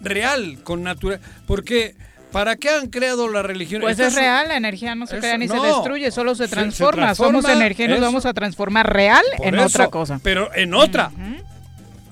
real, 0.00 0.58
con 0.64 0.82
natural. 0.82 1.20
Porque, 1.46 1.94
¿para 2.32 2.56
qué 2.56 2.70
han 2.70 2.88
creado 2.88 3.28
la 3.28 3.42
religión? 3.42 3.80
Pues 3.82 3.98
es 3.98 4.14
real, 4.14 4.48
la 4.48 4.56
energía 4.56 4.94
no 4.94 5.06
se 5.06 5.14
eso- 5.16 5.20
crea 5.22 5.38
ni 5.38 5.48
se 5.48 5.58
destruye, 5.58 6.10
solo 6.10 6.34
se 6.34 6.44
Se- 6.44 6.48
se 6.50 6.54
transforma. 6.56 7.02
transforma, 7.06 7.40
Somos 7.42 7.56
energía 7.56 7.86
y 7.86 7.88
nos 7.88 8.00
vamos 8.00 8.26
a 8.26 8.32
transformar 8.34 8.92
real 8.92 9.22
Por 9.36 9.46
en 9.46 9.54
eso, 9.56 9.64
otra 9.66 9.88
cosa. 9.88 10.20
Pero 10.22 10.54
en 10.54 10.74
otra. 10.74 11.10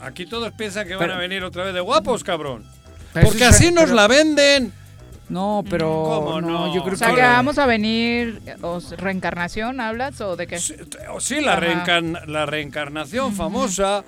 Aquí 0.01 0.27
todos 0.27 0.53
piensan 0.53 0.87
que 0.87 0.95
van 0.97 1.11
a 1.11 1.17
venir 1.19 1.43
otra 1.43 1.65
vez 1.65 1.75
de 1.75 1.81
guapos, 1.81 2.23
cabrón. 2.25 2.65
Porque 3.13 3.45
así 3.45 3.73
nos 3.73 3.85
pero- 3.85 3.97
la 3.97 4.07
venden. 4.07 4.73
No, 5.29 5.63
pero 5.69 5.89
¿Cómo 6.05 6.41
no? 6.41 6.75
yo 6.75 6.83
creo 6.83 6.95
O 6.95 6.97
sea, 6.97 7.09
que 7.11 7.17
que 7.17 7.21
vamos 7.21 7.59
a 7.59 7.67
venir, 7.67 8.41
o 8.63 8.81
reencarnación, 8.97 9.79
¿hablas? 9.79 10.19
¿O 10.23 10.37
de 10.37 10.47
qué? 10.47 10.59
O 11.13 11.21
sí, 11.21 11.41
la, 11.43 11.61
reencarn- 11.61 12.25
la 12.27 12.47
reencarnación 12.47 13.35
famosa. 13.35 14.05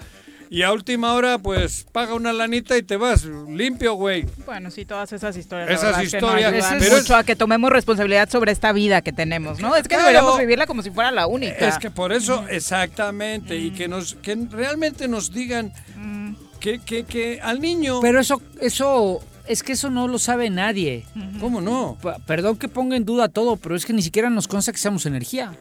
Y 0.52 0.62
a 0.62 0.72
última 0.72 1.14
hora, 1.14 1.38
pues 1.38 1.86
paga 1.92 2.12
una 2.14 2.32
lanita 2.32 2.76
y 2.76 2.82
te 2.82 2.96
vas 2.96 3.24
limpio, 3.24 3.94
güey. 3.94 4.26
Bueno, 4.44 4.68
sí, 4.72 4.84
todas 4.84 5.12
esas 5.12 5.36
historias. 5.36 5.68
la 5.68 5.74
Esas 5.76 5.90
es 6.02 6.10
que 6.10 6.20
no 6.20 6.26
historias, 6.26 6.66
pero 6.80 6.96
es- 6.96 7.10
a 7.12 7.22
que 7.22 7.36
tomemos 7.36 7.70
responsabilidad 7.70 8.28
sobre 8.28 8.50
esta 8.50 8.72
vida 8.72 9.00
que 9.00 9.12
tenemos, 9.12 9.60
¿no? 9.60 9.76
Es 9.76 9.82
que 9.84 9.90
Claro. 9.90 10.02
deberíamos 10.08 10.38
vivirla 10.40 10.66
como 10.66 10.82
si 10.82 10.90
fuera 10.90 11.12
la 11.12 11.28
única. 11.28 11.68
Es 11.68 11.78
que 11.78 11.92
por 11.92 12.12
eso, 12.12 12.44
exactamente, 12.48 13.56
y 13.56 13.70
que 13.70 13.86
nos 13.86 14.14
que 14.16 14.36
realmente 14.50 15.06
nos 15.06 15.32
digan 15.32 15.72
que, 16.58 16.80
que, 16.80 17.04
que 17.04 17.40
al 17.40 17.60
niño... 17.60 18.00
Pero 18.00 18.18
eso, 18.20 18.42
eso, 18.60 19.20
es 19.46 19.62
que 19.62 19.72
eso 19.74 19.88
no 19.88 20.08
lo 20.08 20.18
sabe 20.18 20.50
nadie. 20.50 21.04
¿Cómo 21.38 21.60
no? 21.60 21.96
P- 22.02 22.10
Perdón 22.26 22.56
que 22.56 22.66
ponga 22.66 22.96
en 22.96 23.04
duda 23.04 23.28
todo, 23.28 23.56
pero 23.56 23.76
es 23.76 23.86
que 23.86 23.92
ni 23.92 24.02
siquiera 24.02 24.28
nos 24.30 24.48
consta 24.48 24.72
que 24.72 24.78
seamos 24.78 25.06
energía. 25.06 25.52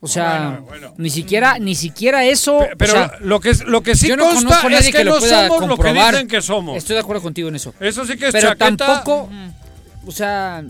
O 0.00 0.06
sea, 0.06 0.60
Bueno, 0.60 0.62
bueno. 0.62 0.94
ni 0.96 1.10
siquiera, 1.10 1.58
ni 1.58 1.74
siquiera 1.74 2.24
eso. 2.24 2.60
Pero 2.78 2.92
o 2.92 2.96
sea, 2.96 3.12
lo 3.20 3.40
que 3.40 3.52
lo 3.66 3.82
que 3.82 3.96
sí 3.96 4.06
yo 4.08 4.16
no 4.16 4.26
consta 4.26 4.60
es 4.78 4.86
que, 4.86 4.92
que 4.92 5.04
lo 5.04 5.14
no 5.14 5.18
pueda 5.18 5.48
somos 5.48 5.60
lo 5.68 5.76
que 5.76 5.82
comprobar. 5.82 6.14
dicen 6.14 6.28
que 6.28 6.40
somos. 6.40 6.76
Estoy 6.76 6.94
de 6.94 7.00
acuerdo 7.00 7.22
contigo 7.22 7.48
en 7.48 7.56
eso. 7.56 7.74
Eso 7.80 8.04
sí 8.06 8.16
que 8.16 8.26
es 8.28 8.32
Pero 8.32 8.50
chaqueta. 8.50 8.76
tampoco, 8.76 9.28
o 10.06 10.12
sea, 10.12 10.62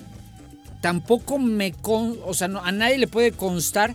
tampoco 0.81 1.39
me 1.39 1.73
con, 1.73 2.17
o 2.25 2.33
sea, 2.35 2.49
no- 2.49 2.65
a 2.65 2.73
nadie 2.73 2.97
le 2.99 3.07
puede 3.07 3.33
constar 3.33 3.95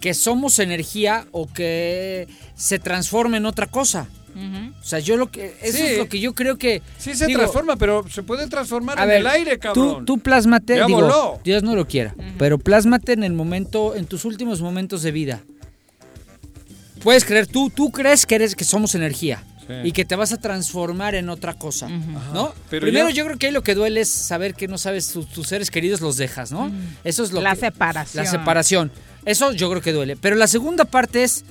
que 0.00 0.14
somos 0.14 0.58
energía 0.58 1.26
o 1.32 1.46
que 1.46 2.28
se 2.56 2.78
transforme 2.78 3.36
en 3.38 3.46
otra 3.46 3.66
cosa. 3.66 4.06
O 4.34 4.84
sea, 4.84 4.98
yo 4.98 5.16
lo 5.16 5.30
que 5.30 5.56
eso 5.62 5.78
Sí. 5.78 5.82
es 5.84 5.98
lo 5.98 6.08
que 6.08 6.18
yo 6.20 6.34
creo 6.34 6.56
que 6.58 6.82
Sí 6.98 7.14
se 7.14 7.26
digo, 7.26 7.38
transforma, 7.40 7.76
pero 7.76 8.04
se 8.08 8.22
puede 8.22 8.46
transformar 8.48 8.98
a 8.98 9.04
en 9.04 9.10
el 9.10 9.26
aire, 9.26 9.56
Tú, 9.56 9.60
cabrón. 9.60 10.04
tú 10.04 10.18
plásmate, 10.18 10.76
Ya 10.76 10.86
digo, 10.86 11.00
voló. 11.02 11.40
Dios 11.44 11.62
no 11.62 11.74
lo 11.76 11.86
quiera, 11.86 12.14
pero 12.38 12.58
plásmate 12.58 13.12
en 13.12 13.22
el 13.24 13.32
momento, 13.32 13.94
en 13.94 14.06
tus 14.06 14.24
últimos 14.24 14.60
momentos 14.60 15.02
de 15.02 15.12
vida. 15.12 15.40
Puedes 17.02 17.24
creer, 17.24 17.46
tú, 17.46 17.70
tú 17.70 17.90
crees 17.90 18.24
que 18.26 18.34
eres, 18.36 18.54
que 18.54 18.64
somos 18.64 18.94
energía. 18.94 19.42
Sí. 19.66 19.72
Y 19.84 19.92
que 19.92 20.04
te 20.04 20.14
vas 20.14 20.30
a 20.30 20.36
transformar 20.36 21.14
en 21.14 21.30
otra 21.30 21.54
cosa, 21.54 21.88
¿no? 21.88 22.52
Pero 22.68 22.82
Primero 22.82 23.08
yo- 23.08 23.14
yo 23.16 23.24
creo 23.24 23.38
que 23.38 23.46
ahí 23.46 23.52
lo 23.52 23.62
que 23.62 23.74
duele 23.74 24.02
es 24.02 24.10
saber 24.10 24.54
que 24.54 24.68
no 24.68 24.76
sabes, 24.76 25.08
tu- 25.10 25.24
tus 25.24 25.46
seres 25.46 25.70
queridos 25.70 26.02
los 26.02 26.18
dejas, 26.18 26.52
¿no? 26.52 26.70
Eso 27.02 27.24
es 27.24 27.32
lo 27.32 27.40
La 27.40 27.54
que- 27.54 27.60
separación. 27.60 28.24
La 28.24 28.30
separación. 28.30 28.90
Eso 29.24 29.52
yo 29.52 29.70
creo 29.70 29.80
que 29.80 29.92
duele. 29.92 30.16
Pero 30.16 30.36
la 30.36 30.48
segunda 30.48 30.84
parte 30.84 31.24
es, 31.24 31.46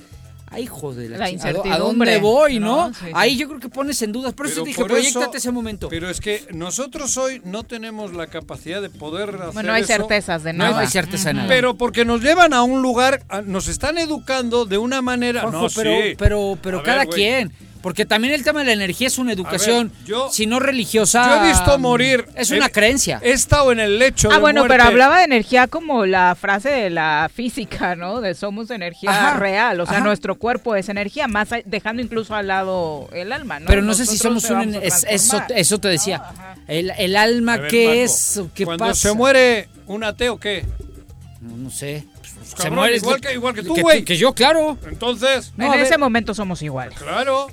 ay, 0.54 0.66
joder, 0.66 1.10
La 1.10 1.16
¿a, 1.16 1.18
do- 1.18 1.24
¿a 1.24 1.30
incertidumbre, 1.30 1.78
dónde 2.12 2.18
voy, 2.18 2.58
no? 2.58 2.88
¿no? 2.88 2.94
Sí, 2.94 3.00
sí. 3.06 3.10
Ahí 3.14 3.36
yo 3.36 3.48
creo 3.48 3.60
que 3.60 3.68
pones 3.68 4.00
en 4.02 4.12
dudas. 4.12 4.32
Por 4.34 4.46
eso 4.46 4.62
te 4.62 4.68
dije, 4.68 4.84
proyectate 4.84 5.38
ese 5.38 5.50
momento. 5.52 5.88
Pero 5.88 6.08
es 6.08 6.20
que 6.20 6.46
nosotros 6.52 7.16
hoy 7.16 7.40
no 7.44 7.64
tenemos 7.64 8.12
la 8.14 8.26
capacidad 8.28 8.80
de 8.80 8.90
poder 8.90 9.30
hacer 9.36 9.52
Bueno, 9.52 9.68
no 9.68 9.74
hay 9.74 9.82
eso. 9.82 9.92
certezas 9.92 10.42
de 10.42 10.52
No 10.52 10.64
nada. 10.64 10.80
hay 10.80 10.86
certeza 10.88 11.28
de 11.30 11.34
nada. 11.34 11.48
Pero 11.48 11.76
porque 11.76 12.04
nos 12.04 12.22
llevan 12.22 12.52
a 12.54 12.62
un 12.62 12.82
lugar, 12.82 13.22
a- 13.28 13.42
nos 13.42 13.68
están 13.68 13.98
educando 13.98 14.64
de 14.64 14.78
una 14.78 15.02
manera. 15.02 15.42
No, 15.50 15.66
pero, 15.74 15.90
sí. 16.02 16.14
pero, 16.18 16.58
pero 16.62 16.78
A 16.78 16.82
ver, 16.82 16.86
cada 16.86 17.04
güey. 17.04 17.16
quien. 17.16 17.52
Porque 17.84 18.06
también 18.06 18.32
el 18.32 18.42
tema 18.42 18.60
de 18.60 18.64
la 18.64 18.72
energía 18.72 19.08
es 19.08 19.18
una 19.18 19.34
educación, 19.34 19.92
yo- 20.06 20.30
si 20.32 20.46
no 20.46 20.58
religiosa. 20.58 21.26
Yo 21.38 21.44
he 21.44 21.48
visto 21.50 21.78
morir. 21.78 22.24
Es 22.34 22.50
una 22.50 22.66
he- 22.66 22.70
creencia. 22.72 23.20
He 23.22 23.32
estado 23.32 23.72
en 23.72 23.78
el 23.78 23.98
lecho 23.98 24.30
Ah, 24.30 24.36
de 24.36 24.40
bueno, 24.40 24.60
muerte. 24.62 24.74
pero 24.78 24.88
hablaba 24.88 25.18
de 25.18 25.24
energía 25.24 25.66
como 25.66 26.06
la 26.06 26.34
frase 26.34 26.70
de 26.70 26.88
la 26.88 27.30
física, 27.32 27.94
¿no? 27.94 28.22
De 28.22 28.34
somos 28.34 28.70
energía 28.70 29.10
Ajá, 29.10 29.36
real, 29.38 29.80
o 29.80 29.84
sea, 29.84 29.96
ajá. 29.98 30.04
nuestro 30.06 30.36
cuerpo 30.36 30.74
es 30.76 30.88
energía, 30.88 31.28
más 31.28 31.50
dejando 31.66 32.00
incluso 32.00 32.34
al 32.34 32.46
lado 32.46 33.10
el 33.12 33.30
alma, 33.32 33.60
¿no? 33.60 33.66
pero 33.66 33.82
no 33.82 33.92
sé 33.92 34.06
si 34.06 34.16
somos 34.16 34.48
un. 34.48 34.76
es- 34.76 35.04
eso, 35.06 35.42
eso 35.54 35.78
te 35.78 35.88
decía. 35.88 36.22
el, 36.66 36.90
el 36.96 37.16
alma, 37.16 37.58
ver, 37.58 37.70
¿qué 37.70 38.02
es? 38.02 38.40
¿Qué 38.54 38.64
Cuando 38.64 38.86
pasa? 38.86 39.08
se 39.10 39.14
muere 39.14 39.68
un 39.86 40.04
ateo, 40.04 40.40
¿qué? 40.40 40.64
No, 41.42 41.54
no 41.58 41.70
sé. 41.70 42.06
se 42.44 42.56
cabrón, 42.56 42.76
muere. 42.76 42.96
igual 42.96 43.20
que- 43.20 43.32
igual 43.34 43.54
que 43.54 43.62
tú, 43.62 43.74
que, 43.74 43.82
güey. 43.82 44.04
que 44.04 44.16
yo, 44.16 44.32
claro. 44.32 44.78
Entonces. 44.88 45.52
en 45.58 45.74
ese 45.74 45.98
momento 45.98 46.32
somos 46.32 46.62
iguales. 46.62 46.96
Claro. 46.98 47.48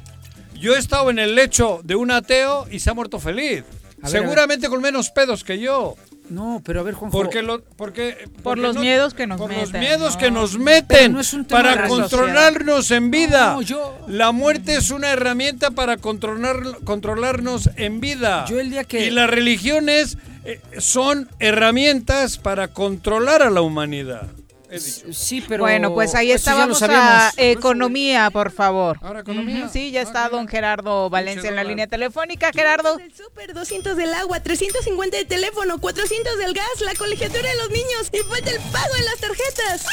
Yo 0.62 0.76
he 0.76 0.80
estado 0.80 1.10
en 1.10 1.20
el 1.20 1.36
lecho 1.36 1.82
de 1.84 1.96
un 1.96 2.12
ateo 2.12 2.68
y 2.72 2.80
se 2.80 2.90
ha 2.90 2.94
muerto 2.94 3.20
feliz. 3.20 3.64
Ver, 3.98 4.10
Seguramente 4.12 4.70
con 4.70 4.82
menos 4.82 5.10
pedos 5.10 5.44
que 5.44 5.60
yo. 5.60 5.96
No, 6.30 6.62
pero 6.64 6.80
a 6.80 6.84
ver, 6.84 6.94
Juanjo. 6.94 7.18
Porque 7.18 7.42
lo, 7.42 7.62
porque, 7.76 8.16
Por 8.42 8.58
los 8.58 8.76
no- 8.76 8.82
miedos 8.82 9.14
que 9.14 9.28
nos 9.28 9.38
por 9.38 9.50
meten. 9.50 9.64
los 9.64 9.74
miedos 9.74 10.14
¿no? 10.14 10.20
que 10.20 10.32
nos 10.32 10.58
meten 10.58 11.12
no 11.12 11.20
es 11.20 11.34
un 11.34 11.44
tema 11.46 11.60
de 11.62 11.66
para 11.70 11.82
la 11.82 11.88
controlarnos 11.90 12.90
en 12.92 13.12
vida. 13.12 13.54
No, 13.54 13.62
yo- 13.62 13.98
La 14.08 14.32
muerte 14.32 14.76
es 14.76 14.92
una 14.92 15.10
herramienta 15.12 15.72
para 15.72 15.98
controlar, 15.98 16.58
controlarnos 16.86 17.70
en 17.76 18.00
vida. 18.00 18.46
Yo 18.48 18.60
el 18.62 18.70
día 18.70 18.86
que- 18.86 19.08
Y 19.08 19.10
las 19.12 19.30
religiones 19.30 20.18
eh, 20.46 20.62
son 20.80 21.28
herramientas 21.40 22.38
para 22.38 22.70
controlar 22.70 23.42
a 23.44 23.50
la 23.50 23.62
humanidad. 23.62 24.28
He 24.72 24.80
dicho. 24.80 25.06
Sí, 25.14 25.44
pero. 25.48 25.64
bueno, 25.64 25.94
pues 25.94 26.16
ahí 26.16 26.32
eso 26.32 26.38
está. 26.38 26.52
ya 26.52 26.56
lo 26.56 26.62
Vamos 26.62 26.80
sabíamos. 26.80 27.08
a 27.08 27.32
economía, 27.38 28.30
por 28.32 28.52
favor. 28.52 28.98
Ahora 29.02 29.20
economía. 29.20 29.68
Sí, 29.70 29.92
ya 29.92 30.02
está 30.02 30.30
don 30.30 30.48
Gerardo 30.48 31.10
Valencia 31.10 31.50
en 31.50 31.56
la 31.56 31.64
línea 31.64 31.88
telefónica. 31.88 32.52
Gerardo. 32.54 32.98
del 32.98 33.14
súper, 33.14 33.54
200 33.54 33.98
del 33.98 34.14
agua, 34.14 34.40
350 34.40 35.18
de 35.18 35.26
teléfono, 35.26 35.78
400 35.80 36.38
del 36.38 36.54
gas, 36.54 36.66
la 36.86 36.94
colegiatura 36.96 37.50
de 37.50 37.56
los 37.58 37.70
niños 37.70 38.10
y 38.14 38.18
falta 38.20 38.50
el 38.50 38.60
pago 38.72 38.96
en 38.98 39.06
las 39.06 39.18
tarjetas. 39.20 39.86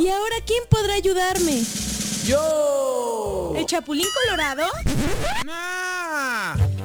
¿Y 0.00 0.08
ahora 0.08 0.36
quién 0.46 0.62
podrá 0.68 0.94
ayudarme? 0.94 1.62
¡Yo! 2.26 3.54
¿El 3.56 3.66
Chapulín 3.66 4.06
Colorado? 4.24 4.64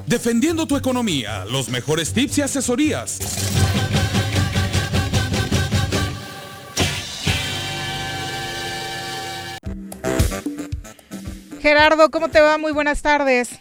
defendiendo 0.06 0.66
tu 0.68 0.78
economía, 0.78 1.46
los 1.46 1.70
mejores 1.70 2.14
tips 2.14 2.38
y 2.38 2.42
asesorías. 2.44 3.20
Gerardo, 11.66 12.12
¿cómo 12.12 12.30
te 12.30 12.40
va? 12.42 12.60
Muy 12.60 12.74
buenas 12.74 13.02
tardes. 13.02 13.60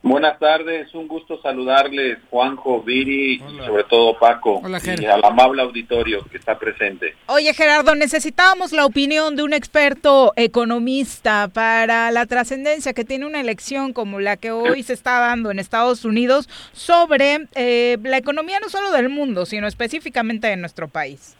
Buenas 0.00 0.38
tardes, 0.38 0.94
un 0.94 1.06
gusto 1.06 1.38
saludarles, 1.42 2.16
Juanjo, 2.30 2.80
Viri 2.80 3.34
y 3.34 3.58
sobre 3.58 3.84
todo 3.84 4.18
Paco 4.18 4.62
Hola, 4.64 4.80
y 4.82 5.04
al 5.04 5.22
amable 5.22 5.60
auditorio 5.60 6.24
que 6.30 6.38
está 6.38 6.58
presente. 6.58 7.14
Oye, 7.26 7.52
Gerardo, 7.52 7.94
necesitábamos 7.94 8.72
la 8.72 8.86
opinión 8.86 9.36
de 9.36 9.42
un 9.42 9.52
experto 9.52 10.32
economista 10.36 11.48
para 11.52 12.10
la 12.10 12.24
trascendencia 12.24 12.94
que 12.94 13.04
tiene 13.04 13.26
una 13.26 13.42
elección 13.42 13.92
como 13.92 14.18
la 14.18 14.38
que 14.38 14.50
hoy 14.50 14.82
se 14.82 14.94
está 14.94 15.20
dando 15.20 15.50
en 15.50 15.58
Estados 15.58 16.06
Unidos 16.06 16.48
sobre 16.72 17.48
eh, 17.54 17.98
la 18.02 18.16
economía 18.16 18.60
no 18.60 18.70
solo 18.70 18.92
del 18.92 19.10
mundo, 19.10 19.44
sino 19.44 19.66
específicamente 19.66 20.46
de 20.46 20.56
nuestro 20.56 20.88
país. 20.88 21.36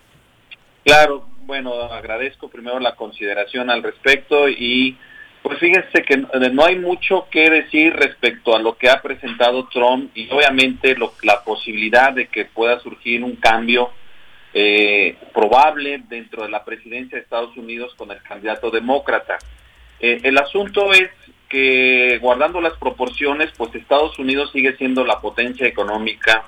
Claro, 0.85 1.27
bueno, 1.47 1.73
agradezco 1.85 2.51
primero 2.51 2.81
la 2.81 2.97
consideración 2.97 3.71
al 3.71 3.83
respecto 3.83 4.51
y 4.51 4.99
pues 5.47 5.61
fíjense 5.61 6.03
que 6.03 6.17
no 6.51 6.65
hay 6.65 6.77
mucho 6.77 7.29
que 7.31 7.49
decir 7.49 7.95
respecto 7.95 8.57
a 8.57 8.59
lo 8.59 8.77
que 8.77 8.91
ha 8.91 9.01
presentado 9.01 9.69
Trump 9.69 10.11
y 10.17 10.29
obviamente 10.29 10.97
lo- 10.97 11.13
la 11.23 11.45
posibilidad 11.45 12.13
de 12.13 12.27
que 12.27 12.47
pueda 12.47 12.81
surgir 12.81 13.23
un 13.23 13.37
cambio 13.37 13.93
eh, 14.59 15.17
probable 15.33 16.03
dentro 16.09 16.43
de 16.43 16.49
la 16.49 16.65
presidencia 16.65 17.17
de 17.17 17.23
Estados 17.23 17.57
Unidos 17.57 17.95
con 17.97 18.11
el 18.11 18.21
candidato 18.23 18.73
demócrata. 18.73 19.39
Eh, 20.01 20.19
el 20.25 20.37
asunto 20.37 20.93
es 20.93 21.11
que 21.49 22.19
guardando 22.21 22.61
las 22.61 22.73
proporciones, 22.79 23.53
pues 23.57 23.73
Estados 23.77 24.19
Unidos 24.19 24.51
sigue 24.53 24.77
siendo 24.77 25.05
la 25.05 25.21
potencia 25.21 25.65
económica 25.69 26.45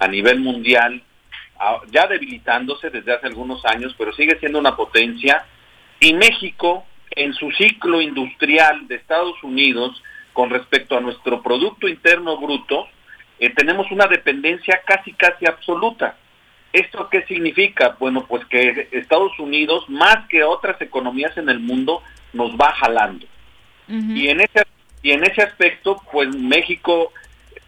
a 0.00 0.08
nivel 0.08 0.40
mundial, 0.40 1.04
ya 1.92 2.08
debilitándose 2.08 2.90
desde 2.90 3.12
hace 3.12 3.28
algunos 3.28 3.64
años, 3.64 3.94
pero 3.96 4.12
sigue 4.12 4.40
siendo 4.40 4.58
una 4.58 4.74
potencia. 4.74 5.44
Y 6.00 6.14
México, 6.14 6.84
en 7.10 7.32
su 7.34 7.50
ciclo 7.52 8.00
industrial 8.00 8.86
de 8.88 8.96
Estados 8.96 9.42
Unidos, 9.42 10.02
con 10.32 10.50
respecto 10.50 10.96
a 10.96 11.00
nuestro 11.00 11.42
Producto 11.42 11.88
Interno 11.88 12.36
Bruto, 12.38 12.86
eh, 13.38 13.50
tenemos 13.50 13.90
una 13.90 14.06
dependencia 14.06 14.80
casi, 14.86 15.12
casi 15.12 15.46
absoluta. 15.46 16.16
¿Esto 16.72 17.08
qué 17.10 17.22
significa? 17.26 17.96
Bueno, 17.98 18.26
pues 18.26 18.44
que 18.46 18.88
Estados 18.92 19.38
Unidos, 19.38 19.88
más 19.88 20.28
que 20.28 20.44
otras 20.44 20.80
economías 20.80 21.36
en 21.36 21.48
el 21.48 21.58
mundo, 21.58 22.02
nos 22.32 22.52
va 22.52 22.72
jalando. 22.72 23.26
Y 23.88 24.28
en 24.28 24.40
ese 24.40 24.62
y 25.02 25.10
en 25.10 25.24
ese 25.24 25.42
aspecto, 25.42 26.00
pues 26.12 26.28
México 26.36 27.12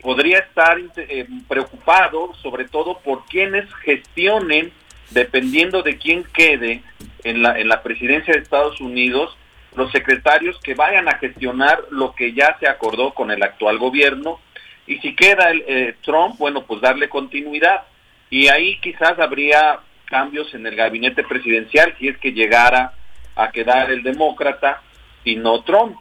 podría 0.01 0.39
estar 0.39 0.79
eh, 0.97 1.27
preocupado, 1.49 2.33
sobre 2.43 2.67
todo 2.67 2.99
por 2.99 3.25
quienes 3.27 3.73
gestionen, 3.77 4.73
dependiendo 5.11 5.83
de 5.83 5.97
quién 5.97 6.25
quede 6.33 6.83
en 7.25 7.43
la 7.43 7.59
en 7.59 7.69
la 7.69 7.83
presidencia 7.83 8.33
de 8.35 8.41
Estados 8.41 8.81
Unidos, 8.81 9.37
los 9.77 9.91
secretarios 9.93 10.59
que 10.61 10.75
vayan 10.75 11.09
a 11.09 11.19
gestionar 11.19 11.81
lo 11.91 12.15
que 12.15 12.33
ya 12.35 12.57
se 12.61 12.69
acordó 12.69 13.15
con 13.15 13.31
el 13.31 13.43
actual 13.43 13.79
gobierno 13.79 14.41
y 14.87 14.99
si 14.99 15.15
queda 15.15 15.51
el 15.51 15.65
eh, 15.67 15.95
Trump, 16.03 16.37
bueno, 16.39 16.65
pues 16.65 16.81
darle 16.81 17.09
continuidad. 17.09 17.83
Y 18.31 18.49
ahí 18.49 18.79
quizás 18.81 19.19
habría 19.19 19.79
cambios 20.07 20.53
en 20.55 20.67
el 20.67 20.75
gabinete 20.77 21.23
presidencial 21.23 21.95
si 21.99 22.09
es 22.09 22.19
que 22.19 22.33
llegara 22.33 22.93
a 23.37 23.51
quedar 23.51 23.91
el 23.91 24.03
demócrata 24.03 24.83
y 25.25 25.37
no 25.37 25.63
Trump. 25.63 25.97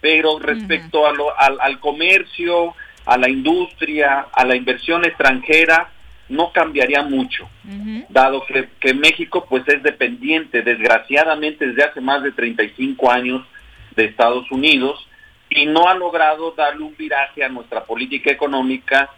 Pero 0.00 0.38
respecto 0.38 1.06
a 1.06 1.12
lo- 1.12 1.38
al, 1.38 1.58
al 1.60 1.80
comercio, 1.80 2.74
a 3.06 3.16
la 3.16 3.28
industria, 3.30 4.26
a 4.32 4.44
la 4.44 4.56
inversión 4.56 5.04
extranjera, 5.04 5.90
no 6.28 6.52
cambiaría 6.52 7.02
mucho, 7.02 7.48
dado 8.08 8.44
que, 8.46 8.68
que 8.80 8.94
México 8.94 9.46
pues 9.48 9.62
es 9.68 9.82
dependiente, 9.82 10.62
desgraciadamente, 10.62 11.66
desde 11.66 11.84
hace 11.84 12.00
más 12.00 12.22
de 12.22 12.32
35 12.32 13.10
años 13.10 13.42
de 13.94 14.06
Estados 14.06 14.50
Unidos 14.50 15.06
y 15.50 15.66
no 15.66 15.88
ha 15.88 15.94
logrado 15.94 16.52
darle 16.52 16.84
un 16.84 16.96
viraje 16.96 17.44
a 17.44 17.48
nuestra 17.48 17.84
política 17.84 18.30
económica 18.30 19.10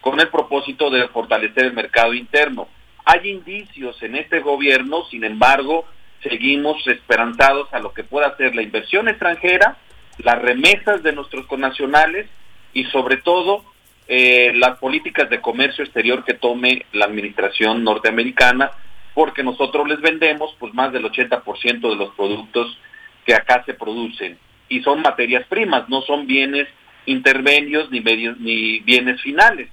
con 0.00 0.20
el 0.20 0.28
propósito 0.28 0.90
de 0.90 1.08
fortalecer 1.08 1.66
el 1.66 1.72
mercado 1.72 2.14
interno. 2.14 2.68
Hay 3.04 3.28
indicios 3.30 4.02
en 4.02 4.16
este 4.16 4.40
gobierno, 4.40 5.04
sin 5.10 5.24
embargo, 5.24 5.86
seguimos 6.22 6.86
esperanzados 6.86 7.72
a 7.72 7.78
lo 7.78 7.92
que 7.94 8.04
pueda 8.04 8.36
ser 8.36 8.54
la 8.54 8.62
inversión 8.62 9.08
extranjera, 9.08 9.78
las 10.18 10.40
remesas 10.40 11.02
de 11.02 11.12
nuestros 11.12 11.46
connacionales 11.46 12.26
y 12.72 12.84
sobre 12.84 13.18
todo 13.18 13.64
eh, 14.08 14.52
las 14.54 14.78
políticas 14.78 15.28
de 15.28 15.40
comercio 15.40 15.84
exterior 15.84 16.24
que 16.24 16.34
tome 16.34 16.86
la 16.92 17.04
administración 17.04 17.84
norteamericana, 17.84 18.70
porque 19.14 19.42
nosotros 19.42 19.86
les 19.86 20.00
vendemos 20.00 20.56
pues 20.58 20.72
más 20.72 20.92
del 20.92 21.04
80% 21.04 21.90
de 21.90 21.96
los 21.96 22.14
productos 22.14 22.78
que 23.26 23.34
acá 23.34 23.62
se 23.66 23.74
producen 23.74 24.38
y 24.68 24.80
son 24.80 25.02
materias 25.02 25.46
primas, 25.48 25.88
no 25.88 26.02
son 26.02 26.26
bienes 26.26 26.68
intermedios 27.06 27.90
ni 27.90 28.00
medios 28.00 28.38
ni 28.38 28.80
bienes 28.80 29.20
finales. 29.22 29.68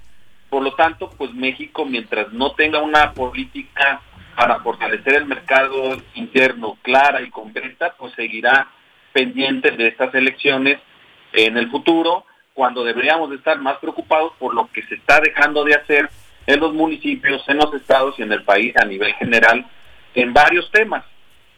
Por 0.50 0.62
lo 0.62 0.74
tanto, 0.74 1.10
pues 1.16 1.32
México 1.34 1.84
mientras 1.84 2.32
no 2.32 2.52
tenga 2.52 2.80
una 2.80 3.12
política 3.12 4.00
para 4.36 4.60
fortalecer 4.60 5.14
el 5.14 5.26
mercado 5.26 5.96
interno 6.14 6.76
clara 6.82 7.22
y 7.22 7.30
concreta, 7.30 7.94
pues 7.98 8.12
seguirá 8.14 8.68
pendiente 9.12 9.70
de 9.70 9.88
estas 9.88 10.14
elecciones 10.14 10.78
en 11.32 11.56
el 11.56 11.70
futuro, 11.70 12.26
cuando 12.56 12.84
deberíamos 12.84 13.28
de 13.28 13.36
estar 13.36 13.60
más 13.60 13.76
preocupados 13.76 14.32
por 14.38 14.54
lo 14.54 14.66
que 14.72 14.82
se 14.84 14.94
está 14.94 15.20
dejando 15.20 15.62
de 15.62 15.74
hacer 15.74 16.08
en 16.46 16.58
los 16.58 16.72
municipios, 16.72 17.46
en 17.48 17.58
los 17.58 17.72
estados 17.74 18.18
y 18.18 18.22
en 18.22 18.32
el 18.32 18.44
país 18.44 18.74
a 18.78 18.86
nivel 18.86 19.12
general 19.14 19.66
en 20.14 20.32
varios 20.32 20.70
temas. 20.72 21.04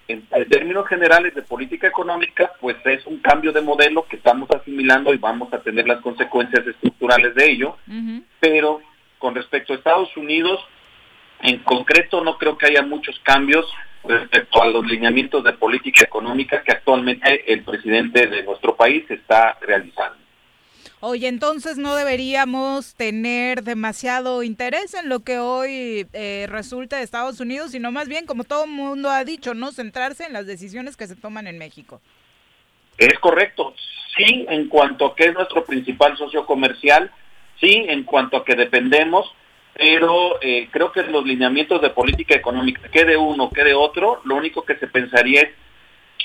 En, 0.09 0.27
en 0.33 0.49
términos 0.49 0.89
generales 0.89 1.37
de 1.37 1.43
política 1.43 1.87
económica, 1.87 2.51
pues 2.61 2.77
es 2.85 3.07
un 3.07 3.19
cambio 3.21 3.53
de 3.53 3.61
modelo 3.61 4.07
que 4.09 4.17
estamos 4.17 4.51
asimilando 4.51 5.15
y 5.15 5.19
vamos 5.19 5.53
a 5.53 5.61
tener 5.61 5.87
las 5.87 6.01
consecuencias 6.01 6.67
estructurales 6.67 7.33
de 7.37 7.49
ello, 7.49 7.77
pero 8.41 8.81
con 9.19 9.37
respecto 9.37 9.73
a 9.73 9.77
Estados 9.77 10.17
Unidos, 10.17 10.59
en 11.43 11.59
concreto 11.61 12.25
no 12.25 12.39
creo 12.39 12.59
que 12.59 12.67
haya 12.67 12.83
muchos 12.83 13.21
cambios 13.21 13.67
respecto 14.03 14.61
a 14.61 14.67
los 14.67 14.85
lineamientos 14.85 15.45
de 15.45 15.53
política 15.53 16.03
económica 16.03 16.65
que 16.65 16.73
actualmente 16.73 17.53
el 17.53 17.63
presidente 17.63 18.27
de 18.27 18.43
nuestro 18.43 18.75
país 18.75 19.09
está 19.09 19.57
realizando. 19.61 20.28
Oye, 21.01 21.29
entonces 21.29 21.79
no 21.79 21.95
deberíamos 21.95 22.97
tener 22.97 23.63
demasiado 23.63 24.43
interés 24.43 24.95
en 24.95 25.09
lo 25.09 25.21
que 25.21 25.39
hoy 25.39 26.09
eh, 26.13 26.47
resulta 26.49 26.97
de 26.97 27.05
Estados 27.05 27.39
Unidos, 27.39 27.71
sino 27.71 27.93
más 27.93 28.09
bien, 28.09 28.27
como 28.27 28.43
todo 28.43 28.65
el 28.65 28.71
mundo 28.71 29.09
ha 29.09 29.23
dicho, 29.23 29.55
no 29.55 29.71
centrarse 29.71 30.25
en 30.25 30.33
las 30.33 30.47
decisiones 30.47 30.97
que 30.97 31.07
se 31.07 31.15
toman 31.15 31.47
en 31.47 31.57
México. 31.57 32.01
Es 32.97 33.17
correcto, 33.21 33.75
sí, 34.17 34.45
en 34.49 34.69
cuanto 34.69 35.07
a 35.07 35.15
que 35.15 35.27
es 35.27 35.35
nuestro 35.35 35.65
principal 35.65 36.17
socio 36.19 36.45
comercial, 36.45 37.13
sí, 37.61 37.87
en 37.89 38.03
cuanto 38.03 38.37
a 38.37 38.45
que 38.45 38.57
dependemos, 38.57 39.33
pero 39.75 40.43
eh, 40.43 40.69
creo 40.73 40.91
que 40.91 41.05
los 41.05 41.25
lineamientos 41.25 41.81
de 41.81 41.91
política 41.91 42.35
económica, 42.35 42.89
que 42.91 43.05
de 43.05 43.17
uno, 43.17 43.51
que 43.51 43.63
de 43.63 43.75
otro, 43.75 44.21
lo 44.25 44.35
único 44.35 44.65
que 44.65 44.75
se 44.75 44.89
pensaría 44.89 45.43
es 45.43 45.51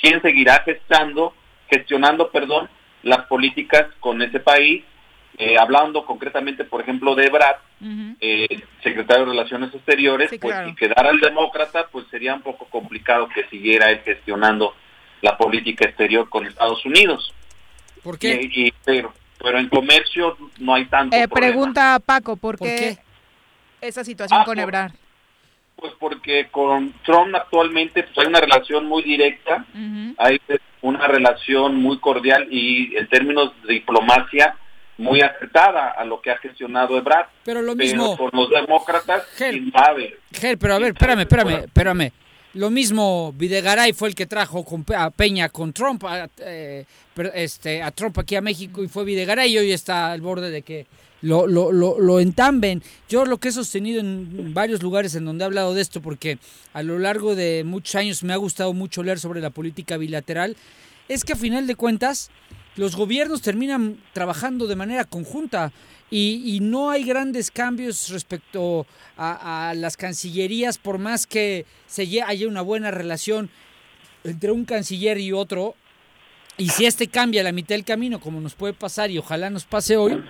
quién 0.01 0.19
seguirá 0.23 0.63
gestando, 0.63 1.35
gestionando, 1.69 2.31
perdón, 2.31 2.67
las 3.03 3.25
políticas 3.27 3.87
con 3.99 4.21
ese 4.21 4.39
país, 4.39 4.83
eh, 5.37 5.57
hablando 5.57 6.05
concretamente, 6.05 6.63
por 6.63 6.81
ejemplo, 6.81 7.15
de 7.15 7.25
Ebrard, 7.25 7.57
eh, 8.21 8.47
secretario 8.81 9.25
de 9.25 9.31
Relaciones 9.31 9.73
Exteriores, 9.73 10.29
Sí, 10.29 10.37
pues 10.39 10.53
claro. 10.53 10.69
si 10.69 10.75
quedara 10.75 11.09
el 11.09 11.19
demócrata, 11.19 11.87
pues 11.91 12.05
sería 12.09 12.33
un 12.33 12.41
poco 12.41 12.65
complicado 12.65 13.27
que 13.29 13.43
siguiera 13.49 13.89
él 13.91 13.99
gestionando 14.05 14.73
la 15.21 15.37
política 15.37 15.85
exterior 15.85 16.29
con 16.29 16.45
Estados 16.45 16.85
Unidos. 16.85 17.33
¿Por 18.03 18.17
qué? 18.19 18.49
Y, 18.53 18.67
y- 18.67 18.73
pero, 18.85 19.13
pero 19.39 19.57
en 19.57 19.69
comercio 19.69 20.37
no 20.59 20.75
hay 20.75 20.85
tanto 20.85 21.15
Eh, 21.15 21.27
problema. 21.27 21.51
pregunta 21.53 21.95
a 21.95 21.99
Paco, 21.99 22.35
¿por, 22.37 22.57
¿Por 22.57 22.67
qué, 22.67 22.97
esa 23.81 24.03
situación 24.03 24.41
Ah, 24.41 24.45
con 24.45 24.55
por- 24.55 24.63
Ebrard? 24.63 24.91
Pues 25.83 25.95
porque 25.99 26.47
con 26.49 26.93
Trump 27.03 27.35
actualmente 27.35 28.03
pues, 28.03 28.17
hay 28.19 28.27
una 28.27 28.39
relación 28.39 28.85
muy 28.85 29.03
directa, 29.03 29.65
hay 30.17 30.39
una 30.81 31.07
relación 31.07 31.75
muy 31.75 31.99
cordial 31.99 32.47
y 32.49 32.95
en 32.95 33.05
términos 33.09 33.51
de 33.67 33.73
diplomacia 33.73 34.55
muy 34.97 35.19
acertada 35.19 35.89
a 35.89 36.05
lo 36.05 36.21
que 36.21 36.31
ha 36.31 36.37
gestionado 36.37 36.97
Ebrard. 36.97 37.25
Pero 37.43 37.61
lo 37.61 37.75
mismo- 37.75 38.15
con 38.15 38.29
los 38.31 38.49
demócratas, 38.49 39.23
quién 39.37 39.73
sabe. 39.73 40.19
Ger, 40.31 40.57
pero 40.57 40.75
a 40.75 40.79
ver, 40.79 40.93
espérame, 40.93 41.19
espérame, 41.19 41.65
espérame. 41.65 42.11
Lo 42.53 42.69
mismo, 42.69 43.33
Videgaray 43.35 43.91
fue 43.91 44.07
el 44.07 44.15
que 44.15 44.25
trajo 44.25 44.63
a 44.95 45.09
Peña 45.09 45.49
con 45.49 45.73
Trump, 45.73 46.05
a, 46.05 46.29
eh, 46.37 46.85
pero, 47.13 47.29
este, 47.33 47.83
a 47.83 47.91
Trump 47.91 48.17
aquí 48.19 48.37
a 48.37 48.41
México 48.41 48.81
y 48.81 48.87
fue 48.87 49.03
Videgaray 49.03 49.51
y 49.53 49.57
hoy 49.57 49.73
está 49.73 50.13
al 50.13 50.21
borde 50.21 50.49
de 50.49 50.61
que 50.61 50.85
lo, 51.23 51.47
lo, 51.47 51.71
lo, 51.71 51.99
lo 51.99 52.19
entamben. 52.19 52.83
Yo 53.09 53.25
lo 53.25 53.39
que 53.39 53.47
he 53.49 53.51
sostenido 53.51 53.99
en 53.99 54.53
varios 54.53 54.83
lugares 54.83 55.15
en 55.15 55.25
donde 55.25 55.43
he 55.43 55.47
hablado 55.47 55.73
de 55.73 55.81
esto, 55.81 56.01
porque 56.01 56.37
a 56.73 56.83
lo 56.83 56.99
largo 56.99 57.35
de 57.35 57.63
muchos 57.65 57.95
años 57.95 58.21
me 58.23 58.33
ha 58.33 58.37
gustado 58.37 58.73
mucho 58.73 59.01
leer 59.01 59.19
sobre 59.19 59.41
la 59.41 59.49
política 59.49 59.97
bilateral, 59.97 60.55
es 61.07 61.23
que 61.23 61.33
a 61.33 61.37
final 61.37 61.65
de 61.65 61.75
cuentas 61.75 62.29
los 62.75 62.95
gobiernos 62.95 63.41
terminan 63.41 63.97
trabajando 64.13 64.67
de 64.67 64.75
manera 64.75 65.05
conjunta 65.05 65.71
y, 66.11 66.43
y 66.45 66.59
no 66.59 66.91
hay 66.91 67.03
grandes 67.03 67.51
cambios 67.51 68.09
respecto 68.09 68.85
a, 69.15 69.69
a 69.69 69.73
las 69.73 69.97
cancillerías, 69.97 70.77
por 70.77 70.97
más 70.97 71.25
que 71.25 71.65
se 71.87 72.03
haya 72.21 72.47
una 72.47 72.61
buena 72.61 72.91
relación 72.91 73.49
entre 74.23 74.51
un 74.51 74.65
canciller 74.65 75.17
y 75.19 75.31
otro. 75.31 75.75
Y 76.57 76.69
si 76.69 76.85
este 76.85 77.07
cambia 77.07 77.41
a 77.41 77.43
la 77.43 77.51
mitad 77.51 77.75
del 77.75 77.83
camino, 77.83 78.19
como 78.19 78.39
nos 78.39 78.53
puede 78.53 78.73
pasar 78.73 79.09
y 79.09 79.17
ojalá 79.17 79.49
nos 79.49 79.65
pase 79.65 79.97
hoy, 79.97 80.23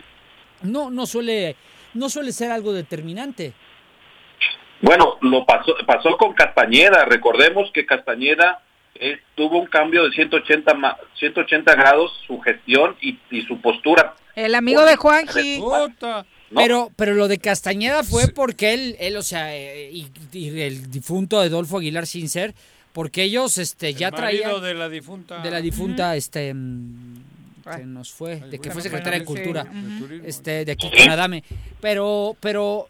no, 0.64 0.90
no 0.90 1.06
suele, 1.06 1.56
no 1.94 2.10
suele 2.10 2.32
ser 2.32 2.52
algo 2.52 2.74
determinante. 2.74 3.54
Bueno, 4.82 5.18
lo 5.22 5.46
pasó, 5.46 5.74
pasó 5.86 6.18
con 6.18 6.34
Castañeda. 6.34 7.06
Recordemos 7.06 7.70
que 7.74 7.86
Castañeda 7.86 8.62
eh, 8.96 9.20
tuvo 9.36 9.60
un 9.60 9.68
cambio 9.68 10.04
de 10.04 10.12
180, 10.12 10.74
ma- 10.74 10.98
180 11.20 11.74
grados 11.76 12.12
su 12.28 12.40
gestión 12.42 12.96
y, 13.02 13.18
y 13.32 13.44
su 13.44 13.62
postura. 13.62 14.16
El 14.36 14.56
amigo 14.56 14.84
de 14.84 14.96
Juanji. 14.96 15.62
Pero, 16.56 16.92
pero 16.96 17.14
lo 17.16 17.28
de 17.28 17.40
Castañeda 17.40 18.04
fue 18.04 18.28
porque 18.28 18.74
él, 18.74 18.96
él, 19.00 19.16
o 19.18 19.22
sea, 19.24 19.56
eh, 19.56 19.90
y, 19.92 20.08
y 20.34 20.62
el 20.62 20.92
difunto 20.92 21.40
Adolfo 21.40 21.78
Aguilar 21.80 22.06
sin 22.06 22.30
ser, 22.30 22.54
porque 22.92 23.24
ellos, 23.24 23.58
este, 23.58 23.94
ya 23.96 24.10
El 24.10 24.14
marido 24.14 24.44
traían 24.44 24.62
de 24.62 24.74
la 24.76 24.90
difunta. 24.90 25.40
de 25.42 25.50
la 25.50 25.62
difunta, 25.62 26.16
este, 26.16 26.54
mm, 27.66 27.78
se 27.78 27.86
nos 27.86 28.12
fue, 28.12 28.40
de 28.40 28.60
que 28.60 28.72
fue 28.72 28.82
secretaria 28.82 29.20
de 29.20 29.26
Cultura, 29.26 29.66
este, 30.26 30.66
de 30.66 30.72
aquí 30.72 30.90
con 30.90 31.10
Adame, 31.10 31.44
pero, 31.82 32.36
pero, 32.40 32.90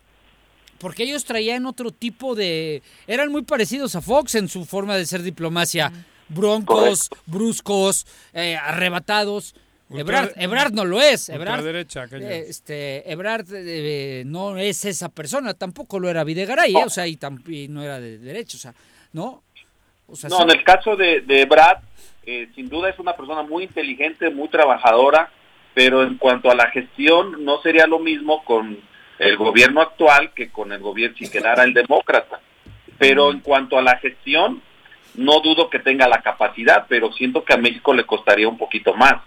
porque 0.79 1.03
ellos 1.03 1.23
traían 1.25 1.65
otro 1.65 1.91
tipo 1.91 2.35
de, 2.35 2.81
eran 3.07 3.31
muy 3.31 3.43
parecidos 3.43 3.95
a 3.95 4.01
Fox 4.01 4.35
en 4.35 4.47
su 4.47 4.65
forma 4.65 4.95
de 4.97 5.05
ser 5.05 5.21
diplomacia, 5.23 5.91
broncos, 6.29 7.09
bruscos, 7.25 8.05
eh, 8.33 8.55
arrebatados. 8.55 9.55
Ebrard, 9.95 10.31
Ebrard 10.37 10.73
no 10.73 10.85
lo 10.85 10.99
es, 10.99 11.29
Ebrard, 11.29 11.63
eh, 11.67 12.45
este, 12.49 13.11
Ebrard 13.11 13.45
eh, 13.53 14.23
no 14.25 14.57
es 14.57 14.85
esa 14.85 15.09
persona, 15.09 15.53
tampoco 15.53 15.99
lo 15.99 16.09
era 16.09 16.23
Videgaray, 16.23 16.73
¿eh? 16.75 16.83
o 16.83 16.89
sea, 16.89 17.05
y, 17.05 17.19
y 17.47 17.67
no 17.67 17.83
era 17.83 17.99
de 17.99 18.17
derecho, 18.17 18.57
o 18.57 18.59
sea, 18.59 18.73
¿no? 19.11 19.43
O 20.07 20.15
sea, 20.15 20.29
No, 20.29 20.37
sí- 20.37 20.43
en 20.43 20.49
el 20.51 20.63
caso 20.63 20.95
de, 20.95 21.21
de 21.21 21.45
Brad, 21.45 21.77
eh, 22.25 22.49
sin 22.55 22.69
duda 22.69 22.89
es 22.89 22.99
una 22.99 23.15
persona 23.15 23.43
muy 23.43 23.63
inteligente, 23.63 24.29
muy 24.29 24.47
trabajadora, 24.47 25.31
pero 25.73 26.03
en 26.03 26.17
cuanto 26.17 26.51
a 26.51 26.55
la 26.55 26.69
gestión, 26.69 27.43
no 27.43 27.61
sería 27.61 27.87
lo 27.87 27.99
mismo 27.99 28.43
con 28.43 28.77
el 29.19 29.37
gobierno 29.37 29.81
actual 29.81 30.33
que 30.33 30.49
con 30.49 30.71
el 30.71 30.79
gobierno 30.79 31.17
si 31.17 31.29
quedara 31.29 31.63
el 31.63 31.73
demócrata. 31.73 32.39
Pero 32.97 33.31
en 33.31 33.39
cuanto 33.39 33.77
a 33.77 33.81
la 33.81 33.97
gestión, 33.97 34.61
no 35.15 35.39
dudo 35.41 35.69
que 35.69 35.79
tenga 35.79 36.07
la 36.07 36.21
capacidad, 36.21 36.85
pero 36.87 37.11
siento 37.13 37.43
que 37.43 37.53
a 37.53 37.57
México 37.57 37.93
le 37.93 38.05
costaría 38.05 38.47
un 38.47 38.57
poquito 38.57 38.93
más. 38.93 39.21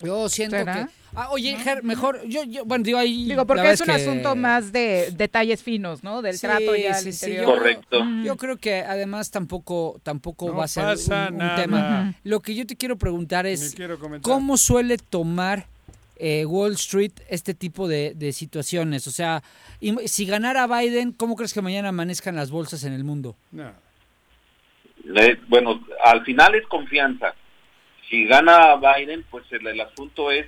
Yo 0.00 0.28
siento 0.28 0.56
¿Será? 0.56 0.86
que. 0.86 1.05
Ah, 1.16 1.28
oye, 1.30 1.56
Ger, 1.56 1.82
mejor. 1.82 2.20
Yo, 2.26 2.44
yo, 2.44 2.64
bueno, 2.66 2.84
digo 2.84 2.98
ahí. 2.98 3.24
Digo, 3.24 3.46
porque 3.46 3.70
es 3.70 3.80
un 3.80 3.86
que- 3.86 3.92
asunto 3.92 4.36
más 4.36 4.70
de 4.70 5.10
detalles 5.12 5.62
finos, 5.62 6.04
¿no? 6.04 6.20
Del 6.22 6.34
Sí, 6.34 6.46
trato 6.46 6.76
ya 6.76 6.94
sí, 6.94 7.12
sí, 7.12 7.34
yo- 7.34 7.56
Yo 8.22 8.36
creo 8.36 8.56
que 8.58 8.80
además 8.80 9.30
tampoco, 9.30 9.98
tampoco 10.02 10.48
No 10.48 10.56
va 10.56 10.64
a 10.64 10.68
ser 10.68 10.84
pasa 10.84 11.26
un, 11.28 11.32
un 11.34 11.38
nada. 11.38 11.56
tema. 11.56 12.14
Lo 12.22 12.40
que 12.40 12.54
yo 12.54 12.66
te 12.66 12.76
quiero 12.76 12.96
preguntar 12.96 13.46
es: 13.46 13.74
quiero. 13.74 13.98
¿cómo 14.20 14.56
suele 14.58 14.98
tomar 14.98 15.66
eh, 16.18 16.44
Wall 16.46 16.72
Street 16.72 17.12
este 17.28 17.54
tipo 17.54 17.88
de, 17.88 18.12
de 18.14 18.32
situaciones? 18.32 19.06
O 19.06 19.10
sea, 19.10 19.42
im- 19.80 20.06
si 20.06 20.26
ganara 20.26 20.66
Biden, 20.66 21.12
¿cómo 21.12 21.34
crees 21.36 21.54
que 21.54 21.62
mañana 21.62 21.88
amanezcan 21.88 22.36
las 22.36 22.50
bolsas 22.50 22.84
en 22.84 22.92
el 22.92 23.04
mundo? 23.04 23.36
No. 23.52 23.70
Le- 25.04 25.38
bueno, 25.48 25.82
al 26.04 26.24
final 26.24 26.54
es 26.56 26.66
confianza. 26.66 27.34
Si 28.10 28.24
gana 28.26 28.76
Biden, 28.76 29.24
pues 29.30 29.44
el, 29.50 29.66
el 29.66 29.80
asunto 29.80 30.30
es 30.30 30.46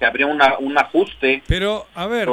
que 0.00 0.06
habría 0.06 0.26
una, 0.26 0.58
un 0.58 0.76
ajuste. 0.76 1.42
Pero, 1.46 1.86
a 1.94 2.06
ver, 2.06 2.26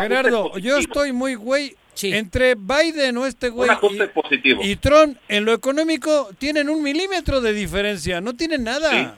Gerardo, 0.00 0.50
positivo. 0.50 0.58
yo 0.58 0.78
estoy 0.78 1.12
muy 1.12 1.34
güey. 1.34 1.76
Entre 2.00 2.54
Biden 2.54 3.16
o 3.18 3.26
este 3.26 3.48
güey 3.48 3.68
Un 3.68 3.74
ajuste 3.74 4.04
y, 4.04 4.06
positivo. 4.06 4.60
y 4.62 4.76
Trump, 4.76 5.18
en 5.26 5.44
lo 5.44 5.52
económico, 5.52 6.30
tienen 6.38 6.68
un 6.68 6.80
milímetro 6.80 7.40
de 7.40 7.52
diferencia. 7.52 8.20
No 8.20 8.34
tienen 8.36 8.62
nada. 8.62 8.88
Sí. 8.92 9.08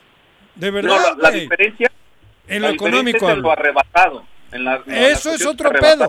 De 0.55 0.69
No, 0.69 0.75
verdad, 0.77 0.97
la, 1.19 1.31
la 1.31 1.31
diferencia, 1.31 1.91
En 2.49 2.63
la 2.63 2.69
lo 2.69 2.73
diferencia 2.73 2.89
económico 3.01 3.29
es 3.29 3.35
en 3.37 3.43
lo 3.43 3.53
arrebatado. 3.53 4.25
En 4.51 4.65
la- 4.65 4.83
Eso 4.87 5.31
las 5.33 5.41
es 5.43 5.47
otro 5.47 5.71
pedo. 5.73 6.09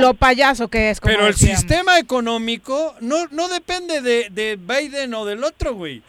Lo, 0.00 0.14
payaso 0.14 0.68
que 0.68 0.88
es, 0.88 0.98
como 0.98 1.12
Pero 1.14 1.26
el 1.26 1.34
sistema 1.34 1.98
económico 1.98 2.94
no, 3.00 3.26
no 3.30 3.48
depende 3.48 4.00
de, 4.00 4.28
de 4.30 4.56
Biden 4.56 5.12
o 5.12 5.26
del 5.26 5.44
otro, 5.44 5.74
güey. 5.74 6.02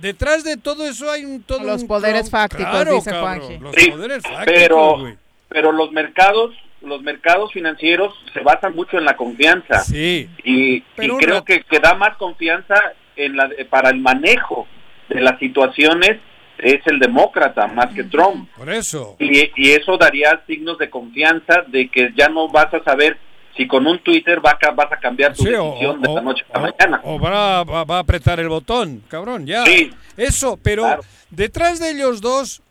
Detrás 0.00 0.44
de 0.44 0.56
todo 0.56 0.86
eso 0.86 1.10
hay 1.10 1.24
un 1.24 1.42
todo 1.42 1.62
Los 1.64 1.82
un 1.82 1.88
poderes 1.88 2.26
cron- 2.26 2.30
fácticos, 2.30 2.70
Claro, 2.70 2.94
dice 2.94 3.10
cabrón, 3.10 3.38
Juanji. 3.40 3.58
Los 3.58 3.74
Sí, 3.76 3.90
poderes 3.90 4.22
fácticos, 4.22 4.44
pero, 4.46 5.16
pero 5.48 5.72
los 5.72 5.92
mercados 5.92 6.54
los 6.82 7.02
mercados 7.02 7.52
financieros 7.52 8.14
se 8.32 8.40
basan 8.40 8.74
mucho 8.74 8.96
en 8.96 9.04
la 9.04 9.14
confianza 9.14 9.80
Sí. 9.80 10.30
y, 10.44 10.80
creo 10.96 11.16
una- 11.16 11.44
que, 11.44 11.62
que 11.62 11.78
da 11.78 11.92
más 11.92 12.16
confianza 12.16 12.74
en 13.16 13.36
la, 13.36 13.50
para 13.68 13.90
el 13.90 13.98
manejo 14.00 14.66
de 15.10 15.20
las 15.20 15.38
situaciones 15.38 16.18
es 16.56 16.80
el 16.86 16.98
demócrata 16.98 17.66
más 17.66 17.92
que 17.94 18.04
Trump 18.04 18.48
Por 18.56 18.70
eso. 18.70 19.14
y, 19.18 19.50
y 19.56 19.72
eso 19.72 19.98
daría 19.98 20.40
signos 20.46 20.78
de 20.78 20.88
confianza 20.88 21.64
de 21.66 21.88
que 21.88 22.12
ya 22.16 22.30
no 22.30 22.48
vas 22.48 22.72
a 22.72 22.82
saber 22.82 23.18
si 23.56 23.66
con 23.66 23.86
un 23.86 23.98
Twitter 24.02 24.44
va 24.44 24.56
a 24.60 24.70
vas 24.70 24.92
a 24.92 24.96
cambiar 24.98 25.34
tu 25.34 25.42
Sí, 25.42 25.52
o- 25.54 25.72
decisión 25.72 26.00
de 26.00 26.08
la 26.14 26.20
noche 26.20 26.44
a 26.52 26.58
la 26.60 26.70
mañana. 26.70 27.00
O 27.04 27.18
va, 27.18 27.64
va- 27.64 27.84
va 27.84 27.96
a 27.96 28.00
apretar 28.00 28.40
el 28.40 28.48
botón, 28.48 29.02
cabrón, 29.08 29.46
ya. 29.46 29.64
Sí. 29.66 29.90
Eso, 30.16 30.58
pero 30.62 30.82
Claro. 30.82 31.02
detrás 31.30 31.78
de 31.78 31.90
ellos 31.90 32.20
dos 32.20 32.62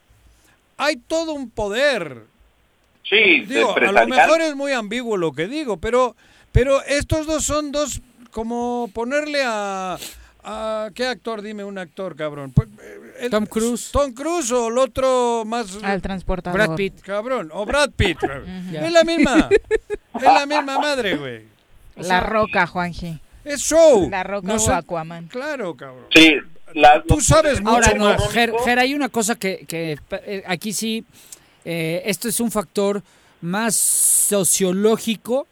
hay 0.78 0.96
todo 0.98 1.34
un 1.34 1.50
poder. 1.50 2.24
Sí, 3.04 3.42
Digo, 3.48 3.76
a 3.76 3.92
lo 3.92 4.08
mejor 4.08 4.40
es 4.42 4.56
muy 4.56 4.72
ambiguo 4.72 5.18
lo 5.18 5.32
que 5.32 5.48
digo, 5.48 5.78
pero, 5.78 6.16
pero 6.52 6.82
estos 6.84 7.26
dos 7.26 7.44
son 7.44 7.72
dos 7.72 8.02
como 8.32 8.90
ponerle 8.94 9.42
a... 9.44 9.98
a- 10.50 10.90
¿Qué 10.94 11.06
actor? 11.06 11.42
Dime 11.42 11.64
un 11.64 11.78
actor, 11.78 12.16
cabrón. 12.16 12.52
Pues, 12.52 12.68
eh, 12.82 13.00
el- 13.22 13.30
Tom 13.30 13.46
Cruise. 13.46 13.92
Tom 13.92 14.14
Cruise 14.14 14.52
o 14.52 14.68
el 14.70 14.78
otro 14.78 15.44
más... 15.46 15.78
Al 15.84 16.02
transportador. 16.02 16.60
Brad 16.60 16.76
Pitt. 16.76 17.02
Cabrón, 17.02 17.50
o 17.54 17.66
Brad 17.66 17.92
Pitt. 17.96 18.18
Es 18.74 18.92
la 18.92 19.04
misma. 19.04 19.50
es 20.16 20.22
la 20.22 20.46
misma 20.46 20.80
madre, 20.80 21.16
güey. 21.18 21.44
O 21.96 22.02
La 22.04 22.20
Roca, 22.22 22.66
Juanji. 22.68 23.20
Es 23.46 23.62
show. 23.62 24.10
La 24.10 24.24
Roca 24.24 24.48
No 24.48 24.56
o 24.56 24.72
Aquaman. 24.72 25.28
Claro, 25.28 25.76
cabrón. 25.76 26.06
Sí, 26.14 26.36
la- 26.74 27.04
Tú 27.04 27.20
sabes 27.22 27.60
mucho 27.62 27.76
Ahora, 27.76 27.94
no, 27.94 28.06
más. 28.06 28.30
Ger, 28.32 28.54
Ger, 28.64 28.80
hay 28.80 28.94
una 28.94 29.10
cosa 29.10 29.36
que, 29.36 29.66
que, 29.68 29.98
eh, 30.26 30.44
aquí 30.48 30.74
sí, 30.74 31.04
eh, 31.66 32.02
esto 32.06 32.28
es 32.28 32.40
un 32.40 32.52
factor 32.52 33.02
más 33.42 33.76
sociológico 33.76 35.48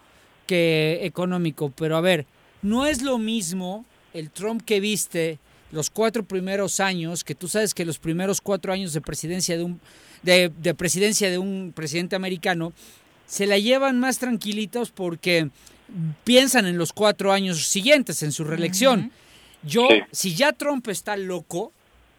que 0.45 0.99
económico, 1.03 1.71
pero 1.75 1.97
a 1.97 2.01
ver, 2.01 2.25
no 2.61 2.85
es 2.85 3.01
lo 3.01 3.17
mismo 3.17 3.85
el 4.13 4.29
Trump 4.31 4.63
que 4.65 4.79
viste 4.79 5.39
los 5.71 5.89
cuatro 5.89 6.23
primeros 6.23 6.79
años, 6.79 7.23
que 7.23 7.35
tú 7.35 7.47
sabes 7.47 7.73
que 7.73 7.83
los 7.85 7.99
primeros 7.99 8.39
cuatro 8.41 8.71
años 8.71 8.93
de 8.93 9.01
presidencia 9.01 9.57
de 9.57 9.63
un, 9.63 9.79
de, 10.23 10.49
de 10.57 10.73
presidencia 10.73 11.29
de 11.29 11.37
un 11.37 11.73
presidente 11.75 12.15
americano 12.15 12.71
se 13.27 13.45
la 13.45 13.57
llevan 13.57 13.99
más 13.99 14.17
tranquilitos 14.19 14.91
porque 14.91 15.49
piensan 16.23 16.65
en 16.67 16.77
los 16.77 16.93
cuatro 16.93 17.33
años 17.33 17.65
siguientes, 17.67 18.23
en 18.23 18.31
su 18.31 18.43
reelección. 18.45 19.11
Yo, 19.63 19.87
Sí. 19.89 20.01
si 20.11 20.35
ya 20.35 20.53
Trump 20.53 20.87
está 20.87 21.17
loco, 21.17 21.73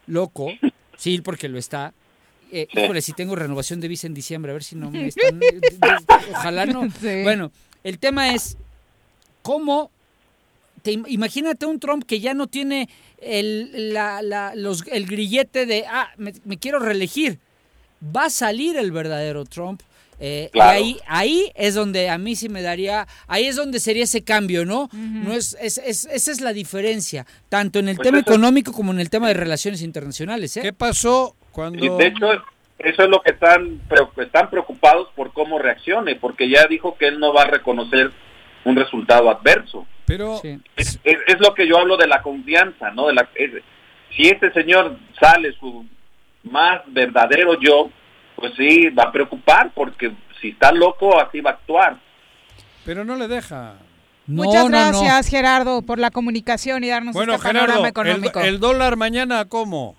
loco, 0.05 0.47
sí, 0.97 1.19
porque 1.21 1.49
lo 1.49 1.57
está. 1.57 1.93
eh, 2.51 2.67
Sí. 2.71 2.79
Híjole, 2.79 3.01
si 3.01 3.13
tengo 3.13 3.35
renovación 3.35 3.79
de 3.79 3.87
visa 3.87 4.05
en 4.07 4.13
diciembre, 4.13 4.51
a 4.51 4.53
ver 4.53 4.63
si 4.63 4.75
no 4.75 4.91
me 4.91 5.07
están. 5.07 5.39
eh, 5.41 5.59
ojalá 6.31 6.65
no. 6.67 6.87
Sí. 7.01 7.23
Bueno, 7.23 7.51
el 7.83 7.97
tema 7.97 8.33
es 8.35 8.57
cómo. 9.41 9.89
Te, 10.81 10.91
im- 10.93 11.05
imagínate 11.07 11.65
un 11.65 11.79
Trump 11.79 12.03
que 12.05 12.19
ya 12.19 12.33
no 12.33 12.47
tiene 12.47 12.89
el, 13.21 13.93
la- 13.93 14.21
la- 14.21 14.55
los, 14.55 14.85
el 14.87 15.05
grillete 15.05 15.65
de, 15.65 15.85
ah, 15.87 16.09
me, 16.17 16.33
me 16.45 16.57
quiero 16.57 16.79
reelegir. 16.79 17.39
Va 18.15 18.25
a 18.25 18.29
salir 18.29 18.77
el 18.77 18.91
verdadero 18.91 19.45
Trump. 19.45 19.81
eh, 20.21 20.49
Claro. 20.51 20.79
Y 20.79 20.83
ahí, 20.83 20.97
ahí 21.07 21.51
es 21.55 21.75
donde 21.75 22.09
a 22.09 22.17
mí 22.17 22.35
sí 22.35 22.49
me 22.49 22.61
daría, 22.61 23.07
ahí 23.27 23.45
es 23.45 23.55
donde 23.55 23.79
sería 23.79 24.03
ese 24.03 24.23
cambio, 24.23 24.65
¿no? 24.65 24.89
no 24.93 25.33
es, 25.33 25.55
es, 25.61 25.77
es- 25.79 26.05
esa 26.11 26.31
es 26.31 26.41
la 26.41 26.53
diferencia, 26.53 27.25
tanto 27.49 27.79
en 27.79 27.89
el 27.89 27.95
Pues 27.97 28.05
tema 28.07 28.19
eso- 28.19 28.29
económico 28.31 28.71
como 28.71 28.91
en 28.91 28.99
el 28.99 29.09
tema 29.09 29.27
de 29.27 29.33
relaciones 29.33 29.81
internacionales. 29.81 30.55
¿eh? 30.57 30.61
¿Qué 30.61 30.73
pasó 30.73 31.35
Y 31.39 31.51
cuando... 31.51 31.97
de 31.97 32.07
hecho, 32.07 32.25
eso 32.79 33.03
es 33.03 33.09
lo 33.09 33.21
que 33.21 33.31
están, 33.31 33.81
están 34.17 34.49
preocupados 34.49 35.09
por 35.15 35.33
cómo 35.33 35.59
reaccione, 35.59 36.15
porque 36.15 36.49
ya 36.49 36.65
dijo 36.67 36.95
que 36.97 37.07
él 37.07 37.19
no 37.19 37.33
va 37.33 37.41
a 37.43 37.47
reconocer 37.47 38.11
un 38.65 38.75
resultado 38.77 39.29
adverso. 39.29 39.85
Pero 40.09 40.39
Sí. 40.41 40.59
Es, 40.75 40.99
es- 41.05 41.19
es 41.27 41.39
lo 41.39 41.53
que 41.53 41.65
yo 41.67 41.77
hablo 41.77 41.95
de 41.95 42.07
la 42.07 42.21
confianza, 42.21 42.91
¿no? 42.91 43.07
De 43.07 43.13
la, 43.13 43.29
es- 43.35 43.63
si 44.17 44.27
este 44.27 44.51
señor 44.51 44.97
sale 45.19 45.53
su 45.53 45.85
más 46.43 46.81
verdadero 46.87 47.57
yo, 47.61 47.89
pues 48.35 48.53
sí, 48.57 48.89
va 48.89 49.03
a 49.03 49.11
preocupar, 49.11 49.71
porque 49.73 50.11
si 50.41 50.49
está 50.49 50.71
loco, 50.73 51.19
así 51.21 51.39
va 51.41 51.51
a 51.51 51.53
actuar. 51.53 51.97
Pero 52.85 53.05
no 53.05 53.15
le 53.15 53.27
deja. 53.27 53.75
No, 54.25 54.43
Muchas 54.43 54.63
no, 54.63 54.69
no. 54.69 54.99
gracias, 55.01 55.27
Gerardo, 55.29 55.81
por 55.81 55.99
la 55.99 56.11
comunicación 56.11 56.83
y 56.83 56.89
darnos 56.89 57.13
Bueno, 57.13 57.33
este 57.35 57.47
Gerardo, 57.47 57.67
panorama 57.67 57.87
el, 57.87 57.91
económico. 57.91 58.39
el 58.41 58.59
dólar 58.59 58.95
mañana, 58.95 59.45
¿cómo? 59.45 59.95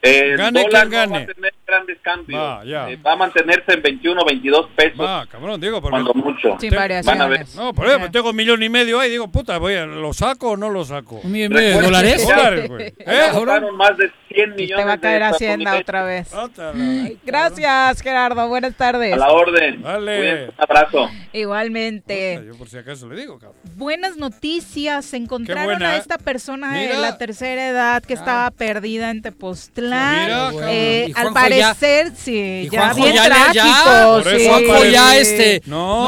El 0.00 0.36
Gane 0.36 0.62
dólar 0.62 0.88
quien 0.88 0.90
no 0.90 1.12
va 1.12 1.18
gane. 1.18 1.24
a 1.30 1.34
tener 1.34 1.54
grandes 1.72 1.98
cambios. 2.02 2.40
Va, 2.40 2.64
ya. 2.64 2.90
Eh, 2.90 2.96
va 2.96 3.12
a 3.12 3.16
mantenerse 3.16 3.72
en 3.72 3.82
21, 3.82 4.24
22 4.24 4.68
pesos. 4.76 5.00
Va, 5.00 5.26
cabrón, 5.26 5.60
digo, 5.60 5.80
porque- 5.80 5.92
Cuando 6.02 6.14
mucho. 6.14 6.56
Sin 6.60 6.70
variaciones. 6.74 7.06
Van 7.06 7.20
a 7.20 7.26
ver. 7.28 7.46
No, 7.56 7.72
por 7.72 7.86
ejemplo, 7.86 8.10
tengo 8.10 8.30
un 8.30 8.36
millón 8.36 8.62
y 8.62 8.68
medio 8.68 9.00
ahí, 9.00 9.10
digo, 9.10 9.28
puta, 9.28 9.58
voy 9.58 9.74
a, 9.74 9.86
¿lo 9.86 10.12
saco 10.12 10.50
o 10.52 10.56
no 10.56 10.70
lo 10.70 10.84
saco? 10.84 11.20
¿Un 11.22 11.32
millón 11.32 11.52
y 11.52 11.54
medio 11.54 11.76
de 11.76 11.82
dólares? 11.82 12.26
Dólares, 12.26 12.68
güey. 12.68 12.92
¿Eh? 12.98 13.30
más 13.76 13.96
de 13.96 14.10
100 14.28 14.52
Y 14.52 14.62
millones 14.62 14.76
te 14.76 14.84
va 14.88 14.92
a 14.92 14.98
caer 14.98 15.22
de 15.22 15.28
Hacienda 15.28 15.76
otra 15.78 16.04
vez. 16.04 16.30
Gracias, 17.24 18.00
Gerardo. 18.02 18.48
Buenas 18.48 18.74
tardes. 18.76 19.12
A 19.12 19.16
la 19.16 19.30
orden. 19.32 19.82
Dale. 19.82 20.16
Cuídense, 20.18 20.44
Un 20.48 20.54
abrazo. 20.58 21.10
Igualmente. 21.32 22.42
Yo 22.46 22.56
por 22.56 22.68
si 22.68 22.78
acaso 22.78 23.08
le 23.08 23.16
digo, 23.20 23.38
cabrón. 23.38 23.58
Buenas 23.76 24.16
noticias. 24.16 25.12
Encontraron 25.14 25.64
buena. 25.64 25.90
a 25.90 25.96
esta 25.96 26.18
persona 26.18 26.72
de 26.74 26.86
Mira. 26.86 26.98
la 26.98 27.18
tercera 27.18 27.68
edad 27.68 28.02
que 28.02 28.14
estaba 28.14 28.50
perdida 28.50 29.10
en 29.10 29.22
Tepoztlán. 29.22 30.52
Mira. 30.52 30.72
Eh, 30.72 31.12
al 31.14 31.28
Juanjo 31.28 31.34
ya- 31.62 31.74
parecer, 31.74 32.12
sí, 32.16 32.32
Y 32.66 32.68
ya 32.70 32.92
bien 32.92 33.14
ya, 33.14 33.22
le- 33.24 33.28
trágico. 33.34 33.54
ya, 33.54 34.04
Por 34.06 34.24
sí. 34.24 34.36
eso 34.42 34.50
Juanjo 34.50 34.84
ya 34.84 35.16
este. 35.18 35.62
No. 35.66 36.02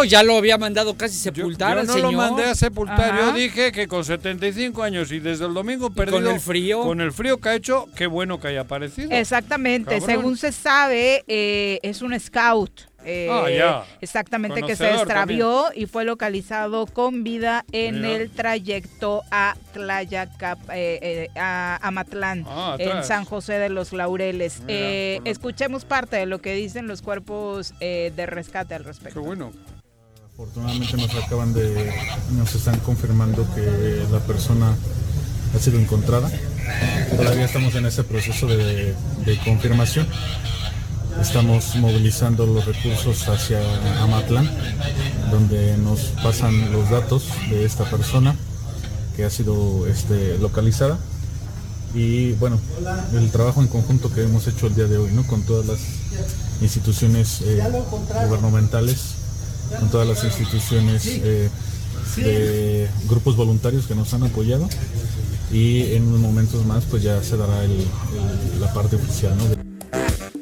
No, 0.00 0.04
ya 0.04 0.22
lo 0.22 0.36
había 0.36 0.56
mandado 0.58 0.96
casi 0.96 1.16
Yo, 1.16 1.22
sepultar 1.34 1.74
yo 1.74 1.80
al 1.80 1.86
no 1.86 1.92
señor. 1.92 2.12
lo 2.12 2.18
mandé 2.18 2.44
a 2.44 2.54
sepultar, 2.54 3.12
Ajá. 3.12 3.26
yo 3.26 3.32
dije 3.32 3.72
que 3.72 3.86
con 3.88 4.04
75 4.04 4.82
años 4.82 5.12
y 5.12 5.18
desde 5.20 5.46
el 5.46 5.54
domingo 5.54 5.90
perdido. 5.90 6.20
con 6.22 6.28
el 6.34 6.40
frío. 6.40 6.82
Con 6.82 7.00
el 7.00 7.12
frío 7.12 7.38
que 7.38 7.48
ha 7.50 7.54
hecho, 7.54 7.86
qué 7.96 8.06
bueno 8.06 8.40
que 8.40 8.48
haya 8.48 8.62
aparecido. 8.62 9.10
Exactamente, 9.12 9.98
Cabrón. 9.98 10.06
según 10.08 10.36
se 10.36 10.52
sabe, 10.52 11.24
eh, 11.28 11.78
es 11.82 12.02
un 12.02 12.18
scout. 12.18 12.82
Eh, 13.04 13.28
Ah, 13.30 13.50
ya. 13.50 13.84
Exactamente, 14.00 14.60
que 14.62 14.76
se 14.76 14.84
Conocedor 14.84 15.06
extravió 15.06 15.64
y 15.74 15.86
fue 15.86 16.04
localizado 16.04 16.86
con 16.86 17.24
vida 17.24 17.64
en 17.72 18.02
Mira. 18.02 18.16
el 18.16 18.30
trayecto 18.30 19.22
a 19.30 19.56
Tlayaca, 19.72 20.58
eh, 20.74 21.28
eh, 21.34 21.38
a 21.38 21.78
Amatlán, 21.82 22.44
Ah, 22.48 22.76
en. 22.78 23.02
San 23.04 23.24
José 23.24 23.54
de 23.54 23.68
los 23.70 23.92
Laureles. 23.92 24.60
Mira, 24.60 24.72
Eh, 24.78 25.20
la- 25.24 25.30
escuchemos 25.30 25.84
parte 25.84 26.16
de 26.16 26.26
lo 26.26 26.40
que 26.40 26.54
dicen 26.54 26.86
los 26.88 27.02
cuerpos 27.02 27.72
eh, 27.80 28.12
de 28.14 28.26
rescate 28.26 28.74
al 28.74 28.82
Qué 28.82 28.88
respecto. 28.88 29.22
bueno. 29.22 29.52
Afortunadamente 30.32 30.96
nos 30.96 31.14
acaban 31.14 31.52
de, 31.52 31.92
nos 32.32 32.54
están 32.54 32.78
confirmando 32.80 33.46
que 33.54 34.04
la 34.10 34.20
persona 34.20 34.74
ha 35.54 35.58
sido 35.58 35.78
encontrada. 35.78 36.30
Todavía 37.16 37.44
estamos 37.44 37.74
en 37.74 37.84
ese 37.86 38.04
proceso 38.04 38.46
de, 38.46 38.94
de 39.26 39.38
confirmación. 39.44 40.06
Estamos 41.18 41.76
movilizando 41.76 42.46
los 42.46 42.64
recursos 42.64 43.28
hacia 43.28 43.60
Amatlán, 44.02 44.50
donde 45.30 45.76
nos 45.78 46.00
pasan 46.22 46.72
los 46.72 46.88
datos 46.90 47.24
de 47.50 47.64
esta 47.64 47.84
persona 47.84 48.34
que 49.16 49.24
ha 49.24 49.30
sido 49.30 49.86
este, 49.86 50.38
localizada. 50.38 50.98
Y 51.94 52.32
bueno, 52.32 52.58
el 53.14 53.30
trabajo 53.30 53.60
en 53.60 53.66
conjunto 53.68 54.12
que 54.12 54.22
hemos 54.22 54.46
hecho 54.46 54.66
el 54.68 54.74
día 54.74 54.86
de 54.86 54.96
hoy, 54.96 55.10
¿no? 55.12 55.26
Con 55.26 55.42
todas 55.42 55.66
las 55.66 55.78
instituciones 56.62 57.40
eh, 57.42 57.60
gubernamentales, 58.28 58.98
con 59.78 59.88
todas 59.90 60.06
las 60.06 60.22
instituciones 60.24 61.02
eh, 61.06 61.50
de 62.16 62.88
grupos 63.08 63.36
voluntarios 63.36 63.86
que 63.86 63.94
nos 63.94 64.12
han 64.14 64.22
apoyado 64.22 64.68
y 65.52 65.92
en 65.94 66.06
unos 66.08 66.20
momentos 66.20 66.64
más 66.66 66.84
pues 66.84 67.02
ya 67.02 67.22
se 67.22 67.36
dará 67.36 67.64
el- 67.64 67.86
la 68.60 68.72
parte 68.72 68.96
oficial, 68.96 69.36
¿no? 69.36 69.69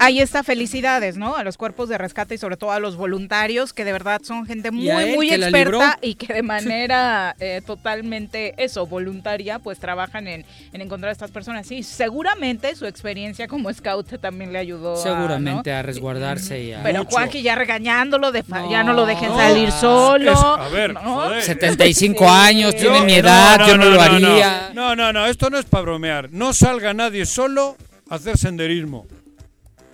Ahí 0.09 0.21
está, 0.21 0.43
felicidades, 0.43 1.19
¿no? 1.19 1.37
A 1.37 1.45
los 1.45 1.59
cuerpos 1.59 1.91
de 1.91 1.99
rescate 1.99 2.35
y 2.35 2.39
sobre 2.39 2.57
todo 2.57 2.73
a 2.73 2.81
los 2.81 2.97
voluntarios, 2.97 3.75
que 3.75 3.85
de 3.85 3.93
verdad 3.93 4.23
son 4.25 4.47
gente 4.47 4.71
muy, 4.71 4.89
él, 4.89 5.15
muy 5.15 5.31
experta 5.31 5.99
y 6.01 6.15
que 6.15 6.33
de 6.33 6.43
manera 6.43 7.37
eh, 7.41 7.61
totalmente, 7.67 8.55
eso, 8.57 8.87
voluntaria, 8.87 9.59
pues 9.59 9.79
trabajan 9.79 10.27
en, 10.27 10.47
en 10.73 10.81
encontrar 10.81 11.11
a 11.11 11.13
estas 11.13 11.31
personas. 11.31 11.71
Y 11.71 11.83
seguramente 11.83 12.75
su 12.75 12.87
experiencia 12.87 13.49
como 13.49 13.71
scout 13.71 14.19
también 14.19 14.51
le 14.51 14.59
ayudó. 14.61 14.95
a, 14.95 14.97
Seguramente 14.97 15.71
¿no? 15.73 15.77
a 15.79 15.83
resguardarse 15.83 16.63
y 16.65 16.73
a... 16.73 16.83
Pero 16.83 17.01
Mucho. 17.01 17.11
Juanqui 17.11 17.43
ya 17.43 17.55
regañándolo, 17.55 18.33
de 18.33 18.43
fa- 18.43 18.67
ya 18.71 18.83
no 18.83 18.95
lo 18.95 19.05
dejen 19.05 19.29
No. 19.29 19.37
salir 19.37 19.71
solo. 19.73 20.33
Es- 20.33 20.39
a 20.39 20.69
ver, 20.71 20.95
¿no? 20.95 21.01
joder. 21.01 21.43
75 21.43 22.31
años, 22.31 22.73
Sí. 22.73 22.79
tiene 22.81 23.03
mi 23.03 23.13
edad, 23.13 23.61
yo 23.69 23.77
no, 23.77 23.85
lo 23.91 24.01
haría. 24.01 24.71
No, 24.73 24.97
no, 24.97 25.13
no, 25.13 25.27
esto 25.27 25.51
no 25.51 25.59
es 25.59 25.67
para 25.67 25.83
bromear. 25.83 26.31
No 26.33 26.55
salga 26.55 26.95
nadie 26.95 27.27
solo 27.27 27.77
a 28.09 28.15
hacer 28.15 28.39
senderismo. 28.39 29.07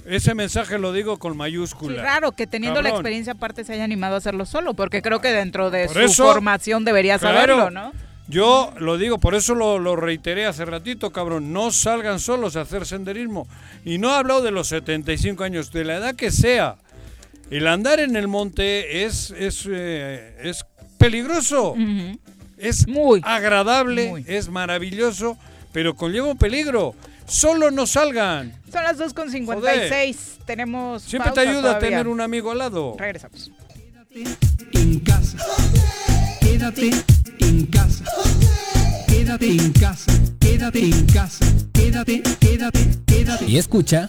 Ese 0.06 0.35
mensaje 0.35 0.78
lo 0.78 0.93
digo 0.93 1.18
con 1.18 1.32
Sí, 1.32 1.39
mayúscula. 1.39 2.02
raro 2.02 2.32
que 2.32 2.47
teniendo 2.47 2.82
la 2.82 2.90
experiencia 2.90 3.32
aparte 3.32 3.64
se 3.64 3.72
haya 3.72 3.85
animado 3.85 4.14
a 4.14 4.18
hacerlo 4.18 4.44
solo, 4.47 4.74
porque 4.74 5.01
creo 5.02 5.20
que 5.20 5.28
dentro 5.32 5.70
de 5.70 5.86
Por 5.86 5.94
su 5.94 6.01
eso, 6.01 6.24
formación 6.26 6.85
debería 6.85 7.18
claro. 7.18 7.39
saberlo, 7.56 7.70
¿no? 7.70 7.93
Yo 8.26 8.72
lo 8.78 8.97
digo, 8.97 9.18
por 9.18 9.35
eso 9.35 9.55
lo, 9.55 9.78
lo 9.78 9.97
reiteré 9.97 10.47
hace 10.47 10.64
ratito, 10.64 11.10
cabrón. 11.10 11.52
No 11.52 11.70
salgan 11.70 12.18
solos 12.20 12.56
a 12.56 12.62
hacer 12.62 12.86
senderismo. 12.86 13.47
Y 13.85 13.98
no 13.98 14.09
he 14.10 14.14
hablado 14.16 14.40
de 14.43 14.51
los 14.51 14.68
75 14.68 15.44
años, 15.44 15.70
de 15.72 15.85
la 15.85 15.97
edad 15.97 16.14
que 16.14 16.31
sea. 16.31 16.76
El 17.51 17.66
andar 17.66 18.01
en 18.01 18.16
el 18.16 18.26
monte 18.26 19.05
es, 19.05 19.31
es, 19.31 19.68
eh, 19.70 20.36
es 20.43 20.64
peligroso. 20.97 21.74
Es 22.56 22.89
Muy. 22.89 23.20
agradable, 23.24 24.09
Muy. 24.09 24.24
es 24.26 24.48
maravilloso, 24.48 25.36
pero 25.72 25.94
conlleva 25.94 26.28
un 26.28 26.39
peligro. 26.39 26.94
Solo 27.27 27.71
no 27.71 27.87
salgan. 27.87 28.53
Son 28.71 28.83
las 28.83 28.99
2.56. 28.99 30.45
Tenemos. 30.45 31.03
Siempre 31.03 31.33
te 31.33 31.41
ayuda 31.41 31.77
a 31.77 31.79
tener 31.79 32.09
un 32.09 32.21
amigo 32.21 32.51
al 32.51 32.59
lado. 32.59 32.97
Regresamos. 32.99 33.51
en 34.73 35.01
casa. 35.01 35.39
Quédate 36.41 36.91
en 37.41 37.67
casa. 37.67 38.05
Quédate 39.07 39.47
en 39.51 39.73
casa. 39.73 40.13
Quédate 40.39 40.85
en 40.85 41.07
casa. 41.07 41.45
Quédate, 41.73 42.23
quédate, 42.41 42.81
quédate. 43.07 43.45
Y 43.47 43.59
escucha. 43.59 44.09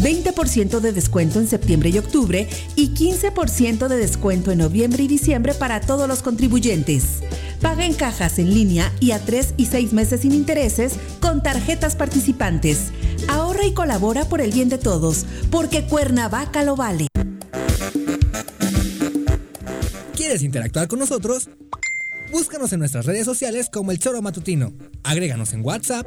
20% 0.00 0.80
de 0.80 0.92
descuento 0.92 1.38
en 1.38 1.46
septiembre 1.46 1.90
y 1.90 1.98
octubre 1.98 2.48
y 2.74 2.90
15% 2.90 3.88
de 3.88 3.96
descuento 3.96 4.50
en 4.50 4.58
noviembre 4.58 5.02
y 5.02 5.08
diciembre 5.08 5.54
para 5.54 5.80
todos 5.80 6.08
los 6.08 6.22
contribuyentes. 6.22 7.20
Paga 7.60 7.84
en 7.84 7.94
cajas 7.94 8.38
en 8.38 8.54
línea 8.54 8.92
y 9.00 9.10
a 9.10 9.18
3 9.18 9.54
y 9.56 9.66
6 9.66 9.92
meses 9.92 10.22
sin 10.22 10.32
intereses 10.32 10.94
con 11.20 11.42
tarjetas 11.42 11.96
participantes. 11.96 12.92
Ahorra 13.28 13.66
y 13.66 13.74
colabora 13.74 14.24
por 14.24 14.40
el 14.40 14.52
bien 14.52 14.70
de 14.70 14.78
todos, 14.78 15.26
porque 15.50 15.86
Cuernavaca 15.86 16.62
lo 16.62 16.76
vale. 16.76 17.08
¿Quieres 20.16 20.42
interactuar 20.42 20.88
con 20.88 20.98
nosotros? 20.98 21.50
Búscanos 22.32 22.72
en 22.72 22.78
nuestras 22.78 23.04
redes 23.06 23.24
sociales 23.24 23.68
como 23.70 23.90
El 23.90 23.98
Choro 23.98 24.22
Matutino. 24.22 24.72
Agréganos 25.02 25.52
en 25.52 25.64
WhatsApp 25.64 26.06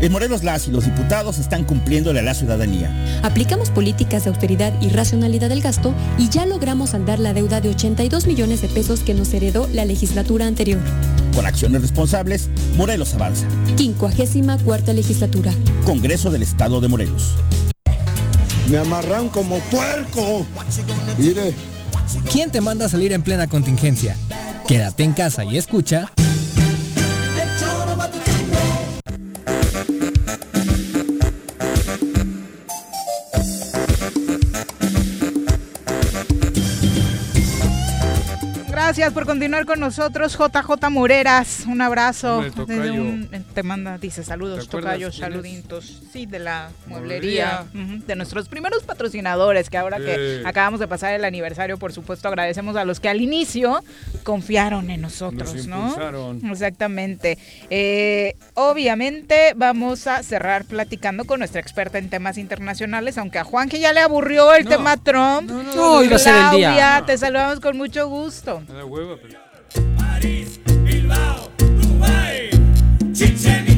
En 0.00 0.12
Morelos 0.12 0.44
las 0.44 0.68
y 0.68 0.70
los 0.70 0.84
diputados 0.84 1.38
están 1.38 1.64
cumpliéndole 1.64 2.20
a 2.20 2.22
la 2.22 2.34
ciudadanía. 2.34 3.20
Aplicamos 3.22 3.70
políticas 3.70 4.24
de 4.24 4.30
austeridad 4.30 4.72
y 4.80 4.90
racionalidad 4.90 5.48
del 5.48 5.60
gasto 5.60 5.92
y 6.18 6.28
ya 6.28 6.46
logramos 6.46 6.90
saldar 6.90 7.18
la 7.18 7.34
deuda 7.34 7.60
de 7.60 7.70
82 7.70 8.26
millones 8.26 8.62
de 8.62 8.68
pesos 8.68 9.00
que 9.00 9.14
nos 9.14 9.32
heredó 9.34 9.68
la 9.72 9.84
legislatura 9.84 10.46
anterior. 10.46 10.80
Con 11.34 11.46
acciones 11.46 11.82
responsables, 11.82 12.48
Morelos 12.76 13.14
avanza. 13.14 13.46
54 13.76 14.92
legislatura. 14.92 15.52
Congreso 15.84 16.30
del 16.30 16.42
Estado 16.42 16.80
de 16.80 16.88
Morelos. 16.88 17.34
Me 18.70 18.78
amarran 18.78 19.28
como 19.28 19.58
puerco. 19.70 20.46
Mire. 21.18 21.54
¿Quién 22.30 22.50
te 22.50 22.60
manda 22.60 22.86
a 22.86 22.88
salir 22.88 23.12
en 23.12 23.22
plena 23.22 23.48
contingencia? 23.48 24.16
Quédate 24.66 25.02
en 25.02 25.12
casa 25.12 25.44
y 25.44 25.58
escucha. 25.58 26.12
Gracias 38.98 39.14
por 39.14 39.26
continuar 39.26 39.64
con 39.64 39.78
nosotros, 39.78 40.36
JJ 40.36 40.90
Moreras. 40.90 41.62
Un 41.68 41.80
abrazo. 41.82 42.42
Desde 42.66 42.90
un- 42.90 43.28
te 43.54 43.62
manda, 43.62 43.96
dice 43.96 44.24
saludos, 44.24 44.62
¿Te 44.62 44.76
acuerdas 44.76 44.94
tocayo, 44.94 45.12
saluditos. 45.12 46.02
Sí, 46.12 46.26
de 46.26 46.40
la 46.40 46.70
mueblería, 46.86 47.66
de 47.72 48.16
nuestros 48.16 48.48
primeros 48.48 48.82
patrocinadores, 48.82 49.70
que 49.70 49.78
ahora 49.78 49.98
que 49.98 50.42
acabamos 50.44 50.80
de 50.80 50.88
pasar 50.88 51.12
el 51.14 51.24
aniversario, 51.24 51.78
por 51.78 51.92
supuesto, 51.92 52.26
agradecemos 52.26 52.74
a 52.74 52.84
los 52.84 52.98
que 52.98 53.08
al 53.08 53.20
inicio 53.20 53.84
confiaron 54.24 54.90
en 54.90 55.00
nosotros, 55.02 55.54
Nos 55.54 55.66
¿no? 55.68 55.78
impulsaron. 55.90 56.44
Exactamente. 56.50 57.38
Eh, 57.70 58.34
obviamente 58.54 59.52
vamos 59.54 60.08
a 60.08 60.24
cerrar 60.24 60.64
platicando 60.64 61.24
con 61.24 61.38
nuestra 61.38 61.60
experta 61.60 61.98
en 61.98 62.10
temas 62.10 62.36
internacionales, 62.36 63.16
aunque 63.16 63.38
a 63.38 63.44
Juan 63.44 63.68
que 63.68 63.78
ya 63.78 63.92
le 63.92 64.00
aburrió 64.00 64.52
el 64.56 64.64
No. 64.64 64.70
tema 64.70 64.96
Trump. 64.96 65.48
no, 65.48 65.62
no, 65.62 65.92
hoy 65.92 66.08
va 66.08 66.16
a 66.16 66.18
ser 66.18 66.34
el 66.34 66.50
día. 66.56 66.72
Claudia, 66.74 67.04
te 67.06 67.16
saludamos 67.16 67.60
con 67.60 67.76
mucho 67.76 68.08
gusto. 68.08 68.60
Me 68.88 68.94
da 68.94 69.00
hueva, 69.00 69.16
pero- 69.20 69.38
Chichen 73.12 73.66
Itza. 73.68 73.77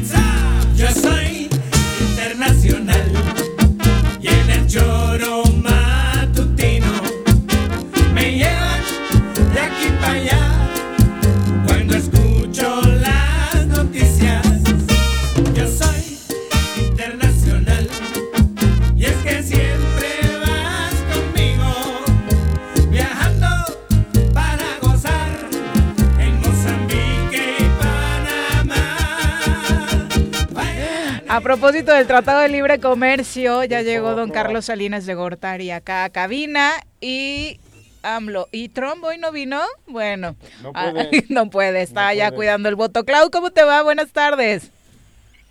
A 31.33 31.39
propósito 31.39 31.93
del 31.93 32.07
Tratado 32.07 32.41
de 32.41 32.49
Libre 32.49 32.81
Comercio, 32.81 33.63
ya 33.63 33.83
llegó 33.83 34.15
don 34.15 34.31
Carlos 34.31 34.65
Salinas 34.65 35.05
de 35.05 35.15
Gortari 35.15 35.71
acá 35.71 36.03
a 36.03 36.09
cabina 36.09 36.71
y 36.99 37.57
AMLO. 38.03 38.49
¿Y 38.51 38.67
Trump 38.67 39.01
hoy 39.05 39.17
no 39.17 39.31
vino? 39.31 39.61
Bueno, 39.87 40.35
No 40.61 40.71
ah, 40.73 40.91
puede. 40.91 41.23
no 41.29 41.49
puede, 41.49 41.83
está 41.83 42.09
No 42.09 42.13
ya 42.15 42.25
puede. 42.25 42.35
cuidando 42.35 42.67
el 42.67 42.75
voto. 42.75 43.05
Clau, 43.05 43.31
¿cómo 43.31 43.51
te 43.51 43.63
va? 43.63 43.81
Buenas 43.81 44.11
tardes. 44.11 44.73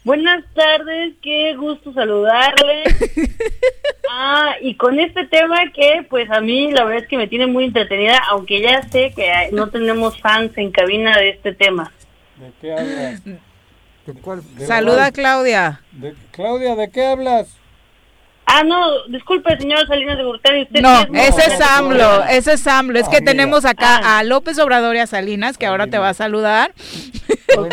Buenas 0.04 0.44
tardes, 0.52 1.14
qué 1.22 1.56
gusto 1.56 1.94
saludarle. 1.94 2.84
ah, 4.10 4.56
y 4.60 4.74
con 4.74 5.00
este 5.00 5.24
tema 5.28 5.60
que 5.74 6.06
pues 6.10 6.30
a 6.30 6.42
mí 6.42 6.72
la 6.72 6.84
verdad 6.84 7.04
es 7.04 7.08
que 7.08 7.16
me 7.16 7.26
tiene 7.26 7.46
muy 7.46 7.64
entretenida, 7.64 8.18
aunque 8.28 8.60
ya 8.60 8.82
sé 8.90 9.14
que 9.16 9.32
no 9.52 9.70
tenemos 9.70 10.20
fans 10.20 10.52
en 10.58 10.72
cabina 10.72 11.16
de 11.16 11.30
este 11.30 11.54
tema. 11.54 11.90
¿De 12.36 12.52
qué 12.60 12.70
hablas? 12.70 13.22
¿De 14.06 14.14
cuál? 14.14 14.42
de 14.56 14.66
Saluda 14.66 15.06
a? 15.06 15.12
Claudia. 15.12 15.80
De- 15.92 16.14
Claudia, 16.32 16.74
¿de 16.76 16.90
qué 16.90 17.06
hablas? 17.06 17.48
Ah, 18.52 18.64
no, 18.64 19.06
disculpe, 19.06 19.56
señor 19.58 19.86
Salinas 19.86 20.16
de 20.18 20.24
Gortari, 20.24 20.62
usted 20.62 20.80
No, 20.80 21.02
sí 21.02 21.08
ese 21.14 21.54
es. 21.54 21.60
AMLO, 21.60 22.24
ese 22.24 22.52
es 22.54 22.66
AMLO. 22.66 22.98
Es 22.98 23.08
que 23.08 23.18
Ah, 23.18 23.20
mira. 23.20 23.30
tenemos 23.32 23.64
acá 23.64 24.18
a 24.18 24.24
López 24.24 24.58
Obrador 24.58 24.96
y 24.96 24.98
a 24.98 25.06
Salinas, 25.06 25.56
que 25.56 25.66
ahora 25.66 25.86
te 25.86 25.98
va 25.98 26.08
a 26.08 26.14
saludar. 26.14 26.72
Ok, 27.58 27.66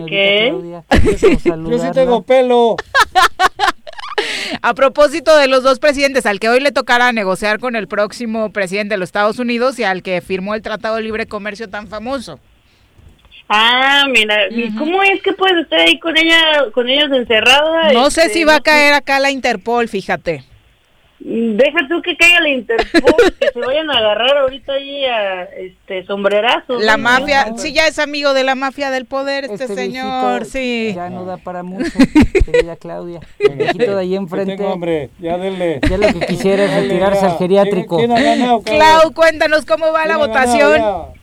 ok. 0.00 0.84
Yo 1.70 1.78
sí 1.78 1.90
tengo 1.92 2.22
pelo. 2.22 2.76
A 4.62 4.72
propósito 4.74 5.36
de 5.36 5.48
los 5.48 5.62
dos 5.62 5.78
presidentes, 5.80 6.24
al 6.24 6.40
que 6.40 6.48
hoy 6.48 6.60
le 6.60 6.72
tocará 6.72 7.12
negociar 7.12 7.58
con 7.58 7.76
el 7.76 7.88
próximo 7.88 8.52
presidente 8.52 8.94
de 8.94 8.98
los 8.98 9.08
Estados 9.08 9.38
Unidos 9.38 9.78
y 9.78 9.84
al 9.84 10.02
que 10.02 10.20
firmó 10.22 10.54
el 10.54 10.62
Tratado 10.62 10.96
de 10.96 11.02
Libre 11.02 11.26
Comercio 11.26 11.68
tan 11.68 11.88
famoso. 11.88 12.38
Ah, 13.48 14.04
mira, 14.10 14.48
¿y 14.50 14.74
¿cómo 14.76 15.02
es 15.02 15.20
que 15.22 15.32
puede 15.32 15.60
estar 15.60 15.80
ahí 15.80 15.98
con 15.98 16.16
ella, 16.16 16.70
con 16.72 16.88
ellos 16.88 17.10
encerrada? 17.12 17.92
No 17.92 18.10
sé 18.10 18.22
Este, 18.22 18.34
si 18.34 18.44
va 18.44 18.54
a 18.54 18.58
no 18.58 18.62
caer 18.62 18.94
acá 18.94 19.20
la 19.20 19.30
Interpol, 19.30 19.88
fíjate. 19.88 20.44
Deja 21.24 21.86
tú 21.88 22.02
que 22.02 22.16
caiga 22.16 22.40
la 22.40 22.48
Interpol, 22.48 23.14
que 23.40 23.48
se 23.52 23.60
vayan 23.60 23.88
a 23.90 23.98
agarrar 23.98 24.38
ahorita 24.38 24.72
ahí 24.72 25.04
a 25.04 25.44
este 25.44 26.04
sombrerazos. 26.04 26.82
La 26.82 26.96
¿no? 26.96 27.04
mafia, 27.04 27.46
No, 27.50 27.58
sí, 27.58 27.72
ya 27.72 27.86
es 27.86 27.98
amigo 28.00 28.34
de 28.34 28.42
la 28.42 28.56
mafia 28.56 28.90
del 28.90 29.04
poder 29.06 29.44
este, 29.44 29.64
Este 29.64 29.74
señor, 29.74 30.46
sí. 30.46 30.92
Ya 30.96 31.10
no 31.10 31.24
da 31.24 31.36
para 31.36 31.62
mucho, 31.62 31.92
querida 32.44 32.74
Claudia. 32.76 33.20
El 33.38 33.56
viejito 33.56 33.94
de 33.94 34.00
ahí 34.00 34.16
enfrente. 34.16 34.56
tengo 34.56 34.72
hambre, 34.72 35.10
ya 35.20 35.38
denle. 35.38 35.78
Ya 35.88 35.96
lo 35.98 36.08
que 36.08 36.26
quisiera 36.26 36.64
es 36.64 36.74
retirarse 36.74 37.24
al 37.26 37.38
geriátrico. 37.38 37.98
¿Quién, 37.98 38.10
quién 38.12 38.18
ha 38.26 38.30
ganado, 38.36 38.62
Claudia? 38.62 38.84
Clau, 38.98 39.12
cuéntanos 39.12 39.64
cómo 39.64 39.92
va 39.92 40.06
la 40.06 40.16
¿Quién 40.16 40.30
ha 40.30 40.44
ganado 40.44 40.70
votación. 40.70 41.21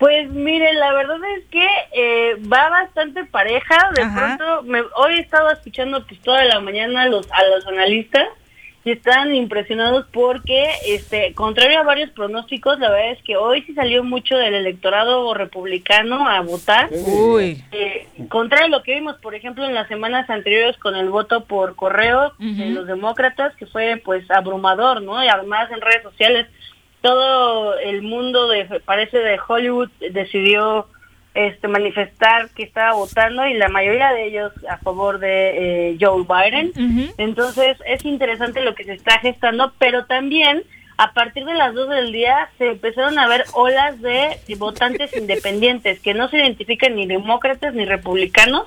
Pues 0.00 0.30
mire, 0.30 0.72
la 0.72 0.94
verdad 0.94 1.18
es 1.36 1.44
que 1.50 1.68
eh, 1.92 2.36
va 2.50 2.70
bastante 2.70 3.22
pareja. 3.26 3.76
De 3.94 4.00
Ajá. 4.00 4.38
pronto, 4.38 4.62
me, 4.62 4.80
hoy 4.96 5.16
he 5.16 5.20
estado 5.20 5.50
escuchando 5.50 6.06
pues 6.06 6.18
toda 6.22 6.42
la 6.44 6.58
mañana 6.58 7.02
a 7.02 7.06
los, 7.08 7.30
a 7.30 7.44
los 7.54 7.66
analistas 7.66 8.26
y 8.82 8.92
están 8.92 9.34
impresionados 9.34 10.06
porque, 10.10 10.70
este, 10.86 11.34
contrario 11.34 11.80
a 11.80 11.82
varios 11.82 12.08
pronósticos, 12.12 12.78
la 12.78 12.88
verdad 12.88 13.12
es 13.12 13.22
que 13.24 13.36
hoy 13.36 13.60
sí 13.66 13.74
salió 13.74 14.02
mucho 14.02 14.38
del 14.38 14.54
electorado 14.54 15.34
republicano 15.34 16.26
a 16.26 16.40
votar. 16.40 16.88
Uy. 16.90 17.62
Eh, 17.70 18.08
contrario 18.30 18.68
a 18.68 18.78
lo 18.78 18.82
que 18.82 18.94
vimos, 18.94 19.16
por 19.16 19.34
ejemplo, 19.34 19.66
en 19.66 19.74
las 19.74 19.86
semanas 19.88 20.30
anteriores 20.30 20.78
con 20.78 20.96
el 20.96 21.10
voto 21.10 21.44
por 21.44 21.76
correo 21.76 22.32
de 22.38 22.70
los 22.70 22.86
demócratas, 22.86 23.54
que 23.56 23.66
fue 23.66 24.00
pues 24.02 24.30
abrumador, 24.30 25.02
¿no? 25.02 25.22
Y 25.22 25.28
además 25.28 25.70
en 25.70 25.82
redes 25.82 26.02
sociales 26.02 26.46
todo 27.00 27.78
el 27.78 28.02
mundo 28.02 28.48
de 28.48 28.80
parece 28.84 29.18
de 29.18 29.38
Hollywood 29.46 29.90
decidió 30.12 30.86
este 31.34 31.68
manifestar 31.68 32.50
que 32.50 32.64
estaba 32.64 32.94
votando 32.94 33.46
y 33.46 33.54
la 33.54 33.68
mayoría 33.68 34.12
de 34.12 34.26
ellos 34.26 34.52
a 34.68 34.78
favor 34.78 35.18
de 35.20 35.92
eh, 35.92 35.98
Joe 36.00 36.24
Biden. 36.24 36.72
Entonces 37.18 37.78
es 37.86 38.04
interesante 38.04 38.62
lo 38.62 38.74
que 38.74 38.84
se 38.84 38.94
está 38.94 39.18
gestando, 39.20 39.72
pero 39.78 40.06
también 40.06 40.64
a 40.96 41.12
partir 41.12 41.44
de 41.44 41.54
las 41.54 41.72
2 41.72 41.88
del 41.88 42.12
día 42.12 42.50
se 42.58 42.72
empezaron 42.72 43.18
a 43.18 43.28
ver 43.28 43.44
olas 43.54 44.00
de 44.02 44.38
votantes 44.58 45.16
independientes 45.16 46.00
que 46.00 46.14
no 46.14 46.28
se 46.28 46.38
identifican 46.38 46.96
ni 46.96 47.06
demócratas 47.06 47.74
ni 47.74 47.84
republicanos 47.84 48.66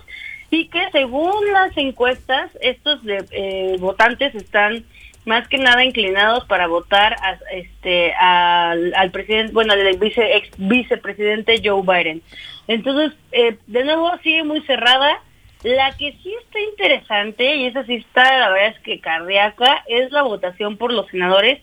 y 0.49 0.67
que 0.67 0.89
según 0.91 1.33
las 1.51 1.75
encuestas 1.77 2.49
estos 2.61 3.03
de, 3.03 3.25
eh, 3.31 3.75
votantes 3.79 4.33
están 4.35 4.83
más 5.25 5.47
que 5.47 5.57
nada 5.57 5.83
inclinados 5.83 6.45
para 6.45 6.67
votar 6.67 7.15
a, 7.21 7.37
este 7.51 8.13
al, 8.13 8.93
al 8.95 9.11
presidente 9.11 9.53
bueno 9.53 9.73
al 9.73 9.97
vice 9.97 10.35
ex 10.37 10.49
vicepresidente 10.57 11.61
Joe 11.63 11.81
Biden. 11.81 12.21
Entonces 12.67 13.17
eh, 13.31 13.57
de 13.67 13.83
nuevo 13.83 14.11
sigue 14.23 14.43
muy 14.43 14.61
cerrada 14.61 15.21
la 15.63 15.95
que 15.95 16.11
sí 16.21 16.33
está 16.43 16.59
interesante 16.59 17.55
y 17.55 17.67
esa 17.67 17.85
sí 17.85 17.95
está 17.95 18.37
la 18.37 18.49
verdad 18.49 18.75
es 18.75 18.79
que 18.79 18.99
cardíaca 18.99 19.83
es 19.87 20.11
la 20.11 20.21
votación 20.21 20.75
por 20.75 20.91
los 20.91 21.07
senadores 21.07 21.61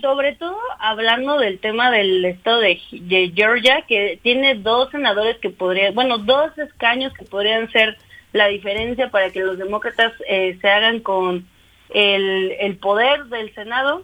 sobre 0.00 0.34
todo 0.36 0.56
hablando 0.78 1.38
del 1.38 1.58
tema 1.58 1.90
del 1.90 2.24
estado 2.24 2.60
de, 2.60 2.80
de 2.92 3.30
Georgia 3.34 3.84
que 3.86 4.18
tiene 4.22 4.54
dos 4.54 4.90
senadores 4.90 5.36
que 5.36 5.50
podrían 5.50 5.94
bueno 5.94 6.16
dos 6.16 6.56
escaños 6.56 7.12
que 7.12 7.26
podrían 7.26 7.70
ser 7.70 7.98
la 8.32 8.46
diferencia 8.46 9.10
para 9.10 9.28
que 9.30 9.40
los 9.40 9.58
demócratas 9.58 10.14
eh, 10.26 10.56
se 10.62 10.70
hagan 10.70 11.00
con 11.00 11.46
el, 11.94 12.52
el 12.60 12.76
poder 12.76 13.24
del 13.26 13.52
Senado, 13.54 14.02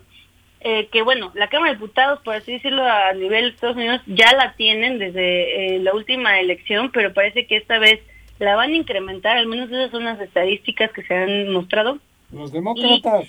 eh, 0.60 0.88
que 0.90 1.02
bueno, 1.02 1.30
la 1.34 1.48
Cámara 1.48 1.72
de 1.72 1.78
Diputados, 1.78 2.20
por 2.24 2.34
así 2.34 2.52
decirlo, 2.52 2.84
a 2.84 3.12
nivel 3.12 3.44
de 3.44 3.50
Estados 3.50 3.76
Unidos 3.76 4.00
ya 4.06 4.32
la 4.32 4.54
tienen 4.54 4.98
desde 4.98 5.76
eh, 5.76 5.78
la 5.80 5.94
última 5.94 6.40
elección, 6.40 6.90
pero 6.92 7.12
parece 7.14 7.46
que 7.46 7.56
esta 7.56 7.78
vez 7.78 8.00
la 8.38 8.56
van 8.56 8.70
a 8.70 8.74
incrementar, 8.76 9.36
al 9.36 9.46
menos 9.46 9.68
esas 9.70 9.90
son 9.90 10.04
las 10.04 10.20
estadísticas 10.20 10.90
que 10.92 11.02
se 11.04 11.14
han 11.14 11.52
mostrado. 11.52 11.98
Los 12.32 12.52
demócratas. 12.52 13.26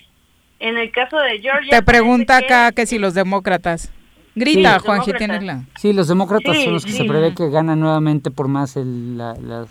En 0.60 0.78
el 0.78 0.92
caso 0.92 1.18
de 1.18 1.40
Georgia... 1.40 1.70
Te 1.70 1.84
pregunta 1.84 2.34
parece 2.34 2.48
que- 2.48 2.54
acá 2.54 2.72
que 2.74 2.86
si 2.86 3.00
los 3.00 3.14
demócratas. 3.14 3.94
Grita, 4.36 4.80
Sí. 4.80 4.86
Juanji, 4.86 5.12
Demócratas. 5.12 5.18
tienes 5.18 5.44
la... 5.44 5.64
Sí, 5.80 5.94
los 5.94 6.08
demócratas 6.08 6.56
Sí, 6.58 6.64
son 6.66 6.74
los 6.74 6.86
que 6.86 6.92
sí. 6.92 6.98
se 6.98 7.04
prevé 7.06 7.34
que 7.34 7.50
ganan 7.50 7.80
nuevamente 7.80 8.30
por 8.32 8.48
más 8.48 8.76
el, 8.76 9.18
la, 9.18 9.34
la- 9.36 9.66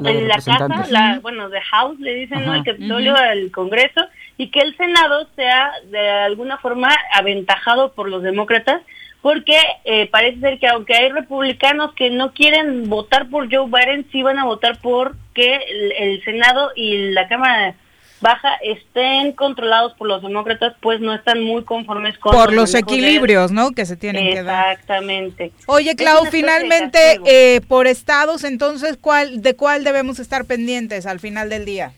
la 0.00 0.12
la 0.12 0.34
casa, 0.36 0.86
la, 0.90 1.18
bueno, 1.22 1.48
de 1.48 1.60
House 1.60 1.98
le 2.00 2.14
dicen, 2.14 2.44
¿no? 2.46 2.54
El 2.54 2.64
Capitolio, 2.64 3.14
el 3.32 3.50
Congreso, 3.50 4.00
y 4.38 4.50
que 4.50 4.60
el 4.60 4.76
Senado 4.76 5.26
sea 5.36 5.70
de 5.90 6.08
alguna 6.10 6.58
forma 6.58 6.94
aventajado 7.14 7.92
por 7.92 8.08
los 8.08 8.22
demócratas, 8.22 8.82
porque 9.22 9.58
eh, 9.84 10.06
parece 10.08 10.40
ser 10.40 10.58
que 10.58 10.68
aunque 10.68 10.94
hay 10.94 11.10
republicanos 11.10 11.94
que 11.94 12.10
no 12.10 12.32
quieren 12.32 12.88
votar 12.88 13.28
por 13.28 13.52
Joe 13.52 13.66
Biden, 13.66 14.06
sí 14.12 14.22
van 14.22 14.38
a 14.38 14.44
votar 14.44 14.80
por 14.80 15.16
que 15.34 15.56
el, 15.56 15.92
el 15.92 16.24
Senado 16.24 16.70
y 16.76 17.10
la 17.12 17.26
Cámara 17.28 17.74
Baja 18.20 18.54
estén 18.62 19.32
controlados 19.32 19.92
por 19.94 20.08
los 20.08 20.22
demócratas, 20.22 20.72
pues 20.80 21.00
no 21.00 21.12
están 21.14 21.42
muy 21.42 21.64
conformes 21.64 22.16
con 22.18 22.32
Por 22.32 22.52
los 22.54 22.72
de- 22.72 22.78
equilibrios, 22.78 23.52
¿no? 23.52 23.72
Que 23.72 23.84
se 23.84 23.94
tienen 23.96 24.32
que 24.32 24.42
dar. 24.42 24.72
Exactamente. 24.72 25.52
Oye, 25.66 25.94
Clau, 25.96 26.24
finalmente, 26.30 27.20
eh, 27.26 27.60
por 27.68 27.86
estados, 27.86 28.44
entonces, 28.44 28.96
¿cuál, 28.98 29.42
¿de 29.42 29.54
cuál 29.54 29.84
debemos 29.84 30.18
estar 30.18 30.46
pendientes 30.46 31.04
al 31.04 31.20
final 31.20 31.50
del 31.50 31.66
día? 31.66 31.92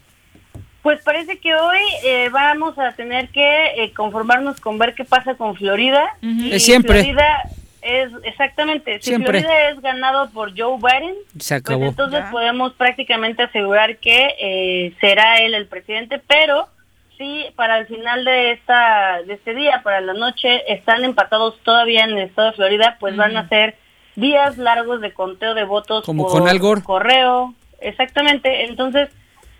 Pues 0.83 1.01
parece 1.03 1.39
que 1.39 1.55
hoy 1.55 1.79
eh, 2.05 2.29
vamos 2.31 2.79
a 2.79 2.93
tener 2.93 3.29
que 3.31 3.83
eh, 3.85 3.93
conformarnos 3.95 4.61
con 4.61 4.79
ver 4.79 4.95
qué 4.95 5.05
pasa 5.05 5.35
con 5.35 5.57
Florida. 5.57 6.05
Y 6.23 6.53
Es 6.55 6.65
siempre. 6.65 7.03
Florida 7.03 7.43
es, 7.83 8.11
exactamente, 8.25 8.99
si 9.01 9.11
Siempre. 9.11 9.41
Florida 9.41 9.71
es 9.71 9.81
ganado 9.81 10.31
por 10.31 10.53
Joe 10.59 10.77
Biden, 10.79 11.15
Se 11.39 11.55
pues 11.61 11.63
acabó. 11.63 11.85
entonces 11.87 12.25
podemos 12.31 12.73
prácticamente 12.75 13.43
asegurar 13.43 13.99
que 13.99 14.35
eh, 14.41 14.95
será 15.01 15.39
él 15.39 15.55
el 15.55 15.67
presidente, 15.67 16.21
pero 16.27 16.69
sí, 17.17 17.47
para 17.57 17.79
el 17.79 17.87
final 17.87 18.25
de 18.25 18.53
esta 18.53 19.23
de 19.27 19.35
este 19.35 19.55
día, 19.55 19.81
para 19.83 20.01
la 20.01 20.13
noche, 20.15 20.73
están 20.73 21.05
empatados 21.05 21.59
todavía 21.63 22.05
en 22.05 22.11
el 22.11 22.25
estado 22.29 22.49
de 22.51 22.57
Florida, 22.57 22.97
pues 23.01 23.17
van 23.17 23.37
a 23.37 23.49
ser 23.49 23.77
días 24.17 24.59
largos 24.59 25.01
de 25.01 25.13
conteo 25.13 25.55
de 25.55 25.65
votos 25.65 26.05
Como 26.05 26.25
por 26.29 26.41
con 26.41 26.49
Al 26.49 26.59
Gore. 26.59 26.83
correo, 26.83 27.55
exactamente, 27.81 28.65
entonces 28.65 29.09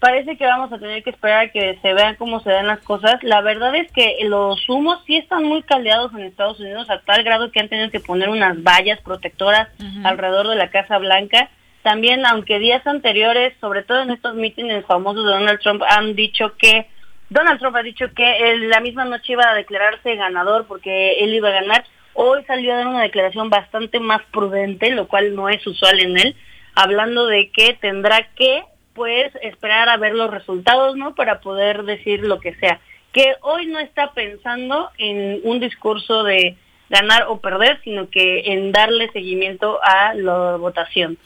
parece 0.01 0.37
que 0.37 0.45
vamos 0.47 0.73
a 0.73 0.79
tener 0.79 1.03
que 1.03 1.11
esperar 1.11 1.47
a 1.47 1.49
que 1.51 1.79
se 1.83 1.95
vean 1.95 2.17
cómo 2.17 2.41
se 2.41 2.51
dan 2.51 2.67
las 2.67 2.81
cosas. 2.81 3.23
La 3.23 3.41
verdad 3.41 3.75
es 3.75 3.91
que 3.93 4.19
los 4.25 4.69
humos 4.69 5.03
sí 5.07 5.17
están 5.17 5.45
muy 5.45 5.63
caldeados 5.63 6.13
en 6.13 6.21
Estados 6.21 6.61
Unidos 6.61 6.89
a 6.91 7.01
tal 7.01 7.25
grado 7.25 7.51
que 7.51 7.61
han 7.61 7.69
tenido 7.69 7.91
que 7.91 8.01
poner 8.01 8.29
unas 8.29 8.63
vallas 8.63 9.01
protectoras 9.01 9.69
alrededor 10.05 10.49
de 10.49 10.57
la 10.57 10.71
Casa 10.71 10.99
Blanca. 10.99 11.51
También, 11.83 12.27
aunque 12.27 12.59
días 12.59 12.87
anteriores, 12.87 13.55
sobre 13.61 13.83
todo 13.83 14.03
en 14.03 14.11
estos 14.11 14.35
mítines 14.35 14.85
famosos 14.87 15.25
de 15.25 15.33
Donald 15.33 15.61
Trump, 15.61 15.83
han 15.89 16.15
dicho 16.15 16.55
que 16.57 16.87
Donald 17.31 17.59
Trump 17.59 17.77
ha 17.77 17.83
dicho 17.83 18.07
que 18.15 18.51
él 18.51 18.69
la 18.69 18.81
misma 18.81 19.05
noche 19.05 19.33
iba 19.33 19.49
a 19.49 19.55
declararse 19.55 20.17
ganador 20.17 20.67
porque 20.67 21.21
él 21.21 21.35
iba 21.35 21.49
a 21.49 21.61
ganar. 21.61 21.85
Hoy 22.15 22.43
salió 22.47 22.73
a 22.73 22.79
dar 22.79 22.87
una 22.87 23.03
declaración 23.03 23.51
bastante 23.51 24.01
más 24.01 24.23
prudente, 24.33 24.91
lo 24.91 25.07
cual 25.09 25.35
no 25.35 25.49
es 25.49 25.65
usual 25.67 26.01
en 26.01 26.19
él, 26.19 26.37
hablando 26.75 27.27
de 27.27 27.51
que 27.51 27.75
tendrá 27.75 28.29
que 28.35 28.65
pues 28.99 29.33
esperar 29.43 29.89
a 29.89 29.97
ver 29.97 30.13
los 30.13 30.29
resultados, 30.29 30.97
¿no? 30.97 31.15
Para 31.15 31.41
poder 31.41 31.85
decir 31.85 32.21
lo 32.21 32.41
que 32.41 32.57
sea. 32.57 32.81
Que 33.13 33.37
hoy 33.43 33.67
no 33.67 33.79
está 33.79 34.13
pensando 34.13 34.91
en 34.99 35.41
un 35.45 35.61
discurso 35.61 36.25
de 36.25 36.57
ganar 36.91 37.27
o 37.29 37.41
perder, 37.41 37.81
sino 37.85 38.11
que 38.11 38.53
en 38.53 38.73
darle 38.73 39.11
seguimiento 39.13 39.79
a 39.83 40.15
la 40.15 40.57
votación. 40.57 41.17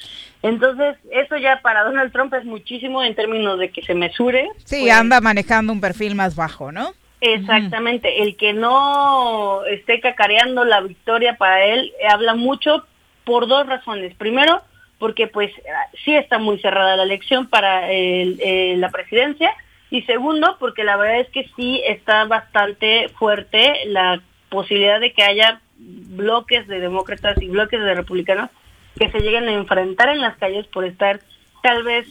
Entonces, 0.42 0.96
eso 1.10 1.38
ya 1.38 1.60
para 1.62 1.84
Donald 1.84 2.12
Trump 2.12 2.34
es 2.34 2.44
muchísimo 2.44 3.02
en 3.02 3.14
términos 3.14 3.58
de 3.58 3.70
que 3.70 3.80
se 3.82 3.94
mesure. 3.94 4.50
Sí, 4.64 4.82
pues, 4.82 4.92
anda 4.92 5.22
manejando 5.22 5.72
un 5.72 5.80
perfil 5.80 6.14
más 6.14 6.36
bajo, 6.36 6.72
¿no? 6.72 6.92
Exactamente, 7.22 8.22
el 8.22 8.36
que 8.36 8.52
no 8.52 9.64
esté 9.64 10.00
cacareando 10.00 10.64
la 10.64 10.80
victoria 10.82 11.36
para 11.38 11.64
él 11.64 11.92
habla 12.06 12.34
mucho 12.34 12.84
por 13.24 13.46
dos 13.46 13.66
razones. 13.66 14.12
Primero, 14.16 14.60
porque 15.02 15.26
pues 15.26 15.50
ah, 15.68 15.86
sí 16.04 16.14
está 16.14 16.38
muy 16.38 16.60
cerrada 16.60 16.94
la 16.96 17.02
elección 17.02 17.48
para 17.48 17.90
el- 17.90 18.38
eh, 18.40 18.76
la 18.78 18.88
presidencia 18.88 19.50
y 19.90 20.02
segundo, 20.02 20.56
porque 20.60 20.84
la 20.84 20.96
verdad 20.96 21.18
es 21.18 21.28
que 21.30 21.50
sí 21.56 21.82
está 21.84 22.24
bastante 22.26 23.08
fuerte 23.18 23.72
la 23.86 24.22
posibilidad 24.48 25.00
de 25.00 25.12
que 25.12 25.24
haya 25.24 25.60
bloques 25.76 26.68
de 26.68 26.78
demócratas 26.78 27.36
y 27.42 27.48
bloques 27.48 27.80
de 27.80 27.94
republicanos 27.96 28.48
que 28.96 29.10
se 29.10 29.18
lleguen 29.18 29.48
a 29.48 29.52
enfrentar 29.54 30.08
en 30.10 30.20
las 30.20 30.36
calles 30.36 30.68
por 30.68 30.84
estar 30.84 31.18
tal 31.64 31.82
vez 31.82 32.06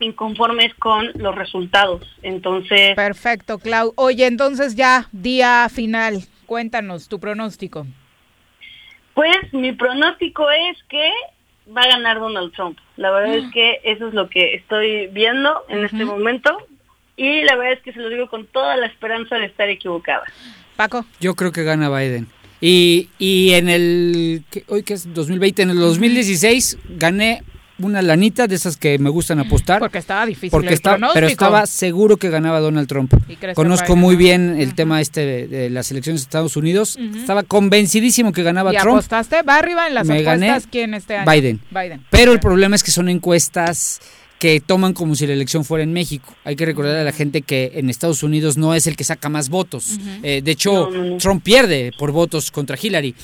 inconformes 0.00 0.72
con 0.76 1.10
los 1.16 1.34
resultados. 1.34 2.00
Entonces, 2.22 2.94
Perfecto, 2.96 3.58
Clau. 3.58 3.92
Oye, 3.96 4.26
entonces 4.26 4.74
ya, 4.74 5.06
día 5.12 5.68
final, 5.68 6.22
cuéntanos 6.46 7.10
tu 7.10 7.20
pronóstico. 7.20 7.86
Pues 9.12 9.36
mi 9.52 9.72
pronóstico 9.72 10.50
es 10.50 10.82
que 10.88 11.10
va 11.68 11.82
a 11.82 11.88
ganar 11.88 12.18
Donald 12.18 12.52
Trump. 12.52 12.78
La 12.96 13.10
verdad 13.10 13.36
es 13.36 13.52
que 13.52 13.80
eso 13.84 14.08
es 14.08 14.14
lo 14.14 14.28
que 14.28 14.54
estoy 14.54 15.06
viendo 15.08 15.62
en 15.68 15.84
este 15.84 16.04
momento 16.04 16.56
y 17.16 17.42
la 17.42 17.56
verdad 17.56 17.74
es 17.74 17.80
que 17.82 17.92
se 17.92 18.00
lo 18.00 18.08
digo 18.08 18.28
con 18.28 18.46
toda 18.46 18.76
la 18.76 18.86
esperanza 18.86 19.36
de 19.36 19.46
estar 19.46 19.68
equivocada. 19.68 20.24
Paco. 20.76 21.04
Yo 21.20 21.34
creo 21.34 21.52
que 21.52 21.62
gana 21.62 21.88
Biden. 21.90 22.26
Y, 22.60 23.08
y 23.18 23.52
en 23.54 23.68
el, 23.68 24.44
¿qué- 24.50 24.64
hoy 24.68 24.82
que 24.84 24.94
es 24.94 25.12
2020, 25.12 25.62
en 25.62 25.70
el 25.70 25.78
2016 25.78 26.78
gané 26.90 27.42
una 27.86 28.02
lanita 28.02 28.46
de 28.46 28.54
esas 28.54 28.76
que 28.76 28.98
me 28.98 29.10
gustan 29.10 29.38
apostar. 29.38 29.78
Porque 29.78 29.98
estaba 29.98 30.26
difícil 30.26 30.50
Porque 30.50 30.68
el 30.68 30.74
estaba, 30.74 31.10
pero 31.12 31.26
estaba 31.26 31.66
seguro 31.66 32.16
que 32.16 32.30
ganaba 32.30 32.60
Donald 32.60 32.88
Trump. 32.88 33.12
¿Y 33.28 33.36
crees 33.36 33.52
que 33.52 33.54
Conozco 33.54 33.96
muy 33.96 34.16
bien 34.16 34.56
el 34.58 34.74
tema 34.74 35.00
este 35.00 35.20
de, 35.24 35.46
de 35.48 35.70
las 35.70 35.90
elecciones 35.90 36.22
de 36.22 36.24
Estados 36.24 36.56
Unidos. 36.56 36.98
Estaba 37.16 37.42
convencidísimo 37.42 38.32
que 38.32 38.42
ganaba 38.42 38.72
¿Y 38.72 38.76
Trump. 38.76 38.96
apostaste? 38.96 39.42
¿Va 39.42 39.56
arriba 39.56 39.86
en 39.88 39.94
las 39.94 40.06
Me 40.06 40.14
apuestas 40.20 40.40
gané 40.40 40.60
quién 40.70 40.94
este 40.94 41.16
año? 41.16 41.30
Biden. 41.30 41.60
Biden. 41.70 42.04
Pero 42.10 42.32
el 42.32 42.40
problema 42.40 42.76
es 42.76 42.82
que 42.82 42.90
son 42.90 43.08
encuestas 43.08 44.00
que 44.38 44.60
toman 44.60 44.92
como 44.92 45.14
si 45.14 45.24
la 45.26 45.34
elección 45.34 45.64
fuera 45.64 45.84
en 45.84 45.92
México. 45.92 46.34
Hay 46.44 46.56
que 46.56 46.66
recordar 46.66 46.96
a 46.96 47.04
la 47.04 47.12
gente 47.12 47.42
que 47.42 47.72
en 47.74 47.88
Estados 47.88 48.24
Unidos 48.24 48.56
no 48.56 48.74
es 48.74 48.88
el 48.88 48.96
que 48.96 49.04
saca 49.04 49.28
más 49.28 49.48
votos. 49.48 49.98
Eh, 50.24 50.42
de 50.42 50.50
hecho, 50.50 50.90
Trump 51.20 51.44
pierde 51.44 51.92
por 51.96 52.10
votos 52.10 52.50
contra 52.50 52.76
Hillary. 52.80 53.14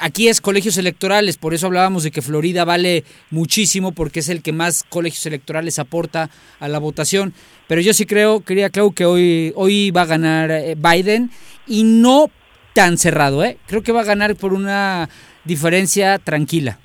Aquí 0.00 0.28
es 0.28 0.40
colegios 0.40 0.76
electorales, 0.76 1.38
por 1.38 1.54
eso 1.54 1.66
hablábamos 1.66 2.02
de 2.02 2.10
que 2.10 2.22
Florida 2.22 2.64
vale 2.64 3.04
muchísimo 3.30 3.92
porque 3.92 4.20
es 4.20 4.28
el 4.28 4.42
que 4.42 4.52
más 4.52 4.84
colegios 4.84 5.24
electorales 5.26 5.78
aporta 5.78 6.30
a 6.60 6.68
la 6.68 6.78
votación. 6.78 7.32
Pero 7.66 7.80
yo 7.80 7.92
sí 7.94 8.04
creo, 8.06 8.44
quería 8.44 8.70
Clau, 8.70 8.92
que 8.92 9.06
hoy, 9.06 9.52
hoy 9.56 9.90
va 9.90 10.02
a 10.02 10.06
ganar 10.06 10.50
eh, 10.50 10.74
Biden 10.76 11.30
y 11.66 11.84
no 11.84 12.30
tan 12.74 12.98
cerrado, 12.98 13.42
¿eh? 13.44 13.58
Creo 13.66 13.82
que 13.82 13.92
va 13.92 14.02
a 14.02 14.04
ganar 14.04 14.36
por 14.36 14.52
una 14.52 15.08
diferencia 15.44 16.18
tranquila. 16.18 16.78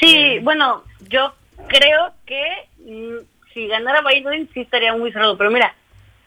Sí, 0.00 0.38
bueno, 0.42 0.84
yo 1.08 1.34
creo 1.68 2.12
que 2.26 2.42
mm, 2.84 3.24
si 3.54 3.66
ganara 3.66 4.02
Biden 4.02 4.48
sí 4.54 4.60
estaría 4.60 4.96
muy 4.96 5.12
cerrado, 5.12 5.36
pero 5.36 5.50
mira, 5.50 5.74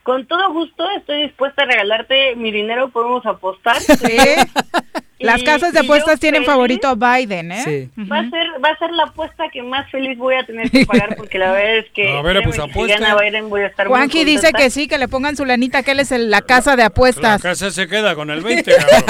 con 0.02 0.26
todo 0.26 0.52
gusto 0.52 0.88
estoy 0.96 1.22
dispuesta 1.22 1.62
a 1.62 1.66
regalarte 1.66 2.36
mi 2.36 2.50
dinero, 2.50 2.90
podemos 2.90 3.24
apostar. 3.26 3.80
Sí. 3.80 4.16
Las 5.22 5.42
casas 5.42 5.72
de 5.72 5.80
apuestas 5.80 6.18
tienen 6.20 6.42
feliz. 6.42 6.52
favorito 6.52 6.88
a 6.88 6.94
Biden, 6.94 7.52
¿eh? 7.52 7.62
Sí. 7.64 8.02
Va 8.10 8.18
a 8.18 8.30
ser 8.30 8.46
va 8.64 8.68
a 8.70 8.78
ser 8.78 8.90
la 8.92 9.04
apuesta 9.04 9.44
que 9.52 9.62
más 9.62 9.90
feliz 9.90 10.16
voy 10.18 10.34
a 10.34 10.44
tener 10.44 10.70
que 10.70 10.84
pagar 10.86 11.16
porque 11.16 11.38
la 11.38 11.52
verdad 11.52 11.78
es 11.78 11.86
que 11.94 12.10
A 12.16 12.22
ver, 12.22 12.42
pues, 12.42 12.56
si 12.56 12.86
gana 12.88 13.16
Biden 13.16 13.48
voy 13.50 13.62
a 13.62 13.66
estar 13.66 13.88
muy 13.88 13.96
Juanji 13.96 14.24
dice 14.24 14.42
contenta. 14.48 14.58
que 14.58 14.70
sí, 14.70 14.88
que 14.88 14.98
le 14.98 15.08
pongan 15.08 15.36
su 15.36 15.44
lanita, 15.44 15.82
que 15.82 15.92
él 15.92 16.00
es 16.00 16.12
el- 16.12 16.30
la 16.30 16.42
casa 16.42 16.72
de 16.72 16.82
La 16.82 16.86
apuestas. 16.86 17.42
casa 17.42 17.70
se 17.70 17.86
queda 17.88 18.14
con 18.14 18.30
el 18.30 18.40
20, 18.42 18.74
cabrón. 18.76 19.04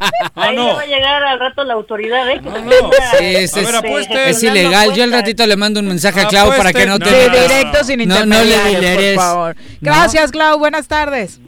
Ah, 0.00 0.30
Ahí 0.34 0.56
no. 0.56 0.66
le 0.68 0.72
va 0.74 0.80
a 0.82 0.86
llegar 0.86 1.22
al 1.22 1.38
rato 1.40 1.64
la 1.64 1.74
autoridad, 1.74 2.28
¿eh? 2.30 2.40
Que 2.42 2.48
No, 2.50 2.58
no. 2.58 2.90
Sí, 3.18 3.24
es, 3.24 3.56
este, 3.56 3.60
es- 3.62 3.74
apueste. 3.74 4.30
es 4.30 4.42
ilegal. 4.42 4.92
Yo 4.94 5.04
al 5.04 5.12
ratito 5.12 5.46
le 5.46 5.56
mando 5.56 5.80
un 5.80 5.88
mensaje 5.88 6.20
a 6.20 6.28
Clau 6.28 6.50
Apueste. 6.52 6.62
para 6.62 6.72
que 6.78 6.86
no 6.86 6.98
te... 6.98 7.06
Sí, 7.10 7.16
no, 7.26 7.32
no. 7.34 7.42
directo 7.48 7.84
sin 7.84 8.08
No, 8.08 8.26
no 8.26 8.44
le 8.44 8.94
por 9.14 9.14
favor. 9.16 9.56
Gracias, 9.80 10.30
Clau. 10.30 10.58
Buenas 10.58 10.88
tardes. 10.88 11.40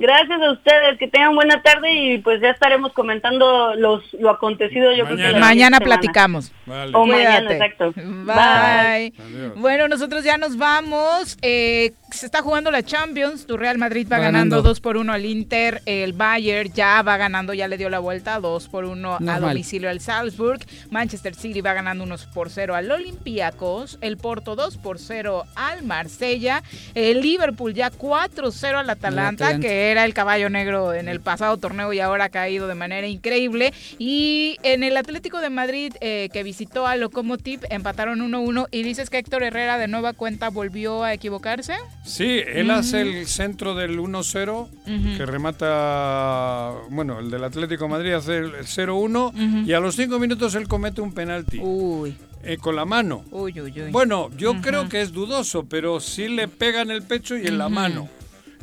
Gracias 0.00 0.40
a 0.40 0.50
ustedes, 0.52 0.98
que 0.98 1.08
tengan 1.08 1.34
buena 1.34 1.62
tarde 1.62 1.92
y 1.92 2.18
pues 2.18 2.40
ya 2.40 2.48
estaremos 2.50 2.92
comentando 2.94 3.74
los 3.74 4.02
lo 4.14 4.30
acontecido 4.30 4.92
yo 4.92 5.04
creo 5.04 5.16
que 5.16 5.22
Mañana. 5.22 5.38
la 5.38 5.46
Mañana 5.46 5.80
platicamos. 5.80 6.52
Vale. 6.64 6.92
O 6.96 7.04
mañana, 7.04 7.36
Cuídate. 7.46 7.54
exacto. 7.54 7.92
Bye. 7.96 9.12
Adiós. 9.18 9.52
Bueno, 9.56 9.88
nosotros 9.88 10.24
ya 10.24 10.38
nos 10.38 10.56
vamos. 10.56 11.36
Eh, 11.42 11.92
se 12.10 12.24
está 12.26 12.40
jugando 12.40 12.70
la 12.70 12.82
Champions. 12.82 13.46
Tu 13.46 13.56
Real 13.58 13.76
Madrid 13.76 14.06
va, 14.10 14.16
ganando 14.18 14.56
ganando. 14.56 14.62
2 14.62 14.80
por 14.80 14.96
1 14.96 15.12
al 15.12 15.24
Inter. 15.26 15.82
El 15.84 16.14
Bayern 16.14 16.72
ya 16.72 17.02
va 17.02 17.16
ganando, 17.18 17.52
ya 17.52 17.68
le 17.68 17.76
dio 17.76 17.90
la 17.90 17.98
vuelta 17.98 18.40
2 18.40 18.68
por 18.68 18.86
1 18.86 19.18
a 19.28 19.38
domicilio 19.40 19.90
al 19.90 20.00
Salzburg. 20.00 20.60
Manchester 20.90 21.34
City 21.34 21.60
va 21.60 21.74
ganando 21.74 22.04
1 22.04 22.16
por 22.32 22.48
0 22.48 22.74
al 22.74 22.90
Olympiacos. 22.90 23.98
El 24.00 24.16
Porto 24.16 24.56
2 24.56 24.78
por 24.78 24.98
0 24.98 25.44
al 25.56 25.82
Marsella. 25.84 26.62
El 26.94 27.20
Liverpool 27.20 27.74
ya 27.74 27.90
4-0 27.90 28.76
al 28.76 28.88
Atalanta, 28.90 29.44
Atalanta. 29.46 29.60
que 29.60 29.89
que 29.90 29.92
era 29.92 30.04
el 30.04 30.14
caballo 30.14 30.48
negro 30.50 30.94
en 30.94 31.08
el 31.08 31.20
pasado 31.20 31.56
torneo 31.56 31.92
y 31.92 31.98
ahora 31.98 32.26
ha 32.26 32.28
caído 32.28 32.68
de 32.68 32.76
manera 32.76 33.08
increíble. 33.08 33.74
Y 33.98 34.56
en 34.62 34.84
el 34.84 34.96
Atlético 34.96 35.40
de 35.40 35.50
Madrid 35.50 35.92
eh, 36.00 36.28
que 36.32 36.44
visitó 36.44 36.86
a 36.86 36.94
Lokomotiv 36.94 37.62
empataron 37.70 38.20
1-1 38.20 38.68
y 38.70 38.84
dices 38.84 39.10
que 39.10 39.18
Héctor 39.18 39.42
Herrera 39.42 39.78
de 39.78 39.88
nueva 39.88 40.12
cuenta 40.12 40.48
volvió 40.48 41.02
a 41.02 41.12
equivocarse. 41.12 41.74
Sí, 42.04 42.40
él 42.46 42.70
hace 42.70 43.00
el 43.00 43.26
centro 43.26 43.74
del 43.74 43.98
1-0 43.98 44.68
que 45.16 45.26
remata, 45.26 46.72
bueno, 46.90 47.18
el 47.18 47.28
del 47.28 47.42
Atlético 47.42 47.86
de 47.86 47.90
Madrid 47.90 48.12
hace 48.12 48.38
el 48.38 48.52
0-1 48.52 49.66
y 49.66 49.72
a 49.72 49.80
los 49.80 49.96
5 49.96 50.20
minutos 50.20 50.54
él 50.54 50.68
comete 50.68 51.00
un 51.00 51.12
penalti. 51.12 51.58
Uy. 51.60 52.16
Eh, 52.44 52.58
con 52.58 52.76
la 52.76 52.84
mano. 52.84 53.24
Uy, 53.32 53.60
uy, 53.60 53.72
uy. 53.82 53.90
Bueno, 53.90 54.30
yo 54.36 54.60
creo 54.62 54.88
que 54.88 55.02
es 55.02 55.12
dudoso, 55.12 55.64
pero 55.64 55.98
sí 55.98 56.28
le 56.28 56.46
pega 56.46 56.80
en 56.80 56.92
el 56.92 57.02
pecho 57.02 57.36
y 57.36 57.46
en 57.48 57.58
la 57.58 57.68
mano. 57.68 58.08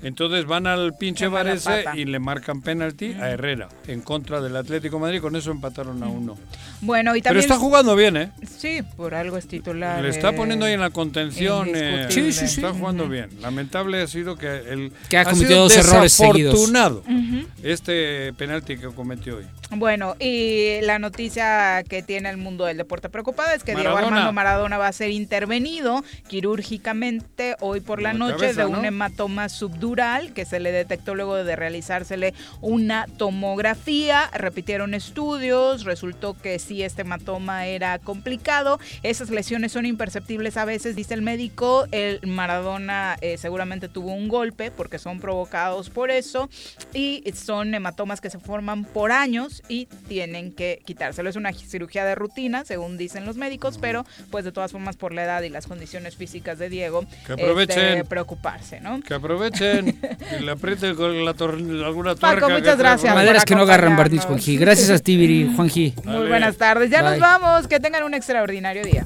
Entonces 0.03 0.45
van 0.45 0.68
al 0.68 0.95
pinche 0.95 1.28
Varese 1.28 1.84
pata. 1.84 1.98
y 1.98 2.06
le 2.06 2.19
marcan 2.19 2.61
penalti 2.61 3.14
a 3.14 3.30
Herrera 3.32 3.68
en 3.88 4.02
contra 4.02 4.41
del 4.41 4.56
Atlético 4.56 4.98
de 4.98 5.02
Madrid. 5.02 5.22
Con 5.22 5.36
eso 5.36 5.52
empataron 5.52 6.03
a 6.03 6.07
uno. 6.07 6.38
Bueno, 6.82 7.15
y 7.15 7.22
Pero 7.22 7.30
también... 7.34 7.41
está 7.44 7.57
jugando 7.57 7.95
bien, 7.95 8.15
¿eh? 8.18 8.32
Sí, 8.57 8.82
por 8.95 9.15
algo 9.15 9.38
es 9.38 9.48
titular. 9.48 10.03
Le 10.03 10.10
está 10.10 10.30
eh, 10.30 10.34
poniendo 10.34 10.65
ahí 10.68 10.74
en 10.74 10.82
la 10.82 10.91
contención. 10.91 11.69
eh. 11.74 12.06
Sí, 12.10 12.32
sí, 12.32 12.48
sí. 12.48 12.61
Está 12.61 12.74
jugando 12.74 13.07
bien. 13.10 13.30
Lamentable 13.41 14.02
ha 14.02 14.07
sido 14.07 14.36
que 14.38 14.48
el 14.69 14.91
Que 15.10 15.18
ha 15.18 15.24
sido 15.26 15.34
cometido 15.36 15.60
dos 15.64 15.76
errores 15.76 16.14
seguidos. 16.14 16.53
desafortunado 16.53 16.99
Ujú. 17.07 17.48
este 17.64 18.34
penalti 18.34 18.78
que 18.78 18.88
cometió 18.90 19.38
hoy. 19.38 19.45
Bueno, 19.69 20.15
y 20.19 20.80
la 20.81 20.98
noticia 20.98 21.84
que 21.84 22.02
tiene 22.02 22.30
el 22.30 22.38
mundo 22.38 22.65
del 22.65 22.77
deporte 22.77 23.10
preocupada 23.10 23.53
es 23.53 23.64
que 23.64 23.76
Diego 23.76 23.89
Maradona. 23.89 24.07
Armando 24.07 24.34
Maradona 24.34 24.77
va 24.77 24.88
a 24.88 24.94
ser 24.94 25.11
intervenido 25.11 26.03
quirúrgicamente 26.30 27.57
hoy 27.60 27.81
por 27.81 28.02
la 28.02 28.14
noche 28.14 28.38
cabeza, 28.38 28.61
de 28.61 28.68
un 28.68 28.81
¿no? 28.81 28.84
hematoma 28.85 29.49
subdural 29.49 30.34
que 30.34 30.45
se 30.45 30.61
le 30.61 30.72
detectó 30.72 31.15
luego 31.15 31.35
de 31.35 31.56
realizársele 31.56 32.34
una 32.61 33.07
tomografía. 33.18 34.30
Repitieron 34.34 34.94
estudios, 34.94 35.84
resultó 35.84 36.34
que 36.34 36.60
sí, 36.60 36.84
este 36.84 37.02
hematoma 37.02 37.65
era 37.65 37.99
complicado. 37.99 38.80
Esas 39.03 39.30
lesiones 39.30 39.73
son 39.73 39.85
imperceptibles 39.85 40.56
a 40.56 40.64
veces, 40.64 40.95
dice 40.95 41.14
el 41.14 41.22
médico. 41.22 41.88
El 41.91 42.26
Maradona 42.26 43.18
eh, 43.19 43.38
seguramente 43.38 43.89
tuvo 43.89 44.14
un 44.14 44.30
golpe 44.30 44.72
porque 44.72 44.98
son 44.98 45.19
provocados 45.19 45.89
por 45.89 46.10
eso 46.10 46.49
y 46.94 47.22
son 47.35 47.73
hematomas 47.73 48.22
que 48.22 48.30
se 48.30 48.39
forman 48.39 48.85
por 48.85 49.11
años 49.11 49.57
y 49.70 49.86
tienen 50.08 50.52
que 50.54 50.82
quitárselo. 50.86 51.30
Es 51.30 51.36
una 51.36 51.54
cirugía 51.54 52.06
de 52.06 52.16
rutina, 52.16 52.66
según 52.66 52.98
dicen 52.98 53.26
los 53.26 53.38
médicos, 53.38 53.78
pero 53.80 54.06
pues 54.32 54.46
de 54.46 54.52
todas 54.52 54.72
formas 54.72 54.96
por 54.98 55.14
la 55.14 55.24
edad 55.24 55.42
y 55.44 55.50
las 55.50 55.68
condiciones 55.68 56.16
físicas 56.16 56.58
de 56.60 56.70
Diego 56.70 57.02
Que 57.26 57.34
es 57.34 57.38
de 57.38 57.44
aprovechen. 57.44 58.06
preocuparse, 58.08 58.80
¿no? 58.82 59.02
Que 59.02 59.14
aprovechen 59.14 60.00
y 60.40 60.44
le 60.44 60.52
aprieten 60.52 60.96
con 60.96 61.24
la 61.26 61.34
tor- 61.34 61.56
alguna 61.86 62.16
Paco, 62.16 62.40
tuerca. 62.40 62.48
muchas 62.48 62.60
que 62.60 62.64
trae 62.64 62.76
gracias. 62.78 63.16
Maderas 63.16 63.46
que 63.46 63.56
no 63.56 63.62
agarran 63.64 63.96
barniz, 63.96 64.24
Juanji. 64.26 64.58
Gracias 64.58 64.90
a 64.90 65.00
ti, 65.00 65.16
Viri, 65.18 65.54
Juanji. 65.56 65.94
Muy 66.04 66.28
buenas 66.28 66.58
tardes. 66.58 66.90
Ya 66.90 67.02
nos 67.02 67.12
Bye. 67.14 67.20
vamos. 67.22 67.68
Que 67.68 67.80
tengan 67.80 68.04
un 68.04 68.14
extraordinario 68.14 68.84
día. 68.84 69.04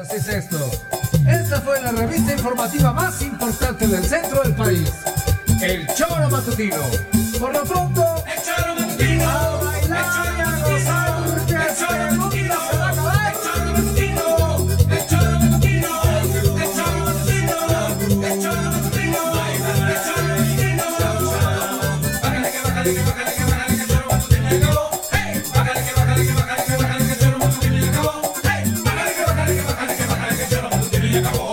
Así 0.00 0.16
es 0.16 0.28
esto. 0.28 0.58
Esta 1.28 1.60
fue 1.60 1.80
la 1.82 1.90
revista 1.92 2.32
informativa 2.32 2.92
más 2.92 3.20
importante 3.22 3.86
del 3.86 4.04
centro 4.04 4.42
del 4.42 4.54
país. 4.54 4.92
El 5.60 5.86
Choro 5.94 6.30
Matutino. 6.30 6.76
Por 7.40 7.52
lo 7.52 7.62
pronto, 7.64 8.04
El 8.26 8.42
Choro 8.42 8.74
Matutino 8.76 9.67
acabó. 31.18 31.47